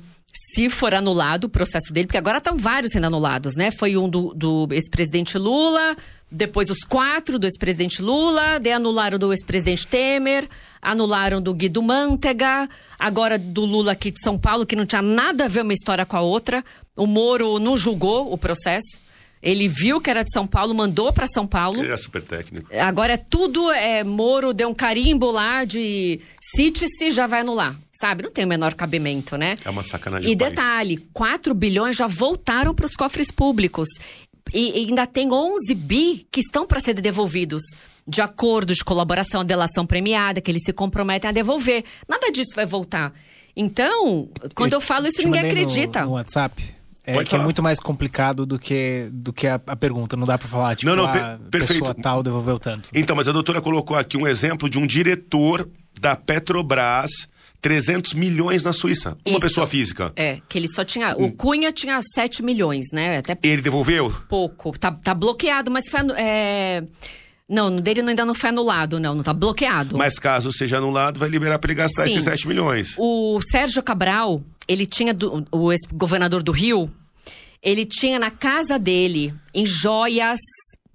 Se 0.56 0.70
for 0.70 0.96
anulado 0.96 1.44
o 1.44 1.50
processo 1.50 1.94
dele, 1.94 2.08
porque 2.08 2.18
agora 2.18 2.40
estão 2.40 2.58
vários 2.58 2.92
sendo 2.94 3.06
anulados, 3.06 3.56
né? 3.56 3.70
Foi 3.70 3.96
um 3.98 4.10
do, 4.10 4.34
do 4.34 4.68
ex-presidente 4.72 5.38
Lula, 5.38 5.96
depois 6.32 6.72
os 6.72 6.80
quatro 6.80 7.38
do 7.38 7.46
ex-presidente 7.46 8.02
Lula, 8.02 8.60
de 8.60 8.72
anularam 8.72 9.20
do 9.20 9.32
ex-presidente 9.32 9.86
Temer, 9.86 10.50
anularam 10.82 11.40
do 11.40 11.54
Guido 11.54 11.84
Mantega, 11.84 12.68
agora 12.98 13.38
do 13.38 13.64
Lula 13.64 13.92
aqui 13.92 14.10
de 14.10 14.20
São 14.24 14.36
Paulo, 14.38 14.66
que 14.66 14.76
não 14.76 14.88
tinha 14.88 15.04
nada 15.04 15.46
a 15.46 15.48
ver 15.48 15.62
uma 15.62 15.74
história 15.74 16.06
com 16.06 16.18
a 16.18 16.22
outra. 16.22 16.66
O 16.96 17.06
Moro 17.06 17.60
não 17.60 17.78
julgou 17.78 18.34
o 18.34 18.38
processo. 18.38 19.03
Ele 19.44 19.68
viu 19.68 20.00
que 20.00 20.10
era 20.10 20.24
de 20.24 20.32
São 20.32 20.48
Paulo, 20.48 20.74
mandou 20.74 21.12
para 21.12 21.28
São 21.28 21.46
Paulo. 21.46 21.80
Ele 21.80 21.88
era 21.88 21.98
super 21.98 22.22
técnico. 22.22 22.74
Agora 22.74 23.14
é 23.14 23.18
tudo, 23.18 23.70
é, 23.72 24.02
Moro 24.02 24.54
deu 24.54 24.70
um 24.70 24.74
carimbo 24.74 25.30
lá 25.32 25.66
de 25.66 26.22
cite-se, 26.56 27.12
já 27.12 27.28
vai 27.28 27.42
anular. 27.42 27.78
Sabe? 27.92 28.24
Não 28.24 28.32
tem 28.32 28.46
o 28.46 28.48
menor 28.48 28.74
cabimento, 28.74 29.38
né? 29.38 29.56
É 29.66 29.70
uma 29.70 29.84
sacanagem. 29.84 30.32
E 30.32 30.36
detalhe, 30.36 31.06
4 31.12 31.54
bilhões 31.54 31.98
já 31.98 32.08
voltaram 32.08 32.74
para 32.74 32.86
os 32.86 32.96
cofres 32.96 33.32
públicos. 33.32 33.90
E, 34.54 34.82
e 34.82 34.88
ainda 34.88 35.06
tem 35.06 35.32
11 35.32 35.76
bi 35.76 36.26
que 36.32 36.40
estão 36.40 36.66
para 36.66 36.80
ser 36.80 36.94
devolvidos. 36.94 37.62
De 38.08 38.22
acordo 38.22 38.74
de 38.74 38.84
colaboração, 38.84 39.44
delação 39.44 39.86
premiada, 39.86 40.40
que 40.40 40.50
eles 40.50 40.64
se 40.66 40.72
comprometem 40.72 41.30
a 41.30 41.34
devolver. 41.34 41.84
Nada 42.08 42.32
disso 42.32 42.56
vai 42.56 42.66
voltar. 42.66 43.14
Então, 43.56 44.30
quando 44.56 44.74
eu, 44.74 44.78
eu 44.78 44.82
falo 44.82 45.08
isso, 45.08 45.22
ninguém 45.22 45.48
acredita. 45.48 46.02
No, 46.02 46.08
no 46.08 46.14
WhatsApp? 46.14 46.74
É, 47.06 47.22
que 47.24 47.36
é 47.36 47.40
muito 47.40 47.62
mais 47.62 47.80
complicado 47.80 48.46
do 48.46 48.58
que, 48.58 49.10
do 49.12 49.34
que 49.34 49.46
a, 49.46 49.56
a 49.68 49.76
pergunta. 49.76 50.16
Não 50.16 50.26
dá 50.26 50.38
para 50.38 50.48
falar, 50.48 50.76
tipo, 50.76 50.90
não, 50.90 50.96
não, 50.96 51.06
a 51.06 51.38
perfeito. 51.52 51.80
pessoa 51.80 51.94
tal 51.94 52.24
devolveu 52.24 52.58
tanto. 52.58 52.90
Então, 52.94 53.16
mas 53.16 53.28
a 53.28 53.32
doutora 53.34 53.62
colocou 53.62 53.98
aqui 53.98 54.16
um 54.18 54.26
exemplo 54.26 54.70
de 54.70 54.80
um 54.80 54.88
diretor 54.88 55.70
da 56.00 56.16
Petrobras 56.16 57.28
300 57.64 58.14
milhões 58.14 58.62
na 58.64 58.74
Suíça. 58.74 59.18
Uma 59.26 59.38
Isso. 59.38 59.48
pessoa 59.48 59.66
física. 59.66 60.12
É, 60.16 60.40
que 60.50 60.58
ele 60.58 60.68
só 60.68 60.84
tinha. 60.84 61.16
O 61.16 61.32
Cunha 61.32 61.72
tinha 61.72 62.00
7 62.14 62.44
milhões, 62.44 62.88
né? 62.92 63.18
Até 63.18 63.38
Ele 63.42 63.62
devolveu? 63.62 64.14
pouco. 64.28 64.78
Tá, 64.78 64.92
tá 64.92 65.14
bloqueado, 65.14 65.72
mas 65.72 65.90
foi. 65.90 66.02
É... 66.18 66.84
Não, 67.50 67.70
no 67.70 67.82
dele 67.82 68.02
ainda 68.02 68.26
não 68.26 68.34
foi 68.34 68.50
anulado, 68.50 69.00
não. 69.00 69.14
Não 69.16 69.24
tá 69.24 69.34
bloqueado. 69.34 69.98
Mas 69.98 70.18
caso 70.18 70.52
seja 70.52 70.78
anulado, 70.78 71.20
vai 71.20 71.30
liberar 71.30 71.60
para 71.60 71.72
ele 71.72 71.78
gastar 71.80 72.06
Sim. 72.06 72.12
esses 72.12 72.24
7 72.24 72.48
milhões. 72.48 72.96
O 72.98 73.40
Sérgio 73.52 73.84
Cabral, 73.84 74.42
ele 74.68 74.86
tinha. 74.86 75.14
do- 75.14 75.46
o 75.52 75.72
ex-governador 75.72 76.42
do 76.42 76.52
Rio, 76.52 76.90
ele 77.62 77.86
tinha 77.86 78.18
na 78.18 78.32
casa 78.32 78.80
dele, 78.80 79.34
em 79.54 79.66
joias, 79.66 80.40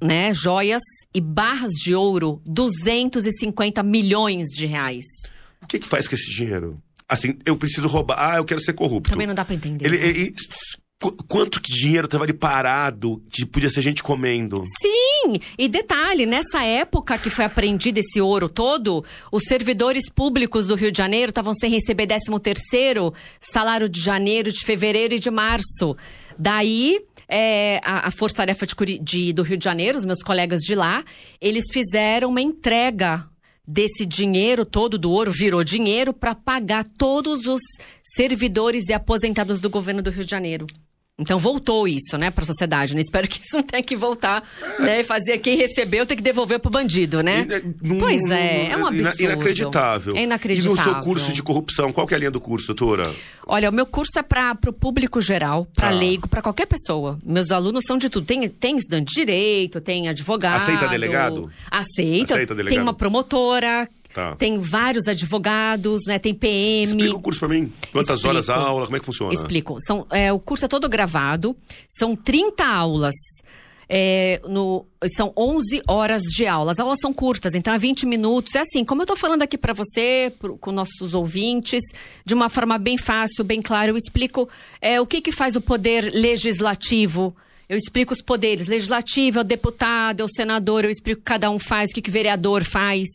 né? 0.01 0.33
Joias 0.33 0.83
e 1.15 1.21
barras 1.21 1.73
de 1.73 1.95
ouro, 1.95 2.41
250 2.47 3.83
milhões 3.83 4.49
de 4.49 4.67
reais. 4.67 5.05
O 5.63 5.67
que, 5.67 5.79
que 5.79 5.87
faz 5.89 6.09
com 6.09 6.15
esse 6.15 6.31
dinheiro? 6.31 6.81
Assim, 7.09 7.39
eu 7.47 7.57
preciso 7.57 7.89
roubar. 7.89 8.17
Ah, 8.19 8.37
eu 8.37 8.45
quero 8.45 8.61
ser 8.61 8.75
corrupto. 8.75 9.11
Também 9.11 9.27
não 9.27 9.35
dá 9.35 9.43
pra 9.45 9.55
entender. 9.55 9.87
Ele, 9.87 9.97
ele, 9.97 10.35
quanto 11.29 11.61
que 11.61 11.73
dinheiro 11.73 12.07
estava 12.07 12.25
ali 12.25 12.33
parado 12.33 13.23
que 13.31 13.47
podia 13.47 13.71
ser 13.71 13.83
gente 13.83 14.03
comendo? 14.03 14.65
Sim! 14.83 15.39
E 15.57 15.69
detalhe, 15.69 16.27
nessa 16.27 16.65
época 16.65 17.17
que 17.17 17.31
foi 17.31 17.45
apreendido 17.45 17.99
esse 17.99 18.21
ouro 18.21 18.49
todo, 18.49 19.05
os 19.31 19.45
servidores 19.45 20.11
públicos 20.11 20.67
do 20.67 20.75
Rio 20.75 20.91
de 20.91 20.99
Janeiro 20.99 21.31
estavam 21.31 21.55
sem 21.55 21.71
receber 21.71 22.07
13 22.07 22.25
terceiro 22.43 23.15
salário 23.41 23.89
de 23.89 24.01
janeiro, 24.01 24.53
de 24.53 24.65
fevereiro 24.65 25.15
e 25.15 25.21
de 25.21 25.31
março. 25.31 25.97
Daí, 26.37 27.01
é, 27.29 27.81
a, 27.85 28.09
a 28.09 28.11
Força 28.11 28.37
Tarefa 28.37 28.67
de, 28.67 28.99
de, 28.99 29.33
do 29.33 29.43
Rio 29.43 29.57
de 29.57 29.65
Janeiro, 29.65 29.99
os 29.99 30.05
meus 30.05 30.23
colegas 30.23 30.63
de 30.63 30.75
lá, 30.75 31.05
eles 31.41 31.67
fizeram 31.73 32.29
uma 32.31 32.41
entrega 32.43 33.29
desse 33.67 34.07
dinheiro 34.07 34.65
todo 34.65 34.97
do 34.97 35.13
ouro 35.13 35.31
virou 35.31 35.63
dinheiro 35.63 36.15
para 36.15 36.35
pagar 36.35 36.85
todos 36.97 37.47
os 37.47 37.61
servidores 38.03 38.89
e 38.89 38.95
aposentados 38.95 39.61
do 39.61 39.69
governo 39.69 40.01
do 40.01 40.11
Rio 40.11 40.25
de 40.25 40.31
Janeiro. 40.31 40.67
Então 41.21 41.37
voltou 41.37 41.89
isso, 41.89 42.17
né, 42.17 42.31
para 42.31 42.45
a 42.45 42.47
sociedade. 42.47 42.95
Né? 42.95 43.01
Espero 43.01 43.27
que 43.27 43.41
isso 43.43 43.57
não 43.57 43.63
tenha 43.65 43.83
que 43.83 43.97
voltar, 43.97 44.41
né, 44.79 45.03
fazer 45.03 45.39
quem 45.39 45.57
recebeu 45.57 46.07
ter 46.07 46.15
que 46.15 46.23
devolver 46.23 46.61
pro 46.61 46.71
bandido, 46.71 47.23
né? 47.23 47.45
pois 47.99 48.21
é, 48.31 48.71
é 48.71 48.77
um 48.77 48.87
absurdo. 48.87 49.23
Inacreditável. 49.23 50.17
É 50.17 50.23
inacreditável. 50.23 50.75
E 50.75 50.77
no 50.77 50.83
seu 50.83 51.01
curso 51.01 51.33
de 51.33 51.43
corrupção, 51.43 51.93
qual 51.93 52.07
que 52.07 52.15
é 52.15 52.17
a 52.17 52.21
linha 52.21 52.31
do 52.31 52.41
curso, 52.41 52.69
doutora? 52.69 53.13
Olha, 53.45 53.69
o 53.69 53.73
meu 53.73 53.85
curso 53.85 54.17
é 54.17 54.23
para 54.23 54.57
o 54.69 54.73
público 54.73 55.21
geral, 55.21 55.67
para 55.75 55.89
ah. 55.89 55.93
leigo, 55.93 56.29
para 56.29 56.41
qualquer 56.41 56.67
pessoa. 56.67 57.19
Meus 57.25 57.51
alunos 57.51 57.85
são 57.85 57.99
de 57.99 58.09
tudo. 58.09 58.25
Tem, 58.25 58.49
tem 58.49 58.77
estudante 58.77 59.09
de 59.09 59.15
direito, 59.15 59.81
tem 59.81 60.09
advogado. 60.09 60.57
Aceita 60.57 60.87
delegado? 60.87 61.51
Aceita. 61.69 62.35
Aceita 62.35 62.55
delegado. 62.55 62.75
Tem 62.77 62.81
uma 62.81 62.95
promotora 62.95 63.89
Tá. 64.19 64.35
Tem 64.35 64.59
vários 64.59 65.07
advogados, 65.07 66.03
né? 66.09 66.19
Tem 66.19 66.35
PM. 66.35 66.83
Explica 66.83 67.15
o 67.15 67.23
curso 67.23 67.39
para 67.39 67.49
mim. 67.51 67.73
Quantas 67.93 68.17
Explico. 68.17 68.29
horas 68.29 68.51
a 68.51 68.57
aula? 68.57 68.85
Como 68.85 68.97
é 68.97 68.99
que 68.99 69.07
funciona? 69.07 69.33
Explico. 69.33 69.77
São, 69.87 70.05
é, 70.11 70.33
o 70.33 70.41
curso 70.41 70.65
é 70.65 70.69
todo 70.69 70.89
gravado. 70.89 71.57
São 71.89 72.17
30 72.17 72.67
aulas. 72.67 73.15
É, 73.89 74.41
no, 74.45 74.85
são 75.15 75.33
11 75.39 75.83
horas 75.87 76.23
de 76.23 76.49
aula. 76.49 76.73
As 76.73 76.81
aulas 76.81 76.99
são 77.01 77.13
curtas, 77.13 77.55
então 77.55 77.73
é 77.73 77.79
20 77.79 78.07
minutos. 78.07 78.57
É 78.57 78.63
assim, 78.63 78.85
como 78.85 79.03
eu 79.03 79.05
estou 79.05 79.17
falando 79.17 79.43
aqui 79.43 79.57
para 79.57 79.73
você, 79.73 80.33
pro, 80.37 80.59
com 80.59 80.73
nossos 80.73 81.15
ouvintes, 81.15 81.85
de 82.25 82.35
uma 82.35 82.49
forma 82.49 82.77
bem 82.77 82.99
fácil, 82.99 83.45
bem 83.45 83.63
clara, 83.63 83.93
eu 83.93 83.97
explico 83.97 84.49
é, 84.83 85.01
o 85.01 85.07
que, 85.07 85.21
que 85.21 85.31
faz 85.31 85.55
o 85.55 85.61
poder 85.61 86.11
legislativo. 86.13 87.37
Eu 87.69 87.77
explico 87.77 88.13
os 88.13 88.21
poderes. 88.21 88.67
Legislativo 88.67 89.39
é 89.39 89.43
o 89.43 89.45
deputado, 89.45 90.23
é 90.23 90.25
o 90.25 90.29
senador, 90.29 90.85
eu 90.85 90.91
explico 90.91 91.21
o 91.21 91.23
que 91.23 91.31
cada 91.31 91.49
um 91.51 91.61
faz, 91.61 91.91
o 91.91 91.95
que, 91.95 92.03
que 92.03 92.11
o 92.11 92.13
vereador 92.13 92.65
faz 92.65 93.07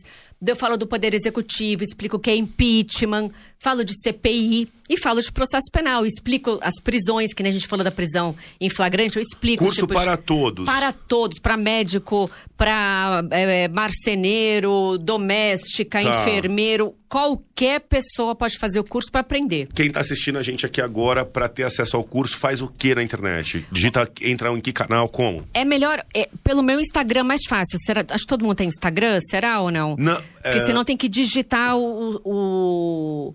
eu 0.45 0.55
falo 0.55 0.77
do 0.77 0.87
Poder 0.87 1.13
Executivo, 1.13 1.83
explico 1.83 2.17
o 2.17 2.19
que 2.19 2.29
é 2.29 2.35
impeachment, 2.35 3.31
falo 3.59 3.83
de 3.85 3.93
CPI 3.93 4.67
e 4.89 4.97
falo 4.97 5.21
de 5.21 5.31
processo 5.31 5.71
penal. 5.71 6.05
Explico 6.05 6.59
as 6.61 6.75
prisões, 6.81 7.33
que 7.33 7.41
nem 7.41 7.49
a 7.49 7.53
gente 7.53 7.67
falou 7.67 7.83
da 7.83 7.91
prisão 7.91 8.35
em 8.59 8.69
flagrante, 8.69 9.17
eu 9.17 9.21
explico. 9.21 9.63
Curso 9.63 9.87
para 9.87 10.15
de, 10.15 10.23
todos. 10.23 10.65
Para 10.65 10.91
todos, 10.91 11.39
para 11.39 11.55
médico, 11.55 12.29
para 12.57 13.23
é, 13.31 13.67
marceneiro, 13.69 14.97
doméstica, 14.97 16.01
tá. 16.01 16.21
enfermeiro. 16.21 16.93
Qualquer 17.07 17.79
pessoa 17.81 18.35
pode 18.35 18.57
fazer 18.57 18.79
o 18.79 18.83
curso 18.83 19.11
para 19.11 19.21
aprender. 19.21 19.69
Quem 19.73 19.87
está 19.87 19.99
assistindo 19.99 20.39
a 20.39 20.43
gente 20.43 20.65
aqui 20.65 20.81
agora, 20.81 21.23
para 21.23 21.47
ter 21.47 21.63
acesso 21.63 21.95
ao 21.95 22.03
curso, 22.03 22.35
faz 22.37 22.61
o 22.61 22.67
que 22.67 22.95
na 22.95 23.03
internet? 23.03 23.65
Digita, 23.71 24.09
entra 24.21 24.49
em 24.49 24.59
que 24.59 24.73
canal, 24.73 25.07
como? 25.07 25.47
É 25.53 25.63
melhor, 25.63 26.03
é, 26.13 26.27
pelo 26.43 26.63
meu 26.63 26.79
Instagram 26.79 27.23
mais 27.23 27.41
fácil. 27.47 27.77
Será, 27.85 28.03
acho 28.09 28.23
que 28.23 28.27
todo 28.27 28.43
mundo 28.43 28.55
tem 28.55 28.67
Instagram, 28.67 29.19
será 29.29 29.61
ou 29.61 29.71
não? 29.71 29.95
Não. 29.97 30.19
Porque 30.43 30.59
é... 30.59 30.65
senão 30.65 30.83
tem 30.83 30.97
que 30.97 31.07
digitar 31.09 31.77
o, 31.77 32.21
o 32.23 33.33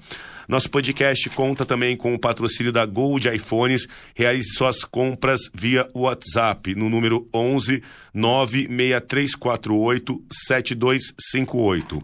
Nosso 0.48 0.68
podcast 0.70 1.28
conta 1.30 1.64
também 1.66 1.94
com 1.94 2.14
o 2.14 2.18
patrocínio 2.18 2.72
da 2.72 2.86
Gold 2.86 3.28
iPhones. 3.28 3.86
Realize 4.14 4.54
suas 4.54 4.82
compras 4.82 5.40
via 5.52 5.86
WhatsApp 5.94 6.74
no 6.74 6.88
número 6.88 7.28
11 7.34 7.82
96348 8.14 10.24
7258. 10.32 12.02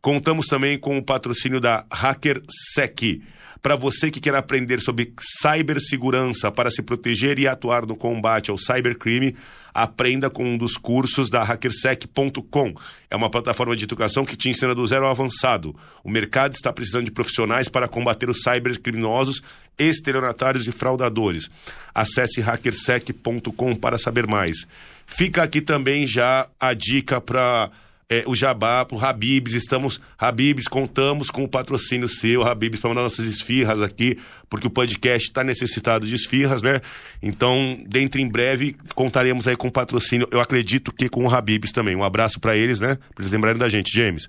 Contamos 0.00 0.46
também 0.46 0.78
com 0.78 0.96
o 0.96 1.02
patrocínio 1.02 1.58
da 1.58 1.84
HackerSec 1.90 3.20
para 3.62 3.76
você 3.76 4.10
que 4.10 4.20
quer 4.20 4.34
aprender 4.34 4.80
sobre 4.80 5.14
cibersegurança 5.40 6.50
para 6.50 6.68
se 6.68 6.82
proteger 6.82 7.38
e 7.38 7.46
atuar 7.46 7.86
no 7.86 7.94
combate 7.94 8.50
ao 8.50 8.58
cybercrime, 8.58 9.36
aprenda 9.72 10.28
com 10.28 10.44
um 10.44 10.58
dos 10.58 10.76
cursos 10.76 11.30
da 11.30 11.44
hackersec.com. 11.44 12.74
É 13.08 13.14
uma 13.14 13.30
plataforma 13.30 13.76
de 13.76 13.84
educação 13.84 14.24
que 14.24 14.36
te 14.36 14.50
ensina 14.50 14.74
do 14.74 14.84
zero 14.84 15.06
ao 15.06 15.12
avançado. 15.12 15.74
O 16.02 16.10
mercado 16.10 16.54
está 16.54 16.72
precisando 16.72 17.04
de 17.04 17.12
profissionais 17.12 17.68
para 17.68 17.86
combater 17.86 18.28
os 18.28 18.42
cybercriminosos, 18.42 19.40
estelionatários 19.78 20.66
e 20.66 20.72
fraudadores. 20.72 21.48
Acesse 21.94 22.40
hackersec.com 22.40 23.76
para 23.76 23.96
saber 23.96 24.26
mais. 24.26 24.66
Fica 25.06 25.42
aqui 25.42 25.60
também 25.60 26.06
já 26.06 26.48
a 26.58 26.74
dica 26.74 27.20
para 27.20 27.70
é, 28.12 28.22
o 28.26 28.34
Jabá, 28.34 28.84
pro 28.84 29.02
Habibs, 29.02 29.54
estamos, 29.54 29.98
Habibs, 30.18 30.68
contamos 30.68 31.30
com 31.30 31.44
o 31.44 31.48
patrocínio 31.48 32.06
seu, 32.10 32.42
Habibs, 32.42 32.78
para 32.78 32.90
mandar 32.90 33.02
nossas 33.04 33.24
esfirras 33.24 33.80
aqui, 33.80 34.18
porque 34.50 34.66
o 34.66 34.70
podcast 34.70 35.28
está 35.28 35.42
necessitado 35.42 36.06
de 36.06 36.14
esfirras, 36.14 36.60
né? 36.60 36.82
Então, 37.22 37.82
dentro 37.88 38.20
em 38.20 38.28
breve, 38.28 38.76
contaremos 38.94 39.48
aí 39.48 39.56
com 39.56 39.68
o 39.68 39.72
patrocínio, 39.72 40.28
eu 40.30 40.42
acredito 40.42 40.92
que 40.92 41.08
com 41.08 41.24
o 41.24 41.34
Habibs 41.34 41.72
também. 41.72 41.96
Um 41.96 42.04
abraço 42.04 42.38
para 42.38 42.54
eles, 42.54 42.80
né? 42.80 42.98
Para 43.14 43.22
eles 43.22 43.32
lembrarem 43.32 43.58
da 43.58 43.70
gente, 43.70 43.90
James. 43.90 44.28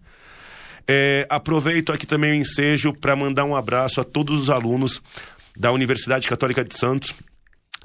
É, 0.88 1.28
aproveito 1.30 1.92
aqui 1.92 2.08
também 2.08 2.32
o 2.32 2.36
ensejo 2.36 2.94
para 2.94 3.18
mandar 3.18 3.44
um 3.44 3.54
abraço 3.54 4.00
a 4.00 4.06
todos 4.06 4.40
os 4.40 4.50
alunos 4.50 5.02
da 5.58 5.74
Universidade 5.74 6.26
Católica 6.26 6.64
de 6.64 6.74
Santos, 6.74 7.14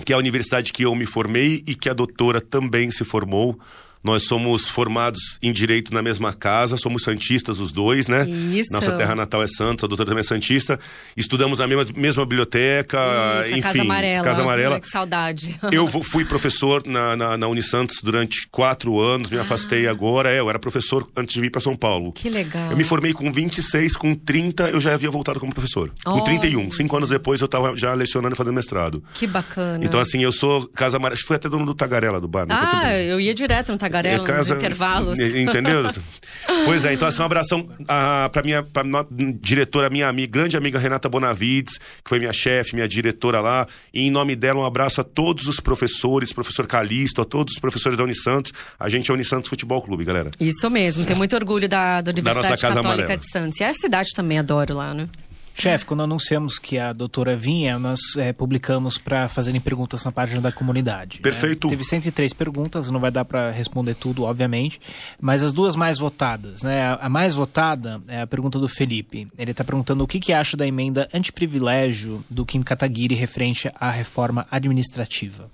que 0.04 0.12
é 0.12 0.14
a 0.14 0.18
universidade 0.18 0.72
que 0.72 0.84
eu 0.84 0.94
me 0.94 1.06
formei 1.06 1.64
e 1.66 1.74
que 1.74 1.88
a 1.88 1.92
doutora 1.92 2.40
também 2.40 2.88
se 2.92 3.04
formou. 3.04 3.58
Nós 4.02 4.24
somos 4.24 4.68
formados 4.68 5.38
em 5.42 5.52
direito 5.52 5.92
na 5.92 6.02
mesma 6.02 6.32
casa, 6.32 6.76
somos 6.76 7.02
santistas 7.02 7.58
os 7.58 7.72
dois, 7.72 8.06
né? 8.06 8.28
Isso. 8.28 8.72
Nossa 8.72 8.92
terra 8.92 9.14
natal 9.14 9.42
é 9.42 9.46
Santos, 9.46 9.84
a 9.84 9.88
doutora 9.88 10.08
também 10.08 10.20
é 10.20 10.24
santista. 10.24 10.78
Estudamos 11.16 11.58
na 11.58 11.66
mesma, 11.66 11.86
mesma 11.96 12.24
biblioteca, 12.24 12.98
Isso, 13.40 13.50
enfim. 13.50 13.60
Casa 13.60 13.80
Amarela. 13.82 14.24
Casa 14.24 14.42
Amarela. 14.42 14.80
Que 14.80 14.88
saudade. 14.88 15.58
Eu 15.72 15.88
fui 15.88 16.24
professor 16.24 16.82
na, 16.86 17.16
na, 17.16 17.36
na 17.36 17.48
Unisantos 17.48 17.98
durante 18.02 18.48
quatro 18.48 19.00
anos, 19.00 19.30
me 19.30 19.38
ah. 19.38 19.42
afastei 19.42 19.86
agora. 19.86 20.30
É, 20.30 20.38
eu 20.38 20.48
era 20.48 20.58
professor 20.58 21.08
antes 21.16 21.34
de 21.34 21.40
vir 21.40 21.50
para 21.50 21.60
São 21.60 21.76
Paulo. 21.76 22.12
Que 22.12 22.28
legal. 22.28 22.70
Eu 22.70 22.76
me 22.76 22.84
formei 22.84 23.12
com 23.12 23.30
26, 23.32 23.96
com 23.96 24.14
30 24.14 24.70
eu 24.70 24.80
já 24.80 24.94
havia 24.94 25.10
voltado 25.10 25.40
como 25.40 25.52
professor. 25.52 25.92
Oh. 26.06 26.12
Com 26.12 26.20
31. 26.24 26.70
Cinco 26.70 26.96
anos 26.96 27.10
depois 27.10 27.40
eu 27.40 27.46
estava 27.46 27.76
já 27.76 27.92
lecionando 27.94 28.34
e 28.34 28.36
fazendo 28.36 28.54
mestrado. 28.54 29.02
Que 29.14 29.26
bacana. 29.26 29.84
Então, 29.84 30.00
assim, 30.00 30.22
eu 30.22 30.32
sou 30.32 30.66
Casa 30.68 30.96
Amarela. 30.96 31.20
Fui 31.26 31.36
até 31.36 31.48
dono 31.48 31.66
do 31.66 31.74
Tagarela 31.74 32.20
do 32.20 32.28
bar. 32.28 32.46
Né? 32.46 32.54
Ah, 32.56 32.96
eu 32.96 33.20
ia 33.20 33.34
direto 33.34 33.72
no 33.72 33.78
Tagarela 33.78 33.87
tagarela 33.88 34.24
casa, 34.24 34.54
nos 34.54 34.64
intervalos. 34.64 35.18
Entendeu? 35.18 35.92
pois 36.64 36.84
é, 36.84 36.92
então 36.92 37.08
assim, 37.08 37.20
um 37.20 37.24
abração 37.24 37.68
ah, 37.86 38.28
para 38.32 38.42
minha 38.42 38.62
pra 38.62 38.82
diretora, 39.40 39.90
minha 39.90 40.08
amiga, 40.08 40.32
grande 40.32 40.56
amiga 40.56 40.78
Renata 40.78 41.08
Bonavides, 41.08 41.78
que 41.78 42.08
foi 42.08 42.18
minha 42.18 42.32
chefe, 42.32 42.74
minha 42.74 42.88
diretora 42.88 43.40
lá. 43.40 43.66
E 43.92 44.02
em 44.02 44.10
nome 44.10 44.36
dela, 44.36 44.60
um 44.60 44.64
abraço 44.64 45.00
a 45.00 45.04
todos 45.04 45.46
os 45.48 45.60
professores, 45.60 46.32
professor 46.32 46.66
Calixto, 46.66 47.22
a 47.22 47.24
todos 47.24 47.54
os 47.54 47.60
professores 47.60 47.96
da 47.96 48.04
Unisantos. 48.04 48.52
A 48.78 48.88
gente 48.88 49.10
é 49.10 49.14
Unisantos 49.14 49.48
Futebol 49.48 49.82
Clube, 49.82 50.04
galera. 50.04 50.30
Isso 50.38 50.68
mesmo, 50.70 51.04
tenho 51.04 51.18
muito 51.18 51.34
orgulho 51.34 51.68
da, 51.68 52.00
da 52.00 52.10
Universidade 52.10 52.48
da 52.48 52.56
Católica 52.56 52.88
Amarela. 52.88 53.16
de 53.16 53.30
Santos. 53.30 53.60
E 53.60 53.64
a 53.64 53.74
cidade 53.74 54.10
também 54.14 54.38
adoro 54.38 54.74
lá, 54.74 54.94
né? 54.94 55.08
Chefe, 55.60 55.86
quando 55.86 56.04
anunciamos 56.04 56.56
que 56.56 56.78
a 56.78 56.92
doutora 56.92 57.36
vinha, 57.36 57.80
nós 57.80 57.98
é, 58.16 58.32
publicamos 58.32 58.96
para 58.96 59.26
fazerem 59.26 59.60
perguntas 59.60 60.04
na 60.04 60.12
página 60.12 60.40
da 60.40 60.52
comunidade. 60.52 61.16
Né? 61.16 61.22
Perfeito. 61.22 61.66
Né? 61.66 61.70
Teve 61.72 61.82
103 61.82 62.32
perguntas, 62.32 62.90
não 62.90 63.00
vai 63.00 63.10
dar 63.10 63.24
para 63.24 63.50
responder 63.50 63.94
tudo, 63.94 64.22
obviamente, 64.22 64.80
mas 65.20 65.42
as 65.42 65.52
duas 65.52 65.74
mais 65.74 65.98
votadas, 65.98 66.62
né? 66.62 66.82
A, 66.82 66.94
a 67.06 67.08
mais 67.08 67.34
votada 67.34 68.00
é 68.06 68.20
a 68.20 68.26
pergunta 68.26 68.56
do 68.58 68.68
Felipe. 68.68 69.26
Ele 69.36 69.50
está 69.50 69.64
perguntando 69.64 70.04
o 70.04 70.06
que, 70.06 70.20
que 70.20 70.32
acha 70.32 70.56
da 70.56 70.64
emenda 70.64 71.08
antiprivilégio 71.12 72.24
do 72.30 72.46
Kim 72.46 72.62
Kataguiri 72.62 73.16
referente 73.16 73.68
à 73.74 73.90
reforma 73.90 74.46
administrativa. 74.52 75.50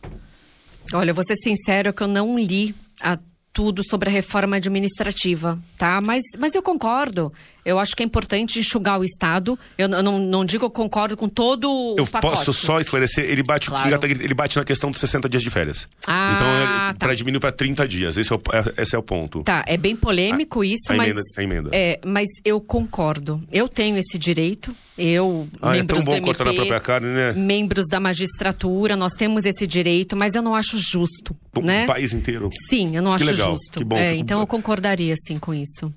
Olha, 0.92 1.12
eu 1.12 1.14
vou 1.14 1.24
ser 1.24 1.36
sincero 1.36 1.94
que 1.94 2.02
eu 2.02 2.08
não 2.08 2.38
li 2.38 2.74
a 3.02 3.16
tudo 3.54 3.82
sobre 3.88 4.10
a 4.10 4.12
reforma 4.12 4.56
administrativa, 4.56 5.58
tá? 5.78 6.00
Mas, 6.00 6.22
mas 6.38 6.54
eu 6.54 6.62
concordo. 6.62 7.32
Eu 7.64 7.78
acho 7.78 7.96
que 7.96 8.02
é 8.02 8.06
importante 8.06 8.58
enxugar 8.58 8.98
o 8.98 9.04
Estado. 9.04 9.58
Eu, 9.78 9.88
eu 9.88 10.02
não, 10.02 10.18
não 10.18 10.44
digo 10.44 10.60
que 10.60 10.66
eu 10.66 10.70
concordo 10.70 11.16
com 11.16 11.28
todo 11.28 11.70
o 11.70 11.96
eu 11.98 12.06
pacote. 12.06 12.36
posso 12.36 12.52
só 12.52 12.80
esclarecer, 12.80 13.24
ele 13.24 13.42
bate, 13.42 13.68
claro. 13.68 13.98
ele 14.04 14.34
bate 14.34 14.56
na 14.56 14.64
questão 14.64 14.90
dos 14.90 15.00
60 15.00 15.28
dias 15.28 15.42
de 15.42 15.50
férias. 15.50 15.88
Ah, 16.06 16.32
então, 16.34 16.46
tá. 16.46 17.06
para 17.06 17.14
diminuir 17.14 17.40
para 17.40 17.52
30 17.52 17.88
dias. 17.88 18.16
Esse 18.16 18.32
é, 18.32 18.36
o, 18.36 18.40
é, 18.52 18.82
esse 18.82 18.94
é 18.94 18.98
o 18.98 19.02
ponto. 19.02 19.42
Tá, 19.42 19.64
é 19.66 19.76
bem 19.76 19.96
polêmico 19.96 20.60
a, 20.60 20.66
isso, 20.66 20.92
a 20.92 20.96
mas. 20.96 21.10
Emenda, 21.10 21.22
a 21.38 21.42
emenda. 21.42 21.70
É, 21.72 22.00
mas 22.04 22.28
eu 22.44 22.60
concordo. 22.60 23.42
Eu 23.50 23.68
tenho 23.68 23.96
esse 23.96 24.18
direito. 24.18 24.74
Eu, 24.96 25.48
ah, 25.60 25.72
membros 25.72 26.02
é 26.02 26.04
tão 26.04 26.04
bom 26.04 26.20
do 26.20 26.28
MP, 26.28 26.44
na 26.44 26.54
própria 26.54 26.80
carne, 26.80 27.08
né? 27.08 27.32
membros 27.32 27.86
da 27.90 27.98
magistratura, 27.98 28.96
nós 28.96 29.12
temos 29.12 29.44
esse 29.44 29.66
direito, 29.66 30.16
mas 30.16 30.36
eu 30.36 30.42
não 30.42 30.54
acho 30.54 30.78
justo. 30.78 31.36
O 31.56 31.60
né? 31.60 31.84
país 31.84 32.12
inteiro. 32.12 32.48
Sim, 32.70 32.94
eu 32.94 33.02
não 33.02 33.10
que 33.16 33.24
acho 33.24 33.32
legal, 33.32 33.52
justo. 33.52 33.78
Que 33.80 33.84
bom, 33.84 33.96
é, 33.96 34.14
então 34.14 34.38
eu 34.38 34.46
concordaria 34.46 35.14
sim 35.16 35.36
com 35.36 35.52
isso. 35.52 35.92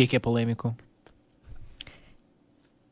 Que, 0.00 0.06
que 0.06 0.16
é 0.16 0.18
polêmico? 0.18 0.74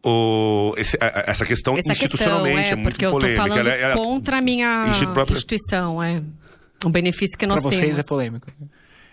O, 0.04 0.74
esse, 0.76 0.98
essa 1.00 1.46
questão 1.46 1.76
essa 1.78 1.92
institucionalmente 1.92 2.56
questão, 2.56 2.68
é, 2.68 2.72
é, 2.72 2.76
muito 2.76 2.92
porque 2.92 3.06
eu 3.06 3.10
polêmica. 3.12 3.42
tô 3.42 3.48
falando 3.48 3.66
ela, 3.66 3.76
ela, 3.76 3.94
contra 3.94 4.38
a 4.38 4.42
minha 4.42 4.84
própria... 5.14 5.32
instituição, 5.34 6.02
é. 6.02 6.22
O 6.84 6.90
benefício 6.90 7.36
que 7.38 7.46
nós 7.46 7.62
pra 7.62 7.70
vocês 7.70 7.80
temos. 7.80 7.98
é 7.98 8.02
polêmico. 8.02 8.46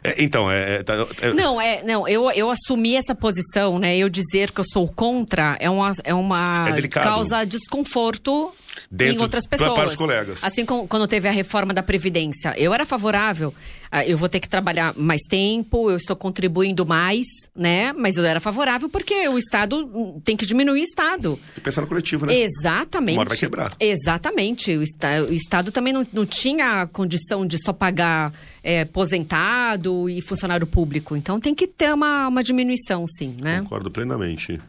É, 0.03 0.21
então, 0.21 0.51
é, 0.51 0.83
é, 1.21 1.33
Não, 1.33 1.59
é, 1.59 1.83
não, 1.83 2.07
eu, 2.07 2.29
eu 2.31 2.51
assumi 2.51 2.95
essa 2.95 3.15
posição, 3.15 3.79
né? 3.79 3.97
Eu 3.97 4.09
dizer 4.09 4.51
que 4.51 4.59
eu 4.59 4.65
sou 4.65 4.87
contra 4.87 5.57
é 5.59 5.69
uma, 5.69 5.91
é 6.03 6.13
uma 6.13 6.69
É 6.69 6.87
causa 6.87 7.45
desconforto 7.45 8.53
Dentro, 8.89 9.15
em 9.15 9.19
outras 9.19 9.45
pessoas. 9.45 9.73
Para 9.73 9.89
os 9.89 9.95
colegas. 9.95 10.43
Assim 10.43 10.65
como 10.65 10.87
quando 10.87 11.07
teve 11.07 11.27
a 11.27 11.31
reforma 11.31 11.73
da 11.73 11.83
Previdência. 11.83 12.53
Eu 12.57 12.73
era 12.73 12.85
favorável. 12.85 13.53
ah, 13.91 14.05
Eu 14.05 14.17
vou 14.17 14.29
ter 14.29 14.39
que 14.39 14.47
trabalhar 14.49 14.93
mais 14.97 15.21
tempo, 15.29 15.89
eu 15.89 15.97
estou 15.97 16.15
contribuindo 16.15 16.85
mais, 16.85 17.25
né? 17.55 17.93
Mas 17.93 18.17
eu 18.17 18.25
era 18.25 18.39
favorável 18.39 18.89
porque 18.89 19.27
o 19.27 19.37
Estado 19.37 19.77
hum, 19.85 20.21
tem 20.23 20.35
que 20.37 20.45
diminuir 20.45 20.81
o 20.81 20.83
Estado. 20.83 21.35
Tem 21.35 21.55
que 21.55 21.61
pensar 21.61 21.81
no 21.81 21.87
coletivo, 21.87 22.25
né? 22.25 22.35
Exatamente. 22.35 23.15
Uma 23.15 23.21
hora 23.21 23.29
vai 23.29 23.37
quebrar. 23.37 23.71
Exatamente. 23.79 24.75
O, 24.75 24.81
esta, 24.81 25.23
o 25.23 25.33
Estado 25.33 25.71
também 25.71 25.93
não, 25.93 26.05
não 26.11 26.25
tinha 26.25 26.81
a 26.81 26.87
condição 26.87 27.45
de 27.45 27.57
só 27.63 27.73
pagar 27.73 28.33
é, 28.63 28.81
aposentado 28.81 30.09
e 30.09 30.21
funcionário 30.21 30.67
público. 30.67 31.15
Então 31.15 31.39
tem 31.39 31.53
que 31.55 31.67
ter 31.67 31.93
uma, 31.93 32.27
uma 32.27 32.43
diminuição, 32.43 33.05
sim, 33.07 33.35
né? 33.41 33.61
Concordo 33.61 33.89
plenamente. 33.91 34.59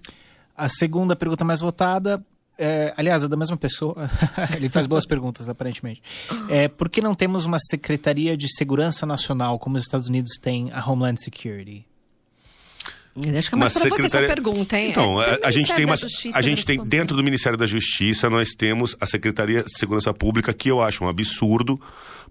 A 0.56 0.68
segunda 0.68 1.14
pergunta 1.14 1.44
mais 1.44 1.60
votada 1.60 2.22
é, 2.58 2.94
aliás, 2.96 3.22
é 3.22 3.28
da 3.28 3.36
mesma 3.36 3.56
pessoa. 3.56 4.10
Ele 4.56 4.68
faz 4.68 4.86
boas 4.86 5.06
perguntas, 5.06 5.48
aparentemente. 5.48 6.02
É, 6.48 6.68
por 6.68 6.88
que 6.88 7.00
não 7.00 7.14
temos 7.14 7.44
uma 7.44 7.58
Secretaria 7.58 8.36
de 8.36 8.48
Segurança 8.54 9.04
Nacional 9.04 9.58
como 9.58 9.76
os 9.76 9.82
Estados 9.82 10.08
Unidos 10.08 10.32
têm 10.40 10.70
a 10.72 10.84
Homeland 10.88 11.20
Security? 11.22 11.86
Acho 13.36 13.48
que 13.48 13.55
é 13.55 13.59
mais 13.59 13.72
secretaria... 13.72 14.09
você 14.09 14.16
essa 14.16 14.26
pergunta, 14.26 14.78
hein? 14.78 14.90
Então, 14.90 15.22
é, 15.22 15.40
a, 15.43 15.48
a 15.48 15.51
gente 15.51 15.74
tem 15.74 15.84
uma, 15.84 15.94
a 16.34 16.43
gente 16.43 16.64
tem 16.64 16.84
dentro 16.84 17.16
do 17.16 17.22
Ministério 17.22 17.59
da 17.59 17.66
Justiça 17.66 18.28
nós 18.28 18.51
temos 18.51 18.97
a 19.01 19.06
Secretaria 19.06 19.62
de 19.62 19.78
Segurança 19.78 20.12
Pública 20.12 20.52
que 20.52 20.70
eu 20.70 20.82
acho 20.82 21.05
um 21.05 21.09
absurdo 21.09 21.80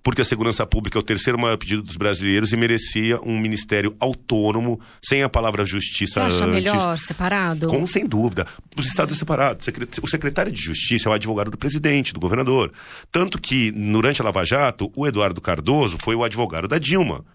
porque 0.05 0.21
a 0.21 0.25
segurança 0.25 0.63
pública 0.67 0.99
é 0.99 1.01
o 1.01 1.03
terceiro 1.03 1.39
maior 1.39 1.57
pedido 1.57 1.81
dos 1.81 1.97
brasileiros 1.97 2.53
e 2.53 2.57
merecia 2.57 3.19
um 3.21 3.39
ministério 3.39 3.95
autônomo, 3.99 4.79
sem 5.03 5.23
a 5.23 5.29
palavra 5.29 5.65
justiça 5.65 6.21
Você 6.21 6.35
acha 6.35 6.45
antes. 6.45 6.53
melhor, 6.53 6.97
separado? 6.99 7.67
Com, 7.67 7.87
sem 7.87 8.05
dúvida. 8.05 8.45
Os 8.77 8.85
estados 8.85 9.15
é 9.15 9.17
separado. 9.17 9.65
O 10.03 10.07
secretário 10.07 10.51
de 10.51 10.61
Justiça 10.61 11.09
é 11.09 11.11
o 11.11 11.13
advogado 11.13 11.49
do 11.49 11.57
presidente, 11.57 12.13
do 12.13 12.19
governador. 12.19 12.71
Tanto 13.11 13.41
que, 13.41 13.71
durante 13.71 14.21
a 14.21 14.25
Lava 14.25 14.45
Jato, 14.45 14.91
o 14.95 15.07
Eduardo 15.07 15.41
Cardoso 15.41 15.97
foi 15.99 16.13
o 16.13 16.23
advogado 16.23 16.67
da 16.67 16.77
Dilma. 16.77 17.25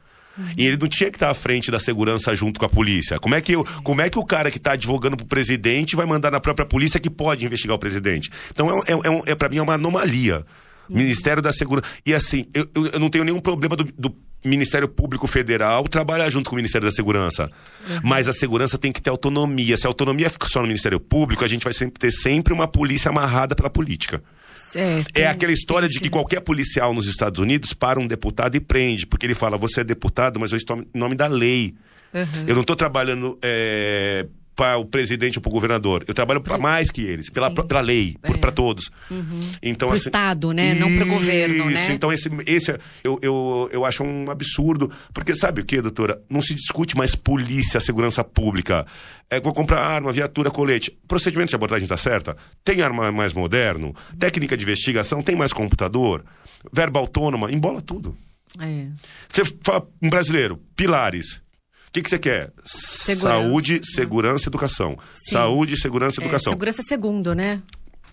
E 0.56 0.64
ele 0.64 0.76
não 0.76 0.88
tinha 0.88 1.10
que 1.10 1.16
estar 1.16 1.30
à 1.30 1.34
frente 1.34 1.70
da 1.70 1.78
segurança 1.78 2.34
junto 2.34 2.58
com 2.58 2.66
a 2.66 2.68
polícia. 2.68 3.18
Como 3.18 3.34
é 3.34 3.40
que, 3.40 3.52
eu, 3.52 3.64
como 3.82 4.00
é, 4.00 4.08
que 4.08 4.18
o 4.18 4.24
cara 4.24 4.50
que 4.50 4.58
está 4.58 4.72
advogando 4.72 5.16
pro 5.16 5.26
presidente 5.26 5.96
vai 5.96 6.06
mandar 6.06 6.30
na 6.30 6.40
própria 6.40 6.66
polícia 6.66 7.00
que 7.00 7.10
pode 7.10 7.44
investigar 7.44 7.76
o 7.76 7.78
presidente? 7.78 8.30
Então, 8.50 8.68
é, 8.70 8.92
é, 8.92 8.94
é, 8.94 9.32
é 9.32 9.34
para 9.34 9.48
mim, 9.48 9.58
é 9.58 9.62
uma 9.62 9.74
anomalia. 9.74 10.44
Ministério 10.88 11.40
da 11.40 11.52
Segurança. 11.52 11.88
E 12.04 12.12
assim, 12.12 12.46
eu, 12.52 12.68
eu 12.92 12.98
não 12.98 13.08
tenho 13.08 13.22
nenhum 13.22 13.40
problema 13.40 13.76
do, 13.76 13.84
do, 13.84 14.16
Ministério 14.44 14.88
Público 14.88 15.26
Federal 15.26 15.86
trabalhar 15.88 16.30
junto 16.30 16.48
com 16.48 16.56
o 16.56 16.58
Ministério 16.58 16.88
da 16.88 16.92
Segurança. 16.92 17.50
Uhum. 17.88 18.00
Mas 18.02 18.28
a 18.28 18.32
segurança 18.32 18.78
tem 18.78 18.92
que 18.92 19.00
ter 19.00 19.10
autonomia. 19.10 19.76
Se 19.76 19.86
a 19.86 19.90
autonomia 19.90 20.30
fica 20.30 20.48
só 20.48 20.60
no 20.60 20.66
Ministério 20.66 20.98
Público, 20.98 21.44
a 21.44 21.48
gente 21.48 21.64
vai 21.64 21.72
sempre 21.72 21.98
ter 21.98 22.10
sempre 22.10 22.52
uma 22.52 22.66
polícia 22.66 23.10
amarrada 23.10 23.54
pela 23.54 23.68
política. 23.68 24.22
Certo. 24.54 25.16
É 25.16 25.26
aquela 25.26 25.52
história 25.52 25.88
de 25.88 26.00
que 26.00 26.08
qualquer 26.08 26.40
policial 26.40 26.94
nos 26.94 27.06
Estados 27.06 27.40
Unidos 27.40 27.72
para 27.72 28.00
um 28.00 28.06
deputado 28.06 28.56
e 28.56 28.60
prende, 28.60 29.06
porque 29.06 29.26
ele 29.26 29.34
fala: 29.34 29.56
você 29.56 29.80
é 29.80 29.84
deputado, 29.84 30.40
mas 30.40 30.52
eu 30.52 30.58
estou 30.58 30.78
em 30.78 30.98
nome 30.98 31.14
da 31.14 31.26
lei. 31.26 31.74
Uhum. 32.12 32.44
Eu 32.46 32.54
não 32.54 32.62
estou 32.62 32.74
trabalhando 32.74 33.38
é, 33.42 34.26
para 34.60 34.76
o 34.76 34.84
presidente 34.84 35.38
ou 35.38 35.42
para 35.42 35.48
o 35.48 35.52
governador. 35.52 36.04
Eu 36.06 36.12
trabalho 36.12 36.38
para 36.38 36.58
mais 36.58 36.90
que 36.90 37.00
eles, 37.00 37.30
pela, 37.30 37.50
pela 37.50 37.80
lei, 37.80 38.14
é. 38.22 38.36
para 38.36 38.52
todos. 38.52 38.90
Uhum. 39.10 39.40
Então, 39.62 39.88
pro 39.88 39.96
assim, 39.96 40.08
Estado, 40.08 40.52
né? 40.52 40.72
Isso, 40.72 40.80
não 40.80 40.94
para 40.94 41.06
o 41.06 41.08
governo, 41.08 41.70
né? 41.70 41.92
Então, 41.92 42.12
esse, 42.12 42.28
esse 42.44 42.78
eu, 43.02 43.18
eu, 43.22 43.70
eu 43.72 43.86
acho 43.86 44.04
um 44.04 44.30
absurdo. 44.30 44.92
Porque 45.14 45.34
sabe 45.34 45.62
o 45.62 45.64
que, 45.64 45.80
doutora? 45.80 46.20
Não 46.28 46.42
se 46.42 46.54
discute 46.54 46.94
mais 46.94 47.14
polícia, 47.14 47.80
segurança 47.80 48.22
pública. 48.22 48.86
É, 49.30 49.40
vou 49.40 49.54
comprar 49.54 49.80
arma, 49.80 50.12
viatura, 50.12 50.50
colete. 50.50 50.94
Procedimento 51.08 51.48
de 51.48 51.54
abordagem 51.54 51.84
está 51.84 51.96
certa? 51.96 52.36
Tem 52.62 52.82
arma 52.82 53.10
mais 53.10 53.32
moderno? 53.32 53.94
Técnica 54.18 54.58
de 54.58 54.64
investigação? 54.64 55.22
Tem 55.22 55.36
mais 55.36 55.54
computador? 55.54 56.22
Verba 56.70 57.00
autônoma? 57.00 57.50
Embola 57.50 57.80
tudo. 57.80 58.14
É. 58.58 58.88
Você 59.26 59.42
fala 59.64 59.88
um 60.02 60.10
brasileiro, 60.10 60.60
pilares. 60.76 61.40
O 61.90 61.92
que, 61.92 62.02
que 62.02 62.08
você 62.08 62.18
quer? 62.20 62.52
Segurança. 62.64 63.28
Saúde, 63.42 63.80
segurança 63.82 64.44
e 64.44 64.48
educação. 64.48 64.96
Sim. 65.12 65.32
Saúde, 65.32 65.76
segurança 65.76 66.20
e 66.20 66.22
É, 66.22 66.26
educação. 66.26 66.52
segurança 66.52 66.82
segundo, 66.82 67.34
né? 67.34 67.60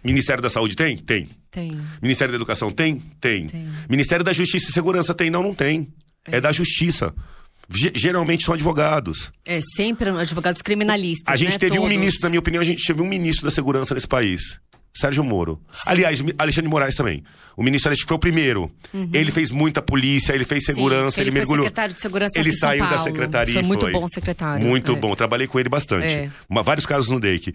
Ministério 0.03 0.41
da 0.41 0.49
Saúde 0.49 0.75
tem? 0.75 0.97
Tem. 0.97 1.27
Tem. 1.51 1.79
Ministério 2.01 2.31
da 2.31 2.35
Educação 2.37 2.71
tem? 2.71 2.99
Tem. 3.21 3.45
Tem. 3.47 3.67
Ministério 3.89 4.23
da 4.23 4.33
Justiça 4.33 4.69
e 4.69 4.73
Segurança 4.73 5.13
tem? 5.13 5.29
Não, 5.29 5.43
não 5.43 5.53
tem. 5.53 5.87
É, 6.25 6.39
da 6.41 6.51
Justiça. 6.51 7.13
Ge- 7.69 7.91
geralmente 7.95 8.45
são 8.45 8.53
advogados. 8.53 9.31
É 9.45 9.59
sempre 9.75 10.09
advogados 10.09 10.61
criminalistas. 10.61 11.31
A 11.33 11.35
gente 11.35 11.53
né? 11.53 11.57
teve 11.59 11.77
um 11.77 11.81
Todos. 11.81 11.97
ministro, 11.97 12.21
na 12.23 12.29
minha 12.29 12.39
opinião, 12.39 12.61
a 12.61 12.65
gente 12.65 12.83
teve 12.85 13.01
um 13.01 13.07
ministro 13.07 13.43
da 13.45 13.51
Segurança 13.51 13.93
nesse 13.93 14.07
país. 14.07 14.59
Sérgio 14.97 15.23
Moro. 15.23 15.59
Aliás, 15.85 16.19
mi- 16.21 16.33
Alexandre 16.37 16.63
de 16.67 16.69
Moraes 16.69 16.95
também. 16.95 17.23
O 17.55 17.63
ministro 17.63 17.91
que 17.91 18.03
foi 18.05 18.15
o 18.15 18.19
primeiro. 18.19 18.71
Ele 19.13 19.31
fez 19.31 19.49
muita 19.51 19.81
polícia, 19.81 20.33
ele 20.33 20.45
fez 20.45 20.63
Uhum. 20.63 20.73
Sim, 20.73 20.73
segurança, 20.75 21.21
ele 21.21 21.29
ele, 21.29 21.31
foi 21.31 21.39
mergulhou. 21.39 21.63
secretário 21.65 21.95
de 21.95 22.01
segurança 22.01 22.39
Ele 22.39 22.53
saiu 22.53 22.83
da 22.83 22.89
Paulo. 22.89 23.03
secretaria. 23.03 23.53
Foi 23.53 23.63
muito 23.63 23.81
foi. 23.81 23.91
bom 23.91 24.07
secretário, 24.07 24.65
Muito 24.65 24.91
é. 24.91 24.95
bom. 24.95 25.15
Trabalhei 25.15 25.47
com 25.47 25.59
ele 25.59 25.69
bastante. 25.69 26.13
É. 26.13 26.29
Uma- 26.49 26.61
vários 26.61 26.85
casos 26.85 27.09
no 27.09 27.19
DEIC. 27.19 27.53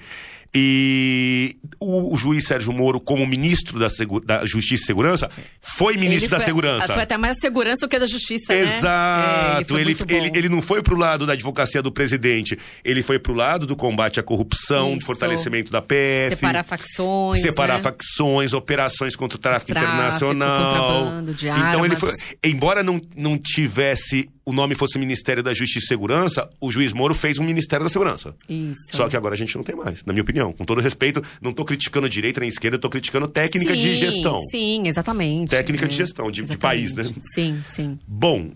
E 0.55 1.57
o, 1.81 2.15
o 2.15 2.19
juiz 2.19 2.45
Sérgio 2.47 2.73
Moro, 2.73 3.01
como 3.01 3.27
ministro 3.27 3.79
da, 3.79 3.89
Segu- 3.89 4.20
da 4.20 4.45
Justiça 4.45 4.83
e 4.85 4.87
Segurança, 4.87 5.31
foi 5.61 5.95
ministro 5.97 6.24
Ele 6.24 6.29
da 6.29 6.37
foi- 6.37 6.45
Segurança. 6.45 6.93
Foi 6.93 7.03
até 7.03 7.16
mais 7.16 7.39
segurança 7.39 7.87
do 7.87 7.89
que 7.89 7.99
da 7.99 8.07
justiça, 8.07 8.53
né? 8.53 8.61
É, 8.61 8.62
Exato. 8.77 9.69
foi 9.69 9.81
ele, 9.81 9.91
muito 9.95 10.05
bom. 10.07 10.15
ele, 10.15 10.31
ele 10.35 10.49
não 10.51 10.61
foi 10.61 10.83
pro 10.83 10.97
lado 10.97 11.27
da 11.27 11.33
advocacia 11.33 11.81
do 11.83 11.91
presidente, 11.91 12.59
ele 12.85 13.03
foi 13.03 13.19
pro 13.19 13.33
lado 13.33 13.66
do 13.66 13.74
combate 13.74 14.20
à 14.20 14.23
corrupção, 14.23 14.91
do 14.93 14.97
Isso. 14.99 15.07
fortalecimento 15.07 15.73
da 15.73 15.81
PF. 15.81 16.31
Separar 16.37 16.62
facções. 16.65 17.41
Separar 17.41 17.77
né? 17.77 17.83
facções, 17.83 18.53
operações 18.53 19.16
contra 19.16 19.37
o 19.37 19.41
tráfico, 19.41 19.73
Tráfico, 19.73 19.93
internacional. 19.95 20.69
contrabando 21.03 21.35
de 21.35 21.49
Então 21.49 21.85
ele 21.87 21.97
foi. 21.97 22.12
Embora 22.45 22.83
não, 22.83 23.01
não 23.16 23.39
tivesse. 23.39 24.29
O 24.44 24.52
nome 24.52 24.74
fosse 24.74 24.98
Ministério 24.98 25.43
da 25.43 25.55
Justiça 25.55 25.85
e 25.85 25.89
Segurança, 25.89 26.51
o 26.60 26.73
juiz 26.73 26.93
Moro 26.93 27.14
fez 27.14 27.39
um 27.39 27.44
Ministério 27.44 27.85
da 27.85 27.90
Segurança. 27.90 28.35
Isso. 28.48 28.81
Só 28.93 29.09
que 29.09 29.16
agora 29.16 29.35
a 29.35 29.39
gente 29.39 29.56
não 29.56 29.62
tem 29.62 29.77
mais, 29.77 30.05
na 30.05 30.12
minha 30.12 30.23
opinião. 30.23 30.52
Com 30.52 30.64
todo 30.64 30.81
respeito, 30.81 31.23
não 31.40 31.52
tô 31.52 31.64
criticando 31.64 32.09
direita 32.09 32.40
nem 32.40 32.48
esquerda, 32.48 32.77
tô 32.78 32.90
criticando 32.90 33.28
técnica 33.28 33.77
de 33.77 33.90
Sim, 33.90 33.94
gestão. 33.94 34.39
Sim, 34.51 34.82
exatamente. 34.86 35.51
Técnica 35.51 35.86
de 35.86 35.94
É, 35.94 35.97
gestão, 35.98 36.31
de- 36.31 36.43
de 36.43 36.59
país, 36.59 36.93
né? 36.94 37.05
Sim, 37.35 37.60
sim. 37.64 37.98
Bom, 38.06 38.51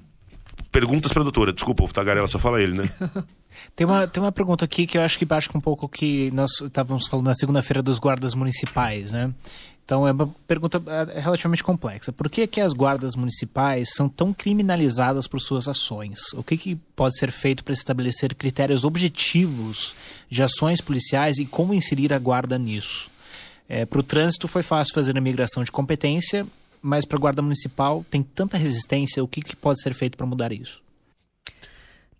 perguntas 0.72 1.12
pra 1.12 1.22
doutora. 1.22 1.52
Desculpa, 1.52 1.84
o 1.84 1.88
Tagarela 1.92 2.26
só 2.26 2.38
fala 2.38 2.60
ele, 2.60 2.76
né? 2.76 2.90
Tem 3.74 3.86
uma, 3.86 4.06
tem 4.06 4.22
uma 4.22 4.30
pergunta 4.32 4.66
aqui 4.66 4.86
que 4.86 4.98
eu 4.98 5.02
acho 5.02 5.18
que 5.18 5.24
bate 5.24 5.48
com 5.48 5.56
um 5.56 5.60
pouco 5.62 5.86
o 5.86 5.88
que 5.88 6.30
nós 6.32 6.50
estávamos 6.60 7.06
falando 7.06 7.24
na 7.26 7.34
segunda-feira 7.34 7.82
dos 7.82 7.98
guardas 7.98 8.34
municipais, 8.34 9.12
né? 9.12 9.32
Então 9.86 10.06
é 10.06 10.10
uma 10.10 10.26
pergunta 10.48 10.82
é, 10.84 11.20
relativamente 11.20 11.62
complexa. 11.62 12.12
Por 12.12 12.28
que, 12.28 12.44
que 12.48 12.60
as 12.60 12.72
guardas 12.72 13.14
municipais 13.14 13.90
são 13.94 14.08
tão 14.08 14.34
criminalizadas 14.34 15.28
por 15.28 15.40
suas 15.40 15.68
ações? 15.68 16.18
O 16.34 16.42
que, 16.42 16.56
que 16.56 16.74
pode 16.96 17.16
ser 17.16 17.30
feito 17.30 17.62
para 17.62 17.72
estabelecer 17.72 18.34
critérios 18.34 18.84
objetivos 18.84 19.94
de 20.28 20.42
ações 20.42 20.80
policiais 20.80 21.38
e 21.38 21.46
como 21.46 21.72
inserir 21.72 22.12
a 22.12 22.18
guarda 22.18 22.58
nisso? 22.58 23.08
É, 23.68 23.86
para 23.86 24.00
o 24.00 24.02
trânsito 24.02 24.48
foi 24.48 24.64
fácil 24.64 24.92
fazer 24.92 25.16
a 25.16 25.20
migração 25.20 25.62
de 25.62 25.70
competência, 25.70 26.44
mas 26.82 27.04
para 27.04 27.16
a 27.16 27.20
guarda 27.20 27.40
municipal 27.40 28.04
tem 28.10 28.24
tanta 28.24 28.56
resistência. 28.56 29.22
O 29.22 29.28
que, 29.28 29.40
que 29.40 29.54
pode 29.54 29.80
ser 29.80 29.94
feito 29.94 30.16
para 30.16 30.26
mudar 30.26 30.50
isso? 30.52 30.82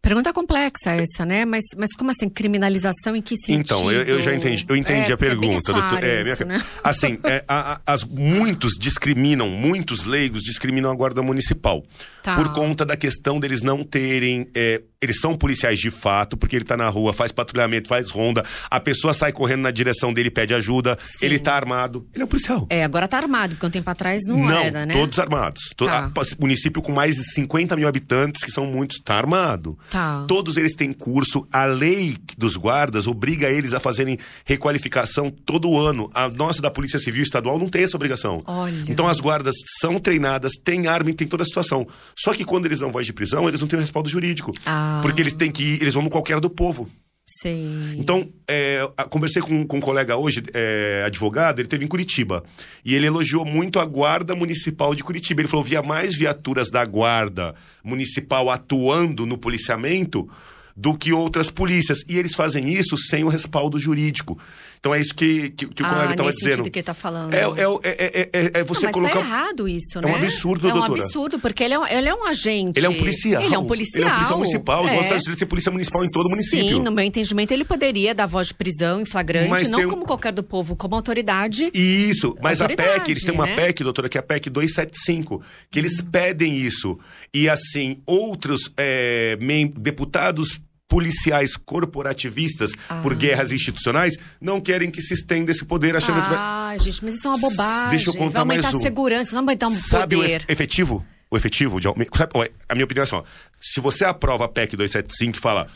Pergunta 0.07 0.33
complexa 0.33 0.93
essa, 0.93 1.27
né? 1.27 1.45
Mas, 1.45 1.65
mas 1.77 1.91
como 1.99 2.13
assim, 2.13 2.29
criminalização 2.29 3.17
em 3.17 3.21
que 3.21 3.35
sentido? 3.35 3.61
Então, 3.61 3.91
eu, 3.91 4.05
eu 4.05 4.23
já 4.23 4.33
entendi, 4.33 4.65
eu 4.69 4.77
entendi 4.77 5.11
é, 5.11 5.15
a 5.15 5.17
pergunta, 5.17 5.73
doutor. 5.73 6.05
É, 6.05 6.23
minha, 6.23 6.37
né? 6.47 6.65
Assim, 6.85 7.19
é, 7.25 7.45
a, 7.49 7.73
a, 7.73 7.81
as, 7.85 8.05
muitos 8.05 8.75
discriminam, 8.79 9.49
muitos 9.49 10.05
leigos 10.05 10.45
discriminam 10.45 10.93
a 10.93 10.95
guarda 10.95 11.23
municipal. 11.23 11.83
Tá. 12.23 12.37
Por 12.37 12.53
conta 12.53 12.87
da 12.87 12.97
questão 12.97 13.41
deles 13.41 13.63
não 13.63 13.83
terem 13.83 14.49
é, 14.55 14.81
eles 15.01 15.21
são 15.21 15.37
policiais 15.37 15.79
de 15.79 15.91
fato, 15.91 16.37
porque 16.37 16.57
ele 16.57 16.65
tá 16.65 16.77
na 16.77 16.89
rua, 16.89 17.13
faz 17.13 17.31
patrulhamento, 17.31 17.89
faz 17.89 18.11
ronda, 18.11 18.43
a 18.71 18.81
pessoa 18.81 19.13
sai 19.13 19.33
correndo 19.33 19.63
na 19.63 19.71
direção 19.71 20.13
dele, 20.13 20.31
pede 20.31 20.55
ajuda, 20.55 20.99
Sim. 21.05 21.27
ele 21.27 21.39
tá 21.39 21.55
armado. 21.55 22.07
Ele 22.15 22.23
é 22.23 22.25
um 22.25 22.29
policial. 22.29 22.67
É, 22.71 22.83
agora 22.83 23.07
tá 23.07 23.19
armado, 23.19 23.55
porque 23.55 23.67
um 23.67 23.71
tempo 23.71 23.89
atrás 23.89 24.23
não, 24.27 24.39
não 24.39 24.51
era, 24.51 24.87
né? 24.87 24.95
todos 24.95 25.19
armados. 25.19 25.63
Tá. 25.77 26.11
município 26.41 26.83
com 26.83 26.93
mais 26.93 27.17
de 27.17 27.25
50 27.35 27.77
mil 27.77 27.87
habitantes, 27.87 28.43
que 28.43 28.51
são 28.51 28.67
muitos, 28.67 28.99
tá 29.01 29.15
armado. 29.15 29.79
Tá. 29.91 29.96
Todos 30.27 30.57
eles 30.57 30.75
têm 30.75 30.93
curso. 30.93 31.47
A 31.53 31.65
lei 31.65 32.17
dos 32.37 32.57
guardas 32.57 33.07
obriga 33.07 33.49
eles 33.49 33.75
a 33.75 33.81
fazerem 33.81 34.19
requalificação 34.45 35.31
todo 35.31 35.79
ano. 35.79 36.11
A 36.15 36.29
nossa 36.29 36.61
da 36.61 36.71
Polícia 36.71 36.99
Civil 36.99 37.23
Estadual 37.23 37.59
não 37.59 37.69
tem 37.69 37.85
essa 37.85 37.97
obrigação. 37.97 38.41
Olha. 38.47 38.85
Então 38.89 39.09
as 39.09 39.21
guardas 39.21 39.55
são 39.81 39.99
treinadas, 39.99 40.53
têm 40.63 40.87
arma 40.87 41.11
e 41.11 41.15
tem 41.15 41.27
toda 41.27 41.43
a 41.43 41.47
situação. 41.47 41.87
Só 42.19 42.35
que 42.35 42.45
quando 42.45 42.67
eles 42.67 42.81
não 42.81 42.93
vão 42.93 43.03
de 43.03 43.13
prisão, 43.13 43.49
eles 43.49 43.61
não 43.61 43.69
têm 43.69 43.79
o 43.79 43.81
respaldo 43.81 44.09
jurídico. 44.09 44.53
Ah. 44.65 45.01
Porque 45.03 45.21
eles 45.21 45.33
têm 45.33 45.51
que 45.51 45.63
ir, 45.63 45.83
eles 45.83 45.95
vão 45.95 46.03
no 46.03 46.11
qualquer 46.11 46.41
do 46.41 46.51
povo. 46.51 46.89
Sim. 47.29 47.97
Então, 47.99 48.33
é, 48.47 48.89
conversei 49.11 49.43
com, 49.43 49.67
com 49.67 49.79
um 49.79 49.81
colega 49.81 50.17
hoje, 50.17 50.45
é, 50.55 51.03
advogado, 51.05 51.59
ele 51.59 51.67
teve 51.67 51.85
em 51.85 51.89
Curitiba. 51.89 52.45
E 52.85 52.95
ele 52.95 53.07
elogiou 53.07 53.45
muito 53.45 53.81
a 53.81 53.85
Guarda 53.85 54.37
Municipal 54.37 54.95
de 54.95 55.03
Curitiba. 55.03 55.41
Ele 55.41 55.49
falou: 55.49 55.65
via 55.65 55.83
mais 55.83 56.17
viaturas 56.17 56.71
da 56.71 56.85
Guarda 56.85 57.55
Municipal 57.83 58.49
atuando 58.49 59.27
no 59.27 59.37
policiamento 59.37 60.29
do 60.77 60.97
que 60.97 61.13
outras 61.13 61.51
polícias. 61.51 62.05
E 62.09 62.17
eles 62.17 62.35
fazem 62.35 62.69
isso 62.69 62.97
sem 62.97 63.25
o 63.25 63.29
respaldo 63.29 63.77
jurídico. 63.77 64.39
Então 64.79 64.95
é 64.95 65.01
isso 65.01 65.15
que, 65.15 65.51
que, 65.51 65.67
que 65.67 65.83
o 65.83 65.87
ah, 65.87 65.89
colega 65.89 66.11
estava 66.13 66.31
dizendo. 66.31 66.71
que 66.71 66.79
está 66.79 66.95
falando. 66.95 67.35
É, 67.35 67.41
é, 67.41 67.51
é, 67.85 68.31
é, 68.33 68.51
é 68.61 68.65
você 68.65 68.87
não, 68.87 68.93
mas 68.93 68.95
colocar. 68.95 69.15
Tá 69.15 69.21
errado 69.21 69.69
isso, 69.69 70.01
né? 70.01 70.09
É 70.09 70.15
um 70.15 70.19
né? 70.19 70.25
absurdo, 70.25 70.69
é 70.69 70.73
doutora. 70.73 70.93
É 70.93 71.03
um 71.03 71.05
absurdo, 71.05 71.39
porque 71.39 71.65
ele 71.65 71.75
é, 71.75 71.99
ele 71.99 72.09
é 72.09 72.15
um 72.15 72.27
agente. 72.27 72.79
Ele 72.79 72.87
é 72.87 72.89
um 72.89 72.99
policial. 72.99 73.43
Ele 73.43 73.55
é 73.55 73.59
um 73.59 73.67
policial. 73.67 74.01
Ele 74.01 74.05
é 74.05 74.09
um 74.09 74.17
policial 74.17 74.39
municipal. 74.39 74.89
É. 74.89 74.97
Igual 74.97 75.37
tem 75.37 75.49
polícia 75.49 75.73
municipal 75.73 76.05
em 76.05 76.11
todo 76.11 76.27
o 76.27 76.31
município. 76.31 76.77
Sim, 76.77 76.83
no 76.83 76.93
meu 76.93 77.05
entendimento, 77.05 77.53
ele 77.53 77.65
poderia 77.65 78.15
dar 78.15 78.27
voz 78.27 78.49
de 78.49 78.55
prisão 78.55 79.01
em 79.01 79.05
flagrante, 79.05 79.51
mas 79.51 79.71
não 79.71 79.89
como 79.89 80.05
qualquer 80.05 80.33
do 80.33 80.43
povo, 80.43 80.77
como 80.77 80.95
autoridade. 80.95 81.71
Isso, 81.75 82.37
mas 82.41 82.61
a 82.61 82.69
PEC, 82.69 83.11
eles 83.11 83.23
têm 83.23 83.35
uma 83.35 83.47
né? 83.47 83.57
PEC, 83.57 83.83
doutora, 83.83 84.09
que 84.09 84.19
é 84.19 84.21
a 84.21 84.23
PEC 84.23 84.51
275, 84.51 85.43
que 85.71 85.79
eles 85.79 86.01
hum. 86.01 86.07
pedem 86.11 86.57
isso. 86.57 86.99
E 87.33 87.49
assim, 87.49 88.01
outros 88.07 88.73
é, 88.77 89.37
deputados 89.77 90.61
policiais 90.89 91.57
corporativistas 91.57 92.71
ah. 92.89 93.01
por 93.03 93.15
guerras 93.15 93.53
institucionais 93.53 94.17
não 94.41 94.61
querem 94.61 94.91
que 94.91 95.01
se 95.01 95.15
estenda 95.15 95.51
esse 95.51 95.65
poder 95.65 95.97
achando 95.97 96.19
ah, 96.19 96.23
que 96.23 96.29
vai... 96.29 96.39
Ah, 96.39 96.77
gente, 96.79 97.05
mas 97.05 97.15
isso 97.17 97.27
é 97.27 97.31
uma 97.31 97.39
bobagem. 97.39 97.91
Deixa 97.91 98.11
eu 98.11 98.15
contar 98.15 98.45
vai 98.45 98.59
mais 98.59 98.75
um. 98.75 98.79
a 98.79 98.83
segurança, 98.83 99.37
não 99.37 99.45
vai 99.45 99.55
aumentar 99.55 99.67
um 99.67 99.71
Sabe 99.71 100.17
poder. 100.17 100.45
o 100.49 100.53
efetivo? 100.53 101.05
O 101.31 101.37
efetivo 101.37 101.81
de 101.81 101.89
A 101.89 101.95
minha 102.75 102.85
opinião 102.85 103.03
é 103.03 103.05
assim, 103.05 103.17
ó, 103.17 103.25
se 103.61 103.81
você 103.81 104.05
aprova 104.05 104.45
a 104.45 104.49
PEC 104.49 104.77
275 104.77 105.39
e 105.39 105.41
fala... 105.41 105.67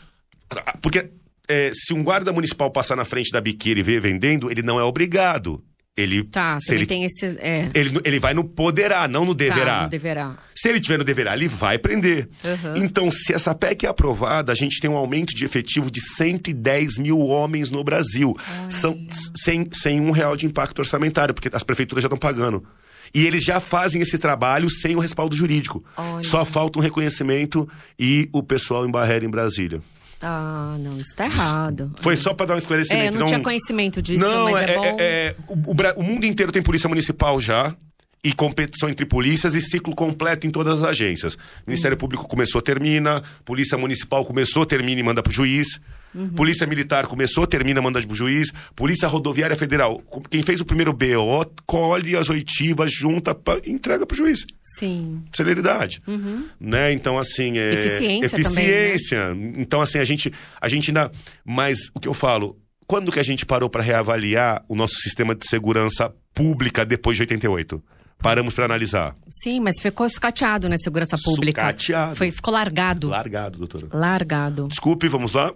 Porque 0.81 1.09
é, 1.47 1.71
se 1.73 1.93
um 1.93 2.03
guarda 2.03 2.31
municipal 2.31 2.71
passar 2.71 2.95
na 2.95 3.05
frente 3.05 3.31
da 3.31 3.41
biqueira 3.41 3.79
e 3.79 3.83
ver 3.83 3.99
vendendo, 3.99 4.49
ele 4.49 4.61
não 4.61 4.79
é 4.79 4.83
obrigado. 4.83 5.63
Ele, 5.97 6.23
tá, 6.23 6.57
se 6.61 6.73
ele 6.73 6.85
tem 6.85 7.03
esse. 7.03 7.25
É. 7.39 7.69
Ele, 7.75 7.99
ele 8.05 8.17
vai 8.17 8.33
no 8.33 8.45
poderá, 8.45 9.09
não 9.09 9.25
no 9.25 9.33
deverá. 9.33 9.79
Tá, 9.79 9.83
no 9.83 9.89
deverá. 9.89 10.37
Se 10.55 10.69
ele 10.69 10.79
tiver 10.79 10.97
no 10.97 11.03
deverá, 11.03 11.33
ele 11.33 11.49
vai 11.49 11.77
prender. 11.77 12.29
Uhum. 12.43 12.77
Então, 12.77 13.11
se 13.11 13.33
essa 13.33 13.53
PEC 13.53 13.85
é 13.85 13.89
aprovada, 13.89 14.53
a 14.53 14.55
gente 14.55 14.79
tem 14.79 14.89
um 14.89 14.95
aumento 14.95 15.35
de 15.35 15.43
efetivo 15.43 15.91
de 15.91 15.99
110 15.99 16.97
mil 16.97 17.19
homens 17.19 17.69
no 17.69 17.83
Brasil. 17.83 18.33
São, 18.69 18.97
sem, 19.35 19.67
sem 19.73 19.99
um 19.99 20.11
real 20.11 20.37
de 20.37 20.45
impacto 20.45 20.79
orçamentário, 20.79 21.33
porque 21.33 21.49
as 21.51 21.63
prefeituras 21.63 22.01
já 22.01 22.07
estão 22.07 22.17
pagando. 22.17 22.65
E 23.13 23.25
eles 23.25 23.43
já 23.43 23.59
fazem 23.59 24.01
esse 24.01 24.17
trabalho 24.17 24.69
sem 24.69 24.95
o 24.95 24.99
respaldo 24.99 25.35
jurídico. 25.35 25.83
Olha. 25.97 26.23
Só 26.23 26.45
falta 26.45 26.79
um 26.79 26.81
reconhecimento 26.81 27.67
e 27.99 28.29
o 28.31 28.41
pessoal 28.41 28.85
em 28.87 28.91
Barreira, 28.91 29.25
em 29.25 29.29
Brasília. 29.29 29.81
Ah, 30.21 30.77
não, 30.79 30.97
isso 30.99 31.15
tá 31.15 31.25
errado. 31.25 31.91
Foi 32.01 32.15
só 32.15 32.33
para 32.33 32.47
dar 32.47 32.55
um 32.55 32.57
esclarecimento. 32.57 33.03
É, 33.03 33.07
eu 33.07 33.11
não, 33.11 33.21
não, 33.21 33.27
tinha 33.27 33.39
conhecimento 33.39 34.01
disso, 34.01 34.23
não, 34.23 34.51
mas 34.51 34.67
é, 34.67 34.71
é, 34.71 34.75
bom... 34.75 34.83
é, 34.83 34.93
é 34.99 35.35
o, 35.47 35.99
o, 35.99 36.03
mundo 36.03 36.25
inteiro 36.25 36.51
tem 36.51 36.61
polícia 36.61 36.87
municipal 36.87 37.41
já. 37.41 37.75
E 38.23 38.33
competição 38.33 38.87
entre 38.87 39.05
polícias 39.05 39.55
e 39.55 39.61
ciclo 39.61 39.95
completo 39.95 40.45
em 40.45 40.51
todas 40.51 40.79
as 40.79 40.83
agências. 40.83 41.37
Ministério 41.65 41.95
uhum. 41.95 41.99
Público 41.99 42.27
começou, 42.27 42.61
termina. 42.61 43.23
Polícia 43.43 43.77
Municipal 43.77 44.23
começou, 44.23 44.63
termina 44.65 45.01
e 45.01 45.03
manda 45.03 45.23
pro 45.23 45.31
juiz. 45.31 45.79
Uhum. 46.13 46.29
Polícia 46.29 46.67
Militar 46.67 47.07
começou, 47.07 47.47
termina, 47.47 47.81
manda 47.81 48.01
pro 48.01 48.15
juiz. 48.15 48.51
Polícia 48.75 49.07
Rodoviária 49.07 49.55
Federal, 49.55 50.01
quem 50.29 50.43
fez 50.43 50.61
o 50.61 50.65
primeiro 50.65 50.93
BO, 50.93 51.45
colhe 51.65 52.15
as 52.15 52.29
oitivas, 52.29 52.91
junta, 52.91 53.33
pra, 53.33 53.59
entrega 53.65 54.05
pro 54.05 54.15
juiz. 54.15 54.45
Sim. 54.63 55.23
Celeridade. 55.33 56.01
Uhum. 56.07 56.47
Né? 56.59 56.91
Então, 56.91 57.17
assim. 57.17 57.57
É... 57.57 57.73
Eficiência. 57.73 58.25
Eficiência. 58.35 59.19
Também, 59.29 59.51
né? 59.51 59.53
Então, 59.57 59.81
assim, 59.81 59.99
a 59.99 60.03
gente, 60.03 60.31
a 60.59 60.67
gente 60.67 60.89
ainda. 60.91 61.11
Mas 61.45 61.89
o 61.93 61.99
que 61.99 62.07
eu 62.07 62.13
falo, 62.13 62.57
quando 62.85 63.11
que 63.11 63.19
a 63.19 63.23
gente 63.23 63.45
parou 63.45 63.69
para 63.69 63.81
reavaliar 63.81 64.63
o 64.67 64.75
nosso 64.75 64.95
sistema 64.95 65.33
de 65.33 65.47
segurança 65.47 66.13
pública 66.33 66.85
depois 66.85 67.17
de 67.17 67.23
88? 67.23 67.81
Paramos 68.21 68.53
para 68.53 68.65
analisar. 68.65 69.15
Sim, 69.29 69.59
mas 69.59 69.79
ficou 69.79 70.07
sucateado 70.09 70.67
na 70.67 70.73
né, 70.73 70.77
segurança 70.77 71.17
pública. 71.23 71.61
Sucateado. 71.61 72.15
Foi, 72.15 72.31
ficou 72.31 72.53
largado. 72.53 73.09
Largado, 73.09 73.57
doutora. 73.57 73.87
Largado. 73.91 74.67
Desculpe, 74.67 75.07
vamos 75.07 75.33
lá. 75.33 75.53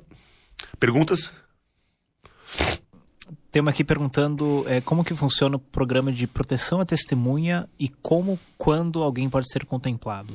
Perguntas? 0.79 1.31
Tem 3.51 3.61
uma 3.61 3.71
aqui 3.71 3.83
perguntando 3.83 4.65
é, 4.67 4.81
como 4.81 5.03
que 5.03 5.13
funciona 5.13 5.55
o 5.55 5.59
programa 5.59 6.11
de 6.11 6.27
proteção 6.27 6.81
à 6.81 6.85
testemunha 6.85 7.69
e 7.79 7.87
como, 7.87 8.37
quando 8.57 9.01
alguém 9.01 9.29
pode 9.29 9.49
ser 9.49 9.63
contemplado. 9.65 10.33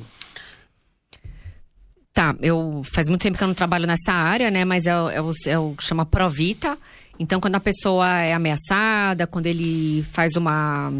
Tá, 2.13 2.35
eu 2.41 2.81
faz 2.83 3.07
muito 3.07 3.21
tempo 3.21 3.37
que 3.37 3.43
eu 3.43 3.47
não 3.47 3.53
trabalho 3.53 3.87
nessa 3.87 4.11
área, 4.11 4.49
né? 4.51 4.65
Mas 4.65 4.85
é, 4.85 4.89
é, 4.89 5.21
o, 5.21 5.31
é 5.45 5.59
o 5.59 5.75
que 5.75 5.83
chama 5.83 6.05
Provita. 6.05 6.77
Então, 7.19 7.39
quando 7.39 7.55
a 7.55 7.59
pessoa 7.59 8.19
é 8.19 8.33
ameaçada, 8.33 9.27
quando 9.27 9.45
ele 9.45 10.03
faz 10.11 10.35
uma. 10.35 10.91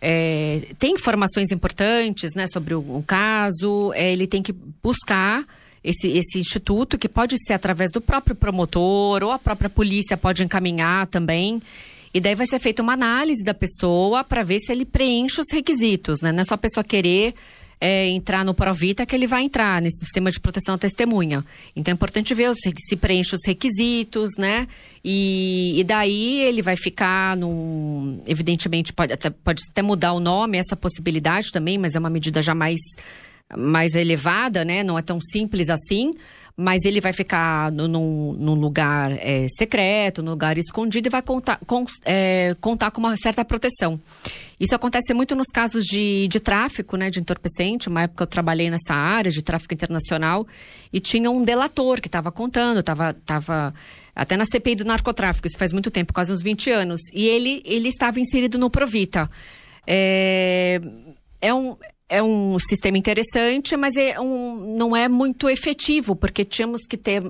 É, 0.00 0.68
tem 0.78 0.92
informações 0.92 1.50
importantes 1.50 2.34
né, 2.34 2.46
sobre 2.46 2.74
o, 2.74 2.80
o 2.80 3.02
caso, 3.06 3.92
é, 3.94 4.12
ele 4.12 4.26
tem 4.26 4.42
que 4.42 4.52
buscar 4.52 5.44
esse, 5.82 6.08
esse 6.08 6.38
instituto, 6.38 6.98
que 6.98 7.08
pode 7.08 7.36
ser 7.46 7.54
através 7.54 7.90
do 7.90 8.00
próprio 8.00 8.34
promotor 8.34 9.22
ou 9.22 9.30
a 9.30 9.38
própria 9.38 9.70
polícia 9.70 10.16
pode 10.16 10.42
encaminhar 10.42 11.06
também. 11.06 11.62
E 12.12 12.20
daí 12.20 12.34
vai 12.34 12.46
ser 12.46 12.58
feita 12.58 12.82
uma 12.82 12.94
análise 12.94 13.44
da 13.44 13.54
pessoa 13.54 14.24
para 14.24 14.42
ver 14.42 14.58
se 14.58 14.72
ele 14.72 14.84
preenche 14.84 15.40
os 15.40 15.46
requisitos, 15.52 16.20
né? 16.22 16.32
Não 16.32 16.40
é 16.40 16.44
só 16.44 16.54
a 16.54 16.58
pessoa 16.58 16.82
querer 16.82 17.34
é, 17.80 18.08
entrar 18.08 18.44
no 18.44 18.54
Provita 18.54 19.04
que 19.04 19.14
ele 19.14 19.26
vai 19.26 19.42
entrar 19.42 19.82
nesse 19.82 19.98
sistema 19.98 20.30
de 20.30 20.40
proteção 20.40 20.74
à 20.74 20.78
testemunha. 20.78 21.44
Então 21.74 21.92
é 21.92 21.94
importante 21.94 22.34
ver 22.34 22.54
se, 22.54 22.72
se 22.76 22.96
preenche 22.96 23.34
os 23.34 23.42
requisitos, 23.46 24.32
né? 24.38 24.66
E, 25.04 25.78
e, 25.78 25.84
daí 25.84 26.40
ele 26.40 26.62
vai 26.62 26.76
ficar 26.76 27.36
num. 27.36 28.20
Evidentemente, 28.26 28.92
pode 28.92 29.12
até, 29.12 29.30
pode 29.30 29.62
até 29.70 29.82
mudar 29.82 30.12
o 30.12 30.20
nome, 30.20 30.58
essa 30.58 30.74
possibilidade 30.74 31.52
também, 31.52 31.78
mas 31.78 31.94
é 31.94 31.98
uma 31.98 32.10
medida 32.10 32.42
jamais 32.42 32.80
mais 33.56 33.94
elevada, 33.94 34.64
né? 34.64 34.82
Não 34.82 34.98
é 34.98 35.02
tão 35.02 35.20
simples 35.20 35.70
assim, 35.70 36.14
mas 36.56 36.86
ele 36.86 37.02
vai 37.02 37.12
ficar 37.12 37.70
num, 37.70 38.32
num 38.32 38.54
lugar 38.54 39.12
é, 39.12 39.46
secreto, 39.48 40.22
num 40.22 40.30
lugar 40.30 40.56
escondido 40.56 41.06
e 41.06 41.10
vai 41.10 41.20
contar 41.20 41.58
com, 41.66 41.84
é, 42.02 42.56
contar 42.60 42.90
com 42.90 43.00
uma 43.00 43.14
certa 43.16 43.44
proteção. 43.44 44.00
Isso 44.58 44.74
acontece 44.74 45.12
muito 45.12 45.36
nos 45.36 45.48
casos 45.48 45.84
de, 45.84 46.26
de 46.28 46.40
tráfico, 46.40 46.96
né? 46.96 47.10
De 47.10 47.20
entorpecente. 47.20 47.88
Uma 47.88 48.04
época 48.04 48.22
eu 48.22 48.26
trabalhei 48.26 48.70
nessa 48.70 48.94
área 48.94 49.30
de 49.30 49.42
tráfico 49.42 49.74
internacional 49.74 50.46
e 50.90 50.98
tinha 50.98 51.30
um 51.30 51.44
delator 51.44 52.00
que 52.00 52.08
estava 52.08 52.32
contando, 52.32 52.80
estava 52.80 53.12
tava 53.12 53.74
até 54.14 54.34
na 54.34 54.46
CPI 54.46 54.76
do 54.76 54.84
narcotráfico, 54.86 55.46
isso 55.46 55.58
faz 55.58 55.74
muito 55.74 55.90
tempo, 55.90 56.14
quase 56.14 56.32
uns 56.32 56.40
20 56.40 56.70
anos. 56.70 57.02
E 57.12 57.26
ele, 57.26 57.62
ele 57.66 57.88
estava 57.88 58.18
inserido 58.18 58.56
no 58.56 58.70
Provita. 58.70 59.30
É, 59.86 60.80
é 61.38 61.52
um, 61.52 61.76
é 62.08 62.22
um 62.22 62.58
sistema 62.58 62.96
interessante, 62.96 63.76
mas 63.76 63.96
é 63.96 64.20
um, 64.20 64.76
não 64.76 64.96
é 64.96 65.08
muito 65.08 65.48
efetivo, 65.48 66.14
porque 66.14 66.44
tínhamos 66.44 66.82
que 66.88 66.96
ter 66.96 67.22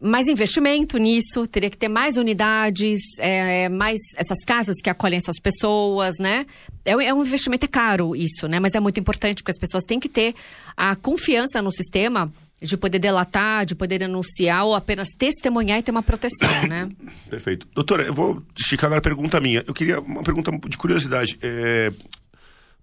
mais 0.00 0.28
investimento 0.28 0.98
nisso, 0.98 1.46
teria 1.46 1.70
que 1.70 1.78
ter 1.78 1.88
mais 1.88 2.16
unidades, 2.16 3.00
é, 3.18 3.68
mais 3.68 3.98
essas 4.16 4.38
casas 4.44 4.76
que 4.82 4.90
acolhem 4.90 5.16
essas 5.16 5.40
pessoas, 5.40 6.16
né? 6.18 6.46
É, 6.84 6.92
é, 6.92 7.14
um 7.14 7.22
investimento 7.22 7.64
é 7.64 7.68
caro 7.68 8.14
isso, 8.14 8.46
né? 8.46 8.60
Mas 8.60 8.74
é 8.74 8.80
muito 8.80 9.00
importante 9.00 9.42
porque 9.42 9.52
as 9.52 9.58
pessoas 9.58 9.84
têm 9.84 9.98
que 9.98 10.08
ter 10.08 10.34
a 10.76 10.94
confiança 10.94 11.62
no 11.62 11.72
sistema 11.72 12.30
de 12.60 12.76
poder 12.76 12.98
delatar, 12.98 13.64
de 13.64 13.74
poder 13.74 13.98
denunciar 13.98 14.64
ou 14.64 14.74
apenas 14.74 15.08
testemunhar 15.16 15.78
e 15.78 15.82
ter 15.82 15.90
uma 15.90 16.02
proteção, 16.02 16.48
né? 16.68 16.88
Perfeito. 17.30 17.66
Doutora, 17.74 18.02
eu 18.02 18.14
vou 18.14 18.42
esticar 18.56 18.88
agora 18.88 18.98
a 18.98 19.02
pergunta 19.02 19.40
minha. 19.40 19.64
Eu 19.66 19.74
queria 19.74 20.00
uma 20.00 20.22
pergunta 20.22 20.50
de 20.68 20.76
curiosidade. 20.76 21.38
É, 21.40 21.92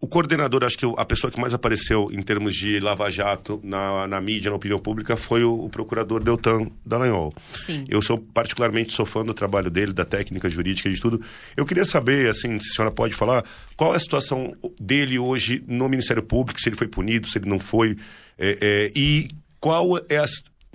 o 0.02 0.08
coordenador, 0.08 0.64
acho 0.64 0.80
que 0.80 0.86
a 0.98 1.06
pessoa 1.06 1.30
que 1.30 1.40
mais 1.40 1.54
apareceu 1.54 2.10
em 2.12 2.24
termos 2.24 2.56
de 2.56 2.80
lava-jato 2.80 3.62
na, 3.64 4.08
na 4.08 4.20
mídia, 4.20 4.50
na 4.50 4.58
opinião 4.58 4.80
pública, 4.80 5.16
foi 5.16 5.44
o, 5.44 5.66
o 5.66 5.70
procurador 5.70 6.24
Deltan 6.24 6.72
Dallagnol. 6.84 7.32
Sim. 7.52 7.86
Eu 7.88 8.02
sou 8.02 8.18
particularmente 8.18 8.94
sou 8.94 9.06
fã 9.06 9.24
do 9.24 9.32
trabalho 9.32 9.70
dele, 9.70 9.94
da 9.94 10.04
técnica 10.04 10.50
jurídica 10.50 10.90
e 10.90 10.94
de 10.94 11.00
tudo. 11.00 11.22
Eu 11.56 11.68
queria 11.68 11.86
saber, 11.86 12.32
assim, 12.32 12.60
se 12.60 12.72
a 12.72 12.76
senhora 12.76 12.92
pode 12.92 13.14
falar, 13.14 13.46
qual 13.78 13.94
é 13.94 13.98
a 13.98 14.00
situação 14.00 14.56
dele 14.80 15.20
hoje 15.20 15.64
no 15.68 15.88
Ministério 15.88 16.24
Público, 16.24 16.60
se 16.60 16.70
ele 16.70 16.76
foi 16.76 16.88
punido, 16.88 17.28
se 17.28 17.38
ele 17.38 17.48
não 17.48 17.60
foi, 17.60 17.96
é, 18.40 18.58
é, 18.60 18.92
e 18.96 19.30
qual 19.60 20.00
é 20.10 20.18
a... 20.18 20.26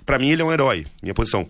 Para 0.05 0.17
mim, 0.17 0.29
ele 0.29 0.41
é 0.41 0.45
um 0.45 0.53
herói, 0.53 0.85
minha 1.03 1.13
posição. 1.13 1.45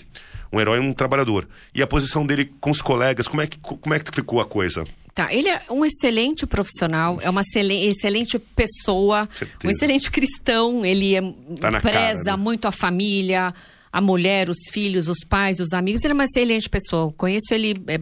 Um 0.52 0.60
herói, 0.60 0.80
um 0.80 0.94
trabalhador. 0.94 1.48
E 1.76 1.84
a 1.84 1.86
posição 1.86 2.26
dele 2.26 2.52
com 2.60 2.72
os 2.72 2.82
colegas, 2.82 3.28
como 3.28 3.44
é 3.44 3.46
que, 3.46 3.60
como 3.60 3.94
é 3.94 4.00
que 4.00 4.10
ficou 4.12 4.42
a 4.42 4.46
coisa? 4.46 4.84
Tá, 5.18 5.34
ele 5.34 5.50
é 5.50 5.64
um 5.72 5.84
excelente 5.84 6.46
profissional, 6.46 7.18
é 7.20 7.28
uma 7.28 7.42
excelente 7.42 8.38
pessoa, 8.38 9.28
Certeza. 9.34 9.58
um 9.66 9.70
excelente 9.72 10.12
cristão, 10.12 10.86
ele 10.86 11.16
é, 11.16 11.22
tá 11.60 11.72
preza 11.82 12.24
cara, 12.24 12.24
né? 12.24 12.36
muito 12.36 12.68
a 12.68 12.72
família, 12.72 13.52
a 13.92 14.00
mulher, 14.00 14.48
os 14.48 14.70
filhos, 14.70 15.10
os 15.10 15.26
pais, 15.28 15.60
os 15.60 15.74
amigos. 15.74 16.04
Ele 16.04 16.12
é 16.12 16.14
uma 16.14 16.26
excelente 16.26 16.70
pessoa. 16.70 17.12
Conheço 17.18 17.52
ele, 17.52 17.74
é, 17.88 18.00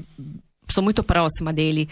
sou 0.69 0.83
muito 0.83 1.01
próxima 1.03 1.53
dele. 1.53 1.87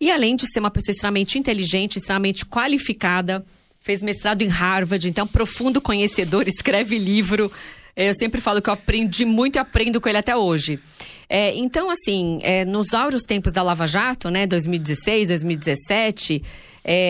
E 0.00 0.12
além 0.12 0.36
de 0.36 0.46
ser 0.46 0.60
uma 0.60 0.70
pessoa 0.70 0.92
extremamente 0.92 1.36
inteligente, 1.40 1.96
extremamente 1.96 2.46
qualificada, 2.46 3.44
fez 3.80 4.00
mestrado 4.00 4.42
em 4.42 4.48
Harvard, 4.48 5.08
então 5.08 5.26
profundo 5.26 5.80
conhecedor, 5.80 6.46
escreve 6.46 6.98
livro. 6.98 7.50
Eu 8.06 8.14
sempre 8.14 8.40
falo 8.40 8.62
que 8.62 8.70
eu 8.70 8.74
aprendi 8.74 9.24
muito 9.24 9.56
e 9.56 9.58
aprendo 9.58 10.00
com 10.00 10.08
ele 10.08 10.18
até 10.18 10.36
hoje. 10.36 10.78
É, 11.28 11.54
então, 11.56 11.90
assim, 11.90 12.38
é, 12.42 12.64
nos 12.64 12.94
áureos 12.94 13.22
tempos 13.22 13.52
da 13.52 13.62
Lava 13.62 13.86
Jato, 13.86 14.30
né, 14.30 14.46
2016, 14.46 15.28
2017, 15.28 16.42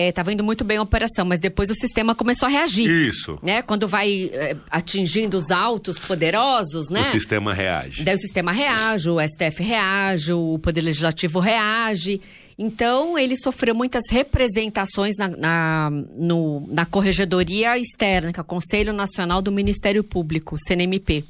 estava 0.09 0.31
é, 0.31 0.33
indo 0.33 0.43
muito 0.43 0.65
bem 0.65 0.77
a 0.77 0.81
operação, 0.81 1.23
mas 1.25 1.39
depois 1.39 1.69
o 1.69 1.75
sistema 1.75 2.13
começou 2.15 2.47
a 2.47 2.49
reagir. 2.49 2.89
Isso. 2.89 3.39
Né? 3.41 3.61
Quando 3.61 3.87
vai 3.87 4.29
é, 4.33 4.57
atingindo 4.69 5.37
os 5.37 5.51
altos 5.51 5.99
poderosos, 5.99 6.89
né? 6.89 7.09
O 7.09 7.11
sistema 7.11 7.53
reage. 7.53 8.03
Daí 8.03 8.15
o 8.15 8.19
sistema 8.19 8.51
reage, 8.51 9.09
o 9.09 9.17
STF 9.21 9.63
reage, 9.63 10.33
o 10.33 10.59
Poder 10.59 10.81
Legislativo 10.81 11.39
reage. 11.39 12.19
Então, 12.61 13.17
ele 13.17 13.37
sofreu 13.37 13.73
muitas 13.73 14.03
representações 14.11 15.15
na, 15.17 15.29
na, 15.29 15.89
no, 15.89 16.67
na 16.67 16.85
Corregedoria 16.85 17.77
Externa, 17.77 18.33
que 18.33 18.39
é 18.39 18.43
o 18.43 18.45
Conselho 18.45 18.91
Nacional 18.91 19.41
do 19.41 19.49
Ministério 19.49 20.03
Público, 20.03 20.57
CNMP. 20.67 21.23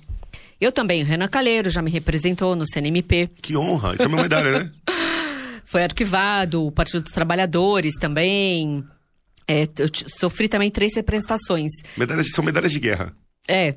Eu 0.60 0.72
também, 0.72 1.04
o 1.04 1.06
Renan 1.06 1.28
Calheiro 1.28 1.70
já 1.70 1.84
me 1.84 1.92
representou 1.92 2.56
no 2.56 2.66
CNMP. 2.66 3.30
Que 3.44 3.56
honra, 3.56 3.94
isso 3.94 4.02
é 4.02 4.08
uma 4.08 4.24
medalha, 4.24 4.60
né? 4.60 4.72
Foi 5.66 5.84
arquivado, 5.84 6.66
o 6.66 6.72
Partido 6.72 7.04
dos 7.04 7.14
Trabalhadores 7.14 7.94
também. 8.00 8.84
É, 9.48 9.68
eu 9.78 9.88
sofri 10.20 10.50
também 10.50 10.72
três 10.72 10.96
representações. 10.96 11.72
Medalhas, 11.96 12.32
são 12.32 12.44
medalhas 12.44 12.72
de 12.72 12.80
guerra. 12.80 13.14
É. 13.48 13.76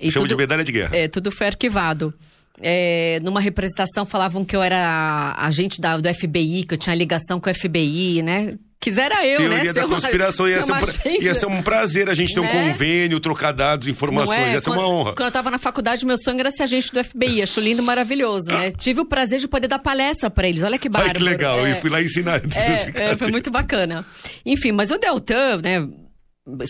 E 0.00 0.10
Chama 0.10 0.24
tudo, 0.24 0.28
de 0.28 0.36
medalha 0.36 0.64
de 0.64 0.72
guerra. 0.72 0.96
É, 0.96 1.08
tudo 1.08 1.30
foi 1.30 1.46
arquivado. 1.46 2.14
É, 2.60 3.20
numa 3.22 3.40
representação 3.40 4.06
falavam 4.06 4.44
que 4.44 4.56
eu 4.56 4.62
era 4.62 5.34
agente 5.38 5.80
da, 5.80 5.96
do 5.98 6.12
FBI, 6.12 6.64
que 6.64 6.74
eu 6.74 6.78
tinha 6.78 6.94
ligação 6.94 7.38
com 7.38 7.50
o 7.50 7.54
FBI, 7.54 8.22
né? 8.22 8.56
Quisera 8.78 9.26
eu, 9.26 9.38
Teoria 9.38 9.64
né? 9.64 9.72
da 9.72 9.86
conspiração. 9.86 10.48
Ia 10.48 10.62
ser, 10.62 10.72
um, 10.72 11.10
ia 11.20 11.34
ser 11.34 11.46
um 11.46 11.62
prazer 11.62 12.08
a 12.08 12.14
gente 12.14 12.34
ter 12.34 12.40
né? 12.40 12.46
um 12.46 12.72
convênio, 12.72 13.18
trocar 13.18 13.52
dados, 13.52 13.88
informações. 13.88 14.38
É? 14.38 14.52
Ia 14.52 14.60
ser 14.60 14.70
quando, 14.70 14.78
uma 14.78 14.88
honra. 14.88 15.14
Quando 15.14 15.26
eu 15.26 15.32
tava 15.32 15.50
na 15.50 15.58
faculdade, 15.58 16.06
meu 16.06 16.16
sonho 16.16 16.38
era 16.38 16.50
ser 16.50 16.64
agente 16.64 16.92
do 16.92 17.02
FBI. 17.02 17.42
Acho 17.42 17.58
lindo, 17.60 17.82
maravilhoso, 17.82 18.46
né? 18.46 18.70
Tive 18.70 19.00
o 19.00 19.04
prazer 19.04 19.40
de 19.40 19.48
poder 19.48 19.66
dar 19.66 19.78
palestra 19.78 20.30
para 20.30 20.46
eles. 20.46 20.62
Olha 20.62 20.78
que 20.78 20.88
bárbaro. 20.88 21.14
Ai, 21.14 21.18
que 21.18 21.22
legal. 21.22 21.66
É, 21.66 21.70
e 21.70 21.74
fui 21.80 21.90
lá 21.90 22.00
ensinar. 22.00 22.40
É, 22.54 22.92
é, 23.12 23.16
foi 23.16 23.30
muito 23.30 23.50
bacana. 23.50 24.06
Enfim, 24.44 24.72
mas 24.72 24.90
o 24.90 24.98
Deltan, 24.98 25.56
né? 25.62 25.88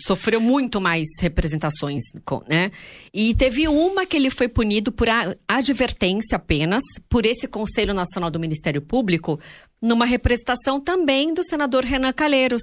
Sofreu 0.06 0.40
muito 0.40 0.80
mais 0.80 1.06
representações, 1.20 2.04
né? 2.48 2.70
E 3.12 3.34
teve 3.34 3.68
uma 3.68 4.06
que 4.06 4.16
ele 4.16 4.30
foi 4.30 4.48
punido 4.48 4.90
por 4.90 5.08
advertência 5.46 6.36
apenas 6.36 6.82
por 7.08 7.26
esse 7.26 7.46
Conselho 7.46 7.92
Nacional 7.92 8.30
do 8.30 8.40
Ministério 8.40 8.80
Público, 8.80 9.38
numa 9.80 10.06
representação 10.06 10.80
também 10.80 11.34
do 11.34 11.44
senador 11.44 11.84
Renan 11.84 12.12
Calheiros. 12.12 12.62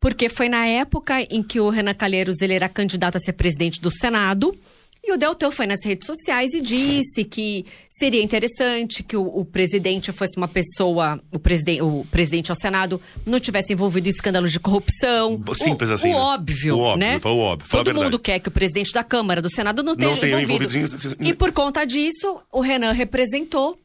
Porque 0.00 0.28
foi 0.28 0.48
na 0.48 0.64
época 0.64 1.20
em 1.22 1.42
que 1.42 1.58
o 1.58 1.70
Renan 1.70 1.94
Calheiros 1.94 2.40
ele 2.40 2.54
era 2.54 2.68
candidato 2.68 3.16
a 3.16 3.20
ser 3.20 3.32
presidente 3.32 3.80
do 3.80 3.90
Senado 3.90 4.56
e 5.02 5.12
o 5.12 5.16
Deltan 5.16 5.50
foi 5.50 5.66
nas 5.66 5.84
redes 5.84 6.06
sociais 6.06 6.52
e 6.52 6.60
disse 6.60 7.24
que 7.24 7.64
seria 7.88 8.22
interessante 8.22 9.02
que 9.02 9.16
o, 9.16 9.22
o 9.22 9.44
presidente 9.44 10.12
fosse 10.12 10.36
uma 10.36 10.48
pessoa, 10.48 11.20
o, 11.32 11.38
preside, 11.38 11.80
o 11.80 12.04
presidente 12.10 12.50
ao 12.50 12.56
Senado 12.56 13.00
não 13.24 13.40
tivesse 13.40 13.72
envolvido 13.72 14.08
em 14.08 14.10
escândalos 14.10 14.52
de 14.52 14.60
corrupção. 14.60 15.42
Simples 15.56 15.90
o, 15.90 15.94
assim. 15.94 16.10
O 16.10 16.12
né? 16.12 16.18
óbvio, 16.18 16.76
o 16.76 16.80
óbvio, 16.80 16.98
né? 16.98 17.20
Foi 17.20 17.32
o 17.32 17.38
óbvio. 17.38 17.70
Todo 17.70 17.94
mundo 17.94 18.18
quer 18.18 18.38
que 18.38 18.48
o 18.48 18.52
presidente 18.52 18.92
da 18.92 19.04
Câmara, 19.04 19.40
do 19.40 19.50
Senado 19.50 19.82
não 19.82 19.92
esteja 19.92 20.20
não 20.20 20.40
envolvido. 20.40 20.76
envolvido 20.76 21.16
em... 21.20 21.28
E 21.28 21.34
por 21.34 21.52
conta 21.52 21.84
disso, 21.84 22.40
o 22.52 22.60
Renan 22.60 22.92
representou 22.92 23.78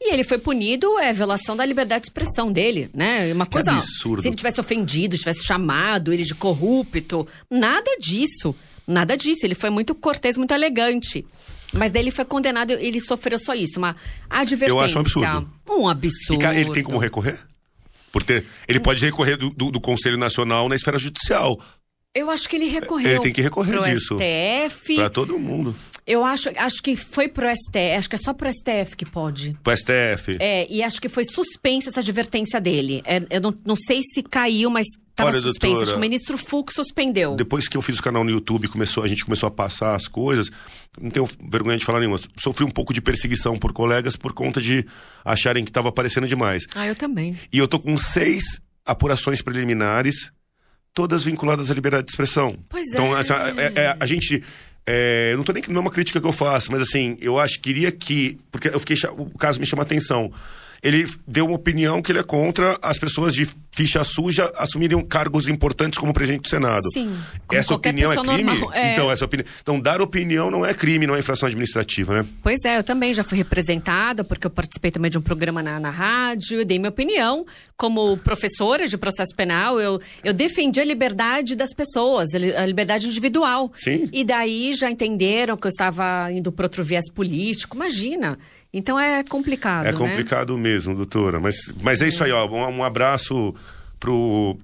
e 0.00 0.12
ele 0.12 0.22
foi 0.22 0.38
punido, 0.38 0.96
é 0.98 1.12
violação 1.12 1.56
da 1.56 1.66
liberdade 1.66 2.02
de 2.02 2.06
expressão 2.06 2.52
dele, 2.52 2.88
né? 2.94 3.32
Uma 3.32 3.46
coisa. 3.46 3.72
absurdo. 3.72 4.22
Se 4.22 4.28
ele 4.28 4.36
tivesse 4.36 4.60
ofendido, 4.60 5.18
tivesse 5.18 5.44
chamado 5.44 6.12
ele 6.12 6.22
de 6.22 6.34
corrupto, 6.34 7.26
nada 7.50 7.96
disso. 7.98 8.54
Nada 8.88 9.16
disso. 9.16 9.44
Ele 9.44 9.54
foi 9.54 9.68
muito 9.68 9.94
cortês, 9.94 10.38
muito 10.38 10.52
elegante. 10.52 11.24
Mas 11.72 11.90
daí 11.90 12.02
ele 12.02 12.10
foi 12.10 12.24
condenado, 12.24 12.70
ele 12.72 12.98
sofreu 12.98 13.38
só 13.38 13.54
isso, 13.54 13.78
uma 13.78 13.94
advertência. 14.30 14.72
Eu 14.72 14.80
acho 14.80 14.96
um 14.96 15.00
absurdo. 15.02 15.52
Um 15.68 15.88
absurdo. 15.88 16.42
E 16.42 16.60
ele 16.60 16.72
tem 16.72 16.82
como 16.82 16.96
recorrer? 16.96 17.38
Por 18.10 18.22
ter, 18.22 18.46
ele 18.66 18.80
pode 18.80 19.04
recorrer 19.04 19.36
do, 19.36 19.50
do, 19.50 19.70
do 19.70 19.80
Conselho 19.80 20.16
Nacional 20.16 20.66
na 20.66 20.74
esfera 20.76 20.98
judicial. 20.98 21.60
Eu 22.14 22.30
acho 22.30 22.48
que 22.48 22.56
ele 22.56 22.68
recorreu. 22.68 23.10
Ele 23.10 23.20
tem 23.20 23.32
que 23.32 23.42
recorrer 23.42 23.82
disso. 23.82 24.16
STF. 24.18 24.96
Para 24.96 25.10
todo 25.10 25.38
mundo. 25.38 25.76
Eu 26.08 26.24
acho, 26.24 26.48
acho 26.56 26.82
que 26.82 26.96
foi 26.96 27.28
pro 27.28 27.46
STF, 27.46 27.96
acho 27.98 28.08
que 28.08 28.14
é 28.14 28.18
só 28.18 28.32
pro 28.32 28.50
STF 28.50 28.96
que 28.96 29.04
pode. 29.04 29.54
Pro 29.62 29.76
STF. 29.76 30.38
É, 30.40 30.66
e 30.72 30.82
acho 30.82 31.02
que 31.02 31.08
foi 31.08 31.22
suspensa 31.22 31.90
essa 31.90 32.00
advertência 32.00 32.58
dele. 32.58 33.02
É, 33.04 33.22
eu 33.28 33.42
não, 33.42 33.54
não 33.62 33.76
sei 33.76 34.00
se 34.02 34.22
caiu, 34.22 34.70
mas 34.70 34.86
estava 35.10 35.30
suspensa. 35.32 35.58
Doutora, 35.60 35.82
acho 35.82 35.90
que 35.92 35.96
o 35.98 36.00
ministro 36.00 36.38
Fux 36.38 36.72
suspendeu. 36.74 37.36
Depois 37.36 37.68
que 37.68 37.76
eu 37.76 37.82
fiz 37.82 37.98
o 37.98 38.02
canal 38.02 38.24
no 38.24 38.30
YouTube, 38.30 38.68
começou, 38.68 39.04
a 39.04 39.06
gente 39.06 39.22
começou 39.22 39.48
a 39.48 39.50
passar 39.50 39.94
as 39.94 40.08
coisas, 40.08 40.50
não 40.98 41.10
tenho 41.10 41.28
vergonha 41.50 41.76
de 41.76 41.84
falar 41.84 41.98
nenhuma. 42.00 42.18
Sofri 42.38 42.64
um 42.64 42.70
pouco 42.70 42.94
de 42.94 43.02
perseguição 43.02 43.58
por 43.58 43.74
colegas 43.74 44.16
por 44.16 44.32
conta 44.32 44.62
de 44.62 44.86
acharem 45.22 45.62
que 45.62 45.70
estava 45.70 45.90
aparecendo 45.90 46.26
demais. 46.26 46.64
Ah, 46.74 46.86
eu 46.86 46.96
também. 46.96 47.36
E 47.52 47.58
eu 47.58 47.68
tô 47.68 47.78
com 47.78 47.94
seis 47.98 48.62
apurações 48.82 49.42
preliminares 49.42 50.30
todas 50.94 51.22
vinculadas 51.22 51.70
à 51.70 51.74
liberdade 51.74 52.06
de 52.06 52.12
expressão. 52.12 52.58
Pois 52.68 52.88
então, 52.88 53.16
é. 53.16 53.20
Então, 53.20 53.36
é, 53.36 53.72
é, 53.76 53.96
a 54.00 54.06
gente 54.06 54.42
é, 54.90 55.36
não 55.36 55.44
tô 55.44 55.52
nem 55.52 55.62
não 55.68 55.76
é 55.76 55.80
uma 55.80 55.90
crítica 55.90 56.18
que 56.18 56.26
eu 56.26 56.32
faço, 56.32 56.72
mas 56.72 56.80
assim, 56.80 57.14
eu 57.20 57.38
acho 57.38 57.56
que 57.56 57.60
queria 57.60 57.92
que. 57.92 58.38
Porque 58.50 58.68
eu 58.68 58.80
fiquei. 58.80 58.96
O 59.18 59.36
caso 59.38 59.60
me 59.60 59.66
chama 59.66 59.82
atenção 59.82 60.32
ele 60.82 61.06
deu 61.26 61.46
uma 61.46 61.56
opinião 61.56 62.00
que 62.00 62.12
ele 62.12 62.20
é 62.20 62.22
contra 62.22 62.78
as 62.80 62.98
pessoas 62.98 63.34
de 63.34 63.48
ficha 63.78 64.02
suja 64.02 64.52
assumirem 64.56 65.00
cargos 65.06 65.48
importantes 65.48 66.00
como 66.00 66.12
presidente 66.12 66.42
do 66.42 66.48
Senado. 66.48 66.82
Sim. 66.92 67.16
Essa 67.52 67.74
opinião 67.74 68.12
é 68.12 68.16
crime? 68.16 68.68
É... 68.72 68.92
Então, 68.92 69.08
essa 69.08 69.24
opinião. 69.24 69.46
Então, 69.62 69.78
dar 69.78 70.02
opinião 70.02 70.50
não 70.50 70.66
é 70.66 70.74
crime, 70.74 71.06
não 71.06 71.14
é 71.14 71.20
infração 71.20 71.46
administrativa, 71.46 72.12
né? 72.12 72.26
Pois 72.42 72.58
é, 72.64 72.76
eu 72.76 72.82
também 72.82 73.14
já 73.14 73.22
fui 73.22 73.38
representada, 73.38 74.24
porque 74.24 74.48
eu 74.48 74.50
participei 74.50 74.90
também 74.90 75.08
de 75.08 75.16
um 75.16 75.20
programa 75.20 75.62
na, 75.62 75.78
na 75.78 75.90
rádio, 75.90 76.58
eu 76.58 76.64
dei 76.64 76.76
minha 76.76 76.88
opinião. 76.88 77.46
Como 77.76 78.16
professora 78.16 78.88
de 78.88 78.98
processo 78.98 79.32
penal, 79.36 79.78
eu, 79.78 80.00
eu 80.24 80.34
defendi 80.34 80.80
a 80.80 80.84
liberdade 80.84 81.54
das 81.54 81.72
pessoas, 81.72 82.30
a 82.34 82.66
liberdade 82.66 83.06
individual. 83.06 83.70
Sim. 83.74 84.08
E 84.12 84.24
daí 84.24 84.74
já 84.74 84.90
entenderam 84.90 85.56
que 85.56 85.68
eu 85.68 85.70
estava 85.70 86.32
indo 86.32 86.50
para 86.50 86.64
outro 86.64 86.82
viés 86.82 87.08
político. 87.14 87.76
Imagina. 87.76 88.36
Então 88.72 88.98
é 88.98 89.24
complicado. 89.24 89.86
É 89.86 89.92
né? 89.92 89.96
complicado 89.96 90.56
mesmo, 90.58 90.94
doutora. 90.94 91.40
Mas, 91.40 91.56
mas 91.80 92.02
é 92.02 92.08
isso 92.08 92.22
aí, 92.22 92.30
ó. 92.32 92.46
Um, 92.46 92.78
um 92.78 92.84
abraço 92.84 93.54
pro 93.98 94.58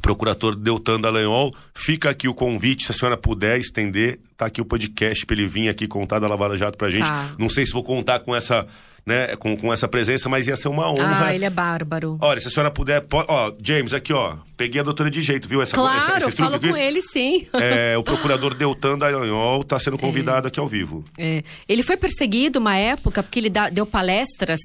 procurador 0.00 0.54
Deltan 0.54 1.00
Dallagnol. 1.00 1.54
Fica 1.74 2.10
aqui 2.10 2.28
o 2.28 2.34
convite, 2.34 2.84
se 2.84 2.92
a 2.92 2.94
senhora 2.94 3.16
puder 3.16 3.58
estender, 3.58 4.18
tá 4.36 4.46
aqui 4.46 4.60
o 4.60 4.64
podcast 4.64 5.24
para 5.24 5.36
ele 5.36 5.46
vir 5.46 5.68
aqui 5.68 5.86
contar 5.86 6.18
da 6.18 6.26
Lava 6.26 6.56
Jato 6.56 6.76
pra 6.76 6.90
gente. 6.90 7.06
Tá. 7.06 7.34
Não 7.38 7.48
sei 7.48 7.64
se 7.64 7.72
vou 7.72 7.82
contar 7.82 8.20
com 8.20 8.34
essa 8.34 8.66
né, 9.06 9.36
com, 9.36 9.56
com 9.56 9.72
essa 9.72 9.86
presença, 9.86 10.28
mas 10.28 10.48
ia 10.48 10.56
ser 10.56 10.68
uma 10.68 10.90
honra. 10.90 11.26
Ah, 11.26 11.34
ele 11.34 11.44
é 11.44 11.50
bárbaro. 11.50 12.16
Olha, 12.20 12.40
se 12.40 12.48
a 12.48 12.50
senhora 12.50 12.70
puder, 12.70 13.02
pode, 13.02 13.26
ó, 13.28 13.52
James, 13.62 13.92
aqui, 13.92 14.12
ó, 14.12 14.36
peguei 14.56 14.80
a 14.80 14.84
doutora 14.84 15.10
de 15.10 15.20
jeito, 15.20 15.48
viu? 15.48 15.60
Essa, 15.60 15.74
claro, 15.74 15.98
essa, 15.98 16.16
esse 16.16 16.26
eu 16.26 16.32
falo 16.32 16.56
aqui. 16.56 16.70
com 16.70 16.76
ele, 16.76 17.02
sim. 17.02 17.46
É, 17.52 17.96
o 17.98 18.02
procurador 18.02 18.54
Deltan 18.54 18.98
Dallagnol 18.98 19.60
está 19.60 19.78
sendo 19.78 19.98
convidado 19.98 20.46
é. 20.46 20.48
aqui 20.48 20.58
ao 20.58 20.66
vivo. 20.66 21.04
É. 21.18 21.42
Ele 21.68 21.82
foi 21.82 21.96
perseguido 21.96 22.58
uma 22.58 22.76
época 22.76 23.22
porque 23.22 23.38
ele 23.38 23.50
deu 23.72 23.84
palestras 23.84 24.60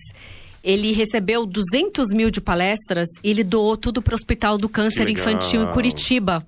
ele 0.63 0.91
recebeu 0.91 1.45
200 1.45 2.09
mil 2.13 2.29
de 2.29 2.41
palestras 2.41 3.07
e 3.23 3.29
ele 3.29 3.43
doou 3.43 3.77
tudo 3.77 4.01
para 4.01 4.13
o 4.13 4.15
Hospital 4.15 4.57
do 4.57 4.69
Câncer 4.69 5.09
Infantil 5.09 5.63
em 5.63 5.71
Curitiba. 5.71 6.45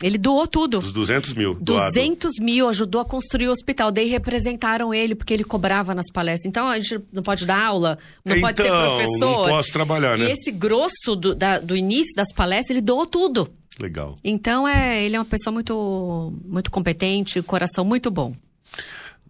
Ele 0.00 0.16
doou 0.16 0.46
tudo. 0.46 0.78
Os 0.78 0.92
200 0.92 1.34
mil. 1.34 1.54
200 1.54 2.34
doado. 2.34 2.44
mil, 2.44 2.68
ajudou 2.68 3.00
a 3.00 3.04
construir 3.04 3.48
o 3.48 3.50
hospital. 3.50 3.90
Daí 3.90 4.08
representaram 4.08 4.94
ele, 4.94 5.16
porque 5.16 5.34
ele 5.34 5.42
cobrava 5.42 5.92
nas 5.92 6.06
palestras. 6.12 6.46
Então 6.46 6.68
a 6.68 6.78
gente 6.78 7.00
não 7.12 7.22
pode 7.22 7.44
dar 7.44 7.60
aula, 7.60 7.98
não 8.24 8.36
então, 8.36 8.48
pode 8.48 8.62
ser 8.62 8.68
então, 8.68 8.96
professor. 8.96 9.46
Não 9.46 9.56
posso 9.56 9.72
trabalhar, 9.72 10.16
né? 10.16 10.28
E 10.28 10.30
esse 10.30 10.52
grosso 10.52 11.16
do, 11.16 11.34
da, 11.34 11.58
do 11.58 11.76
início 11.76 12.14
das 12.14 12.32
palestras, 12.32 12.70
ele 12.70 12.80
doou 12.80 13.06
tudo. 13.06 13.50
Legal. 13.80 14.16
Então 14.22 14.68
é, 14.68 15.02
ele 15.04 15.16
é 15.16 15.18
uma 15.18 15.24
pessoa 15.24 15.52
muito, 15.52 16.32
muito 16.44 16.70
competente, 16.70 17.42
coração 17.42 17.84
muito 17.84 18.08
bom. 18.08 18.34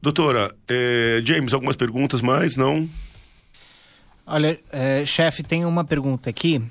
Doutora, 0.03 0.55
é, 0.69 1.23
James, 1.25 1.55
algumas 1.55 1.77
perguntas 1.77 2.21
mais? 2.21 2.57
Não? 2.57 2.89
Olha, 4.29 4.59
é, 4.71 5.07
chefe, 5.07 5.43
tem 5.43 5.65
uma 5.65 5.85
pergunta 5.85 6.29
aqui. 6.29 6.63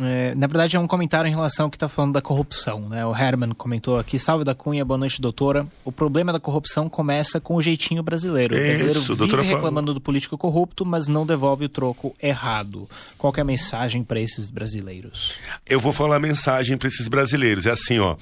É, 0.00 0.34
na 0.34 0.46
verdade, 0.46 0.76
é 0.76 0.80
um 0.80 0.86
comentário 0.86 1.28
em 1.28 1.32
relação 1.32 1.66
ao 1.66 1.70
que 1.70 1.76
está 1.76 1.88
falando 1.88 2.12
da 2.12 2.22
corrupção. 2.22 2.88
Né? 2.88 3.04
O 3.04 3.14
Herman 3.14 3.50
comentou 3.50 3.98
aqui: 3.98 4.18
Salve 4.18 4.44
da 4.44 4.54
Cunha, 4.54 4.84
boa 4.84 4.96
noite, 4.96 5.20
doutora. 5.20 5.66
O 5.84 5.90
problema 5.90 6.32
da 6.32 6.40
corrupção 6.40 6.88
começa 6.88 7.40
com 7.40 7.56
o 7.56 7.60
jeitinho 7.60 8.02
brasileiro. 8.02 8.54
O 8.54 8.58
brasileiro 8.58 9.00
Isso, 9.00 9.14
vive 9.14 9.42
reclamando 9.42 9.92
do 9.92 10.00
político 10.00 10.38
corrupto, 10.38 10.86
mas 10.86 11.08
não 11.08 11.26
devolve 11.26 11.64
o 11.64 11.68
troco 11.68 12.14
errado. 12.22 12.88
Qual 13.18 13.32
é 13.36 13.40
a 13.40 13.44
mensagem 13.44 14.02
para 14.04 14.20
esses 14.20 14.48
brasileiros? 14.48 15.32
Eu 15.66 15.80
vou 15.80 15.92
falar 15.92 16.16
a 16.16 16.20
mensagem 16.20 16.78
para 16.78 16.88
esses 16.88 17.08
brasileiros. 17.08 17.66
É 17.66 17.72
assim, 17.72 17.98
ó. 17.98 18.16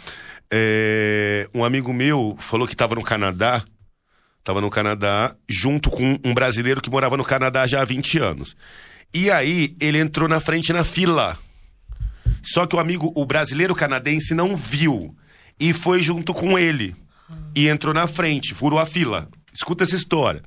É, 0.51 1.49
um 1.55 1.63
amigo 1.63 1.93
meu 1.93 2.37
falou 2.41 2.67
que 2.67 2.75
estava 2.75 2.95
no 2.95 3.03
Canadá. 3.03 3.63
Estava 4.39 4.61
no 4.61 4.71
Canadá 4.71 5.35
junto 5.49 5.91
com 5.91 6.19
um 6.25 6.33
brasileiro 6.33 6.81
que 6.81 6.91
morava 6.91 7.17
no 7.17 7.25
Canadá 7.25 7.67
já 7.67 7.83
há 7.83 7.85
20 7.85 8.19
anos. 8.19 8.57
E 9.13 9.31
aí 9.31 9.77
ele 9.81 9.99
entrou 9.99 10.29
na 10.29 10.41
frente 10.41 10.73
na 10.73 10.85
fila 10.85 11.39
só 12.43 12.67
que 12.67 12.77
o 12.77 12.79
amigo, 12.79 13.13
o 13.15 13.27
brasileiro 13.27 13.75
canadense, 13.75 14.35
não 14.35 14.57
viu 14.57 15.15
e 15.59 15.73
foi 15.73 16.03
junto 16.03 16.33
com 16.33 16.59
ele 16.59 16.95
e 17.55 17.69
entrou 17.69 17.93
na 17.93 18.07
frente, 18.07 18.55
furou 18.55 18.79
a 18.79 18.87
fila. 18.87 19.29
Escuta 19.53 19.85
essa 19.85 19.97
história. 19.97 20.43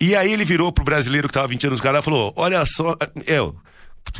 E 0.00 0.16
aí 0.16 0.32
ele 0.32 0.44
virou 0.44 0.72
pro 0.72 0.84
brasileiro 0.84 1.28
que 1.28 1.34
tava 1.34 1.48
20 1.48 1.68
anos 1.68 1.80
cara 1.80 2.00
e 2.00 2.02
falou: 2.02 2.32
Olha 2.36 2.64
só, 2.66 2.96
eu 3.26 3.56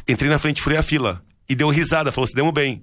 entrei 0.09 0.31
na 0.31 0.39
frente, 0.39 0.63
furei 0.63 0.79
a 0.79 0.83
fila. 0.83 1.23
E 1.49 1.55
deu 1.55 1.69
risada, 1.69 2.13
falou: 2.13 2.29
Se 2.29 2.35
demos 2.35 2.53
bem. 2.53 2.83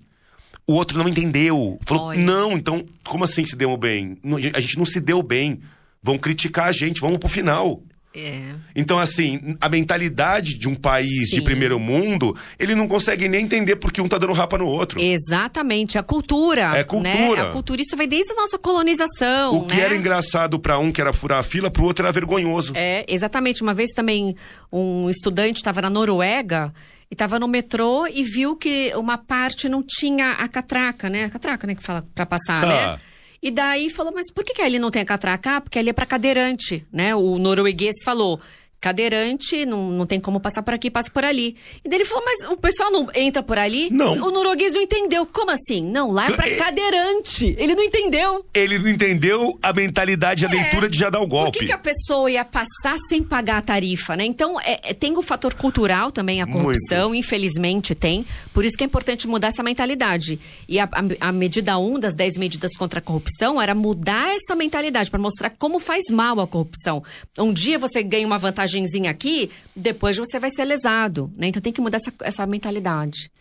O 0.67 0.73
outro 0.73 0.97
não 0.97 1.07
entendeu. 1.07 1.79
Falou: 1.85 2.07
Olha. 2.07 2.21
Não, 2.21 2.51
então, 2.53 2.85
como 3.05 3.23
assim 3.23 3.45
se 3.45 3.55
deu 3.55 3.75
bem? 3.77 4.17
A 4.53 4.59
gente 4.59 4.77
não 4.77 4.85
se 4.85 4.99
deu 4.99 5.23
bem. 5.23 5.61
Vão 6.01 6.17
criticar 6.17 6.67
a 6.67 6.71
gente, 6.71 7.01
vamos 7.01 7.17
pro 7.17 7.27
final. 7.27 7.83
É. 8.15 8.55
Então, 8.75 8.97
assim, 8.97 9.55
a 9.61 9.69
mentalidade 9.69 10.57
de 10.57 10.67
um 10.67 10.73
país 10.73 11.29
Sim. 11.29 11.35
de 11.35 11.41
primeiro 11.43 11.79
mundo, 11.79 12.35
ele 12.57 12.73
não 12.73 12.87
consegue 12.87 13.27
nem 13.29 13.43
entender 13.43 13.75
porque 13.75 14.01
um 14.01 14.07
tá 14.07 14.17
dando 14.17 14.33
rapa 14.33 14.57
no 14.57 14.65
outro. 14.65 14.99
Exatamente, 14.99 15.97
a 15.97 16.03
cultura. 16.03 16.75
É 16.75 16.83
cultura. 16.83 17.43
Né? 17.43 17.49
A 17.49 17.51
cultura, 17.51 17.81
isso 17.81 17.95
vem 17.95 18.07
desde 18.07 18.31
a 18.31 18.35
nossa 18.35 18.57
colonização. 18.57 19.53
O 19.53 19.65
que 19.65 19.75
né? 19.75 19.81
era 19.81 19.95
engraçado 19.95 20.59
para 20.59 20.79
um, 20.79 20.91
que 20.91 20.99
era 20.99 21.13
furar 21.13 21.39
a 21.39 21.43
fila, 21.43 21.69
pro 21.69 21.83
outro 21.83 22.03
era 22.03 22.11
vergonhoso. 22.11 22.73
É, 22.75 23.05
exatamente. 23.07 23.61
Uma 23.61 23.75
vez 23.75 23.91
também 23.91 24.35
um 24.71 25.07
estudante 25.07 25.57
estava 25.57 25.79
na 25.81 25.89
Noruega 25.89 26.73
e 27.11 27.13
estava 27.13 27.37
no 27.37 27.47
metrô 27.47 28.07
e 28.07 28.23
viu 28.23 28.55
que 28.55 28.91
uma 28.95 29.19
parte 29.19 29.69
não 29.69 29.83
tinha 29.85 30.31
a 30.31 30.47
catraca, 30.47 31.09
né? 31.09 31.25
A 31.25 31.29
catraca, 31.29 31.67
né, 31.67 31.75
que 31.75 31.83
fala 31.83 32.07
para 32.15 32.25
passar, 32.25 32.65
né? 32.65 32.83
ah. 32.85 32.91
né? 32.93 32.99
E 33.41 33.51
daí 33.51 33.89
falou, 33.89 34.11
mas 34.13 34.31
por 34.31 34.43
que, 34.43 34.53
que 34.53 34.61
ali 34.61 34.79
não 34.79 34.91
tem 34.91 35.01
a 35.01 35.05
catraca? 35.05 35.61
Porque 35.61 35.79
ali 35.79 35.89
é 35.89 35.93
para 35.93 36.05
cadeirante, 36.05 36.85
né? 36.91 37.15
O 37.15 37.39
norueguês 37.39 37.95
falou, 38.03 38.39
cadeirante, 38.79 39.65
não, 39.65 39.89
não 39.91 40.05
tem 40.05 40.19
como 40.19 40.39
passar 40.39 40.63
por 40.63 40.73
aqui, 40.73 40.89
passa 40.89 41.11
por 41.11 41.23
ali. 41.23 41.55
E 41.83 41.89
daí 41.89 41.99
ele 41.99 42.05
falou, 42.05 42.23
mas 42.25 42.49
o 42.49 42.57
pessoal 42.57 42.91
não 42.91 43.07
entra 43.13 43.43
por 43.43 43.57
ali? 43.57 43.89
Não. 43.91 44.13
O 44.13 44.31
norueguês 44.31 44.73
não 44.73 44.81
entendeu. 44.81 45.25
Como 45.25 45.51
assim? 45.51 45.81
Não, 45.81 46.11
lá 46.11 46.27
é 46.27 46.31
pra 46.31 46.47
é... 46.47 46.55
cadeirante. 46.55 47.55
Ele 47.57 47.75
não 47.75 47.83
entendeu. 47.83 48.45
Ele 48.53 48.79
não 48.79 48.89
entendeu 48.89 49.59
a 49.61 49.73
mentalidade, 49.73 50.45
a 50.45 50.49
é. 50.49 50.51
leitura 50.51 50.89
de 50.89 50.97
já 50.97 51.09
dar 51.09 51.19
o 51.19 51.27
golpe. 51.27 51.51
Por 51.51 51.59
que, 51.59 51.65
que, 51.65 51.71
a 51.71 51.77
pessoa 51.77 52.31
ia 52.31 52.45
passar 52.45 52.97
sem 53.09 53.21
pagar 53.21 53.57
a 53.57 53.61
tarifa, 53.61 54.15
né? 54.15 54.25
Então, 54.25 54.59
é, 54.61 54.79
é 54.83 54.93
tem 54.93 55.17
o 55.17 55.21
fator 55.21 55.53
cultural 55.53 56.11
também, 56.11 56.41
a 56.41 56.47
corrupção, 56.47 57.09
Muito. 57.09 57.25
infelizmente 57.25 57.93
tem. 57.93 58.25
Por 58.53 58.63
isso 58.63 58.77
que 58.77 58.83
é 58.83 58.87
importante 58.87 59.27
mudar 59.27 59.47
essa 59.47 59.63
mentalidade. 59.63 60.39
E 60.67 60.79
a, 60.79 60.85
a, 60.85 61.29
a 61.29 61.31
medida 61.31 61.77
1 61.77 61.95
um 61.95 61.99
das 61.99 62.15
10 62.15 62.37
medidas 62.37 62.75
contra 62.77 62.99
a 62.99 63.01
corrupção 63.01 63.61
era 63.61 63.75
mudar 63.75 64.35
essa 64.35 64.55
mentalidade, 64.55 65.09
para 65.11 65.19
mostrar 65.19 65.49
como 65.57 65.79
faz 65.79 66.03
mal 66.11 66.39
a 66.39 66.47
corrupção. 66.47 67.03
Um 67.37 67.51
dia 67.51 67.77
você 67.77 68.01
ganha 68.01 68.25
uma 68.25 68.37
vantagem 68.37 68.68
vantagenzinha 68.69 69.09
aqui, 69.09 69.49
depois 69.75 70.17
você 70.17 70.39
vai 70.39 70.49
ser 70.49 70.65
lesado, 70.65 71.31
né? 71.35 71.47
Então 71.47 71.61
tem 71.61 71.73
que 71.73 71.81
mudar 71.81 71.97
essa, 71.97 72.13
essa 72.21 72.45
mentalidade. 72.45 73.31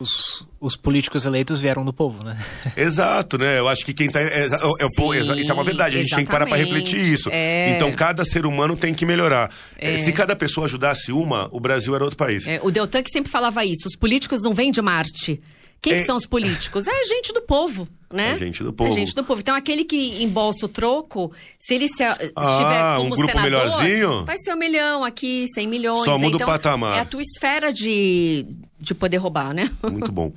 Os, 0.00 0.46
os, 0.60 0.76
políticos 0.76 1.24
eleitos 1.24 1.58
vieram 1.58 1.84
do 1.84 1.92
povo, 1.92 2.22
né? 2.22 2.38
Exato, 2.76 3.36
né? 3.36 3.58
Eu 3.58 3.66
acho 3.66 3.84
que 3.84 3.92
quem 3.92 4.08
tá. 4.08 4.20
É, 4.20 4.26
é, 4.26 4.46
é, 4.46 5.40
isso 5.40 5.50
é 5.50 5.54
uma 5.54 5.64
verdade, 5.64 5.96
a 5.96 6.00
gente 6.00 6.14
tem 6.14 6.24
que 6.24 6.30
parar 6.30 6.46
para 6.46 6.56
refletir 6.56 7.00
isso. 7.00 7.28
É. 7.32 7.70
Então, 7.74 7.90
cada 7.92 8.24
ser 8.24 8.46
humano 8.46 8.76
tem 8.76 8.94
que 8.94 9.04
melhorar. 9.04 9.50
É. 9.76 9.98
Se 9.98 10.12
cada 10.12 10.36
pessoa 10.36 10.66
ajudasse 10.66 11.10
uma, 11.10 11.48
o 11.50 11.58
Brasil 11.58 11.96
era 11.96 12.04
outro 12.04 12.16
país. 12.16 12.46
É, 12.46 12.60
o 12.62 12.70
Deltan 12.70 13.02
que 13.02 13.10
sempre 13.10 13.28
falava 13.28 13.64
isso: 13.64 13.88
os 13.88 13.96
políticos 13.96 14.42
não 14.44 14.54
vêm 14.54 14.70
de 14.70 14.80
Marte. 14.80 15.40
Quem 15.80 15.94
é... 15.94 16.04
são 16.04 16.16
os 16.16 16.26
políticos? 16.26 16.86
É 16.86 16.90
a 16.90 17.04
gente 17.04 17.32
do 17.32 17.40
povo, 17.40 17.88
né? 18.12 18.32
É 18.32 18.36
gente 18.36 18.64
do 18.64 18.72
povo. 18.72 18.90
É 18.90 18.92
gente 18.92 19.14
do 19.14 19.22
povo. 19.22 19.40
Então, 19.40 19.54
aquele 19.54 19.84
que 19.84 20.22
embolsa 20.22 20.66
o 20.66 20.68
troco, 20.68 21.32
se 21.58 21.74
ele 21.74 21.86
se, 21.88 22.02
ah, 22.02 22.18
estiver 22.20 22.96
como 22.96 23.06
um 23.06 23.10
grupo 23.10 23.26
senador, 23.26 23.42
melhorzinho? 23.42 24.24
vai 24.24 24.36
ser 24.38 24.52
um 24.52 24.56
milhão 24.56 25.04
aqui, 25.04 25.46
cem 25.54 25.68
milhões. 25.68 26.04
Só 26.04 26.18
muda 26.18 26.34
então, 26.34 26.48
o 26.48 26.50
patamar. 26.50 26.98
É 26.98 27.00
a 27.00 27.04
tua 27.04 27.22
esfera 27.22 27.72
de, 27.72 28.44
de 28.80 28.92
poder 28.92 29.18
roubar, 29.18 29.54
né? 29.54 29.70
Muito 29.82 30.10
bom. 30.10 30.32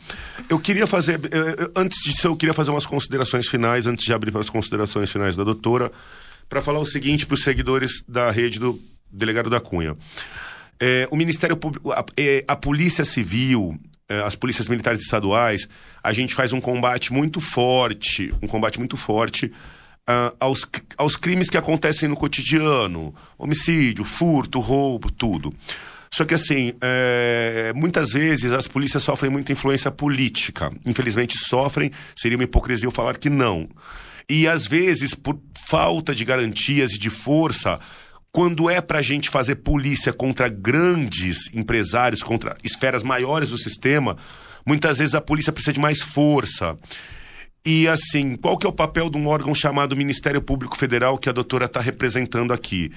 Eu 0.48 0.60
queria 0.60 0.86
fazer, 0.86 1.20
antes 1.76 1.98
disso, 2.04 2.28
eu 2.28 2.36
queria 2.36 2.54
fazer 2.54 2.70
umas 2.70 2.86
considerações 2.86 3.48
finais, 3.48 3.88
antes 3.88 4.06
de 4.06 4.14
abrir 4.14 4.32
para 4.32 4.42
as 4.42 4.50
considerações 4.50 5.12
finais 5.12 5.36
da 5.36 5.44
doutora, 5.44 5.92
para 6.48 6.62
falar 6.62 6.80
o 6.80 6.86
seguinte 6.86 7.26
para 7.26 7.36
os 7.36 7.44
seguidores 7.44 8.04
da 8.08 8.30
rede 8.30 8.60
do 8.60 8.80
delegado 9.12 9.50
da 9.50 9.60
Cunha. 9.60 9.98
É, 10.80 11.08
o 11.12 11.16
Ministério 11.16 11.56
Público, 11.56 11.92
a, 11.92 12.04
é, 12.18 12.44
a 12.48 12.56
Polícia 12.56 13.04
Civil 13.04 13.80
as 14.26 14.36
polícias 14.36 14.68
militares 14.68 15.02
estaduais, 15.02 15.68
a 16.04 16.12
gente 16.14 16.34
faz 16.36 16.54
um 16.54 16.62
combate 16.62 17.14
muito 17.14 17.40
forte, 17.40 18.34
um 18.42 18.48
combate 18.48 18.80
muito 18.80 18.98
forte 18.98 19.46
uh, 19.46 20.36
aos, 20.40 20.66
aos 20.98 21.16
crimes 21.16 21.50
que 21.50 21.58
acontecem 21.58 22.10
no 22.10 22.16
cotidiano, 22.16 23.14
homicídio, 23.38 24.04
furto, 24.04 24.60
roubo, 24.60 25.12
tudo. 25.12 25.54
Só 26.14 26.26
que 26.26 26.34
assim, 26.34 26.74
é, 26.82 27.72
muitas 27.74 28.12
vezes 28.12 28.52
as 28.52 28.68
polícias 28.68 29.02
sofrem 29.02 29.32
muita 29.32 29.54
influência 29.54 29.90
política. 29.90 30.70
Infelizmente 30.86 31.38
sofrem, 31.38 31.90
seria 32.18 32.38
uma 32.38 32.44
hipocrisia 32.44 32.86
eu 32.86 32.92
falar 32.92 33.18
que 33.18 33.30
não. 33.30 33.70
E 34.30 34.46
às 34.46 34.68
vezes, 34.68 35.16
por 35.16 35.40
falta 35.66 36.14
de 36.14 36.26
garantias 36.26 36.92
e 36.92 36.98
de 36.98 37.10
força, 37.10 37.80
quando 38.32 38.70
é 38.70 38.80
para 38.80 39.00
a 39.00 39.02
gente 39.02 39.30
fazer 39.30 39.56
polícia 39.56 40.14
contra 40.14 40.48
grandes 40.48 41.54
empresários, 41.54 42.24
contra 42.24 42.56
esferas 42.64 43.04
maiores 43.04 43.50
do 43.50 43.58
sistema, 43.58 44.18
muitas 44.66 45.00
vezes 45.00 45.14
a 45.16 45.22
polícia 45.22 45.52
precisa 45.52 45.74
de 45.74 45.80
mais 45.80 46.02
força. 46.02 46.78
E 47.64 47.88
assim, 47.88 48.36
qual 48.36 48.58
que 48.58 48.66
é 48.66 48.70
o 48.70 48.74
papel 48.74 49.10
de 49.10 49.18
um 49.18 49.28
órgão 49.28 49.54
chamado 49.54 49.96
Ministério 49.96 50.42
Público 50.42 50.78
Federal 50.78 51.18
que 51.18 51.30
a 51.30 51.32
doutora 51.32 51.66
está 51.66 51.80
representando 51.80 52.54
aqui? 52.54 52.92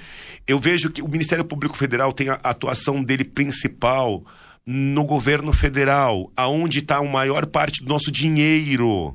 Eu 0.46 0.58
vejo 0.58 0.88
que 0.88 1.02
o 1.02 1.08
Ministério 1.08 1.44
Público 1.44 1.76
Federal 1.76 2.12
tem 2.12 2.30
a 2.30 2.40
atuação 2.42 3.02
dele 3.02 3.24
principal 3.24 4.24
no 4.64 5.04
governo 5.04 5.52
federal, 5.52 6.32
aonde 6.34 6.78
está 6.78 6.96
a 6.96 7.02
maior 7.02 7.44
parte 7.44 7.84
do 7.84 7.88
nosso 7.88 8.10
dinheiro. 8.10 9.14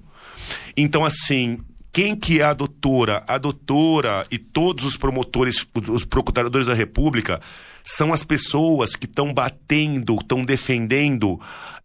Então, 0.77 1.03
assim, 1.03 1.57
quem 1.99 2.15
que 2.15 2.39
é 2.39 2.45
a 2.45 2.53
doutora? 2.53 3.25
A 3.27 3.37
doutora 3.37 4.25
e 4.31 4.37
todos 4.37 4.85
os 4.85 4.95
promotores, 4.95 5.67
os 5.89 6.05
procuradores 6.05 6.67
da 6.67 6.73
República, 6.73 7.41
são 7.83 8.13
as 8.13 8.23
pessoas 8.23 8.95
que 8.95 9.05
estão 9.05 9.33
batendo, 9.33 10.15
estão 10.15 10.45
defendendo 10.45 11.37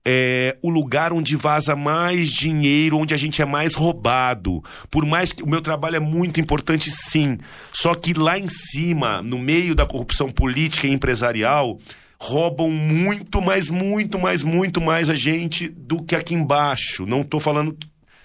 é, 0.04 0.56
o 0.62 0.70
lugar 0.70 1.12
onde 1.12 1.34
vaza 1.34 1.74
mais 1.74 2.30
dinheiro, 2.30 2.96
onde 2.96 3.12
a 3.12 3.16
gente 3.16 3.42
é 3.42 3.44
mais 3.44 3.74
roubado. 3.74 4.62
Por 4.88 5.04
mais 5.04 5.32
que 5.32 5.42
o 5.42 5.48
meu 5.48 5.60
trabalho 5.60 5.96
é 5.96 6.00
muito 6.00 6.40
importante, 6.40 6.92
sim. 6.92 7.36
Só 7.72 7.92
que 7.92 8.14
lá 8.14 8.38
em 8.38 8.48
cima, 8.48 9.20
no 9.20 9.36
meio 9.36 9.74
da 9.74 9.84
corrupção 9.84 10.30
política 10.30 10.86
e 10.86 10.92
empresarial, 10.92 11.76
roubam 12.20 12.70
muito, 12.70 13.42
mais, 13.42 13.68
muito, 13.68 14.16
mais, 14.16 14.44
muito 14.44 14.80
mais 14.80 15.10
a 15.10 15.14
gente 15.16 15.66
do 15.68 16.00
que 16.04 16.14
aqui 16.14 16.34
embaixo. 16.34 17.04
Não 17.04 17.24
tô 17.24 17.40
falando 17.40 17.76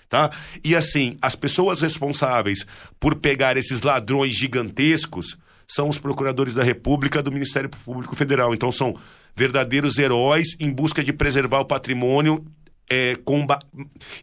tá? 0.10 0.32
E 0.64 0.76
assim, 0.76 1.16
as 1.22 1.36
pessoas 1.36 1.82
responsáveis 1.82 2.66
por 3.00 3.16
pegar 3.16 3.56
esses 3.56 3.82
ladrões 3.84 4.36
gigantescos 4.36 5.38
são 5.68 5.88
os 5.88 6.00
procuradores 6.00 6.56
da 6.56 6.64
República 6.64 7.22
do 7.22 7.32
Ministério 7.32 7.70
Público 7.70 8.16
Federal. 8.16 8.54
Então 8.54 8.72
são 8.72 8.98
verdadeiros 9.36 10.00
heróis 10.00 10.58
em 10.60 10.72
busca 10.72 11.04
de 11.04 11.14
preservar 11.14 11.60
o 11.60 11.66
patrimônio. 11.66 12.44
É, 12.90 13.16
comba... 13.24 13.60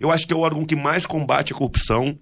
Eu 0.00 0.10
acho 0.10 0.26
que 0.26 0.32
é 0.32 0.36
o 0.36 0.40
órgão 0.40 0.64
que 0.64 0.74
mais 0.74 1.06
combate 1.06 1.52
a 1.52 1.56
corrupção 1.56 2.18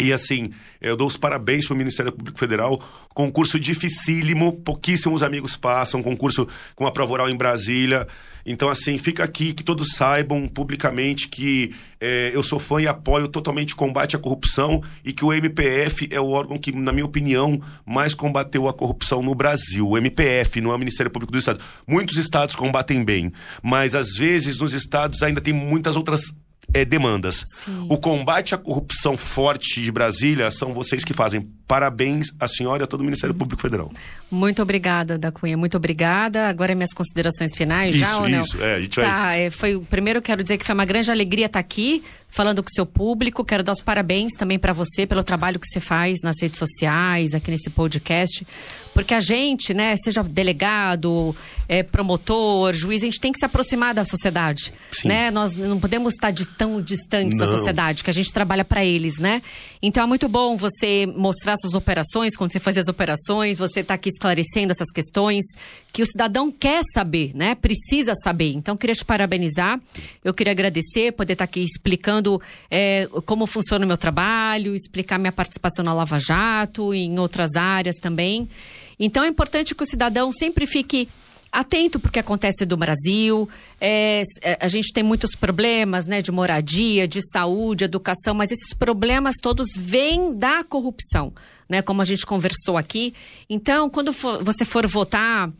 e 0.00 0.12
assim, 0.12 0.52
eu 0.80 0.96
dou 0.96 1.08
os 1.08 1.16
parabéns 1.16 1.66
para 1.66 1.74
o 1.74 1.76
Ministério 1.76 2.12
Público 2.12 2.38
Federal. 2.38 2.80
Concurso 3.08 3.58
dificílimo, 3.58 4.52
pouquíssimos 4.52 5.24
amigos 5.24 5.56
passam. 5.56 6.02
Concurso 6.02 6.46
com 6.76 6.86
a 6.86 6.92
prova 6.92 7.14
oral 7.14 7.28
em 7.28 7.36
Brasília. 7.36 8.06
Então, 8.46 8.68
assim, 8.68 8.96
fica 8.96 9.24
aqui 9.24 9.52
que 9.52 9.64
todos 9.64 9.88
saibam 9.94 10.46
publicamente 10.46 11.28
que 11.28 11.74
é, 12.00 12.30
eu 12.32 12.42
sou 12.44 12.60
fã 12.60 12.80
e 12.80 12.86
apoio 12.86 13.26
totalmente 13.26 13.74
o 13.74 13.76
combate 13.76 14.14
à 14.14 14.18
corrupção 14.20 14.82
e 15.04 15.12
que 15.12 15.24
o 15.24 15.32
MPF 15.32 16.08
é 16.12 16.20
o 16.20 16.28
órgão 16.28 16.56
que, 16.56 16.70
na 16.70 16.92
minha 16.92 17.04
opinião, 17.04 17.60
mais 17.84 18.14
combateu 18.14 18.68
a 18.68 18.72
corrupção 18.72 19.20
no 19.20 19.34
Brasil. 19.34 19.88
O 19.88 19.98
MPF, 19.98 20.60
não 20.60 20.70
é 20.70 20.76
o 20.76 20.78
Ministério 20.78 21.10
Público 21.10 21.32
do 21.32 21.38
Estado. 21.38 21.62
Muitos 21.86 22.16
estados 22.16 22.54
combatem 22.54 23.04
bem, 23.04 23.32
mas 23.62 23.96
às 23.96 24.14
vezes 24.14 24.58
nos 24.58 24.72
estados 24.72 25.22
ainda 25.24 25.40
tem 25.40 25.52
muitas 25.52 25.96
outras 25.96 26.32
é, 26.72 26.84
demandas. 26.84 27.42
Sim. 27.46 27.86
O 27.88 27.98
combate 27.98 28.54
à 28.54 28.58
corrupção 28.58 29.16
forte 29.16 29.82
de 29.82 29.90
Brasília 29.90 30.50
são 30.50 30.72
vocês 30.72 31.04
que 31.04 31.14
fazem. 31.14 31.48
Parabéns 31.66 32.28
à 32.38 32.48
senhora 32.48 32.82
e 32.82 32.84
a 32.84 32.86
todo 32.86 33.00
o 33.00 33.04
Ministério 33.04 33.34
Público 33.34 33.60
Federal. 33.60 33.90
Muito 34.30 34.62
obrigada, 34.62 35.18
da 35.18 35.30
Cunha. 35.30 35.56
Muito 35.56 35.76
obrigada. 35.76 36.48
Agora 36.48 36.74
minhas 36.74 36.92
considerações 36.94 37.54
finais 37.54 37.94
isso, 37.94 38.04
já 38.04 38.16
ou 38.18 38.28
não? 38.28 38.42
Isso, 38.42 38.62
é, 38.62 38.74
a 38.74 38.80
gente 38.80 38.96
vai... 38.96 39.04
Tá, 39.06 39.34
é, 39.34 39.50
foi, 39.50 39.78
primeiro 39.80 40.22
quero 40.22 40.42
dizer 40.42 40.58
que 40.58 40.64
foi 40.64 40.74
uma 40.74 40.84
grande 40.84 41.10
alegria 41.10 41.46
estar 41.46 41.58
aqui 41.58 42.02
falando 42.28 42.62
com 42.62 42.68
o 42.68 42.72
seu 42.72 42.86
público. 42.86 43.44
Quero 43.44 43.62
dar 43.62 43.72
os 43.72 43.80
parabéns 43.80 44.34
também 44.34 44.58
para 44.58 44.72
você 44.72 45.06
pelo 45.06 45.24
trabalho 45.24 45.58
que 45.58 45.66
você 45.66 45.80
faz 45.80 46.20
nas 46.22 46.36
redes 46.40 46.58
sociais, 46.58 47.34
aqui 47.34 47.50
nesse 47.50 47.70
podcast. 47.70 48.46
Porque 48.92 49.14
a 49.14 49.20
gente, 49.20 49.72
né, 49.72 49.96
seja 49.96 50.22
delegado, 50.22 51.34
é, 51.68 51.82
promotor, 51.82 52.74
juiz, 52.74 53.02
a 53.02 53.06
gente 53.06 53.20
tem 53.20 53.32
que 53.32 53.38
se 53.38 53.44
aproximar 53.44 53.94
da 53.94 54.04
sociedade. 54.04 54.72
Sim. 54.92 55.08
Né? 55.08 55.30
Nós 55.30 55.56
não 55.56 55.78
podemos 55.78 56.14
estar 56.14 56.30
de 56.30 56.46
tão 56.46 56.80
distantes 56.80 57.38
não. 57.38 57.46
da 57.46 57.56
sociedade, 57.56 58.04
que 58.04 58.10
a 58.10 58.14
gente 58.14 58.32
trabalha 58.32 58.64
para 58.64 58.84
eles, 58.84 59.18
né? 59.18 59.42
Então 59.80 60.02
é 60.02 60.06
muito 60.06 60.28
bom 60.28 60.56
você 60.56 61.06
mostrar 61.06 61.56
suas 61.56 61.74
operações, 61.74 62.36
quando 62.36 62.52
você 62.52 62.58
faz 62.60 62.76
as 62.76 62.88
operações, 62.88 63.58
você 63.58 63.80
está 63.80 63.94
aqui 63.94 64.08
esclarecendo 64.08 64.72
essas 64.72 64.90
questões 64.90 65.44
que 65.92 66.02
o 66.02 66.06
cidadão 66.06 66.50
quer 66.50 66.82
saber, 66.92 67.32
né? 67.34 67.54
Precisa 67.54 68.12
saber. 68.22 68.52
Então, 68.52 68.76
queria 68.76 68.94
te 68.94 69.04
parabenizar. 69.04 69.80
Eu 70.22 70.34
queria 70.34 70.52
agradecer, 70.52 71.12
poder 71.12 71.32
estar 71.32 71.44
aqui 71.44 71.60
explicando 71.60 72.40
é, 72.70 73.08
como 73.24 73.46
funciona 73.46 73.84
o 73.84 73.88
meu 73.88 73.96
trabalho, 73.96 74.74
explicar 74.74 75.18
minha 75.18 75.32
participação 75.32 75.84
na 75.84 75.94
Lava 75.94 76.18
Jato, 76.18 76.92
em 76.92 77.18
outras 77.18 77.56
áreas 77.56 77.96
também. 77.96 78.48
Então, 78.98 79.24
é 79.24 79.28
importante 79.28 79.74
que 79.74 79.82
o 79.82 79.86
cidadão 79.86 80.32
sempre 80.32 80.66
fique 80.66 81.08
atento 81.50 81.98
porque 81.98 82.18
acontece 82.18 82.64
do 82.64 82.76
Brasil. 82.76 83.48
É, 83.80 84.22
é, 84.42 84.58
a 84.60 84.68
gente 84.68 84.92
tem 84.92 85.04
muitos 85.04 85.36
problemas, 85.36 86.06
né, 86.06 86.20
de 86.20 86.32
moradia, 86.32 87.06
de 87.06 87.20
saúde, 87.30 87.84
educação, 87.84 88.34
mas 88.34 88.50
esses 88.50 88.74
problemas 88.74 89.36
todos 89.40 89.68
vêm 89.76 90.34
da 90.34 90.64
corrupção, 90.64 91.32
né, 91.68 91.80
como 91.80 92.02
a 92.02 92.04
gente 92.04 92.26
conversou 92.26 92.76
aqui. 92.76 93.14
Então, 93.48 93.88
quando 93.88 94.12
for, 94.12 94.42
você 94.42 94.64
for 94.64 94.84
votar, 94.86 95.50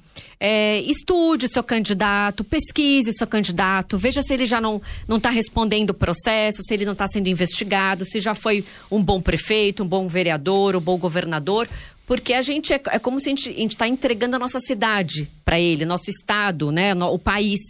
é, 0.41 0.81
estude 0.81 1.47
o 1.47 1.49
seu 1.49 1.63
candidato, 1.63 2.43
pesquise 2.43 3.11
o 3.11 3.17
seu 3.17 3.27
candidato, 3.27 3.97
veja 3.97 4.21
se 4.21 4.35
ele 4.35 4.47
já 4.47 4.61
não 4.61 4.81
está 5.09 5.31
respondendo 5.31 5.91
o 5.91 5.95
processo, 5.95 6.63
se 6.63 6.75
ele 6.75 6.85
não 6.85 6.95
está 6.95 7.07
sendo 7.07 7.29
investigado, 7.29 8.05
se 8.05 8.19
já 8.19 8.35
foi 8.35 8.65
um 8.91 9.03
bom 9.03 9.21
prefeito, 9.21 9.85
um 9.85 9.87
bom 9.87 10.09
vereador, 10.09 10.75
um 10.75 10.81
bom 10.81 10.99
governador, 10.99 11.69
porque 12.05 12.33
a 12.33 12.43
gente 12.43 12.73
é, 12.73 12.81
é 12.87 12.99
como 12.99 13.21
se 13.21 13.27
a 13.27 13.37
gente 13.37 13.65
está 13.65 13.87
entregando 13.87 14.35
a 14.35 14.39
nossa 14.39 14.59
cidade 14.59 15.31
para 15.45 15.61
ele, 15.61 15.85
nosso 15.85 16.09
estado, 16.09 16.73
né, 16.73 16.95
no, 16.95 17.13
o 17.13 17.19
país. 17.19 17.61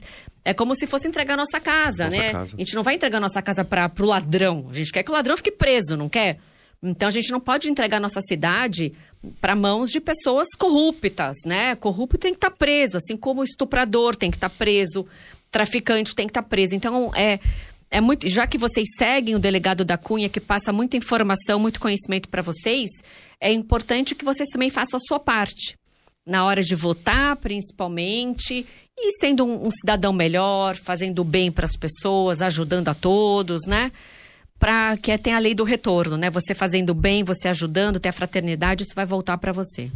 É 0.49 0.55
como 0.55 0.75
se 0.75 0.87
fosse 0.87 1.07
entregar 1.07 1.35
a 1.35 1.37
nossa 1.37 1.61
casa, 1.61 2.07
nossa 2.07 2.19
né? 2.19 2.33
Casa. 2.33 2.57
A 2.57 2.59
gente 2.59 2.75
não 2.75 2.83
vai 2.83 2.95
entregar 2.95 3.19
a 3.19 3.21
nossa 3.21 3.43
casa 3.43 3.65
para 3.65 3.93
o 4.01 4.07
ladrão. 4.07 4.69
A 4.71 4.73
gente 4.73 4.91
quer 4.91 5.03
que 5.03 5.11
o 5.11 5.15
ladrão 5.15 5.37
fique 5.37 5.53
preso, 5.53 5.95
não 5.95 6.09
quer? 6.09 6.39
Então 6.83 7.07
a 7.09 7.11
gente 7.11 7.31
não 7.31 7.39
pode 7.39 7.69
entregar 7.69 7.99
a 7.99 8.01
nossa 8.01 8.21
cidade 8.23 8.95
para 9.43 9.55
mãos 9.55 9.91
de 9.91 10.01
pessoas 10.01 10.49
corruptas, 10.57 11.37
né? 11.45 11.75
Corrupto 11.75 12.17
tem 12.17 12.33
que 12.33 12.39
estar 12.39 12.51
tá 12.51 12.57
preso, 12.57 12.97
assim 12.97 13.15
como 13.15 13.43
o 13.43 13.45
estuprador 13.45 14.17
tem 14.17 14.31
que 14.31 14.39
estar 14.39 14.49
tá 14.49 14.55
preso, 14.57 15.07
traficante 15.51 16.15
tem 16.15 16.27
que 16.27 16.31
estar 16.31 16.43
tá 16.43 16.49
preso. 16.49 16.75
Então 16.75 17.13
é 17.15 17.39
é 17.91 18.01
muito, 18.01 18.29
já 18.29 18.47
que 18.47 18.59
vocês 18.59 18.87
seguem 18.99 19.35
o 19.35 19.39
delegado 19.39 19.85
da 19.85 19.97
Cunha 19.97 20.29
que 20.29 20.41
passa 20.41 20.73
muita 20.73 20.97
informação, 20.97 21.59
muito 21.59 21.81
conhecimento 21.81 22.29
para 22.29 22.43
vocês, 22.43 22.91
é 23.41 23.51
importante 23.51 24.15
que 24.15 24.25
vocês 24.25 24.49
também 24.51 24.71
façam 24.71 24.99
a 24.99 25.01
sua 25.01 25.19
parte. 25.19 25.77
Na 26.29 26.45
hora 26.45 26.63
de 26.63 26.75
votar, 26.75 27.37
principalmente, 27.37 28.67
e 28.97 29.13
sendo 29.19 29.45
um, 29.47 29.67
um 29.67 29.71
cidadão 29.71 30.13
melhor, 30.13 30.77
fazendo 30.77 31.25
bem 31.25 31.51
para 31.51 31.65
as 31.65 31.77
pessoas, 31.77 32.43
ajudando 32.43 32.89
a 32.89 32.95
todos, 32.95 33.63
né? 33.67 33.91
Para 34.59 34.97
que 34.97 35.17
tenha 35.17 35.37
a 35.37 35.41
lei 35.41 35.55
do 35.55 35.65
retorno, 35.65 36.17
né? 36.17 36.29
Você 36.31 36.55
fazendo 36.55 36.93
bem, 36.93 37.25
você 37.25 37.49
ajudando, 37.49 37.99
ter 37.99 38.11
a 38.11 38.13
fraternidade, 38.13 38.83
isso 38.83 38.95
vai 38.95 39.07
voltar 39.07 39.39
para 39.39 39.53
você. 39.53 39.91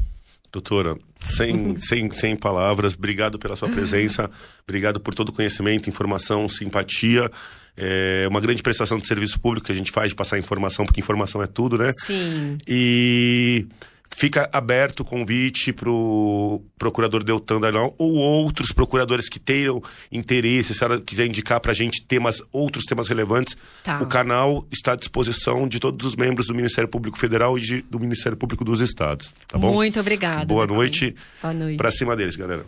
Doutora, 0.52 0.96
sem, 1.20 1.76
sem, 1.80 2.10
sem 2.12 2.36
palavras, 2.36 2.94
obrigado 2.94 3.38
pela 3.38 3.56
sua 3.56 3.68
presença, 3.68 4.30
obrigado 4.62 5.00
por 5.00 5.14
todo 5.14 5.30
o 5.30 5.32
conhecimento, 5.32 5.90
informação, 5.90 6.48
simpatia. 6.48 7.30
É 7.76 8.26
uma 8.28 8.40
grande 8.40 8.62
prestação 8.62 8.98
de 8.98 9.06
serviço 9.06 9.40
público 9.40 9.66
que 9.66 9.72
a 9.72 9.74
gente 9.74 9.90
faz 9.90 10.10
de 10.10 10.14
passar 10.14 10.38
informação, 10.38 10.84
porque 10.84 11.00
informação 11.00 11.42
é 11.42 11.46
tudo, 11.46 11.78
né? 11.78 11.90
Sim. 12.04 12.58
E 12.68 13.66
fica 14.14 14.48
aberto 14.52 15.00
o 15.00 15.04
convite 15.04 15.72
para 15.72 15.90
o 15.90 16.62
procurador 16.78 17.24
Deltan 17.24 17.60
Dallagnol 17.60 17.94
ou 17.98 18.14
outros 18.14 18.72
procuradores 18.72 19.28
que 19.28 19.40
tenham 19.40 19.82
interesse, 20.10 20.74
se 20.74 20.84
ela 20.84 21.00
quiser 21.00 21.26
indicar 21.26 21.60
para 21.60 21.72
a 21.72 21.74
gente 21.74 22.04
temas, 22.04 22.42
outros 22.52 22.84
temas 22.84 23.08
relevantes, 23.08 23.56
tá. 23.82 24.00
o 24.00 24.06
canal 24.06 24.66
está 24.70 24.92
à 24.92 24.96
disposição 24.96 25.66
de 25.66 25.80
todos 25.80 26.06
os 26.06 26.16
membros 26.16 26.46
do 26.46 26.54
Ministério 26.54 26.88
Público 26.88 27.18
Federal 27.18 27.58
e 27.58 27.60
de, 27.60 27.82
do 27.82 27.98
Ministério 27.98 28.36
Público 28.36 28.64
dos 28.64 28.80
Estados, 28.80 29.32
tá 29.48 29.58
bom? 29.58 29.72
Muito 29.72 29.98
obrigada. 29.98 30.44
Boa 30.44 30.66
noite. 30.66 31.14
Boa 31.40 31.54
noite. 31.54 31.76
Para 31.76 31.90
cima 31.90 32.14
deles, 32.16 32.36
galera. 32.36 32.64